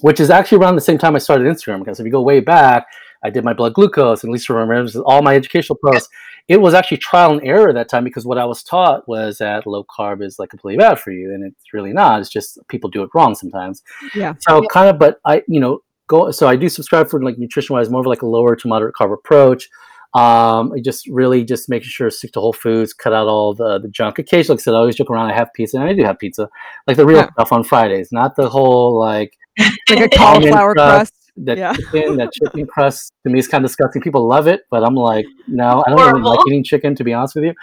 Which 0.00 0.20
is 0.20 0.30
actually 0.30 0.58
around 0.58 0.74
the 0.74 0.80
same 0.80 0.98
time 0.98 1.14
I 1.14 1.20
started 1.20 1.46
Instagram. 1.46 1.78
Because 1.78 2.00
if 2.00 2.06
you 2.06 2.12
go 2.12 2.20
way 2.20 2.40
back, 2.40 2.86
I 3.22 3.30
did 3.30 3.44
my 3.44 3.54
blood 3.54 3.74
glucose 3.74 4.22
and 4.22 4.32
Lisa 4.32 4.52
remembers 4.52 4.96
all 4.96 5.22
my 5.22 5.34
educational 5.34 5.78
posts. 5.82 6.08
It 6.46 6.58
was 6.58 6.74
actually 6.74 6.98
trial 6.98 7.32
and 7.32 7.42
error 7.42 7.72
that 7.72 7.88
time 7.88 8.04
because 8.04 8.26
what 8.26 8.36
I 8.36 8.44
was 8.44 8.62
taught 8.62 9.08
was 9.08 9.38
that 9.38 9.66
low 9.66 9.84
carb 9.84 10.22
is 10.22 10.38
like 10.38 10.50
completely 10.50 10.76
bad 10.76 11.00
for 11.00 11.10
you, 11.10 11.32
and 11.32 11.42
it's 11.42 11.72
really 11.72 11.94
not. 11.94 12.20
It's 12.20 12.28
just 12.28 12.58
people 12.68 12.90
do 12.90 13.02
it 13.02 13.08
wrong 13.14 13.34
sometimes. 13.34 13.82
Yeah. 14.14 14.34
So 14.40 14.62
kind 14.66 14.90
of, 14.90 14.98
but 14.98 15.20
I, 15.24 15.42
you 15.48 15.58
know, 15.58 15.80
go. 16.06 16.30
So 16.32 16.46
I 16.46 16.56
do 16.56 16.68
subscribe 16.68 17.08
for 17.08 17.22
like 17.22 17.38
nutrition 17.38 17.74
wise, 17.74 17.88
more 17.88 18.00
of 18.00 18.06
like 18.06 18.20
a 18.20 18.26
lower 18.26 18.56
to 18.56 18.68
moderate 18.68 18.94
carb 18.94 19.14
approach. 19.14 19.70
Um, 20.14 20.72
I 20.72 20.80
just 20.80 21.08
really 21.08 21.42
just 21.44 21.68
making 21.68 21.88
sure 21.88 22.08
to 22.08 22.14
stick 22.14 22.32
to 22.32 22.40
whole 22.40 22.52
foods, 22.52 22.92
cut 22.92 23.12
out 23.12 23.26
all 23.26 23.52
the 23.54 23.80
the 23.80 23.88
junk. 23.88 24.18
Occasionally, 24.20 24.56
like 24.56 24.62
I 24.62 24.64
said, 24.64 24.74
I 24.74 24.78
always 24.78 24.96
joke 24.96 25.10
around. 25.10 25.30
I 25.30 25.34
have 25.34 25.52
pizza, 25.54 25.76
and 25.78 25.88
I 25.88 25.92
do 25.92 26.04
have 26.04 26.18
pizza, 26.18 26.48
like 26.86 26.96
the 26.96 27.04
real 27.06 27.18
Yeah. 27.18 27.30
stuff 27.32 27.52
on 27.52 27.64
Fridays, 27.64 28.10
not 28.12 28.36
the 28.36 28.48
whole 28.48 28.98
like 28.98 29.36
Like 29.90 30.00
a 30.00 30.08
cauliflower 30.16 30.72
crust. 30.74 31.12
crust. 31.12 31.14
that 31.38 31.58
Yeah. 31.58 31.72
chicken, 31.72 32.16
that 32.16 32.30
chicken 32.32 32.66
crust 32.66 33.12
to 33.24 33.30
me 33.32 33.40
is 33.40 33.48
kind 33.48 33.64
of 33.64 33.70
disgusting. 33.70 34.02
People 34.02 34.26
love 34.28 34.46
it, 34.46 34.62
but 34.70 34.84
I'm 34.84 34.94
like, 34.94 35.26
no, 35.48 35.82
I 35.84 35.90
don't 35.90 36.00
even 36.08 36.22
like 36.22 36.38
eating 36.46 36.62
chicken 36.62 36.94
to 36.94 37.02
be 37.04 37.12
honest 37.12 37.34
with 37.34 37.44
you. 37.44 37.54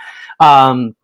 Um, 0.45 0.95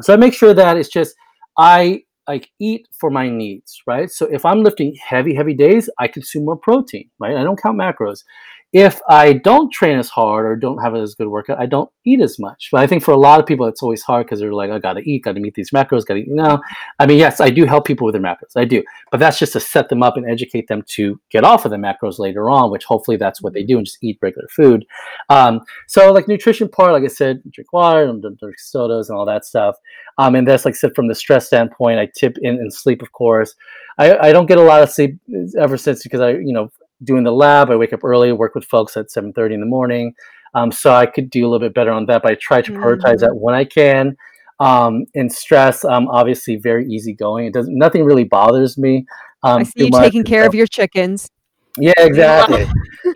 so 0.00 0.12
I 0.12 0.16
make 0.16 0.34
sure 0.34 0.52
that 0.54 0.76
it's 0.76 0.88
just 0.88 1.14
I 1.56 2.02
like 2.26 2.50
eat 2.58 2.86
for 2.92 3.10
my 3.10 3.28
needs, 3.28 3.80
right? 3.86 4.10
So 4.10 4.26
if 4.26 4.44
I'm 4.44 4.62
lifting 4.62 4.94
heavy, 4.96 5.34
heavy 5.34 5.54
days, 5.54 5.88
I 5.98 6.08
consume 6.08 6.44
more 6.44 6.56
protein, 6.56 7.08
right? 7.18 7.36
I 7.36 7.42
don't 7.44 7.60
count 7.60 7.78
macros. 7.78 8.24
If 8.72 9.00
I 9.08 9.32
don't 9.32 9.72
train 9.72 9.98
as 9.98 10.08
hard 10.10 10.44
or 10.44 10.54
don't 10.54 10.82
have 10.82 10.94
as 10.94 11.14
good 11.14 11.28
workout, 11.28 11.58
I 11.58 11.66
don't 11.66 11.90
eat 12.04 12.20
as 12.20 12.38
much. 12.38 12.68
But 12.70 12.82
I 12.82 12.86
think 12.86 13.02
for 13.02 13.12
a 13.12 13.16
lot 13.16 13.40
of 13.40 13.46
people, 13.46 13.66
it's 13.66 13.82
always 13.82 14.02
hard 14.02 14.26
because 14.26 14.40
they're 14.40 14.52
like, 14.52 14.70
I 14.70 14.78
gotta 14.78 15.00
eat, 15.00 15.24
gotta 15.24 15.40
meet 15.40 15.54
these 15.54 15.70
macros, 15.70 16.04
gotta 16.04 16.20
eat. 16.20 16.28
No, 16.28 16.60
I 16.98 17.06
mean, 17.06 17.18
yes, 17.18 17.40
I 17.40 17.50
do 17.50 17.64
help 17.64 17.86
people 17.86 18.04
with 18.04 18.12
their 18.12 18.22
macros. 18.22 18.56
I 18.56 18.64
do 18.64 18.82
but 19.10 19.18
that's 19.20 19.38
just 19.38 19.52
to 19.54 19.60
set 19.60 19.88
them 19.88 20.02
up 20.02 20.16
and 20.16 20.28
educate 20.28 20.68
them 20.68 20.82
to 20.88 21.20
get 21.30 21.44
off 21.44 21.64
of 21.64 21.70
the 21.70 21.76
macros 21.76 22.18
later 22.18 22.50
on 22.50 22.70
which 22.70 22.84
hopefully 22.84 23.16
that's 23.16 23.42
what 23.42 23.52
they 23.52 23.62
do 23.62 23.76
and 23.76 23.86
just 23.86 24.02
eat 24.02 24.18
regular 24.20 24.48
food 24.48 24.84
um, 25.28 25.60
so 25.86 26.12
like 26.12 26.28
nutrition 26.28 26.68
part 26.68 26.92
like 26.92 27.04
i 27.04 27.08
said 27.08 27.42
drink 27.50 27.72
water 27.72 28.04
and 28.04 28.22
drink 28.22 28.38
drink 28.38 28.58
sodas 28.58 29.08
and 29.08 29.18
all 29.18 29.26
that 29.26 29.44
stuff 29.44 29.76
um, 30.18 30.34
and 30.34 30.46
that's 30.46 30.64
like 30.64 30.74
I 30.74 30.76
said 30.76 30.94
from 30.94 31.08
the 31.08 31.14
stress 31.14 31.46
standpoint 31.46 31.98
i 31.98 32.08
tip 32.16 32.36
in 32.42 32.56
and 32.56 32.72
sleep 32.72 33.02
of 33.02 33.12
course 33.12 33.54
I, 33.98 34.28
I 34.28 34.32
don't 34.32 34.46
get 34.46 34.58
a 34.58 34.62
lot 34.62 34.82
of 34.82 34.90
sleep 34.90 35.18
ever 35.58 35.76
since 35.76 36.02
because 36.02 36.20
i 36.20 36.30
you 36.30 36.52
know 36.52 36.70
doing 37.04 37.24
the 37.24 37.32
lab 37.32 37.70
i 37.70 37.76
wake 37.76 37.92
up 37.92 38.04
early 38.04 38.32
work 38.32 38.54
with 38.54 38.64
folks 38.64 38.96
at 38.96 39.06
7.30 39.08 39.54
in 39.54 39.60
the 39.60 39.66
morning 39.66 40.14
um, 40.54 40.72
so 40.72 40.92
i 40.92 41.06
could 41.06 41.30
do 41.30 41.46
a 41.46 41.48
little 41.48 41.66
bit 41.66 41.74
better 41.74 41.90
on 41.92 42.06
that 42.06 42.22
but 42.22 42.32
i 42.32 42.34
try 42.36 42.60
to 42.62 42.72
prioritize 42.72 43.16
Mhm. 43.16 43.20
that 43.20 43.36
when 43.36 43.54
i 43.54 43.64
can 43.64 44.16
um, 44.60 45.04
in 45.14 45.30
stress, 45.30 45.84
I'm 45.84 46.08
obviously 46.08 46.56
very 46.56 46.84
easygoing. 46.88 47.46
It 47.46 47.52
doesn't 47.54 47.78
nothing 47.78 48.04
really 48.04 48.24
bothers 48.24 48.76
me. 48.76 49.06
Um, 49.44 49.60
I 49.60 49.62
see 49.62 49.84
you 49.84 49.90
much, 49.90 50.02
taking 50.02 50.24
care 50.24 50.42
so- 50.42 50.48
of 50.48 50.54
your 50.56 50.66
chickens. 50.66 51.30
Yeah, 51.78 51.92
exactly. 51.98 52.66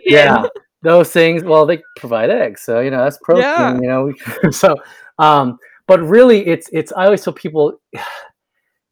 yeah, 0.05 0.45
those 0.83 1.11
things. 1.11 1.43
Well, 1.43 1.65
they 1.65 1.83
provide 1.97 2.29
eggs, 2.29 2.61
so 2.61 2.79
you 2.79 2.91
know 2.91 3.03
that's 3.03 3.17
protein. 3.21 3.43
Yeah. 3.43 3.73
You 3.75 3.87
know, 3.89 4.13
so 4.51 4.77
um, 5.19 5.59
but 5.85 6.01
really, 6.01 6.47
it's 6.47 6.69
it's. 6.71 6.93
I 6.93 7.03
always 7.03 7.21
tell 7.25 7.33
people, 7.33 7.77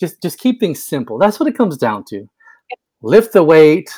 just 0.01 0.21
just 0.21 0.37
keep 0.37 0.59
things 0.59 0.83
simple. 0.83 1.17
That's 1.17 1.39
what 1.39 1.47
it 1.47 1.55
comes 1.55 1.77
down 1.77 2.03
to. 2.09 2.27
Lift 3.01 3.31
the 3.31 3.43
weight, 3.45 3.89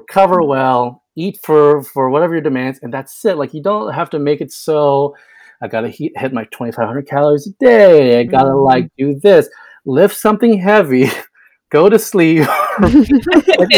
recover 0.00 0.42
well, 0.42 1.02
eat 1.16 1.38
for 1.42 1.82
for 1.82 2.10
whatever 2.10 2.34
your 2.34 2.42
demands, 2.50 2.78
and 2.82 2.92
that's 2.94 3.24
it. 3.24 3.36
Like 3.38 3.52
you 3.54 3.62
don't 3.62 3.92
have 3.92 4.10
to 4.10 4.18
make 4.18 4.40
it 4.40 4.52
so. 4.52 5.14
I 5.62 5.68
gotta 5.68 5.88
hit, 5.88 6.12
hit 6.16 6.32
my 6.34 6.44
2,500 6.52 7.08
calories 7.08 7.46
a 7.46 7.52
day. 7.64 8.20
I 8.20 8.24
gotta 8.24 8.50
Mhm. 8.50 8.64
like 8.72 8.90
do 8.98 9.18
this. 9.20 9.48
Lift 9.86 10.14
something 10.16 10.58
heavy. 10.58 11.08
Go 11.70 11.88
to 11.88 11.98
sleep. 11.98 12.46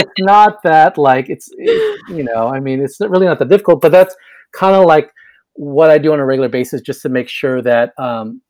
it's 0.01 0.13
not 0.19 0.63
that 0.63 0.99
like 0.99 1.31
it's 1.31 1.49
it- 1.57 2.01
you 2.09 2.25
know 2.25 2.49
i 2.49 2.59
mean 2.59 2.81
it's 2.83 2.99
really 3.01 3.27
not 3.27 3.39
that 3.39 3.49
difficult 3.49 3.81
but 3.81 3.93
that's 3.93 4.15
kind 4.53 4.75
of 4.75 4.85
like 4.87 5.11
what 5.55 5.89
i 5.91 5.99
do 5.99 6.13
on 6.13 6.19
a 6.21 6.25
regular 6.27 6.49
basis 6.49 6.81
just 6.81 7.01
to 7.03 7.09
make 7.09 7.29
sure 7.29 7.63
that 7.63 7.93
um, 7.99 8.41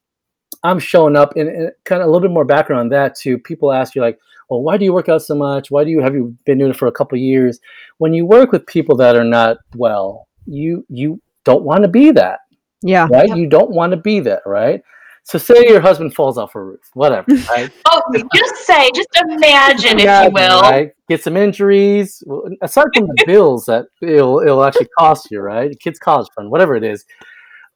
i'm 0.65 0.79
showing 0.79 1.17
up 1.17 1.37
and, 1.37 1.49
and 1.49 1.71
kind 1.85 2.01
of 2.01 2.09
a 2.09 2.11
little 2.11 2.27
bit 2.27 2.33
more 2.33 2.45
background 2.47 2.81
on 2.81 2.89
that 2.89 3.15
too 3.15 3.37
people 3.39 3.71
ask 3.73 3.95
you 3.95 4.01
like 4.01 4.19
well 4.51 4.63
why 4.63 4.77
do 4.77 4.85
you 4.85 4.93
work 4.93 5.09
out 5.09 5.23
so 5.23 5.35
much 5.35 5.71
why 5.71 5.85
do 5.85 5.91
you 5.91 6.01
have 6.01 6.15
you 6.15 6.37
been 6.47 6.59
doing 6.59 6.71
it 6.71 6.77
for 6.77 6.89
a 6.89 6.93
couple 6.93 7.17
of 7.17 7.23
years 7.23 7.59
when 7.99 8.13
you 8.15 8.25
work 8.27 8.53
with 8.53 8.67
people 8.67 8.97
that 8.97 9.17
are 9.17 9.25
not 9.25 9.57
well 9.77 10.29
you 10.47 10.85
you 10.89 11.21
don't 11.45 11.63
want 11.65 11.83
to 11.83 11.89
be 11.89 12.11
that 12.11 12.41
Yeah. 12.83 13.07
right 13.11 13.29
Yep. 13.29 13.37
you 13.37 13.49
don't 13.49 13.71
want 13.71 13.91
to 13.93 13.97
be 13.97 14.21
that 14.21 14.43
right 14.47 14.83
so 15.25 15.37
say 15.39 15.67
your 15.69 15.81
husband 15.81 16.15
falls 16.15 16.39
off 16.39 16.55
a 16.55 16.61
roof 16.63 16.81
whatever 16.95 17.27
right 17.51 17.71
Oh, 17.91 18.03
just 18.35 18.67
say, 18.67 18.91
just 18.95 19.09
imagine, 19.31 19.99
if 19.99 20.05
you 20.25 20.31
will. 20.31 20.61
right? 20.61 20.91
Get 21.09 21.23
some 21.23 21.39
injuries. 21.39 22.23
Aside 22.61 22.85
from 22.95 23.07
the 23.07 23.23
bills 23.27 23.65
that 23.65 23.87
it'll, 24.03 24.41
it'll 24.41 24.63
actually 24.63 24.89
cost 24.99 25.31
you, 25.31 25.41
right? 25.41 25.71
Kids' 25.81 25.99
college 25.99 26.29
fund, 26.37 26.51
whatever 26.51 26.77
it 26.77 26.85
is. 26.85 27.07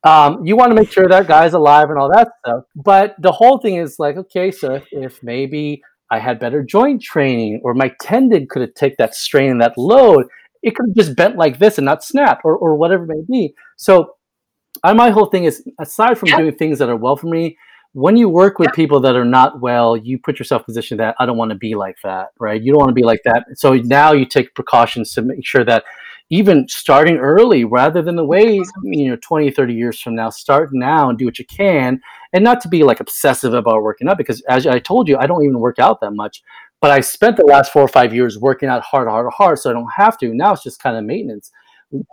Um, 0.05 0.45
you 0.45 0.55
want 0.57 0.71
to 0.71 0.75
make 0.75 0.93
sure 0.93 1.09
that 1.09 1.27
guy's 1.29 1.55
alive 1.55 1.89
and 1.89 1.99
all 1.99 2.11
that 2.13 2.29
stuff. 2.45 2.65
But 2.77 3.15
the 3.21 3.33
whole 3.33 3.57
thing 3.59 3.77
is 3.77 3.99
like, 3.99 4.17
okay, 4.19 4.51
so 4.51 4.75
if, 4.75 4.85
if 4.93 5.23
maybe 5.23 5.83
I 6.13 6.19
had 6.19 6.39
better 6.39 6.63
joint 6.63 7.03
training 7.03 7.63
or 7.65 7.73
my 7.73 7.91
tendon 8.01 8.47
could 8.49 8.61
have 8.61 8.75
taken 8.75 8.97
that 8.99 9.15
strain 9.15 9.51
and 9.51 9.61
that 9.63 9.79
load, 9.79 10.27
it 10.63 10.75
could 10.77 10.87
have 10.91 10.97
just 10.97 11.17
bent 11.17 11.37
like 11.37 11.59
this 11.59 11.79
and 11.79 11.87
not 11.87 12.05
snapped 12.05 12.43
or, 12.45 12.55
or 12.57 12.77
whatever 12.77 13.05
it 13.05 13.09
may 13.09 13.23
be. 13.27 13.55
So 13.79 14.15
I, 14.85 14.93
my 14.93 15.11
whole 15.11 15.27
thing 15.27 15.45
is 15.45 15.67
aside 15.81 16.19
from 16.19 16.29
Yeah. 16.29 16.37
doing 16.37 16.55
things 16.55 16.79
that 16.81 16.91
are 16.91 16.97
well 16.97 17.17
for 17.17 17.29
me, 17.29 17.57
when 17.95 18.17
you 18.17 18.29
work 18.29 18.59
with 18.59 18.69
Yeah. 18.69 18.83
people 18.83 19.01
that 19.01 19.17
are 19.17 19.25
not 19.25 19.61
well, 19.61 19.97
you 19.97 20.19
put 20.19 20.39
yourself 20.39 20.61
in 20.61 20.65
a 20.65 20.67
position 20.67 20.99
that 20.99 21.15
I 21.19 21.25
don't 21.27 21.39
want 21.39 21.51
to 21.51 21.57
be 21.57 21.75
like 21.75 21.97
that, 22.05 22.29
right? 22.39 22.61
You 22.63 22.73
don't 22.73 22.81
want 22.81 22.91
to 22.91 22.95
be 22.95 23.05
like 23.05 23.23
that. 23.25 23.47
So 23.55 23.75
now 23.75 24.13
you 24.13 24.27
take 24.27 24.55
precautions 24.55 25.15
to 25.15 25.23
make 25.23 25.47
sure 25.47 25.65
that 25.65 25.85
even 26.33 26.67
starting 26.67 27.19
early 27.19 27.63
rather 27.63 28.01
than 28.01 28.17
the 28.17 28.25
way, 28.25 28.59
you 28.85 29.11
know, 29.11 29.19
20, 29.21 29.51
30 29.51 29.75
years 29.75 30.01
from 30.01 30.15
now, 30.15 30.31
start 30.31 30.71
now 30.73 31.11
and 31.11 31.19
do 31.19 31.27
what 31.27 31.39
you 31.39 31.45
can 31.45 32.01
and 32.33 32.43
not 32.43 32.59
to 32.63 32.69
be 32.69 32.83
like 32.83 33.01
obsessive 33.01 33.53
about 33.53 33.83
working 33.83 34.09
out 34.09 34.17
because 34.17 34.41
as 34.49 34.67
I 34.67 34.79
told 34.79 35.09
you, 35.09 35.19
I 35.19 35.27
don't 35.27 35.45
even 35.45 35.61
work 35.61 35.79
out 35.79 36.01
that 36.01 36.13
much. 36.13 36.43
But 36.81 36.91
I 36.91 37.01
spent 37.01 37.37
the 37.37 37.45
last 37.45 37.71
four 37.71 37.83
or 37.83 37.89
five 37.89 38.15
years 38.15 38.39
working 38.39 38.71
out 38.71 38.83
hard, 38.83 39.09
hard, 39.09 39.31
hard, 39.31 39.59
so 39.59 39.69
I 39.69 39.75
don't 39.75 39.93
have 39.95 40.17
to. 40.19 40.33
Now 40.35 40.55
it's 40.55 40.63
just 40.63 40.83
kind 40.83 40.97
of 40.97 41.05
maintenance. 41.05 41.53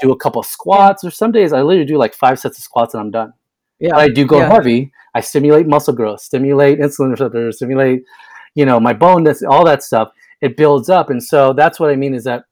Do 0.01 0.11
a 0.11 0.17
couple 0.17 0.41
of 0.41 0.45
squats, 0.45 1.05
or 1.05 1.11
some 1.11 1.32
days 1.32 1.53
I 1.53 1.61
literally 1.61 1.86
do 1.86 1.97
like 1.97 2.13
five 2.13 2.39
sets 2.39 2.57
of 2.57 2.63
squats 2.65 2.93
and 2.95 2.99
I'm 2.99 3.11
done. 3.11 3.32
Yeah. 3.80 3.91
But 3.91 3.99
I 3.99 4.09
do 4.09 4.26
go 4.26 4.39
Yeah. 4.39 4.51
heavy. 4.51 4.91
I 5.15 5.22
stimulate 5.22 5.65
muscle 5.65 5.93
growth, 5.93 6.20
stimulate 6.20 6.80
insulin 6.80 7.11
receptors, 7.11 7.55
stimulate, 7.55 8.03
you 8.53 8.65
know, 8.65 8.82
my 8.82 8.91
bone, 8.91 9.26
all 9.49 9.63
that 9.63 9.82
stuff. 9.82 10.11
It 10.41 10.57
builds 10.57 10.89
up, 10.89 11.09
and 11.09 11.24
so 11.24 11.53
that's 11.53 11.80
what 11.80 11.89
I 11.89 11.95
mean 11.95 12.13
is 12.13 12.26
that 12.26 12.43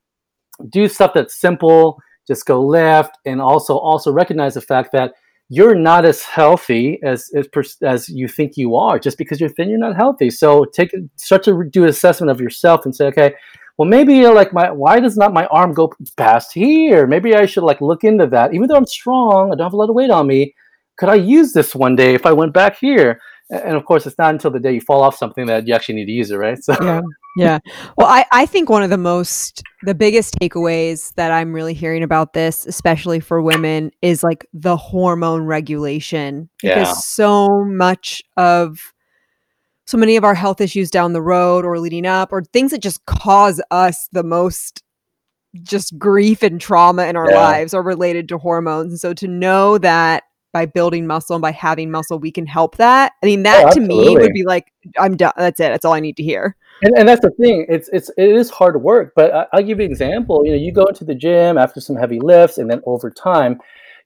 do 0.70 0.88
stuff 0.88 1.12
that's 1.14 1.36
simple. 1.36 2.00
Just 2.28 2.46
go 2.46 2.62
lift, 2.62 3.12
and 3.26 3.42
also 3.42 3.78
also 3.78 4.12
recognize 4.12 4.56
the 4.56 4.62
fact 4.62 4.92
that 4.92 5.14
you're 5.50 5.76
not 5.76 6.04
as 6.04 6.24
healthy 6.24 7.00
as 7.04 7.32
as, 7.36 7.48
as 7.82 8.10
you 8.10 8.28
think 8.28 8.58
you 8.58 8.76
are. 8.76 9.00
Just 9.00 9.18
because 9.18 9.40
you're 9.40 9.50
thin, 9.50 9.70
you're 9.70 9.80
not 9.80 9.96
healthy. 9.96 10.30
So 10.30 10.66
take 10.66 10.94
start 11.16 11.44
to 11.44 11.64
do 11.64 11.84
an 11.84 11.90
assessment 11.90 12.32
of 12.32 12.42
yourself 12.42 12.86
and 12.86 12.96
say, 12.96 13.06
okay, 13.06 13.34
well 13.78 13.88
maybe 13.88 14.26
uh, 14.26 14.34
like 14.34 14.52
my 14.52 14.72
why 14.72 15.00
does 15.00 15.16
not 15.16 15.34
my 15.34 15.46
arm 15.46 15.74
go 15.74 15.94
past 16.18 16.54
here? 16.54 17.08
Maybe 17.08 17.34
I 17.36 17.46
should 17.46 17.64
like 17.64 17.80
look 17.80 18.04
into 18.04 18.28
that. 18.28 18.54
Even 18.54 18.68
though 18.68 18.76
I'm 18.76 18.86
strong, 18.86 19.52
I 19.52 19.56
don't 19.56 19.66
have 19.66 19.74
a 19.74 19.78
lot 19.78 19.90
of 19.90 19.96
weight 19.96 20.10
on 20.10 20.28
me. 20.28 20.54
Could 20.98 21.10
I 21.10 21.16
use 21.16 21.54
this 21.54 21.74
one 21.76 21.96
day 21.96 22.14
if 22.14 22.26
I 22.26 22.34
went 22.34 22.54
back 22.54 22.78
here? 22.78 23.22
And 23.50 23.78
of 23.78 23.86
course, 23.86 24.06
it's 24.06 24.18
not 24.18 24.32
until 24.32 24.52
the 24.52 24.60
day 24.60 24.74
you 24.74 24.82
fall 24.82 25.02
off 25.02 25.16
something 25.16 25.46
that 25.46 25.66
you 25.66 25.74
actually 25.74 25.96
need 25.96 26.08
to 26.08 26.12
use 26.12 26.32
it, 26.32 26.36
right? 26.36 26.62
So 26.62 26.76
yeah. 26.82 27.02
Yeah. 27.38 27.60
Well, 27.98 28.08
I, 28.08 28.26
I 28.32 28.46
think 28.46 28.70
one 28.70 28.84
of 28.84 28.90
the 28.90 28.98
most, 28.98 29.64
the 29.84 29.96
biggest 29.96 30.36
takeaways 30.40 31.14
that 31.16 31.32
I'm 31.32 31.54
really 31.54 31.74
hearing 31.74 32.04
about 32.04 32.34
this, 32.34 32.66
especially 32.66 33.20
for 33.20 33.42
women, 33.42 33.92
is 34.02 34.24
like 34.24 34.46
the 34.54 34.76
hormone 34.76 35.44
regulation. 35.44 36.50
Because 36.62 37.06
so 37.06 37.64
much 37.66 38.24
of, 38.38 38.80
so 39.86 39.98
many 39.98 40.18
of 40.18 40.24
our 40.24 40.36
health 40.36 40.60
issues 40.60 40.90
down 40.90 41.14
the 41.14 41.22
road 41.22 41.64
or 41.64 41.80
leading 41.80 42.06
up, 42.06 42.34
or 42.34 42.44
things 42.44 42.72
that 42.72 42.82
just 42.82 43.06
cause 43.06 43.62
us 43.72 44.10
the 44.12 44.24
most 44.24 44.84
just 45.64 45.98
grief 45.98 46.44
and 46.44 46.60
trauma 46.60 47.06
in 47.06 47.16
our 47.16 47.30
Yeah. 47.30 47.40
lives 47.40 47.74
are 47.74 47.82
related 47.82 48.28
to 48.30 48.38
hormones. 48.38 48.92
And 48.92 49.00
so 49.00 49.14
to 49.14 49.28
know 49.28 49.78
that 49.78 50.24
by 50.54 50.66
building 50.66 51.08
muscle 51.08 51.36
and 51.36 51.42
by 51.42 51.52
having 51.52 51.90
muscle, 51.92 52.20
we 52.20 52.32
can 52.32 52.46
help 52.46 52.78
that. 52.78 53.14
I 53.24 53.26
mean, 53.28 53.44
that 53.44 53.66
oh, 53.68 53.74
to 53.74 53.80
me 53.80 54.10
Oh, 54.10 54.14
would 54.14 54.34
be 54.34 54.44
like, 54.44 54.72
I'm 55.00 55.16
done. 55.16 55.34
That's 55.38 55.60
it. 55.60 55.70
That's 55.70 55.86
all 55.86 55.94
I 55.94 56.00
need 56.00 56.18
to 56.18 56.24
hear. 56.24 56.56
And, 56.82 56.96
and 56.98 57.08
that's 57.08 57.22
the 57.22 57.32
thing. 57.32 57.66
It's 57.70 57.90
it's 57.92 58.10
it 58.18 58.30
is 58.30 58.50
hard 58.52 58.82
work, 58.82 59.14
but 59.16 59.34
I, 59.34 59.46
I'll 59.54 59.64
give 59.64 59.80
you 59.80 59.86
an 59.86 59.92
example. 59.92 60.46
You 60.46 60.52
know, 60.52 60.58
you 60.58 60.72
go 60.72 60.86
into 60.86 61.06
the 61.06 61.16
gym 61.16 61.58
after 61.58 61.82
some 61.82 61.96
heavy 61.96 62.20
lifts, 62.20 62.60
and 62.60 62.70
then 62.70 62.82
over 62.86 63.10
time, 63.10 63.60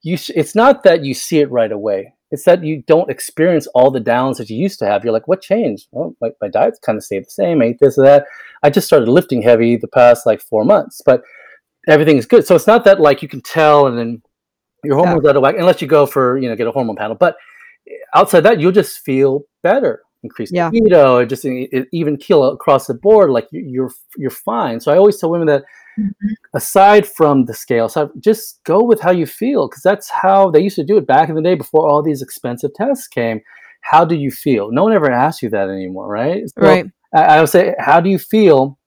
you 0.03 0.13
s- 0.13 0.31
it's 0.33 0.55
not 0.55 0.83
that 0.83 1.03
you 1.03 1.13
see 1.13 1.39
it 1.39 1.51
right 1.51 1.71
away. 1.71 2.13
It's 2.31 2.45
that 2.45 2.63
you 2.63 2.81
don't 2.87 3.09
experience 3.11 3.67
all 3.75 3.91
the 3.91 3.99
downs 3.99 4.37
that 4.37 4.49
you 4.49 4.55
used 4.57 4.79
to 4.79 4.85
have. 4.85 5.03
You're 5.03 5.11
like, 5.11 5.27
what 5.27 5.41
changed? 5.41 5.87
Well, 5.91 6.15
my, 6.21 6.29
my 6.41 6.47
diet's 6.47 6.79
kind 6.79 6.97
of 6.97 7.03
stayed 7.03 7.25
the 7.25 7.29
same. 7.31 7.61
I 7.61 7.65
ate 7.65 7.79
this 7.81 7.97
or 7.97 8.05
that. 8.05 8.25
I 8.63 8.69
just 8.69 8.87
started 8.87 9.09
lifting 9.09 9.41
heavy 9.41 9.75
the 9.75 9.89
past 9.89 10.25
like 10.25 10.41
four 10.41 10.63
months, 10.63 11.01
but 11.05 11.23
everything 11.89 12.17
is 12.17 12.25
good. 12.25 12.47
So 12.47 12.55
it's 12.55 12.67
not 12.67 12.85
that 12.85 13.01
like 13.01 13.21
you 13.21 13.27
can 13.27 13.41
tell 13.41 13.87
and 13.87 13.97
then 13.97 14.21
your 14.83 14.97
Yeah. 14.97 15.05
hormones 15.05 15.27
out 15.27 15.35
of 15.35 15.43
whack 15.43 15.55
unless 15.57 15.81
you 15.81 15.87
go 15.89 16.05
for 16.05 16.37
you 16.37 16.49
know 16.49 16.55
get 16.55 16.67
a 16.67 16.71
hormone 16.71 16.95
panel. 16.95 17.15
But 17.15 17.35
outside 18.15 18.41
that, 18.41 18.59
you'll 18.61 18.71
just 18.71 18.99
feel 18.99 19.43
better. 19.63 20.01
Increase 20.23 20.51
Yeah. 20.53 20.69
libido, 20.71 21.25
just 21.25 21.45
e- 21.45 21.67
e- 21.73 21.85
even 21.91 22.17
keel 22.17 22.43
across 22.51 22.87
the 22.87 22.93
board. 22.93 23.29
Like 23.31 23.47
you- 23.51 23.65
you're 23.67 23.91
you're 24.17 24.29
fine. 24.29 24.79
So 24.79 24.91
I 24.91 24.97
always 24.97 25.17
tell 25.17 25.31
women 25.31 25.47
that 25.47 25.63
mm-hmm. 25.99 26.27
aside 26.53 27.07
from 27.07 27.45
the 27.45 27.53
scale, 27.53 27.85
aside, 27.85 28.09
just 28.19 28.63
go 28.63 28.83
with 28.83 28.99
how 29.01 29.11
you 29.11 29.25
feel 29.25 29.67
because 29.67 29.83
that's 29.83 30.09
how 30.09 30.51
they 30.51 30.59
used 30.61 30.75
to 30.75 30.83
do 30.83 30.97
it 30.97 31.07
back 31.07 31.29
in 31.29 31.35
the 31.35 31.41
day 31.41 31.55
before 31.55 31.89
all 31.89 32.01
these 32.03 32.21
expensive 32.21 32.73
tests 32.75 33.07
came. 33.07 33.41
How 33.81 34.05
do 34.05 34.15
you 34.15 34.29
feel? 34.29 34.71
No 34.71 34.83
one 34.83 34.93
ever 34.93 35.11
asks 35.11 35.41
you 35.41 35.49
that 35.49 35.69
anymore, 35.69 36.07
right? 36.07 36.43
So 36.49 36.61
Right. 36.61 36.85
I, 37.15 37.23
I 37.23 37.39
would 37.39 37.49
say, 37.49 37.73
how 37.79 37.99
do 37.99 38.09
you 38.11 38.19
feel? 38.19 38.77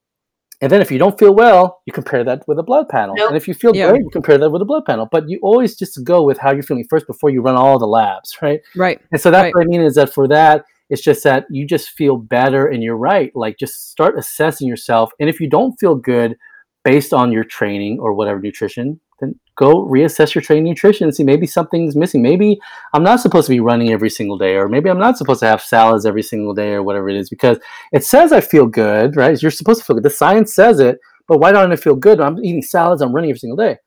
And 0.63 0.71
then 0.71 0.81
if 0.81 0.91
you 0.91 0.99
don't 0.99 1.19
feel 1.19 1.35
well, 1.35 1.83
you 1.85 1.93
compare 1.93 2.23
that 2.25 2.47
with 2.47 2.59
a 2.61 2.63
blood 2.63 2.89
panel. 2.89 3.17
Nope. 3.17 3.31
And 3.31 3.37
if 3.37 3.49
you 3.49 3.55
feel 3.55 3.75
Yeah. 3.75 3.91
great, 3.91 4.03
you 4.03 4.11
compare 4.13 4.39
that 4.39 4.51
with 4.51 4.63
a 4.63 4.65
blood 4.65 4.85
panel. 4.87 5.09
But 5.11 5.29
you 5.29 5.41
always 5.43 5.77
just 5.77 6.03
go 6.05 6.23
with 6.23 6.39
how 6.39 6.53
you're 6.53 6.63
feeling 6.63 6.87
first 6.89 7.07
before 7.09 7.29
you 7.31 7.43
run 7.43 7.57
all 7.57 7.79
the 7.79 7.89
labs, 7.89 8.39
right? 8.41 8.61
Right. 8.77 9.01
And 9.11 9.21
so 9.21 9.31
that's 9.33 9.43
Right. 9.47 9.55
what 9.55 9.63
I 9.63 9.67
mean 9.67 9.83
is 9.83 9.97
that 9.97 10.15
for 10.15 10.29
that, 10.29 10.65
it's 10.91 11.03
just 11.03 11.25
that 11.25 11.47
you 11.51 11.67
just 11.67 11.91
feel 11.91 12.17
better 12.17 12.67
and 12.67 12.83
you're 12.83 12.97
right. 12.97 13.31
Like 13.35 13.59
just 13.59 13.91
start 13.91 14.19
assessing 14.19 14.69
yourself. 14.69 15.11
And 15.19 15.29
if 15.29 15.41
you 15.41 15.49
don't 15.49 15.79
feel 15.81 15.95
good 15.95 16.37
based 16.85 17.13
on 17.15 17.33
your 17.33 17.45
training 17.45 17.99
or 18.01 18.13
whatever 18.13 18.39
nutrition, 18.41 19.01
then 19.21 19.39
go 19.57 19.87
reassess 19.87 20.35
your 20.35 20.43
training 20.43 20.65
nutrition 20.65 21.05
and 21.05 21.15
see 21.15 21.25
maybe 21.25 21.47
something's 21.47 21.97
missing. 21.97 22.21
Maybe 22.21 22.59
I'm 22.93 23.03
not 23.03 23.21
supposed 23.21 23.47
to 23.47 23.53
be 23.53 23.61
running 23.61 23.91
every 23.91 24.11
single 24.11 24.37
day, 24.37 24.57
or 24.57 24.69
maybe 24.69 24.91
I'm 24.91 24.99
not 24.99 25.17
supposed 25.17 25.41
to 25.41 25.47
have 25.47 25.63
salads 25.63 26.05
every 26.05 26.23
single 26.23 26.53
day 26.53 26.73
or 26.73 26.83
whatever 26.83 27.09
it 27.09 27.17
is, 27.17 27.31
because 27.31 27.59
it 27.93 28.05
says 28.05 28.33
I 28.33 28.41
feel 28.41 28.67
good, 28.67 29.17
right? 29.17 29.41
You're 29.41 29.51
supposed 29.51 29.81
to 29.81 29.87
feel 29.87 29.95
good. 29.95 30.03
The 30.03 30.11
science 30.11 30.53
says 30.53 30.81
it, 30.81 30.99
but 31.29 31.39
why 31.39 31.53
don't 31.53 31.73
I 31.73 31.77
feel 31.77 31.97
good? 31.97 32.21
I'm 32.21 32.39
eating 32.39 32.63
salads, 32.63 33.01
I'm 33.01 33.15
running 33.15 33.31
every 33.31 33.39
single 33.39 33.57
day. 33.57 33.79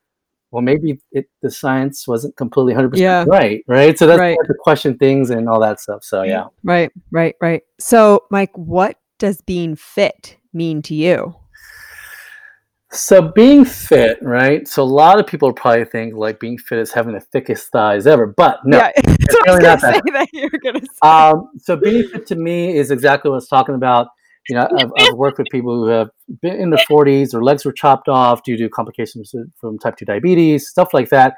Well, 0.58 0.64
maybe 0.64 1.00
it, 1.12 1.30
the 1.44 1.52
science 1.52 2.08
wasn't 2.08 2.36
completely 2.36 2.74
100% 2.74 2.98
Yeah. 2.98 3.26
right, 3.28 3.64
right? 3.68 3.96
So 3.96 4.08
that's 4.08 4.18
Right. 4.18 4.36
to 4.44 4.54
question 4.64 4.98
things 4.98 5.30
and 5.30 5.48
all 5.48 5.60
that 5.60 5.80
stuff. 5.80 6.04
So, 6.04 6.24
yeah. 6.24 6.46
Right. 6.64 6.92
Right. 7.12 7.36
Right. 7.40 7.62
So, 7.80 8.24
Mike, 8.32 8.50
what 8.58 8.98
does 9.20 9.40
being 9.42 9.76
fit 9.76 10.38
mean 10.54 10.82
to 10.82 10.96
you? 10.96 11.36
So 12.92 13.22
being 13.22 13.66
fit, 13.66 14.18
right? 14.24 14.68
So 14.68 14.82
a 14.82 14.84
lot 14.84 15.20
of 15.20 15.28
people 15.28 15.54
probably 15.54 15.86
think 15.86 16.16
like 16.16 16.40
being 16.40 16.58
fit 16.58 16.80
is 16.80 16.92
having 16.92 17.14
the 17.14 17.20
thickest 17.20 17.72
thighs 17.72 18.08
ever, 18.08 18.26
but 18.26 18.58
no. 18.66 18.78
Yeah. 18.80 18.92
That's 19.06 19.34
what 19.36 19.50
I 19.50 19.52
was 19.52 19.84
really 19.84 19.94
not 19.94 20.04
that 20.14 20.28
you 20.34 20.50
were 20.52 20.58
going 20.58 20.80
to 20.80 20.88
say. 20.88 21.08
Um, 21.08 21.50
so 21.60 21.76
being 21.76 22.02
fit 22.08 22.26
to 22.26 22.36
me 22.36 22.76
is 22.76 22.90
exactly 22.90 23.30
what 23.30 23.36
I 23.36 23.38
was 23.38 23.48
talking 23.48 23.76
about. 23.76 24.08
You 24.50 24.56
know, 24.56 24.68
I've, 24.80 24.90
I've 24.98 25.14
worked 25.14 25.38
with 25.38 25.50
people 25.52 25.84
who 25.84 25.90
have 25.92 26.10
in 26.44 26.70
their 26.70 26.84
40s, 26.90 27.32
their 27.32 27.44
legs 27.44 27.66
were 27.66 27.72
chopped 27.72 28.10
off 28.10 28.44
due 28.44 28.58
to 28.58 28.70
complications 28.70 29.34
from 29.60 29.80
type 29.80 29.98
2 29.98 30.06
diabetes, 30.06 30.68
stuff 30.68 30.94
like 30.94 31.10
that. 31.10 31.36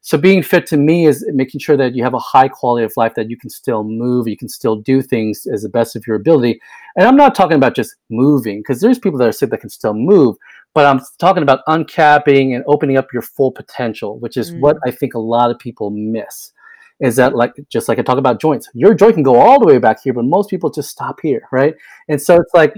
So 0.00 0.16
being 0.16 0.42
fit 0.44 0.64
to 0.66 0.76
me 0.76 1.06
is 1.06 1.26
making 1.32 1.60
sure 1.60 1.76
that 1.76 1.94
you 1.94 2.04
have 2.04 2.14
a 2.14 2.20
high 2.20 2.48
quality 2.48 2.84
of 2.84 2.92
life, 2.96 3.14
that 3.16 3.30
you 3.30 3.36
can 3.36 3.50
still 3.50 3.82
move, 3.82 4.28
you 4.28 4.36
can 4.36 4.48
still 4.48 4.76
do 4.76 5.02
things 5.02 5.46
as 5.52 5.62
the 5.62 5.68
best 5.68 5.96
of 5.96 6.06
your 6.06 6.16
ability. 6.16 6.60
And 6.96 7.06
I'm 7.06 7.16
not 7.16 7.34
talking 7.34 7.56
about 7.56 7.74
just 7.74 7.96
moving, 8.08 8.60
because 8.60 8.80
there's 8.80 8.98
people 8.98 9.18
that 9.18 9.28
are 9.28 9.32
sick 9.32 9.50
that 9.50 9.60
can 9.60 9.70
still 9.70 9.94
move, 9.94 10.36
but 10.72 10.86
I'm 10.86 11.00
talking 11.18 11.42
about 11.42 11.64
uncapping 11.68 12.54
and 12.54 12.62
opening 12.68 12.96
up 12.96 13.12
your 13.12 13.22
full 13.22 13.50
potential, 13.50 14.20
which 14.20 14.36
is 14.36 14.52
what 14.54 14.76
mm. 14.76 14.80
I 14.86 14.92
think 14.92 15.14
a 15.14 15.18
lot 15.18 15.50
of 15.50 15.58
people 15.58 15.90
miss. 15.90 16.52
Is 17.00 17.16
that 17.16 17.34
like 17.34 17.54
just 17.68 17.88
like 17.88 17.98
I 17.98 18.02
talk 18.02 18.18
about 18.18 18.40
joints? 18.40 18.68
Your 18.74 18.94
joint 18.94 19.14
can 19.14 19.22
go 19.22 19.36
all 19.36 19.58
the 19.60 19.66
way 19.66 19.78
back 19.78 20.02
here, 20.02 20.12
but 20.12 20.24
most 20.24 20.50
people 20.50 20.70
just 20.70 20.90
stop 20.90 21.18
here, 21.22 21.42
right? 21.52 21.74
And 22.08 22.20
so 22.20 22.36
it's 22.36 22.54
like 22.54 22.74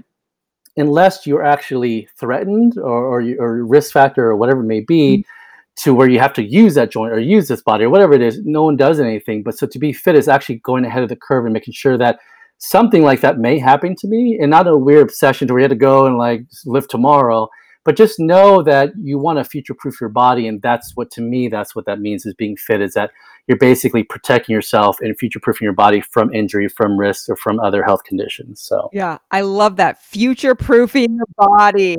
unless 0.80 1.26
you're 1.26 1.44
actually 1.44 2.08
threatened 2.18 2.78
or 2.78 3.20
or, 3.20 3.22
or 3.38 3.64
risk 3.64 3.92
factor 3.92 4.26
or 4.26 4.36
whatever 4.36 4.60
it 4.60 4.66
may 4.66 4.80
be 4.80 5.18
mm-hmm. 5.18 5.82
to 5.82 5.94
where 5.94 6.08
you 6.08 6.18
have 6.18 6.32
to 6.34 6.42
use 6.42 6.74
that 6.74 6.90
joint 6.90 7.12
or 7.12 7.18
use 7.18 7.48
this 7.48 7.62
body 7.62 7.84
or 7.84 7.90
whatever 7.90 8.14
it 8.14 8.22
is 8.22 8.40
no 8.44 8.62
one 8.64 8.76
does 8.76 9.00
anything. 9.00 9.42
But 9.42 9.58
so 9.58 9.66
to 9.66 9.78
be 9.78 9.92
fit 9.92 10.16
is 10.16 10.28
actually 10.28 10.56
going 10.56 10.84
ahead 10.84 11.02
of 11.02 11.08
the 11.08 11.16
curve 11.16 11.44
and 11.44 11.52
making 11.52 11.74
sure 11.74 11.98
that 11.98 12.18
something 12.58 13.02
like 13.02 13.22
that 13.22 13.38
may 13.38 13.58
happen 13.58 13.96
to 13.96 14.06
me 14.06 14.38
and 14.40 14.50
not 14.50 14.66
a 14.66 14.76
weird 14.76 15.02
obsession 15.02 15.48
to 15.48 15.54
where 15.54 15.60
you 15.60 15.64
had 15.64 15.70
to 15.70 15.76
go 15.76 16.06
and 16.06 16.18
like 16.18 16.42
live 16.66 16.86
tomorrow 16.88 17.48
but 17.84 17.96
just 17.96 18.20
know 18.20 18.62
that 18.62 18.90
you 19.02 19.18
want 19.18 19.38
to 19.38 19.44
future 19.44 19.74
proof 19.74 19.98
your 19.98 20.10
body 20.10 20.46
and 20.46 20.60
that's 20.60 20.92
what 20.94 21.10
to 21.10 21.22
me 21.22 21.48
that's 21.48 21.74
what 21.74 21.86
that 21.86 22.00
means 22.00 22.26
is 22.26 22.34
being 22.34 22.56
fit 22.56 22.82
is 22.82 22.92
that 22.92 23.10
you're 23.46 23.58
basically 23.58 24.02
protecting 24.04 24.52
yourself 24.54 24.98
and 25.00 25.16
future 25.18 25.40
proofing 25.40 25.64
your 25.66 25.72
body 25.74 26.00
from 26.00 26.32
injury 26.32 26.68
from 26.68 26.96
risks 26.98 27.28
or 27.28 27.36
from 27.36 27.58
other 27.60 27.82
health 27.82 28.04
conditions 28.04 28.60
so 28.60 28.88
Yeah. 28.92 29.18
I 29.30 29.40
love 29.42 29.76
that. 29.76 30.02
Future 30.02 30.54
proofing 30.54 31.16
the 31.16 31.26
body. 31.36 31.96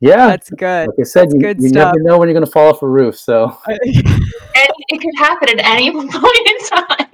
yeah 0.00 0.26
That's 0.28 0.50
good. 0.50 0.88
like 0.88 0.96
I 0.98 1.02
said, 1.04 1.24
That's 1.26 1.34
you, 1.34 1.40
good 1.40 1.62
you 1.62 1.68
stuff. 1.68 1.94
never 1.94 2.02
know 2.02 2.18
when 2.18 2.28
you're 2.28 2.34
going 2.34 2.46
to 2.46 2.50
fall 2.50 2.68
off 2.74 2.82
a 2.82 2.88
roof. 2.88 3.16
So, 3.18 3.56
And 3.66 4.72
it 4.88 5.00
could 5.00 5.14
happen 5.16 5.58
at 5.60 5.64
any 5.64 5.90
point 5.94 6.10
in 6.12 6.58
time. 6.66 7.06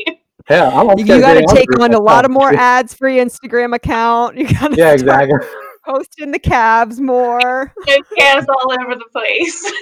yeah, 0.48 0.68
I'm 0.68 0.86
you 0.86 0.92
upstairs 0.92 1.20
got 1.20 1.34
to 1.34 1.40
getting 1.40 1.48
on 1.48 1.54
the 1.54 1.54
take 1.54 1.80
on 1.80 1.94
a 1.94 1.98
lot 2.00 2.24
of 2.24 2.30
more 2.30 2.54
ads 2.54 2.94
for 2.94 3.08
your 3.08 3.24
Instagram 3.24 3.74
account. 3.74 4.36
You 4.38 4.48
got 4.48 4.68
to 4.72 4.76
Yeah, 4.76 4.92
exactly. 4.92 5.38
posting 5.84 6.30
the 6.30 6.38
calves 6.38 7.00
more. 7.00 7.72
There's 7.86 8.00
calves 8.16 8.46
all 8.48 8.72
over 8.80 8.94
the 8.94 9.04
place. 9.12 9.72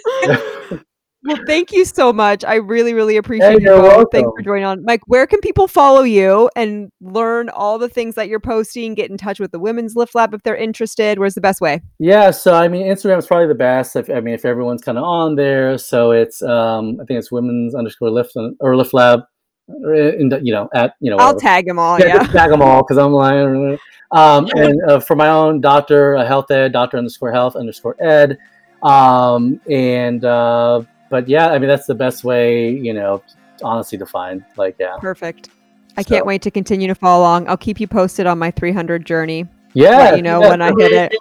Well, 1.24 1.38
thank 1.46 1.72
you 1.72 1.84
so 1.84 2.12
much. 2.12 2.44
I 2.44 2.56
really, 2.56 2.92
really 2.92 3.16
appreciate 3.16 3.60
you 3.60 3.68
you're 3.68 3.80
both. 3.80 4.08
Thanks 4.12 4.28
for 4.36 4.42
joining 4.42 4.64
on. 4.64 4.84
Mike, 4.84 5.00
where 5.06 5.26
can 5.26 5.40
people 5.40 5.66
follow 5.66 6.02
you 6.02 6.50
and 6.54 6.90
learn 7.00 7.48
all 7.48 7.78
the 7.78 7.88
things 7.88 8.14
that 8.16 8.28
you're 8.28 8.40
posting? 8.40 8.94
Get 8.94 9.10
in 9.10 9.16
touch 9.16 9.40
with 9.40 9.50
the 9.50 9.58
Women's 9.58 9.96
Lift 9.96 10.14
Lab 10.14 10.34
if 10.34 10.42
they're 10.42 10.56
interested. 10.56 11.18
Where's 11.18 11.34
the 11.34 11.40
best 11.40 11.60
way? 11.60 11.80
yeah, 11.98 12.30
so 12.30 12.52
I 12.54 12.68
mean, 12.68 12.86
Instagram 12.86 13.18
is 13.18 13.26
probably 13.26 13.46
the 13.48 13.54
best. 13.54 13.96
If, 13.96 14.10
I 14.10 14.20
mean, 14.20 14.34
if 14.34 14.44
everyone's 14.44 14.82
kind 14.82 14.98
of 14.98 15.04
on 15.04 15.36
there, 15.36 15.78
so 15.78 16.10
it's 16.10 16.42
um, 16.42 16.98
I 17.00 17.04
think 17.06 17.18
it's 17.18 17.32
women's 17.32 17.74
underscore 17.74 18.10
lift 18.10 18.36
and- 18.36 18.54
or 18.60 18.76
lift 18.76 18.92
lab, 18.92 19.20
in 19.68 20.28
the, 20.28 20.40
you 20.42 20.52
know, 20.52 20.68
at 20.74 20.92
you 21.00 21.10
know, 21.10 21.16
I'll 21.16 21.28
whatever. 21.34 21.40
tag 21.40 21.66
them 21.66 21.78
all. 21.78 21.98
yeah, 21.98 22.06
Yeah. 22.16 22.22
tag 22.24 22.50
them 22.50 22.60
all 22.60 22.82
because 22.82 22.98
I'm 22.98 23.12
lying. 23.12 23.78
Um, 24.10 24.46
and 24.56 24.78
uh, 24.90 25.00
for 25.00 25.16
my 25.16 25.28
own 25.28 25.62
doctor, 25.62 26.16
uh, 26.18 26.26
health 26.26 26.50
ed, 26.50 26.72
doctor 26.72 26.98
underscore 26.98 27.32
health 27.32 27.56
underscore 27.56 27.96
ed. 27.98 28.36
Um, 28.82 29.58
and 29.70 30.22
uh, 30.26 30.82
but 31.14 31.28
yeah, 31.28 31.46
I 31.54 31.58
mean 31.60 31.68
that's 31.68 31.86
the 31.86 31.94
best 31.94 32.24
way, 32.24 32.70
you 32.70 32.92
know, 32.92 33.22
honestly 33.62 33.96
to 33.98 34.06
find. 34.06 34.44
Like 34.56 34.74
yeah, 34.80 34.96
Perfect. 35.00 35.50
I 35.96 36.02
So- 36.02 36.08
can't 36.08 36.26
wait 36.26 36.42
to 36.42 36.50
continue 36.50 36.88
to 36.88 36.94
follow 36.96 37.22
along. 37.22 37.46
I'll 37.48 37.56
keep 37.56 37.78
you 37.78 37.86
posted 37.86 38.26
on 38.26 38.36
my 38.38 38.50
300 38.50 39.06
journey. 39.06 39.46
yeah. 39.74 39.98
Let 39.98 40.16
you 40.16 40.22
know 40.22 40.40
yeah, 40.40 40.48
when 40.50 40.60
I 40.60 40.72
hit 40.76 40.90
it. 40.92 41.12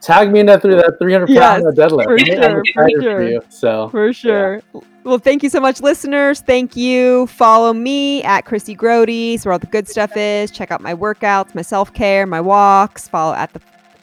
tag 0.00 0.32
me 0.32 0.40
in 0.40 0.46
that 0.46 0.62
through 0.62 0.74
that 0.82 0.94
300 1.00 1.28
Yes, 1.28 1.62
pound 1.62 1.76
deadlift. 1.76 2.04
for 2.04 2.18
sure, 2.18 2.64
for 2.74 2.90
sure. 3.02 3.22
you. 3.28 3.40
So 3.50 3.88
For 3.90 4.12
sure. 4.12 4.62
Well, 5.04 5.18
thank 5.18 5.44
you 5.44 5.48
so 5.48 5.60
much, 5.60 5.80
listeners. 5.80 6.40
Thank 6.40 6.74
you. 6.74 7.28
Follow 7.28 7.72
me 7.72 8.24
at 8.24 8.44
Chrissy 8.44 8.74
Grody, 8.74 9.38
so 9.38 9.44
where 9.48 9.52
all 9.52 9.58
the 9.60 9.68
good 9.68 9.86
stuff 9.88 10.16
is. 10.16 10.50
Check 10.50 10.72
out 10.72 10.80
my 10.80 10.94
workouts, 10.94 11.54
my 11.54 11.62
self 11.62 11.94
care, 11.94 12.26
my 12.26 12.40
walks. 12.40 13.06
Follow 13.06 13.32
at 13.34 13.52
the 13.52 13.60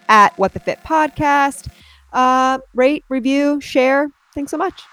at 0.08 0.32
What 0.40 0.54
the 0.54 0.62
Fit 0.62 0.80
podcast. 0.86 1.68
Uh, 2.14 2.60
rate, 2.74 3.04
review, 3.10 3.60
share. 3.60 4.08
Thanks 4.34 4.52
so 4.52 4.58
much. 4.58 4.84